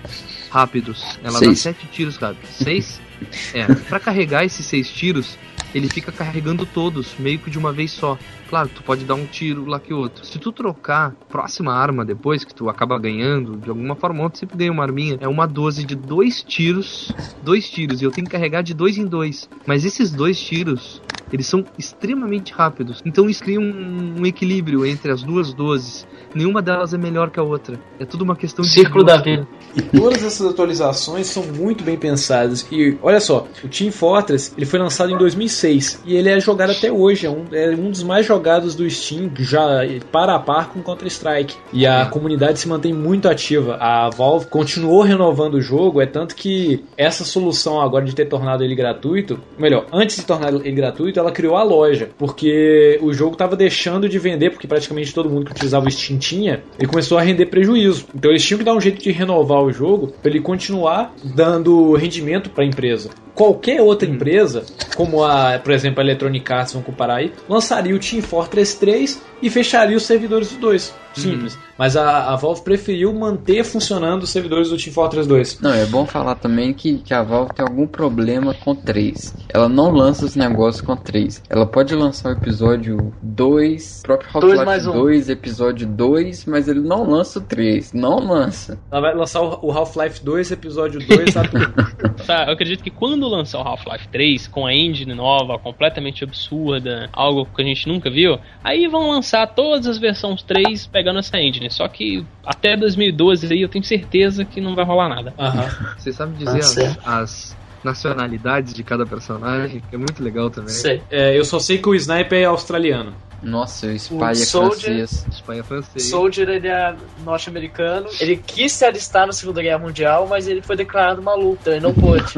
rápidos. 0.49 1.19
Ela 1.23 1.33
dá 1.33 1.39
Seis. 1.39 1.59
7 1.59 1.87
tiros 1.87 2.17
rápidos. 2.17 2.49
6? 2.55 3.01
É, 3.53 3.65
pra 3.75 3.99
carregar 3.99 4.45
esses 4.45 4.65
6 4.65 4.91
tiros, 4.91 5.37
ele 5.73 5.87
fica 5.87 6.11
carregando 6.11 6.65
todos, 6.65 7.15
meio 7.19 7.37
que 7.37 7.49
de 7.49 7.57
uma 7.57 7.71
vez 7.71 7.91
só. 7.91 8.17
Claro, 8.49 8.69
tu 8.73 8.81
pode 8.81 9.05
dar 9.05 9.13
um 9.13 9.25
tiro 9.25 9.65
lá 9.65 9.79
que 9.79 9.93
outro. 9.93 10.25
Se 10.25 10.39
tu 10.39 10.51
trocar 10.51 11.11
próxima 11.29 11.73
arma 11.73 12.03
depois, 12.03 12.43
que 12.43 12.53
tu 12.53 12.69
acaba 12.69 12.97
ganhando, 12.97 13.57
de 13.57 13.69
alguma 13.69 13.95
forma, 13.95 14.23
ontem 14.23 14.39
sempre 14.39 14.57
ganha 14.57 14.71
uma 14.71 14.83
arminha, 14.83 15.17
é 15.21 15.27
uma 15.27 15.45
12 15.45 15.83
de 15.83 15.95
dois 15.95 16.41
tiros, 16.41 17.13
dois 17.43 17.69
tiros, 17.69 18.01
e 18.01 18.05
eu 18.05 18.11
tenho 18.11 18.25
que 18.25 18.31
carregar 18.31 18.63
de 18.63 18.73
dois 18.73 18.97
em 18.97 19.05
dois. 19.05 19.47
Mas 19.67 19.85
esses 19.85 20.11
dois 20.11 20.39
tiros, 20.39 21.01
eles 21.31 21.45
são 21.45 21.63
extremamente 21.77 22.51
rápidos. 22.51 23.01
Então 23.05 23.25
eles 23.25 23.39
criam 23.39 23.61
um, 23.61 24.21
um 24.21 24.25
equilíbrio 24.25 24.85
entre 24.85 25.11
as 25.11 25.21
duas 25.21 25.53
12. 25.53 26.07
Nenhuma 26.33 26.61
delas 26.61 26.93
é 26.93 26.97
melhor 26.97 27.29
que 27.29 27.39
a 27.39 27.43
outra. 27.43 27.79
É 27.99 28.05
tudo 28.05 28.23
uma 28.23 28.35
questão 28.35 28.63
de. 28.63 28.71
Círculo 28.71 29.03
da 29.03 29.17
vida. 29.17 29.47
E 29.75 29.81
todas 29.81 30.23
essas 30.23 30.47
atualizações 30.47 31.27
são 31.27 31.43
muito 31.43 31.83
bem 31.83 31.97
pensadas. 31.97 32.65
E 32.71 32.97
olha 33.01 33.19
só, 33.19 33.47
o 33.63 33.67
Team 33.67 33.91
Fortress 33.91 34.51
ele 34.57 34.65
foi 34.65 34.79
lançado 34.79 35.11
em 35.11 35.17
2006 35.17 36.03
e 36.05 36.15
ele 36.15 36.29
é 36.29 36.39
jogado 36.39 36.71
até 36.71 36.91
hoje. 36.91 37.25
É 37.25 37.29
um, 37.29 37.45
é 37.51 37.69
um 37.75 37.89
dos 37.89 38.03
mais 38.03 38.25
jogados 38.25 38.75
do 38.75 38.89
Steam, 38.89 39.31
já 39.39 39.81
para 40.11 40.35
a 40.35 40.39
par 40.39 40.69
com 40.69 40.81
Counter 40.81 41.07
Strike. 41.07 41.55
E 41.71 41.85
a 41.85 42.05
comunidade 42.05 42.59
se 42.59 42.67
mantém 42.67 42.93
muito 42.93 43.27
ativa. 43.27 43.77
A 43.79 44.09
Valve 44.09 44.47
continuou 44.47 45.01
renovando 45.01 45.55
o 45.55 45.61
jogo, 45.61 46.01
é 46.01 46.05
tanto 46.05 46.35
que 46.35 46.83
essa 46.97 47.23
solução 47.23 47.79
agora 47.81 48.05
de 48.05 48.13
ter 48.13 48.25
tornado 48.25 48.63
ele 48.63 48.75
gratuito, 48.75 49.39
melhor, 49.57 49.85
antes 49.91 50.17
de 50.17 50.23
tornar 50.23 50.53
ele 50.53 50.71
gratuito, 50.71 51.19
ela 51.19 51.31
criou 51.31 51.55
a 51.55 51.63
loja, 51.63 52.09
porque 52.17 52.99
o 53.01 53.13
jogo 53.13 53.33
estava 53.33 53.55
deixando 53.55 54.09
de 54.09 54.19
vender, 54.19 54.51
porque 54.51 54.67
praticamente 54.67 55.13
todo 55.13 55.29
mundo 55.29 55.45
que 55.45 55.51
utilizava 55.51 55.87
o 55.87 55.91
Steam 55.91 56.18
tinha, 56.19 56.63
ele 56.77 56.87
começou 56.87 57.17
a 57.17 57.21
render 57.21 57.47
prejuízo. 57.47 58.05
Então 58.13 58.29
eles 58.31 58.45
tinham 58.45 58.59
que 58.59 58.65
dar 58.65 58.75
um 58.75 58.81
jeito 58.81 59.01
de 59.01 59.11
renovar 59.11 59.63
o 59.63 59.71
jogo 59.71 60.07
para 60.21 60.29
ele 60.29 60.41
continuar 60.41 61.13
dando 61.23 61.93
rendimento 61.93 62.49
para 62.49 62.63
a 62.63 62.67
empresa. 62.67 63.09
Qualquer 63.33 63.81
outra 63.81 64.07
empresa, 64.07 64.65
como 64.95 65.23
a, 65.23 65.57
por 65.57 65.71
exemplo, 65.71 66.01
a 66.01 66.03
Electronic 66.03 66.51
Arts, 66.51 66.73
vamos 66.73 66.85
comparar 66.85 67.15
aí, 67.15 67.31
lançaria 67.47 67.95
o 67.95 67.99
Team 67.99 68.21
Fortress 68.21 68.77
3 68.77 69.21
e 69.41 69.49
fecharia 69.49 69.95
os 69.95 70.03
servidores 70.03 70.49
dos 70.49 70.57
dois. 70.57 70.95
Simples. 71.13 71.57
Mas 71.77 71.97
a, 71.97 72.31
a 72.31 72.35
Valve 72.35 72.61
preferiu 72.61 73.11
manter 73.13 73.63
funcionando 73.63 74.23
os 74.23 74.29
servidores 74.29 74.69
do 74.69 74.77
Team 74.77 74.93
Fortress 74.93 75.27
2. 75.27 75.59
Não, 75.59 75.73
é 75.73 75.85
bom 75.85 76.05
falar 76.05 76.35
também 76.35 76.73
que, 76.73 76.99
que 76.99 77.13
a 77.13 77.23
Valve 77.23 77.53
tem 77.53 77.65
algum 77.65 77.87
problema 77.87 78.53
com 78.53 78.75
3. 78.75 79.35
Ela 79.49 79.67
não 79.67 79.89
lança 79.89 80.23
os 80.23 80.35
negócios 80.35 80.81
com 80.81 80.95
3. 80.95 81.43
Ela 81.49 81.65
pode 81.65 81.95
lançar 81.95 82.29
o 82.29 82.37
episódio 82.37 83.11
2, 83.23 84.03
próprio 84.03 84.39
Dois 84.39 84.63
mais 84.63 84.85
Half-Life 84.85 84.89
um. 84.89 85.01
2, 85.01 85.29
episódio 85.29 85.87
2, 85.87 86.45
mas 86.45 86.67
ele 86.67 86.81
não 86.81 87.09
lança 87.09 87.39
o 87.39 87.41
3. 87.41 87.91
Não 87.91 88.19
lança. 88.19 88.79
Ela 88.91 89.01
vai 89.01 89.15
lançar 89.15 89.41
o 89.41 89.69
o 89.69 89.71
Half-Life 89.71 90.23
2, 90.23 90.51
episódio 90.51 90.99
2, 91.05 91.33
sabe? 91.33 91.49
Tá, 92.25 92.45
eu 92.47 92.53
acredito 92.53 92.83
que 92.83 92.91
quando 92.91 93.27
lançar 93.27 93.59
o 93.59 93.67
Half-Life 93.67 94.07
3 94.09 94.47
com 94.47 94.67
a 94.67 94.73
engine 94.73 95.15
nova, 95.15 95.57
completamente 95.57 96.23
absurda, 96.23 97.09
algo 97.13 97.45
que 97.45 97.61
a 97.61 97.65
gente 97.65 97.87
nunca 97.87 98.09
viu, 98.09 98.37
aí 98.63 98.87
vão 98.87 99.09
lançar 99.09 99.28
todas 99.47 99.87
as 99.87 99.97
versões 99.97 100.41
3 100.43 100.87
pegando 100.87 101.19
essa 101.19 101.39
engine. 101.39 101.69
Só 101.69 101.87
que 101.87 102.23
até 102.45 102.75
2012 102.75 103.51
aí 103.51 103.61
eu 103.61 103.69
tenho 103.69 103.83
certeza 103.83 104.45
que 104.45 104.59
não 104.61 104.75
vai 104.75 104.85
rolar 104.85 105.09
nada. 105.09 105.33
Aham. 105.37 105.67
Você 105.97 106.11
sabe 106.11 106.33
Ah, 106.45 106.53
dizer 106.53 106.83
as, 106.83 106.97
as 107.05 107.57
nacionalidades 107.83 108.73
de 108.73 108.83
cada 108.83 109.05
personagem? 109.05 109.81
Que 109.89 109.95
é 109.95 109.97
muito 109.97 110.23
legal 110.23 110.49
também. 110.49 110.73
Sei. 110.73 111.01
É, 111.09 111.37
eu 111.37 111.45
só 111.45 111.59
sei 111.59 111.77
que 111.77 111.89
o 111.89 111.95
Sniper 111.95 112.39
é 112.41 112.45
australiano. 112.45 113.13
Nossa, 113.41 113.87
o 113.87 113.91
Spy 113.95 114.15
O 114.15 114.25
é 114.25 114.33
Soldier- 114.35 114.79
francês. 115.07 115.25
Espanha 115.31 115.63
francês. 115.63 116.09
Soldier 116.09 116.49
ele 116.49 116.67
é 116.67 116.93
norte-americano. 117.23 118.07
Ele 118.19 118.35
quis 118.37 118.71
se 118.73 118.83
alistar 118.85 119.25
na 119.25 119.31
Segunda 119.33 119.61
Guerra 119.61 119.79
Mundial, 119.79 120.27
mas 120.27 120.47
ele 120.47 120.61
foi 120.61 120.75
declarado 120.75 121.21
maluco, 121.21 121.57
então 121.61 121.73
ele 121.73 121.81
não 121.83 121.93
pôde. 121.93 122.33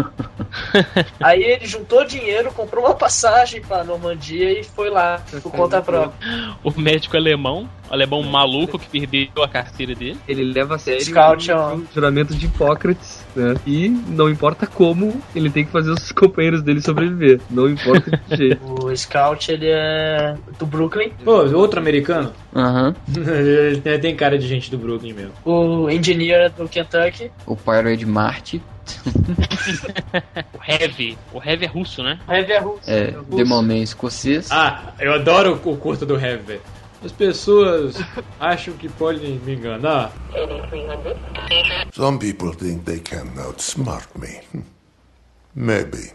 Aí 1.19 1.41
ele 1.43 1.65
juntou 1.65 2.05
dinheiro, 2.05 2.51
comprou 2.51 2.85
uma 2.85 2.93
passagem 2.93 3.61
pra 3.61 3.83
Normandia 3.83 4.59
e 4.59 4.63
foi 4.63 4.89
lá 4.89 5.21
por 5.41 5.51
conta 5.51 5.81
própria. 5.81 6.11
O 6.63 6.71
médico 6.79 7.17
alemão, 7.17 7.69
alemão 7.91 8.23
maluco 8.23 8.79
que 8.79 8.87
perdeu 8.87 9.43
a 9.43 9.47
carteira 9.47 9.93
dele. 9.93 10.17
Ele 10.27 10.43
leva 10.43 10.75
a 10.75 10.77
sério 10.79 11.01
Scout, 11.03 11.51
o 11.51 11.83
juramento 11.93 12.33
de 12.33 12.45
Hipócrates, 12.45 13.25
né? 13.35 13.53
E 13.67 13.89
não 13.89 14.29
importa 14.29 14.65
como, 14.65 15.21
ele 15.35 15.49
tem 15.49 15.65
que 15.65 15.71
fazer 15.71 15.91
os 15.91 16.11
companheiros 16.13 16.61
dele 16.61 16.81
sobreviver. 16.81 17.39
Não 17.49 17.69
importa 17.69 18.11
de 18.11 18.17
que 18.17 18.35
jeito. 18.37 18.61
O 18.81 18.95
Scout 18.95 19.51
ele 19.51 19.67
é 19.69 20.35
do 20.57 20.65
Brooklyn. 20.65 21.09
Pô, 21.23 21.43
outro 21.55 21.79
americano? 21.79 22.31
Aham. 22.55 22.95
Ele 23.15 23.81
tem- 23.99 24.15
cara 24.15 24.37
de 24.37 24.47
gente 24.47 24.69
do 24.69 24.77
Brooklyn 24.77 25.13
mesmo. 25.13 25.31
O 25.45 25.89
Engineer 25.89 26.41
é 26.45 26.49
do 26.49 26.67
Kentucky. 26.67 27.31
O 27.45 27.55
Pyro 27.55 27.89
é 27.89 27.95
de 27.95 28.05
Marte. 28.05 28.61
O 30.53 30.71
Heavy. 30.71 31.17
O 31.33 31.41
Heavy 31.43 31.65
é 31.65 31.67
russo, 31.67 32.03
né? 32.03 32.19
O 32.27 32.31
Heavy 32.33 32.51
é 32.51 32.59
russo. 32.59 32.89
É, 32.91 33.09
russo. 33.11 33.35
Demoman 33.35 33.81
escocês. 33.81 34.49
Ah, 34.51 34.93
eu 34.99 35.13
adoro 35.13 35.59
o 35.63 35.77
curto 35.77 36.05
do 36.05 36.15
Heavy, 36.19 36.43
velho. 36.43 36.61
As 37.03 37.11
pessoas 37.11 37.95
acham 38.39 38.75
que 38.75 38.87
podem 38.87 39.39
me 39.39 39.55
enganar. 39.55 40.11
Some 41.91 42.19
people 42.19 42.53
think 42.53 42.85
they 42.85 42.99
can 42.99 43.27
outsmart 43.37 44.07
me. 44.15 44.39
Maybe. 45.55 46.11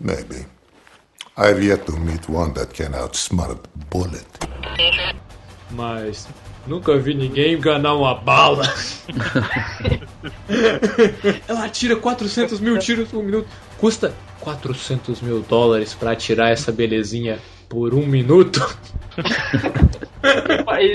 Maybe. 0.00 0.46
I've 1.36 1.62
yet 1.62 1.84
to 1.86 1.92
meet 1.98 2.26
one 2.28 2.54
that 2.54 2.72
can 2.72 2.92
outsmart 2.94 3.58
Bullet. 3.90 4.26
Mas 5.72 6.26
nunca 6.66 6.96
vi 6.96 7.12
ninguém 7.12 7.52
enganar 7.52 7.96
uma 7.96 8.14
bala. 8.14 8.64
Ela 11.46 11.64
atira 11.66 11.96
400 11.96 12.60
mil 12.60 12.78
tiros 12.78 13.08
por 13.10 13.22
minuto. 13.22 13.46
Custa 13.76 14.14
400 14.40 15.20
mil 15.20 15.42
dólares 15.42 15.92
pra 15.92 16.12
atirar 16.12 16.50
essa 16.50 16.72
belezinha 16.72 17.38
por 17.68 17.94
um 17.94 18.06
minuto. 18.06 18.60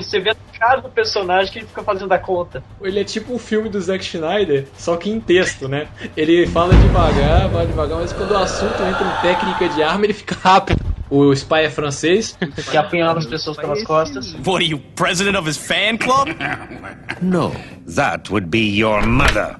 Você 0.01 0.19
vê 0.19 0.31
a 0.31 0.35
cara 0.57 0.81
do 0.81 0.89
personagem 0.89 1.51
que 1.51 1.59
ele 1.59 1.67
fica 1.67 1.83
fazendo 1.83 2.11
a 2.11 2.17
conta. 2.17 2.63
Ele 2.81 2.99
é 2.99 3.03
tipo 3.03 3.33
um 3.33 3.39
filme 3.39 3.69
do 3.69 3.79
Zack 3.79 4.03
Schneider, 4.03 4.67
só 4.77 4.95
que 4.97 5.09
em 5.09 5.19
texto, 5.19 5.67
né? 5.67 5.87
Ele 6.15 6.47
fala 6.47 6.73
devagar, 6.73 7.49
fala 7.49 7.65
devagar, 7.65 7.99
mas 7.99 8.13
quando 8.13 8.31
o 8.31 8.37
assunto 8.37 8.81
entra 8.83 9.05
em 9.05 9.21
técnica 9.21 9.69
de 9.69 9.83
arma, 9.83 10.05
ele 10.05 10.13
fica 10.13 10.35
rápido. 10.35 10.93
O 11.09 11.31
Spy 11.33 11.65
é 11.65 11.69
francês. 11.69 12.35
Que 12.71 12.77
apunhala 12.77 13.19
as 13.19 13.25
pessoas 13.27 13.57
pelas 13.57 13.83
costas. 13.83 14.33
What 14.45 14.63
are 14.63 14.65
you, 14.65 14.79
president 14.95 15.37
of 15.37 15.47
his 15.47 15.57
fan 15.57 15.97
club? 15.97 16.29
No, 17.21 17.51
that 17.95 18.31
would 18.31 18.47
be 18.49 18.75
your 18.75 19.05
mother. 19.05 19.57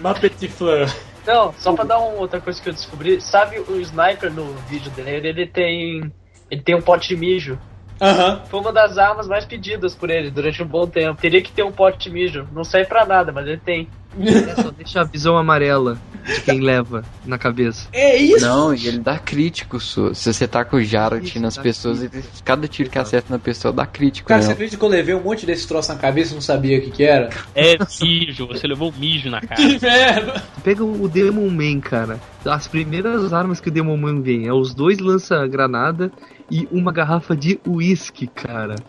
Ma 0.00 0.14
petit 0.14 0.48
fleur. 0.48 0.88
Não, 1.26 1.52
só 1.54 1.72
pra 1.72 1.84
dar 1.84 1.98
uma 1.98 2.20
outra 2.20 2.40
coisa 2.40 2.60
que 2.60 2.68
eu 2.68 2.72
descobri. 2.72 3.20
Sabe 3.20 3.58
o 3.58 3.80
sniper 3.80 4.32
no 4.32 4.54
vídeo 4.68 4.90
dele? 4.90 5.28
Ele 5.28 5.46
tem. 5.46 6.12
Ele 6.50 6.62
tem 6.62 6.74
um 6.74 6.82
pote 6.82 7.08
de 7.08 7.16
mijo. 7.16 7.58
Aham. 8.00 8.42
Foi 8.48 8.60
uma 8.60 8.72
das 8.72 8.98
armas 8.98 9.26
mais 9.26 9.44
pedidas 9.44 9.94
por 9.94 10.10
ele 10.10 10.30
durante 10.30 10.62
um 10.62 10.66
bom 10.66 10.86
tempo. 10.86 11.20
Teria 11.20 11.42
que 11.42 11.52
ter 11.52 11.62
um 11.62 11.72
pote 11.72 12.08
de 12.08 12.14
mijo. 12.14 12.46
Não 12.52 12.64
serve 12.64 12.88
pra 12.88 13.06
nada, 13.06 13.32
mas 13.32 13.46
ele 13.46 13.60
tem. 13.60 13.88
É 14.20 14.62
só 14.62 14.70
deixa 14.70 15.00
a 15.00 15.04
visão 15.04 15.36
amarela 15.36 15.98
de 16.24 16.40
quem 16.40 16.60
leva 16.60 17.04
na 17.24 17.36
cabeça. 17.38 17.88
É 17.92 18.16
isso? 18.16 18.44
Não, 18.44 18.74
e 18.74 18.86
ele 18.86 18.98
dá 18.98 19.18
crítico, 19.18 19.78
so. 19.78 20.14
se 20.14 20.32
você 20.32 20.48
tá 20.48 20.64
com 20.64 20.76
o 20.76 20.82
Jarot 20.82 21.38
nas 21.38 21.58
pessoas, 21.58 22.02
ele, 22.02 22.24
cada 22.44 22.66
tiro 22.66 22.88
que 22.88 22.98
acerta 22.98 23.32
na 23.32 23.38
pessoa 23.38 23.72
dá 23.72 23.86
crítico. 23.86 24.28
Cara, 24.28 24.40
né? 24.40 24.46
você 24.46 24.52
acredita 24.52 24.78
que 24.78 24.84
eu 24.84 24.88
levei 24.88 25.14
um 25.14 25.22
monte 25.22 25.44
desse 25.44 25.66
troço 25.66 25.92
na 25.92 25.98
cabeça 25.98 26.32
e 26.32 26.34
não 26.34 26.40
sabia 26.40 26.78
o 26.78 26.82
que, 26.82 26.90
que 26.90 27.04
era? 27.04 27.30
É 27.54 27.76
mijo, 28.00 28.46
você 28.46 28.66
levou 28.66 28.92
mijo 28.96 29.30
na 29.30 29.40
cara. 29.40 29.54
Que 29.64 29.80
merda! 29.80 30.42
Pega 30.62 30.84
o 30.84 31.08
Demon 31.08 31.50
Man, 31.50 31.80
cara. 31.80 32.20
As 32.44 32.68
primeiras 32.68 33.32
armas 33.32 33.60
que 33.60 33.68
o 33.68 33.72
Demon 33.72 33.96
Man 33.96 34.20
vem 34.20 34.46
é 34.46 34.52
os 34.52 34.74
dois 34.74 34.98
lança-granada 34.98 36.12
e 36.50 36.68
uma 36.70 36.92
garrafa 36.92 37.36
de 37.36 37.58
uísque, 37.66 38.26
cara. 38.26 38.76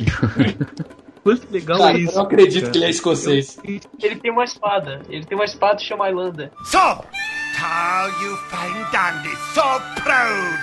Quanto 1.25 1.51
legal 1.51 1.79
Cara, 1.79 1.97
é 1.97 2.01
eu 2.01 2.05
isso? 2.05 2.15
não 2.15 2.21
acredito 2.21 2.59
cara? 2.61 2.71
que 2.71 2.77
ele 2.77 2.85
é 2.85 2.89
escocês. 2.91 3.57
Ele 3.63 4.15
tem 4.21 4.29
uma 4.31 4.43
espada. 4.43 5.01
Ele 5.09 5.25
tem 5.25 5.35
uma 5.35 5.45
espada 5.45 5.77
que 5.77 5.83
chama 5.83 6.05
Highlander. 6.05 6.51
So, 6.65 6.77
tall 6.77 8.09
you 8.21 8.37
fine 8.51 8.85
dandy, 8.91 9.35
so 9.55 9.63
proud, 10.03 10.59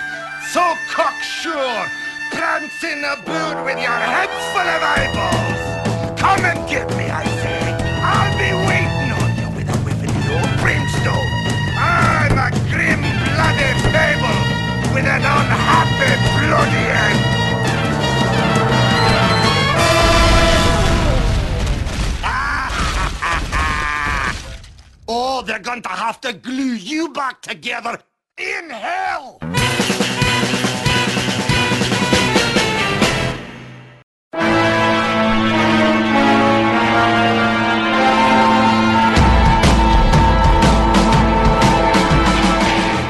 so 0.53 0.61
cocksure, 0.95 1.83
prancing 2.31 3.03
about 3.03 3.65
with 3.65 3.77
your 3.77 3.91
head 3.91 4.29
full 4.53 4.61
of 4.61 4.81
eyeballs. 4.81 6.17
Come 6.17 6.45
and 6.45 6.69
get 6.69 6.87
me, 6.95 7.11
I 7.11 7.25
say. 7.43 7.59
I'll 7.99 8.31
be 8.39 8.53
waiting 8.63 9.11
on 9.19 9.31
you 9.35 9.49
with 9.57 9.67
a 9.67 9.77
whipping 9.83 10.15
old 10.31 10.47
brimstone. 10.63 11.29
I'm 11.75 12.39
a 12.39 12.49
grim, 12.71 13.01
bloody 13.03 13.69
fable 13.91 14.39
with 14.95 15.03
an 15.11 15.23
unhappy, 15.27 16.13
bloody 16.47 16.85
end. 16.87 17.32
They're 25.45 25.59
going 25.59 25.81
to 25.81 25.89
have 25.89 26.21
to 26.21 26.31
glue 26.31 26.75
you 26.75 27.09
back 27.09 27.41
together 27.41 27.99
in 28.37 28.69
hell! 28.69 29.39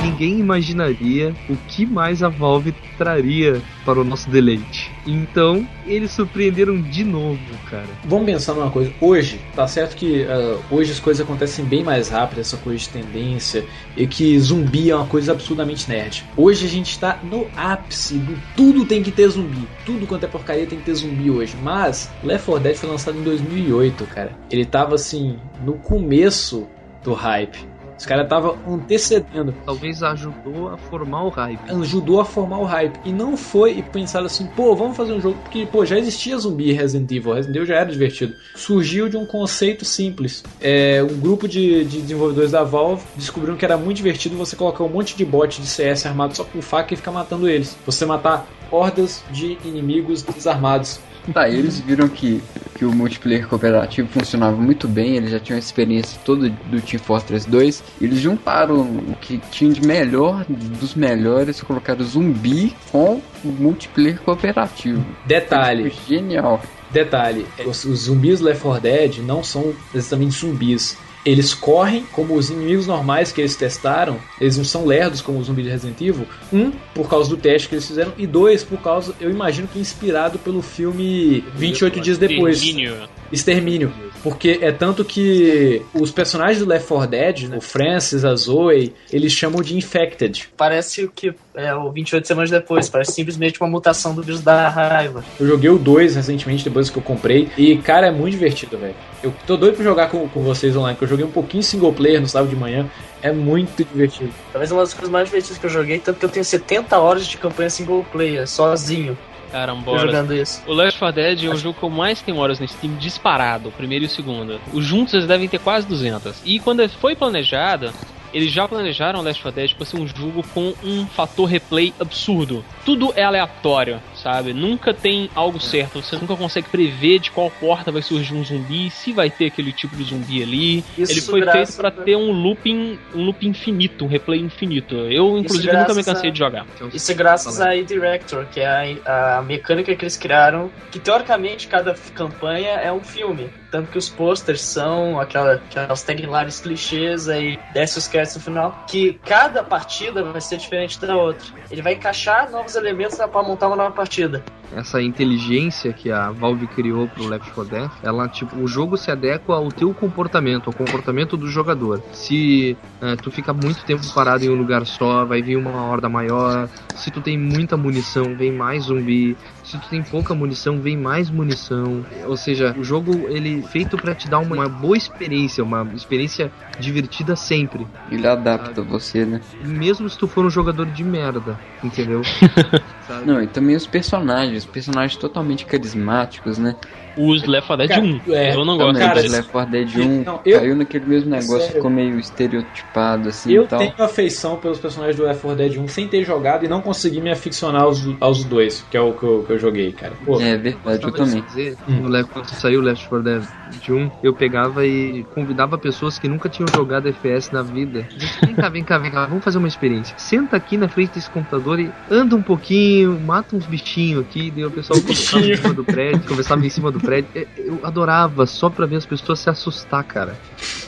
Ninguém 0.01 0.39
imaginaria 0.39 1.35
o 1.49 1.55
que 1.67 1.85
mais 1.85 2.23
a 2.23 2.29
Valve 2.29 2.71
traria 2.97 3.61
para 3.85 3.99
o 3.99 4.03
nosso 4.03 4.29
deleite. 4.29 4.92
Então, 5.05 5.67
eles 5.85 6.11
surpreenderam 6.11 6.81
de 6.81 7.03
novo, 7.03 7.39
cara. 7.69 7.87
Vamos 8.05 8.25
pensar 8.25 8.53
numa 8.53 8.71
coisa. 8.71 8.91
Hoje, 9.01 9.39
tá 9.55 9.67
certo 9.67 9.95
que 9.95 10.23
ah, 10.23 10.57
hoje 10.71 10.91
as 10.91 10.99
coisas 10.99 11.25
acontecem 11.25 11.65
bem 11.65 11.83
mais 11.83 12.09
rápido, 12.09 12.39
essa 12.39 12.57
coisa 12.57 12.79
de 12.79 12.89
tendência, 12.89 13.65
e 13.95 14.07
que 14.07 14.39
zumbi 14.39 14.89
é 14.89 14.95
uma 14.95 15.05
coisa 15.05 15.33
absurdamente 15.33 15.89
nerd. 15.89 16.25
Hoje 16.37 16.65
a 16.65 16.69
gente 16.69 16.97
tá 16.97 17.19
no 17.23 17.47
ápice 17.55 18.17
do 18.17 18.37
tudo 18.55 18.85
tem 18.85 19.03
que 19.03 19.11
ter 19.11 19.27
zumbi. 19.29 19.67
Tudo 19.85 20.07
quanto 20.07 20.25
é 20.25 20.27
porcaria 20.27 20.65
tem 20.65 20.79
que 20.79 20.85
ter 20.85 20.95
zumbi 20.95 21.29
hoje. 21.29 21.55
Mas 21.61 22.09
Left 22.23 22.45
4 22.45 22.63
Dead 22.63 22.75
foi 22.75 22.89
lançado 22.89 23.17
em 23.17 23.23
2008, 23.23 24.05
cara. 24.05 24.37
Ele 24.49 24.65
tava 24.65 24.95
assim, 24.95 25.37
no 25.63 25.73
começo 25.73 26.67
do 27.03 27.13
hype. 27.13 27.72
Os 28.03 28.07
caras 28.07 28.25
estavam 28.25 28.57
antecedendo. 28.67 29.55
Talvez 29.65 30.03
ajudou 30.03 30.67
a 30.67 30.77
formar 30.77 31.23
o 31.23 31.29
hype. 31.29 31.71
Ajudou 31.71 32.19
a 32.19 32.25
formar 32.25 32.59
o 32.59 32.65
hype. 32.65 32.99
E 33.05 33.13
não 33.13 33.37
foi 33.37 33.77
e 33.77 33.81
pensaram 33.81 34.25
assim, 34.25 34.45
pô, 34.45 34.75
vamos 34.75 34.97
fazer 34.97 35.13
um 35.13 35.21
jogo. 35.21 35.39
Porque, 35.41 35.65
pô, 35.65 35.85
já 35.85 35.97
existia 35.97 36.37
zumbi 36.37 36.71
em 36.71 36.73
Resident 36.73 37.09
Evil. 37.09 37.31
Resident 37.31 37.55
Evil 37.55 37.65
já 37.65 37.75
era 37.75 37.89
divertido. 37.89 38.35
Surgiu 38.55 39.07
de 39.07 39.15
um 39.15 39.25
conceito 39.25 39.85
simples. 39.85 40.43
É, 40.59 41.01
um 41.01 41.17
grupo 41.17 41.47
de, 41.47 41.85
de 41.85 42.01
desenvolvedores 42.01 42.51
da 42.51 42.61
Valve 42.61 43.05
descobriram 43.15 43.55
que 43.55 43.63
era 43.63 43.77
muito 43.77 43.95
divertido 43.95 44.35
você 44.35 44.53
colocar 44.53 44.83
um 44.83 44.89
monte 44.89 45.15
de 45.15 45.23
bot 45.23 45.61
de 45.61 45.67
CS 45.67 46.05
armado 46.05 46.35
só 46.35 46.43
com 46.43 46.61
faca 46.61 46.93
e 46.93 46.97
ficar 46.97 47.13
matando 47.13 47.47
eles. 47.47 47.77
Você 47.85 48.05
matar 48.05 48.45
hordas 48.69 49.23
de 49.31 49.57
inimigos 49.63 50.23
desarmados. 50.23 50.99
Tá, 51.31 51.47
eles 51.47 51.79
viram 51.79 52.09
que, 52.09 52.41
que 52.75 52.83
o 52.83 52.91
multiplayer 52.91 53.47
cooperativo 53.47 54.07
funcionava 54.09 54.57
muito 54.57 54.87
bem, 54.87 55.15
eles 55.15 55.31
já 55.31 55.39
tinham 55.39 55.55
a 55.55 55.59
experiência 55.59 56.19
toda 56.25 56.49
do 56.49 56.81
Team 56.81 57.01
Fortress 57.01 57.49
2, 57.49 57.83
eles 58.01 58.19
juntaram 58.19 58.81
o 58.81 59.15
que 59.21 59.37
tinha 59.51 59.71
de 59.71 59.85
melhor 59.85 60.43
dos 60.49 60.95
melhores, 60.95 61.61
colocaram 61.61 62.03
zumbi 62.03 62.75
com 62.91 63.21
o 63.43 63.47
multiplayer 63.47 64.19
cooperativo. 64.21 65.05
Detalhe. 65.25 65.93
Genial. 66.07 66.61
Detalhe, 66.91 67.45
os, 67.65 67.85
os 67.85 68.01
zumbis 68.01 68.39
Left 68.39 68.61
4 68.61 68.81
Dead 68.81 69.17
não 69.19 69.43
são 69.43 69.73
exatamente 69.95 70.39
zumbis. 70.39 70.95
Eles 71.25 71.53
correm 71.53 72.05
como 72.11 72.35
os 72.35 72.49
inimigos 72.49 72.87
normais 72.87 73.31
que 73.31 73.41
eles 73.41 73.55
testaram. 73.55 74.19
Eles 74.39 74.57
não 74.57 74.65
são 74.65 74.85
lerdos 74.85 75.21
como 75.21 75.39
o 75.39 75.43
zumbi 75.43 75.63
de 75.63 75.69
Resident 75.69 76.01
Evil. 76.01 76.27
Um, 76.51 76.71
por 76.93 77.09
causa 77.09 77.29
do 77.29 77.37
teste 77.37 77.69
que 77.69 77.75
eles 77.75 77.87
fizeram. 77.87 78.13
E 78.17 78.27
dois, 78.27 78.63
por 78.63 78.81
causa, 78.81 79.13
eu 79.19 79.29
imagino 79.29 79.67
que 79.67 79.79
inspirado 79.79 80.37
pelo 80.39 80.61
filme 80.61 81.43
28 81.55 82.01
Dias 82.01 82.17
Depois. 82.17 82.57
Extermínio. 82.57 83.09
Extermínio. 83.31 83.93
Porque 84.21 84.59
é 84.61 84.71
tanto 84.71 85.03
que 85.03 85.81
os 85.93 86.11
personagens 86.11 86.59
do 86.59 86.65
Left 86.65 86.87
4 86.87 87.09
Dead, 87.09 87.49
né, 87.49 87.57
o 87.57 87.61
Francis, 87.61 88.23
a 88.23 88.33
Zoe, 88.35 88.93
eles 89.11 89.33
chamam 89.33 89.61
de 89.61 89.75
Infected. 89.75 90.49
Parece 90.55 91.03
o 91.03 91.11
que 91.11 91.33
é 91.53 91.75
o 91.75 91.91
28 91.91 92.25
semanas 92.25 92.49
depois, 92.49 92.87
parece 92.87 93.11
simplesmente 93.11 93.59
uma 93.59 93.69
mutação 93.69 94.15
do 94.15 94.23
vírus 94.23 94.41
da 94.41 94.69
raiva. 94.69 95.25
Eu 95.37 95.47
joguei 95.47 95.69
o 95.69 95.77
2 95.77 96.15
recentemente, 96.15 96.63
depois 96.63 96.89
que 96.89 96.97
eu 96.97 97.03
comprei. 97.03 97.49
E, 97.57 97.77
cara, 97.77 98.07
é 98.07 98.11
muito 98.11 98.31
divertido, 98.31 98.77
velho. 98.77 98.95
Eu 99.23 99.33
tô 99.47 99.55
doido 99.55 99.75
pra 99.75 99.83
jogar 99.83 100.09
com, 100.09 100.27
com 100.27 100.43
vocês 100.43 100.75
online, 100.75 100.97
que 100.97 101.03
eu 101.05 101.07
joguei 101.07 101.25
um 101.25 101.31
pouquinho 101.31 101.63
single 101.63 101.93
player 101.93 102.19
no 102.19 102.27
sábado 102.27 102.49
de 102.49 102.57
manhã. 102.57 102.85
É 103.21 103.31
muito 103.31 103.85
divertido. 103.85 104.33
Talvez 104.51 104.69
uma 104.69 104.81
das 104.81 104.93
coisas 104.93 105.09
mais 105.09 105.25
divertidas 105.29 105.57
que 105.57 105.65
eu 105.65 105.69
joguei, 105.69 105.97
tanto 105.97 106.19
que 106.19 106.25
eu 106.25 106.29
tenho 106.29 106.43
70 106.43 106.99
horas 106.99 107.25
de 107.25 107.37
campanha 107.37 107.69
single 107.69 108.05
player, 108.11 108.45
sozinho. 108.45 109.17
Caramba, 109.49 109.97
jogando 109.99 110.33
isso. 110.33 110.61
O 110.67 110.73
Left 110.73 110.99
4 110.99 111.21
Dead 111.21 111.43
é 111.45 111.49
o 111.49 111.55
jogo 111.55 111.77
que 111.77 111.85
eu 111.85 111.89
mais 111.89 112.21
tenho 112.21 112.37
horas 112.39 112.59
no 112.59 112.67
Steam 112.67 112.95
disparado, 112.95 113.69
o 113.69 113.71
primeiro 113.71 114.03
e 114.03 114.07
o 114.07 114.09
segundo. 114.09 114.59
Os 114.73 114.83
juntos 114.83 115.13
eles 115.13 115.27
devem 115.27 115.47
ter 115.47 115.59
quase 115.59 115.87
200. 115.87 116.41
E 116.43 116.59
quando 116.59 116.87
foi 116.89 117.15
planejado, 117.15 117.93
eles 118.33 118.51
já 118.51 118.67
planejaram 118.67 119.19
o 119.19 119.23
Last 119.23 119.41
4 119.41 119.61
Dead 119.61 119.75
pra 119.75 119.85
ser 119.85 119.97
um 119.97 120.07
jogo 120.07 120.43
com 120.53 120.73
um 120.83 121.05
fator 121.05 121.45
replay 121.45 121.93
absurdo. 121.99 122.65
Tudo 122.83 123.13
é 123.15 123.23
aleatório, 123.23 124.01
sabe? 124.23 124.53
Nunca 124.53 124.93
tem 124.93 125.29
algo 125.35 125.59
certo. 125.59 126.01
Você 126.01 126.15
nunca 126.15 126.35
consegue 126.35 126.69
prever 126.69 127.19
de 127.19 127.29
qual 127.29 127.51
porta 127.51 127.91
vai 127.91 128.01
surgir 128.01 128.33
um 128.33 128.43
zumbi, 128.43 128.89
se 128.89 129.11
vai 129.11 129.29
ter 129.29 129.47
aquele 129.47 129.73
tipo 129.73 129.95
de 129.97 130.05
zumbi 130.05 130.41
ali. 130.41 130.83
Isso 130.97 131.11
Ele 131.11 131.21
foi 131.21 131.51
feito 131.51 131.75
pra 131.75 131.91
ter 131.91 132.15
um 132.15 132.31
looping, 132.31 132.97
um 133.13 133.25
loop 133.25 133.45
infinito, 133.45 134.05
um 134.05 134.07
replay 134.07 134.39
infinito. 134.39 134.95
Eu, 134.95 135.37
inclusive, 135.37 135.75
nunca 135.75 135.93
me 135.93 136.03
cansei 136.03 136.31
de 136.31 136.39
jogar. 136.39 136.65
Isso 136.93 137.11
é 137.11 137.15
graças 137.15 137.59
a 137.59 137.75
E-Director, 137.75 138.45
que 138.45 138.61
é 138.61 138.97
a, 139.05 139.39
a 139.39 139.41
mecânica 139.41 139.93
que 139.93 140.03
eles 140.03 140.15
criaram, 140.15 140.71
que 140.89 140.99
teoricamente 140.99 141.67
cada 141.67 141.93
campanha 142.15 142.69
é 142.69 142.91
um 142.91 143.01
filme. 143.01 143.49
Tanto 143.69 143.89
que 143.89 143.97
os 143.97 144.07
posters 144.07 144.61
são 144.61 145.19
aquela, 145.19 145.55
aquelas 145.55 146.03
taglines 146.03 146.61
clichês 146.61 147.27
aí, 147.27 147.57
desce 147.73 147.97
os 147.97 148.07
créditos 148.07 148.37
no 148.37 148.43
final, 148.43 148.85
que 148.87 149.19
cada 149.25 149.63
partida 149.63 150.23
vai 150.23 150.39
ser 150.39 150.57
diferente 150.57 151.01
da 151.01 151.17
outra. 151.17 151.47
Ele 151.71 151.81
vai 151.81 151.93
encaixar 151.93 152.51
novos 152.51 152.75
elementos 152.75 153.17
pra 153.17 153.41
montar 153.41 153.67
uma 153.67 153.75
nova 153.75 153.89
partida 153.91 154.12
partida 154.13 154.62
essa 154.71 155.01
inteligência 155.01 155.93
que 155.93 156.11
a 156.11 156.31
Valve 156.31 156.67
criou 156.67 157.07
pro 157.07 157.27
Left 157.27 157.51
4 157.51 157.71
Dead, 157.71 157.91
ela 158.01 158.27
tipo, 158.27 158.57
o 158.57 158.67
jogo 158.67 158.97
se 158.97 159.11
adequa 159.11 159.55
ao 159.55 159.69
teu 159.69 159.93
comportamento, 159.93 160.67
ao 160.67 160.73
comportamento 160.73 161.37
do 161.37 161.47
jogador. 161.47 162.01
Se 162.11 162.77
eh, 163.01 163.15
tu 163.17 163.31
fica 163.31 163.53
muito 163.53 163.83
tempo 163.85 164.01
parado 164.13 164.43
em 164.43 164.49
um 164.49 164.55
lugar 164.55 164.85
só, 164.85 165.25
vai 165.25 165.41
vir 165.41 165.57
uma 165.57 165.83
horda 165.83 166.09
maior. 166.09 166.67
Se 166.95 167.11
tu 167.11 167.21
tem 167.21 167.37
muita 167.37 167.75
munição, 167.75 168.35
vem 168.35 168.51
mais 168.51 168.83
zumbi. 168.83 169.35
Se 169.63 169.77
tu 169.77 169.89
tem 169.89 170.03
pouca 170.03 170.35
munição, 170.35 170.79
vem 170.79 170.97
mais 170.97 171.29
munição. 171.29 172.05
Ou 172.25 172.37
seja, 172.37 172.75
o 172.77 172.83
jogo 172.83 173.27
ele 173.29 173.59
é 173.59 173.67
feito 173.67 173.97
pra 173.97 174.13
te 174.13 174.29
dar 174.29 174.39
uma, 174.39 174.55
uma 174.55 174.69
boa 174.69 174.97
experiência, 174.97 175.63
uma 175.63 175.87
experiência 175.93 176.51
divertida 176.79 177.35
sempre. 177.35 177.87
Ele 178.11 178.27
adapta 178.27 178.81
você, 178.81 179.25
né? 179.25 179.41
Mesmo 179.63 180.09
se 180.09 180.17
tu 180.17 180.27
for 180.27 180.45
um 180.45 180.49
jogador 180.49 180.85
de 180.85 181.03
merda, 181.03 181.57
entendeu? 181.83 182.21
Sabe? 183.07 183.25
Não, 183.25 183.41
e 183.41 183.47
também 183.47 183.75
os 183.75 183.87
personagens, 183.87 184.52
personagens 184.65 185.17
totalmente 185.17 185.65
carismáticos, 185.65 186.57
né? 186.57 186.75
Os 187.15 187.43
Left 187.45 187.67
4 187.67 187.87
Dead 187.87 187.89
Cara, 187.89 188.05
1. 188.05 188.33
é, 188.33 188.55
eu 188.55 188.65
não 188.65 188.77
gosto 188.77 188.93
deles. 188.99 189.25
os 189.25 189.31
Left 189.31 189.51
4 189.51 189.71
Dead 189.71 189.95
1 189.97 190.23
Não, 190.23 190.41
eu- 190.45 190.59
caiu 190.59 190.75
naquele 190.75 191.05
mesmo 191.05 191.29
negócio, 191.29 191.59
Sério. 191.59 191.75
ficou 191.75 191.89
meio 191.91 192.19
estereotipado 192.19 193.29
assim 193.29 193.51
Eu 193.51 193.63
e 193.63 193.67
tal. 193.67 193.79
tenho 193.79 193.93
afeição 193.99 194.57
pelos 194.57 194.79
personagens 194.79 195.15
do 195.17 195.23
Left 195.23 195.41
4 195.41 195.57
Dead 195.57 195.77
1 195.77 195.87
sem 195.87 196.07
ter 196.07 196.23
jogado 196.23 196.65
e 196.65 196.67
não 196.67 196.81
consegui 196.81 197.21
me 197.21 197.31
aficionar 197.31 197.83
aos, 197.83 198.03
aos 198.19 198.43
dois, 198.45 198.81
que 198.81 198.97
é 198.97 199.01
o 199.01 199.13
que 199.13 199.23
eu, 199.23 199.43
que 199.43 199.53
eu 199.53 199.57
joguei, 199.59 199.91
cara. 199.91 200.15
Pô, 200.23 200.39
É 200.41 200.57
verdade, 200.57 201.03
eu 201.03 201.11
também. 201.11 201.41
dizer, 201.43 201.77
Hum. 201.87 202.07
Left, 202.07 202.31
quando 202.31 202.49
saiu 202.49 202.79
o 202.79 202.83
Left 202.83 203.07
4 203.07 203.23
Dead 203.23 203.43
1, 203.89 204.11
eu 204.21 204.33
pegava 204.33 204.85
e 204.85 205.23
convidava 205.25 205.77
pessoas 205.77 206.17
que 206.17 206.27
nunca 206.27 206.49
tinham 206.49 206.67
jogado 206.73 207.07
FPS 207.07 207.51
na 207.51 207.61
vida. 207.63 208.07
Disse, 208.15 208.33
Vem 208.45 208.55
cá, 208.55 208.69
vem 208.69 208.83
cá, 208.83 208.97
vem 208.97 209.11
cá, 209.11 209.25
vamos 209.25 209.43
fazer 209.43 209.57
uma 209.57 209.67
experiência. 209.67 210.15
Senta 210.17 210.55
aqui 210.57 210.77
na 210.77 210.87
frente 210.89 211.13
desse 211.13 211.29
computador 211.29 211.79
e 211.79 211.93
anda 212.09 212.35
um 212.35 212.43
pouquinho, 212.43 213.19
mata 213.19 213.55
uns 213.55 213.65
bichinhos 213.65 214.21
aqui, 214.21 214.51
daí 214.51 214.65
o 214.65 214.71
pessoal 214.71 214.99
conversava 215.01 215.45
em 215.45 215.55
cima 215.55 215.73
do 215.73 215.83
prédio, 215.85 216.27
conversava 216.27 216.65
em 216.65 216.69
cima 216.69 216.91
do 216.91 216.99
prédio. 217.05 217.47
Eu 217.57 217.79
adorava 217.83 218.45
só 218.45 218.69
pra 218.69 218.85
ver 218.85 218.97
as 218.97 219.05
pessoas 219.05 219.39
se 219.39 219.49
assustar, 219.49 220.03
cara. 220.03 220.35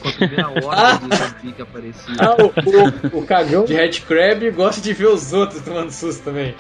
Com 0.02 0.10
a 0.10 0.12
primeira 0.12 0.50
hora 0.50 1.00
de 1.00 1.16
zumbi 1.16 1.54
que 1.54 1.62
aparecia. 1.62 2.16
Ah, 2.20 2.36
o, 2.42 3.18
o, 3.18 3.20
o 3.20 3.26
cagão 3.26 3.66
de 3.66 3.74
Red 3.74 4.02
Crab 4.08 4.50
gosta 4.52 4.82
de 4.82 4.94
ver 4.94 5.08
os 5.08 5.34
outros 5.34 5.62
tomando 5.62 5.92
susto 5.92 6.24
também. 6.24 6.56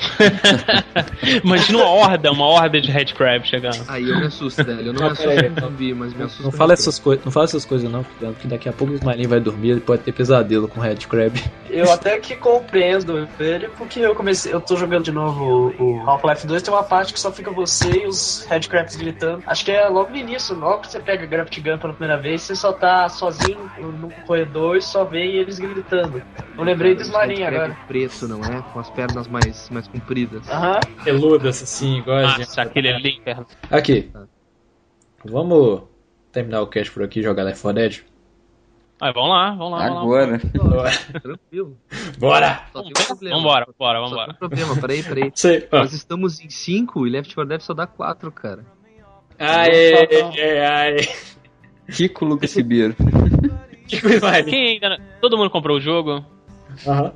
Imagina 1.43 1.79
uma 1.79 1.89
horda, 1.89 2.31
uma 2.31 2.45
horda 2.45 2.81
de 2.81 2.91
Red 2.91 3.05
Crab 3.05 3.45
chegando. 3.47 3.83
Aí 3.87 4.09
eu 4.09 4.17
me 4.17 4.25
assusto, 4.25 4.63
velho. 4.63 4.87
Eu 4.87 4.93
não 4.93 5.01
Não, 5.01 5.07
me 5.07 5.11
assusto 5.13 5.53
com 5.61 5.67
zumbi, 5.67 5.93
mas 5.93 6.13
me 6.13 6.23
assusto 6.23 6.43
Não 6.43 6.51
fala 6.51 6.73
essas 6.73 6.99
coisas, 6.99 7.23
não 7.25 7.31
fala 7.31 7.45
essas 7.45 7.65
coisas 7.65 7.89
não, 7.89 8.03
porque 8.03 8.47
daqui 8.47 8.69
a 8.69 8.73
pouco 8.73 8.93
o 8.93 8.95
Smilinho 8.95 9.29
vai 9.29 9.39
dormir, 9.39 9.71
ele 9.71 9.81
pode 9.81 10.01
ter 10.03 10.11
pesadelo 10.11 10.67
com 10.67 10.79
Red 10.79 10.97
Crab. 11.09 11.41
eu 11.69 11.91
até 11.91 12.19
que 12.19 12.35
compreendo 12.35 13.27
ele, 13.39 13.69
porque 13.77 13.99
eu 13.99 14.13
comecei, 14.15 14.53
eu 14.53 14.61
tô 14.61 14.75
jogando 14.75 15.03
de 15.05 15.11
novo 15.11 15.73
o 15.79 15.85
o 15.85 16.09
Half-Life 16.09 16.47
2, 16.47 16.61
tem 16.61 16.73
uma 16.73 16.83
parte 16.83 17.13
que 17.13 17.19
só 17.19 17.31
fica 17.31 17.51
você 17.51 18.03
e 18.03 18.07
os 18.07 18.45
headcrabs 18.49 18.95
gritando. 18.95 19.43
Acho 19.47 19.63
que 19.65 19.71
é 19.71 19.87
logo 19.87 20.09
no 20.09 20.17
início, 20.17 20.55
logo 20.55 20.81
que 20.81 20.91
você 20.91 20.99
pega 20.99 21.25
Graft 21.25 21.55
Gun 21.61 21.77
pela 21.77 21.93
primeira 21.93 22.19
vez, 22.19 22.41
você 22.41 22.55
só 22.55 22.73
tá 22.73 23.07
sozinho 23.09 23.69
no 23.79 24.09
corredor 24.25 24.75
e 24.77 24.81
só 24.81 25.03
vê 25.03 25.25
eles 25.25 25.59
gritando. 25.59 26.21
Eu 26.57 26.63
lembrei 26.63 26.95
do 26.95 27.01
Smarin 27.03 27.43
agora. 27.43 27.77
preto, 27.87 28.27
não 28.27 28.43
é? 28.43 28.61
Com 28.73 28.79
as 28.79 28.89
pernas 28.89 29.27
mais, 29.27 29.69
mais 29.69 29.87
compridas. 29.87 30.49
Aham. 30.49 30.79
Peludas, 31.03 31.61
assim, 31.61 31.99
igual 31.99 32.17
a 32.17 32.25
gente. 32.29 32.39
Nossa, 32.39 32.61
aquele 32.63 32.89
ali, 32.89 33.17
inferno. 33.17 33.45
Aqui. 33.69 34.11
Vamos 35.23 35.83
terminar 36.31 36.61
o 36.61 36.67
cast 36.67 36.91
por 36.91 37.03
aqui 37.03 37.19
e 37.19 37.23
jogar 37.23 37.43
Left 37.43 37.61
4 37.61 37.81
Dead? 37.81 38.03
Ah, 38.99 39.11
vamos 39.11 39.29
lá, 39.29 39.49
vamos 39.51 39.71
lá. 39.71 39.89
Vamos 39.89 40.13
lá. 40.13 40.25
Agora. 40.55 40.91
Tranquilo. 41.21 41.77
Bora! 42.17 42.61
Só 42.71 42.81
tem 42.81 42.91
um 42.91 43.05
problema. 43.05 43.35
Vambora, 43.37 43.65
bora, 43.77 43.99
Só 43.99 44.05
vambora. 44.09 44.25
tem 44.27 44.35
um 44.35 44.37
problema, 44.39 44.81
peraí, 44.81 45.03
peraí. 45.03 45.31
Sei. 45.35 45.67
Nós 45.71 45.93
estamos 45.93 46.39
em 46.39 46.49
5 46.49 47.05
e 47.05 47.09
Left 47.09 47.35
4 47.35 47.49
Dead 47.49 47.61
só 47.61 47.73
dá 47.73 47.85
4, 47.85 48.31
cara. 48.31 48.65
Aê, 49.39 49.93
aê, 50.37 50.59
aê. 50.65 51.07
Kiko 51.91 52.25
Lucas 52.25 52.53
Ribeiro. 52.55 52.95
Linda. 53.91 54.43
Quem 54.43 54.67
ainda 54.73 54.89
não... 54.89 54.97
Todo 55.21 55.37
mundo 55.37 55.49
comprou 55.49 55.77
o 55.77 55.81
jogo. 55.81 56.25
Aham. 56.87 57.13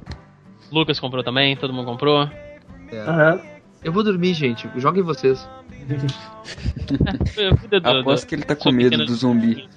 Lucas 0.71 0.99
comprou 0.99 1.23
também, 1.23 1.55
todo 1.57 1.73
mundo 1.73 1.85
comprou. 1.87 2.29
É. 2.91 2.99
Aham. 2.99 3.41
Eu 3.83 3.91
vou 3.91 4.03
dormir, 4.03 4.33
gente. 4.33 4.69
Joguem 4.75 5.01
vocês. 5.01 5.47
Eu 7.37 7.57
cuido 7.57 7.79
do- 7.79 7.89
Aposto 7.89 8.27
que 8.27 8.35
ele 8.35 8.43
tá 8.43 8.55
com 8.55 8.71
medo 8.71 8.97
do 9.05 9.15
zumbi. 9.15 9.67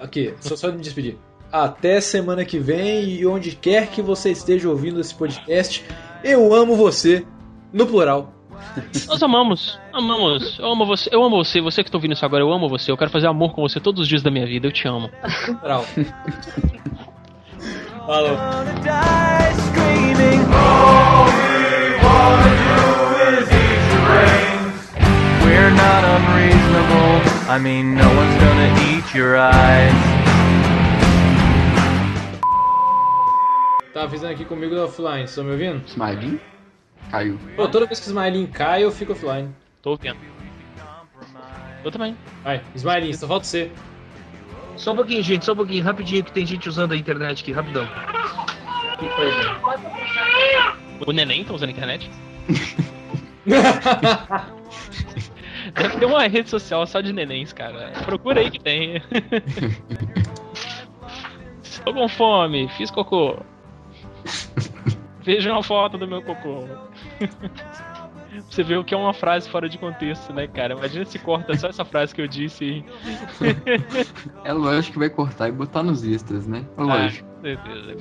Aqui, 0.00 0.34
só, 0.40 0.56
só 0.56 0.72
me 0.72 0.78
despedir. 0.80 1.16
Até 1.52 2.00
semana 2.00 2.44
que 2.44 2.58
vem 2.58 3.10
e 3.10 3.26
onde 3.26 3.56
quer 3.56 3.88
que 3.88 4.00
você 4.00 4.30
esteja 4.30 4.68
ouvindo 4.68 5.00
esse 5.00 5.14
podcast, 5.14 5.84
eu 6.22 6.54
amo 6.54 6.76
você, 6.76 7.24
no 7.72 7.86
plural. 7.86 8.32
Nós 9.08 9.22
amamos, 9.22 9.78
amamos. 9.92 10.58
Eu 10.58 10.72
amo 10.72 10.86
você, 10.86 11.08
eu 11.12 11.22
amo 11.22 11.36
você, 11.36 11.60
você 11.60 11.84
que 11.84 11.90
tá 11.90 11.98
ouvindo 11.98 12.12
isso 12.12 12.24
agora, 12.24 12.42
eu 12.42 12.52
amo 12.52 12.68
você. 12.68 12.90
Eu 12.90 12.96
quero 12.96 13.10
fazer 13.10 13.26
amor 13.26 13.52
com 13.52 13.62
você 13.62 13.80
todos 13.80 14.02
os 14.02 14.08
dias 14.08 14.22
da 14.22 14.30
minha 14.30 14.46
vida, 14.46 14.66
eu 14.66 14.72
te 14.72 14.86
amo. 14.86 15.10
Plural. 15.60 15.84
Falou. 18.06 18.36
We're 25.44 25.70
not 25.70 26.04
unreasonable. 26.04 27.20
I 27.48 27.58
mean, 27.58 27.94
no 27.96 28.08
one's 28.16 28.36
gonna 28.40 28.74
eat 28.88 29.14
your 29.14 29.36
eyes. 29.36 29.92
Tá 33.92 34.04
avisando 34.04 34.32
aqui 34.32 34.44
comigo 34.44 34.74
do 34.74 34.84
offline, 34.84 35.26
vocês 35.26 35.30
estão 35.30 35.44
me 35.44 35.50
ouvindo? 35.52 35.82
Smiley? 35.86 36.40
Caiu. 37.10 37.38
Pô, 37.56 37.68
toda 37.68 37.86
vez 37.86 38.00
que 38.00 38.06
o 38.06 38.10
Smiley 38.10 38.46
cai, 38.48 38.84
eu 38.84 38.90
fico 38.90 39.12
offline. 39.12 39.48
Tô 39.82 39.90
ouvindo. 39.90 40.16
Eu 41.84 41.90
também. 41.90 42.16
Vai, 42.44 42.62
Smiley, 42.74 43.14
só 43.14 43.26
falta 43.26 43.46
você. 43.46 43.70
Só 44.76 44.92
um 44.92 44.96
pouquinho, 44.96 45.22
gente, 45.22 45.44
só 45.44 45.52
um 45.52 45.56
pouquinho, 45.56 45.84
rapidinho, 45.84 46.24
que 46.24 46.32
tem 46.32 46.46
gente 46.46 46.68
usando 46.68 46.92
a 46.92 46.96
internet 46.96 47.42
aqui, 47.42 47.52
rapidão. 47.52 47.86
O 51.06 51.12
neném 51.12 51.44
tá 51.44 51.54
usando 51.54 51.70
a 51.70 51.72
internet? 51.72 52.10
Deve 55.74 55.98
ter 55.98 56.06
uma 56.06 56.26
rede 56.26 56.50
social 56.50 56.86
só 56.86 57.00
de 57.00 57.12
nenéns, 57.12 57.52
cara. 57.52 57.92
Procura 58.04 58.40
aí 58.40 58.50
que 58.50 58.58
tem. 58.58 59.02
Estou 61.62 61.94
com 61.94 62.08
fome, 62.08 62.68
fiz 62.76 62.90
cocô. 62.90 63.38
Veja 65.22 65.52
uma 65.52 65.62
foto 65.62 65.96
do 65.96 66.08
meu 66.08 66.22
cocô. 66.22 66.66
Você 68.48 68.62
vê 68.62 68.76
o 68.76 68.84
que 68.84 68.94
é 68.94 68.96
uma 68.96 69.12
frase 69.12 69.48
fora 69.50 69.68
de 69.68 69.76
contexto, 69.76 70.32
né, 70.32 70.46
cara? 70.46 70.74
Imagina 70.74 71.04
se 71.04 71.18
corta 71.18 71.56
só 71.56 71.68
essa 71.68 71.84
frase 71.84 72.14
que 72.14 72.20
eu 72.22 72.28
disse 72.28 72.64
aí. 72.64 72.84
É 74.44 74.52
lógico 74.52 74.94
que 74.94 74.98
vai 75.00 75.10
cortar 75.10 75.48
e 75.48 75.52
botar 75.52 75.82
nos 75.82 76.04
extras, 76.04 76.46
né? 76.46 76.64
É 76.76 76.80
Ah, 76.80 76.84
lógico. 76.84 77.28
com 77.28 77.42
certeza. 77.42 77.96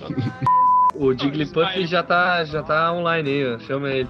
O 0.95 1.13
Jigglypuff 1.13 1.85
já 1.85 2.01
tá, 2.03 2.43
já 2.45 2.63
tá 2.63 2.91
online 2.93 3.29
aí, 3.29 3.55
ó. 3.55 3.59
Chama 3.59 3.89
ele. 3.89 4.09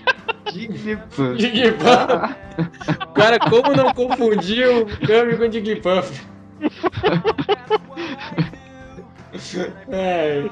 Jigglypuff. 0.52 1.38
Jigglypuff. 1.40 2.34
Cara, 3.14 3.38
como 3.38 3.74
não 3.74 3.92
confundir 3.94 4.66
o 4.68 4.86
Kami 5.06 5.36
com 5.36 5.44
o 5.44 5.52
Jigglypuff? 5.52 6.26
Ai. 9.92 10.50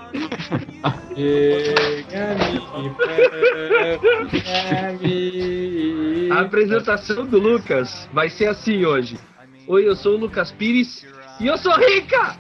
A 6.31 6.41
apresentação 6.41 7.27
do 7.27 7.39
Lucas 7.39 8.09
vai 8.13 8.29
ser 8.29 8.47
assim 8.47 8.85
hoje. 8.85 9.19
Oi, 9.67 9.87
eu 9.87 9.95
sou 9.95 10.15
o 10.15 10.19
Lucas 10.19 10.51
Pires 10.53 11.07
e 11.41 11.47
eu 11.47 11.57
sou 11.59 11.77
rica! 11.77 12.37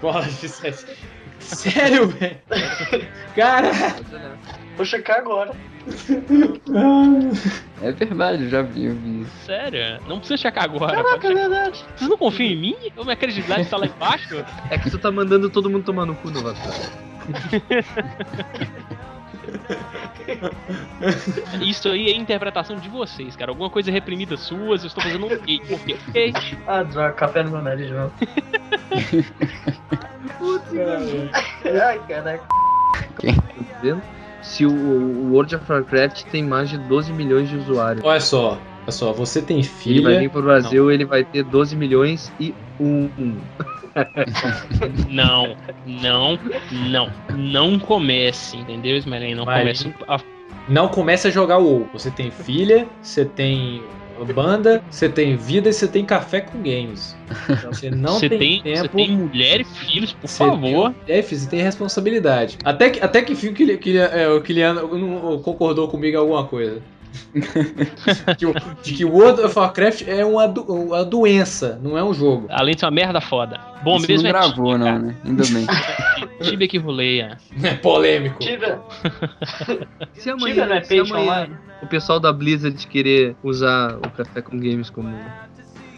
Bola 0.00 0.26
de 0.26 0.48
sete. 0.48 0.86
Sério, 1.38 2.08
velho? 2.08 2.38
Cara! 3.34 3.70
Vou 4.76 4.84
checar 4.84 5.18
agora. 5.18 5.52
É 7.82 7.92
verdade, 7.92 8.44
eu 8.44 8.50
já 8.50 8.62
vi, 8.62 8.84
eu 8.86 8.94
vi. 8.94 9.26
Sério? 9.46 10.00
Não 10.06 10.18
precisa 10.18 10.36
checar 10.36 10.64
agora. 10.64 11.02
Caraca, 11.02 11.26
é 11.28 11.34
verdade. 11.34 11.84
Vocês 11.96 12.10
não 12.10 12.18
confiam 12.18 12.50
em 12.50 12.56
mim? 12.56 12.76
A 12.98 13.02
minha 13.02 13.16
credibilidade 13.16 13.68
tá 13.68 13.76
lá 13.76 13.86
embaixo? 13.86 14.44
É 14.70 14.78
que 14.78 14.90
tu 14.90 14.98
tá 14.98 15.10
mandando 15.10 15.48
todo 15.48 15.70
mundo 15.70 15.84
tomar 15.84 16.04
no 16.06 16.14
cu 16.16 16.30
do 16.30 16.44
WhatsApp. 16.44 16.90
Isso 21.62 21.88
aí 21.88 22.08
é 22.10 22.14
interpretação 22.16 22.76
de 22.76 22.88
vocês, 22.88 23.34
cara. 23.36 23.50
Alguma 23.50 23.70
coisa 23.70 23.90
reprimida 23.90 24.36
suas, 24.36 24.82
eu 24.82 24.88
estou 24.88 25.02
fazendo 25.02 25.26
um 25.26 25.34
ok. 25.34 25.60
Ah, 26.66 26.82
droga, 26.82 27.12
café 27.12 27.42
no 27.42 27.50
meu 27.50 27.62
nariz 27.62 27.86
de 27.88 27.94
novo. 27.94 28.12
Ai, 31.82 31.98
caraca. 32.06 32.44
Tá 32.46 33.78
vendo? 33.82 34.02
Se 34.42 34.64
o, 34.66 34.70
o 34.70 35.32
World 35.32 35.54
of 35.56 35.64
Warcraft 35.70 36.24
tem 36.24 36.42
mais 36.42 36.68
de 36.70 36.78
12 36.78 37.12
milhões 37.12 37.48
de 37.48 37.56
usuários. 37.56 38.04
Olha 38.04 38.20
só, 38.20 38.52
olha 38.52 38.90
só, 38.92 39.12
você 39.12 39.40
tem 39.42 39.58
Ele 39.58 39.66
vai 39.66 40.12
filha. 40.12 40.18
vir 40.20 40.30
pro 40.30 40.42
Brasil, 40.42 40.90
ele 40.90 41.04
vai 41.04 41.24
ter 41.24 41.42
12 41.44 41.76
milhões 41.76 42.32
e 42.40 42.54
um. 42.80 43.08
Não, 45.08 45.56
não, 45.84 46.38
não. 46.70 47.10
Não 47.36 47.78
comece, 47.78 48.56
entendeu, 48.56 48.96
Ismael? 48.96 49.36
Não 49.36 49.44
comece. 49.44 49.92
a- 50.08 50.20
Não 50.68 50.88
comece 50.88 51.28
a 51.28 51.30
jogar 51.30 51.58
o 51.58 51.64
WoW. 51.64 51.86
Você 51.92 52.10
tem 52.10 52.30
filha, 52.30 52.86
você 53.02 53.24
tem 53.24 53.82
banda, 54.24 54.82
você 54.90 55.08
tem 55.08 55.36
vida 55.36 55.68
e 55.68 55.72
você 55.72 55.86
tem 55.88 56.04
café 56.04 56.40
com 56.40 56.58
games. 56.58 57.16
Então 57.48 57.72
você 57.72 57.90
não 57.90 58.14
Você 58.20 58.28
tem, 58.28 58.38
tem, 58.38 58.62
tempo. 58.62 58.78
você 58.78 58.88
tem 58.88 59.12
mulher 59.16 59.60
e 59.60 59.64
filhos, 59.64 60.12
por 60.12 60.28
Você 60.28 60.38
favor. 60.38 60.94
tem- 61.06 61.16
É, 61.18 61.22
filho, 61.22 61.40
você 61.40 61.48
tem 61.48 61.60
responsabilidade. 61.62 62.58
Até 62.64 62.90
que, 62.90 63.00
até 63.04 63.22
que 63.22 63.34
fim 63.34 63.52
que, 63.52 63.76
que, 63.78 63.98
é, 63.98 64.28
o 64.28 64.40
Kiliano 64.42 64.88
concordou 65.42 65.88
comigo 65.88 66.16
em 66.16 66.20
alguma 66.20 66.44
coisa. 66.46 66.82
que, 68.38 68.46
o- 68.46 68.54
de 68.82 68.94
que 68.94 69.04
World 69.04 69.40
of 69.42 69.58
Warcraft 69.58 70.02
é 70.06 70.24
uma, 70.24 70.46
do- 70.48 70.62
uma 70.62 71.04
doença, 71.04 71.78
não 71.82 71.96
é 71.96 72.02
um 72.04 72.12
jogo. 72.12 72.46
Além 72.50 72.74
de 72.74 72.80
ser 72.80 72.86
uma 72.86 72.92
merda 72.92 73.20
foda. 73.20 73.60
Bom 73.82 73.96
Isso 73.96 74.08
mesmo 74.08 74.22
não 74.24 74.30
é 74.30 74.32
gravou, 74.32 74.78
não, 74.78 74.98
né? 74.98 75.16
Ainda 75.24 75.42
bem. 75.46 75.66
Tibia 76.42 76.68
que 76.68 76.78
roleia. 76.78 77.38
É 77.62 77.74
polêmico. 77.74 78.38
Tibia. 78.38 78.80
Se 80.14 80.30
Tibia 80.30 80.34
não 80.36 80.64
amanhã, 80.64 80.74
é 80.76 80.82
se 80.82 80.98
amanhã 80.98 81.50
o 81.82 81.86
pessoal 81.86 82.20
da 82.20 82.32
Blizzard 82.32 82.86
querer 82.86 83.34
usar 83.42 83.96
o 83.96 84.10
Café 84.10 84.42
com 84.42 84.58
Games 84.58 84.90
como 84.90 85.14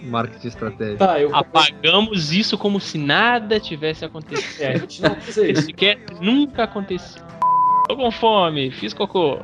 marketing 0.05 0.49
estratégico. 0.49 0.99
Tá, 0.99 1.21
eu 1.21 1.35
Apagamos 1.35 2.33
isso 2.33 2.57
como 2.59 2.81
se 2.81 2.99
nada 2.99 3.59
tivesse 3.61 4.05
acontecido. 4.05 4.61
É, 4.63 4.73
a 4.75 4.79
gente 4.79 5.03
não 5.03 5.15
fez 5.17 5.37
isso. 5.59 5.63
Sequer 5.67 5.99
nunca 6.21 6.65
aconteceu. 6.65 7.23
Tô 7.89 7.97
com 7.97 8.11
fome, 8.11 8.71
fiz 8.71 8.93
cocô. 8.95 9.39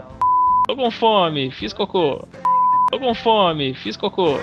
Tô 0.69 0.77
com 0.77 0.91
fome, 0.91 1.51
fiz 1.51 1.73
cocô. 1.73 2.29
Tô 2.91 2.99
com 2.99 3.15
fome, 3.15 3.73
fiz 3.73 3.97
cocô. 3.97 4.39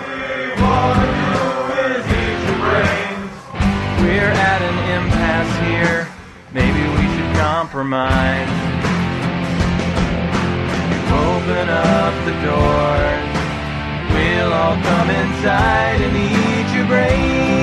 We're 4.00 4.32
at 4.32 4.60
an 4.60 4.76
impasse 4.96 5.56
here. 5.60 6.08
Maybe 6.52 6.82
we 6.98 7.06
should 7.14 7.32
compromise. 7.38 8.50
Open 11.12 11.68
up 11.68 12.14
the 12.24 12.34
doors. 12.44 13.22
We'll 14.12 14.52
all 14.52 14.76
come 14.82 15.10
inside 15.10 16.00
and 16.02 16.16
eat 16.16 16.76
your 16.76 16.86
brains. 16.88 17.55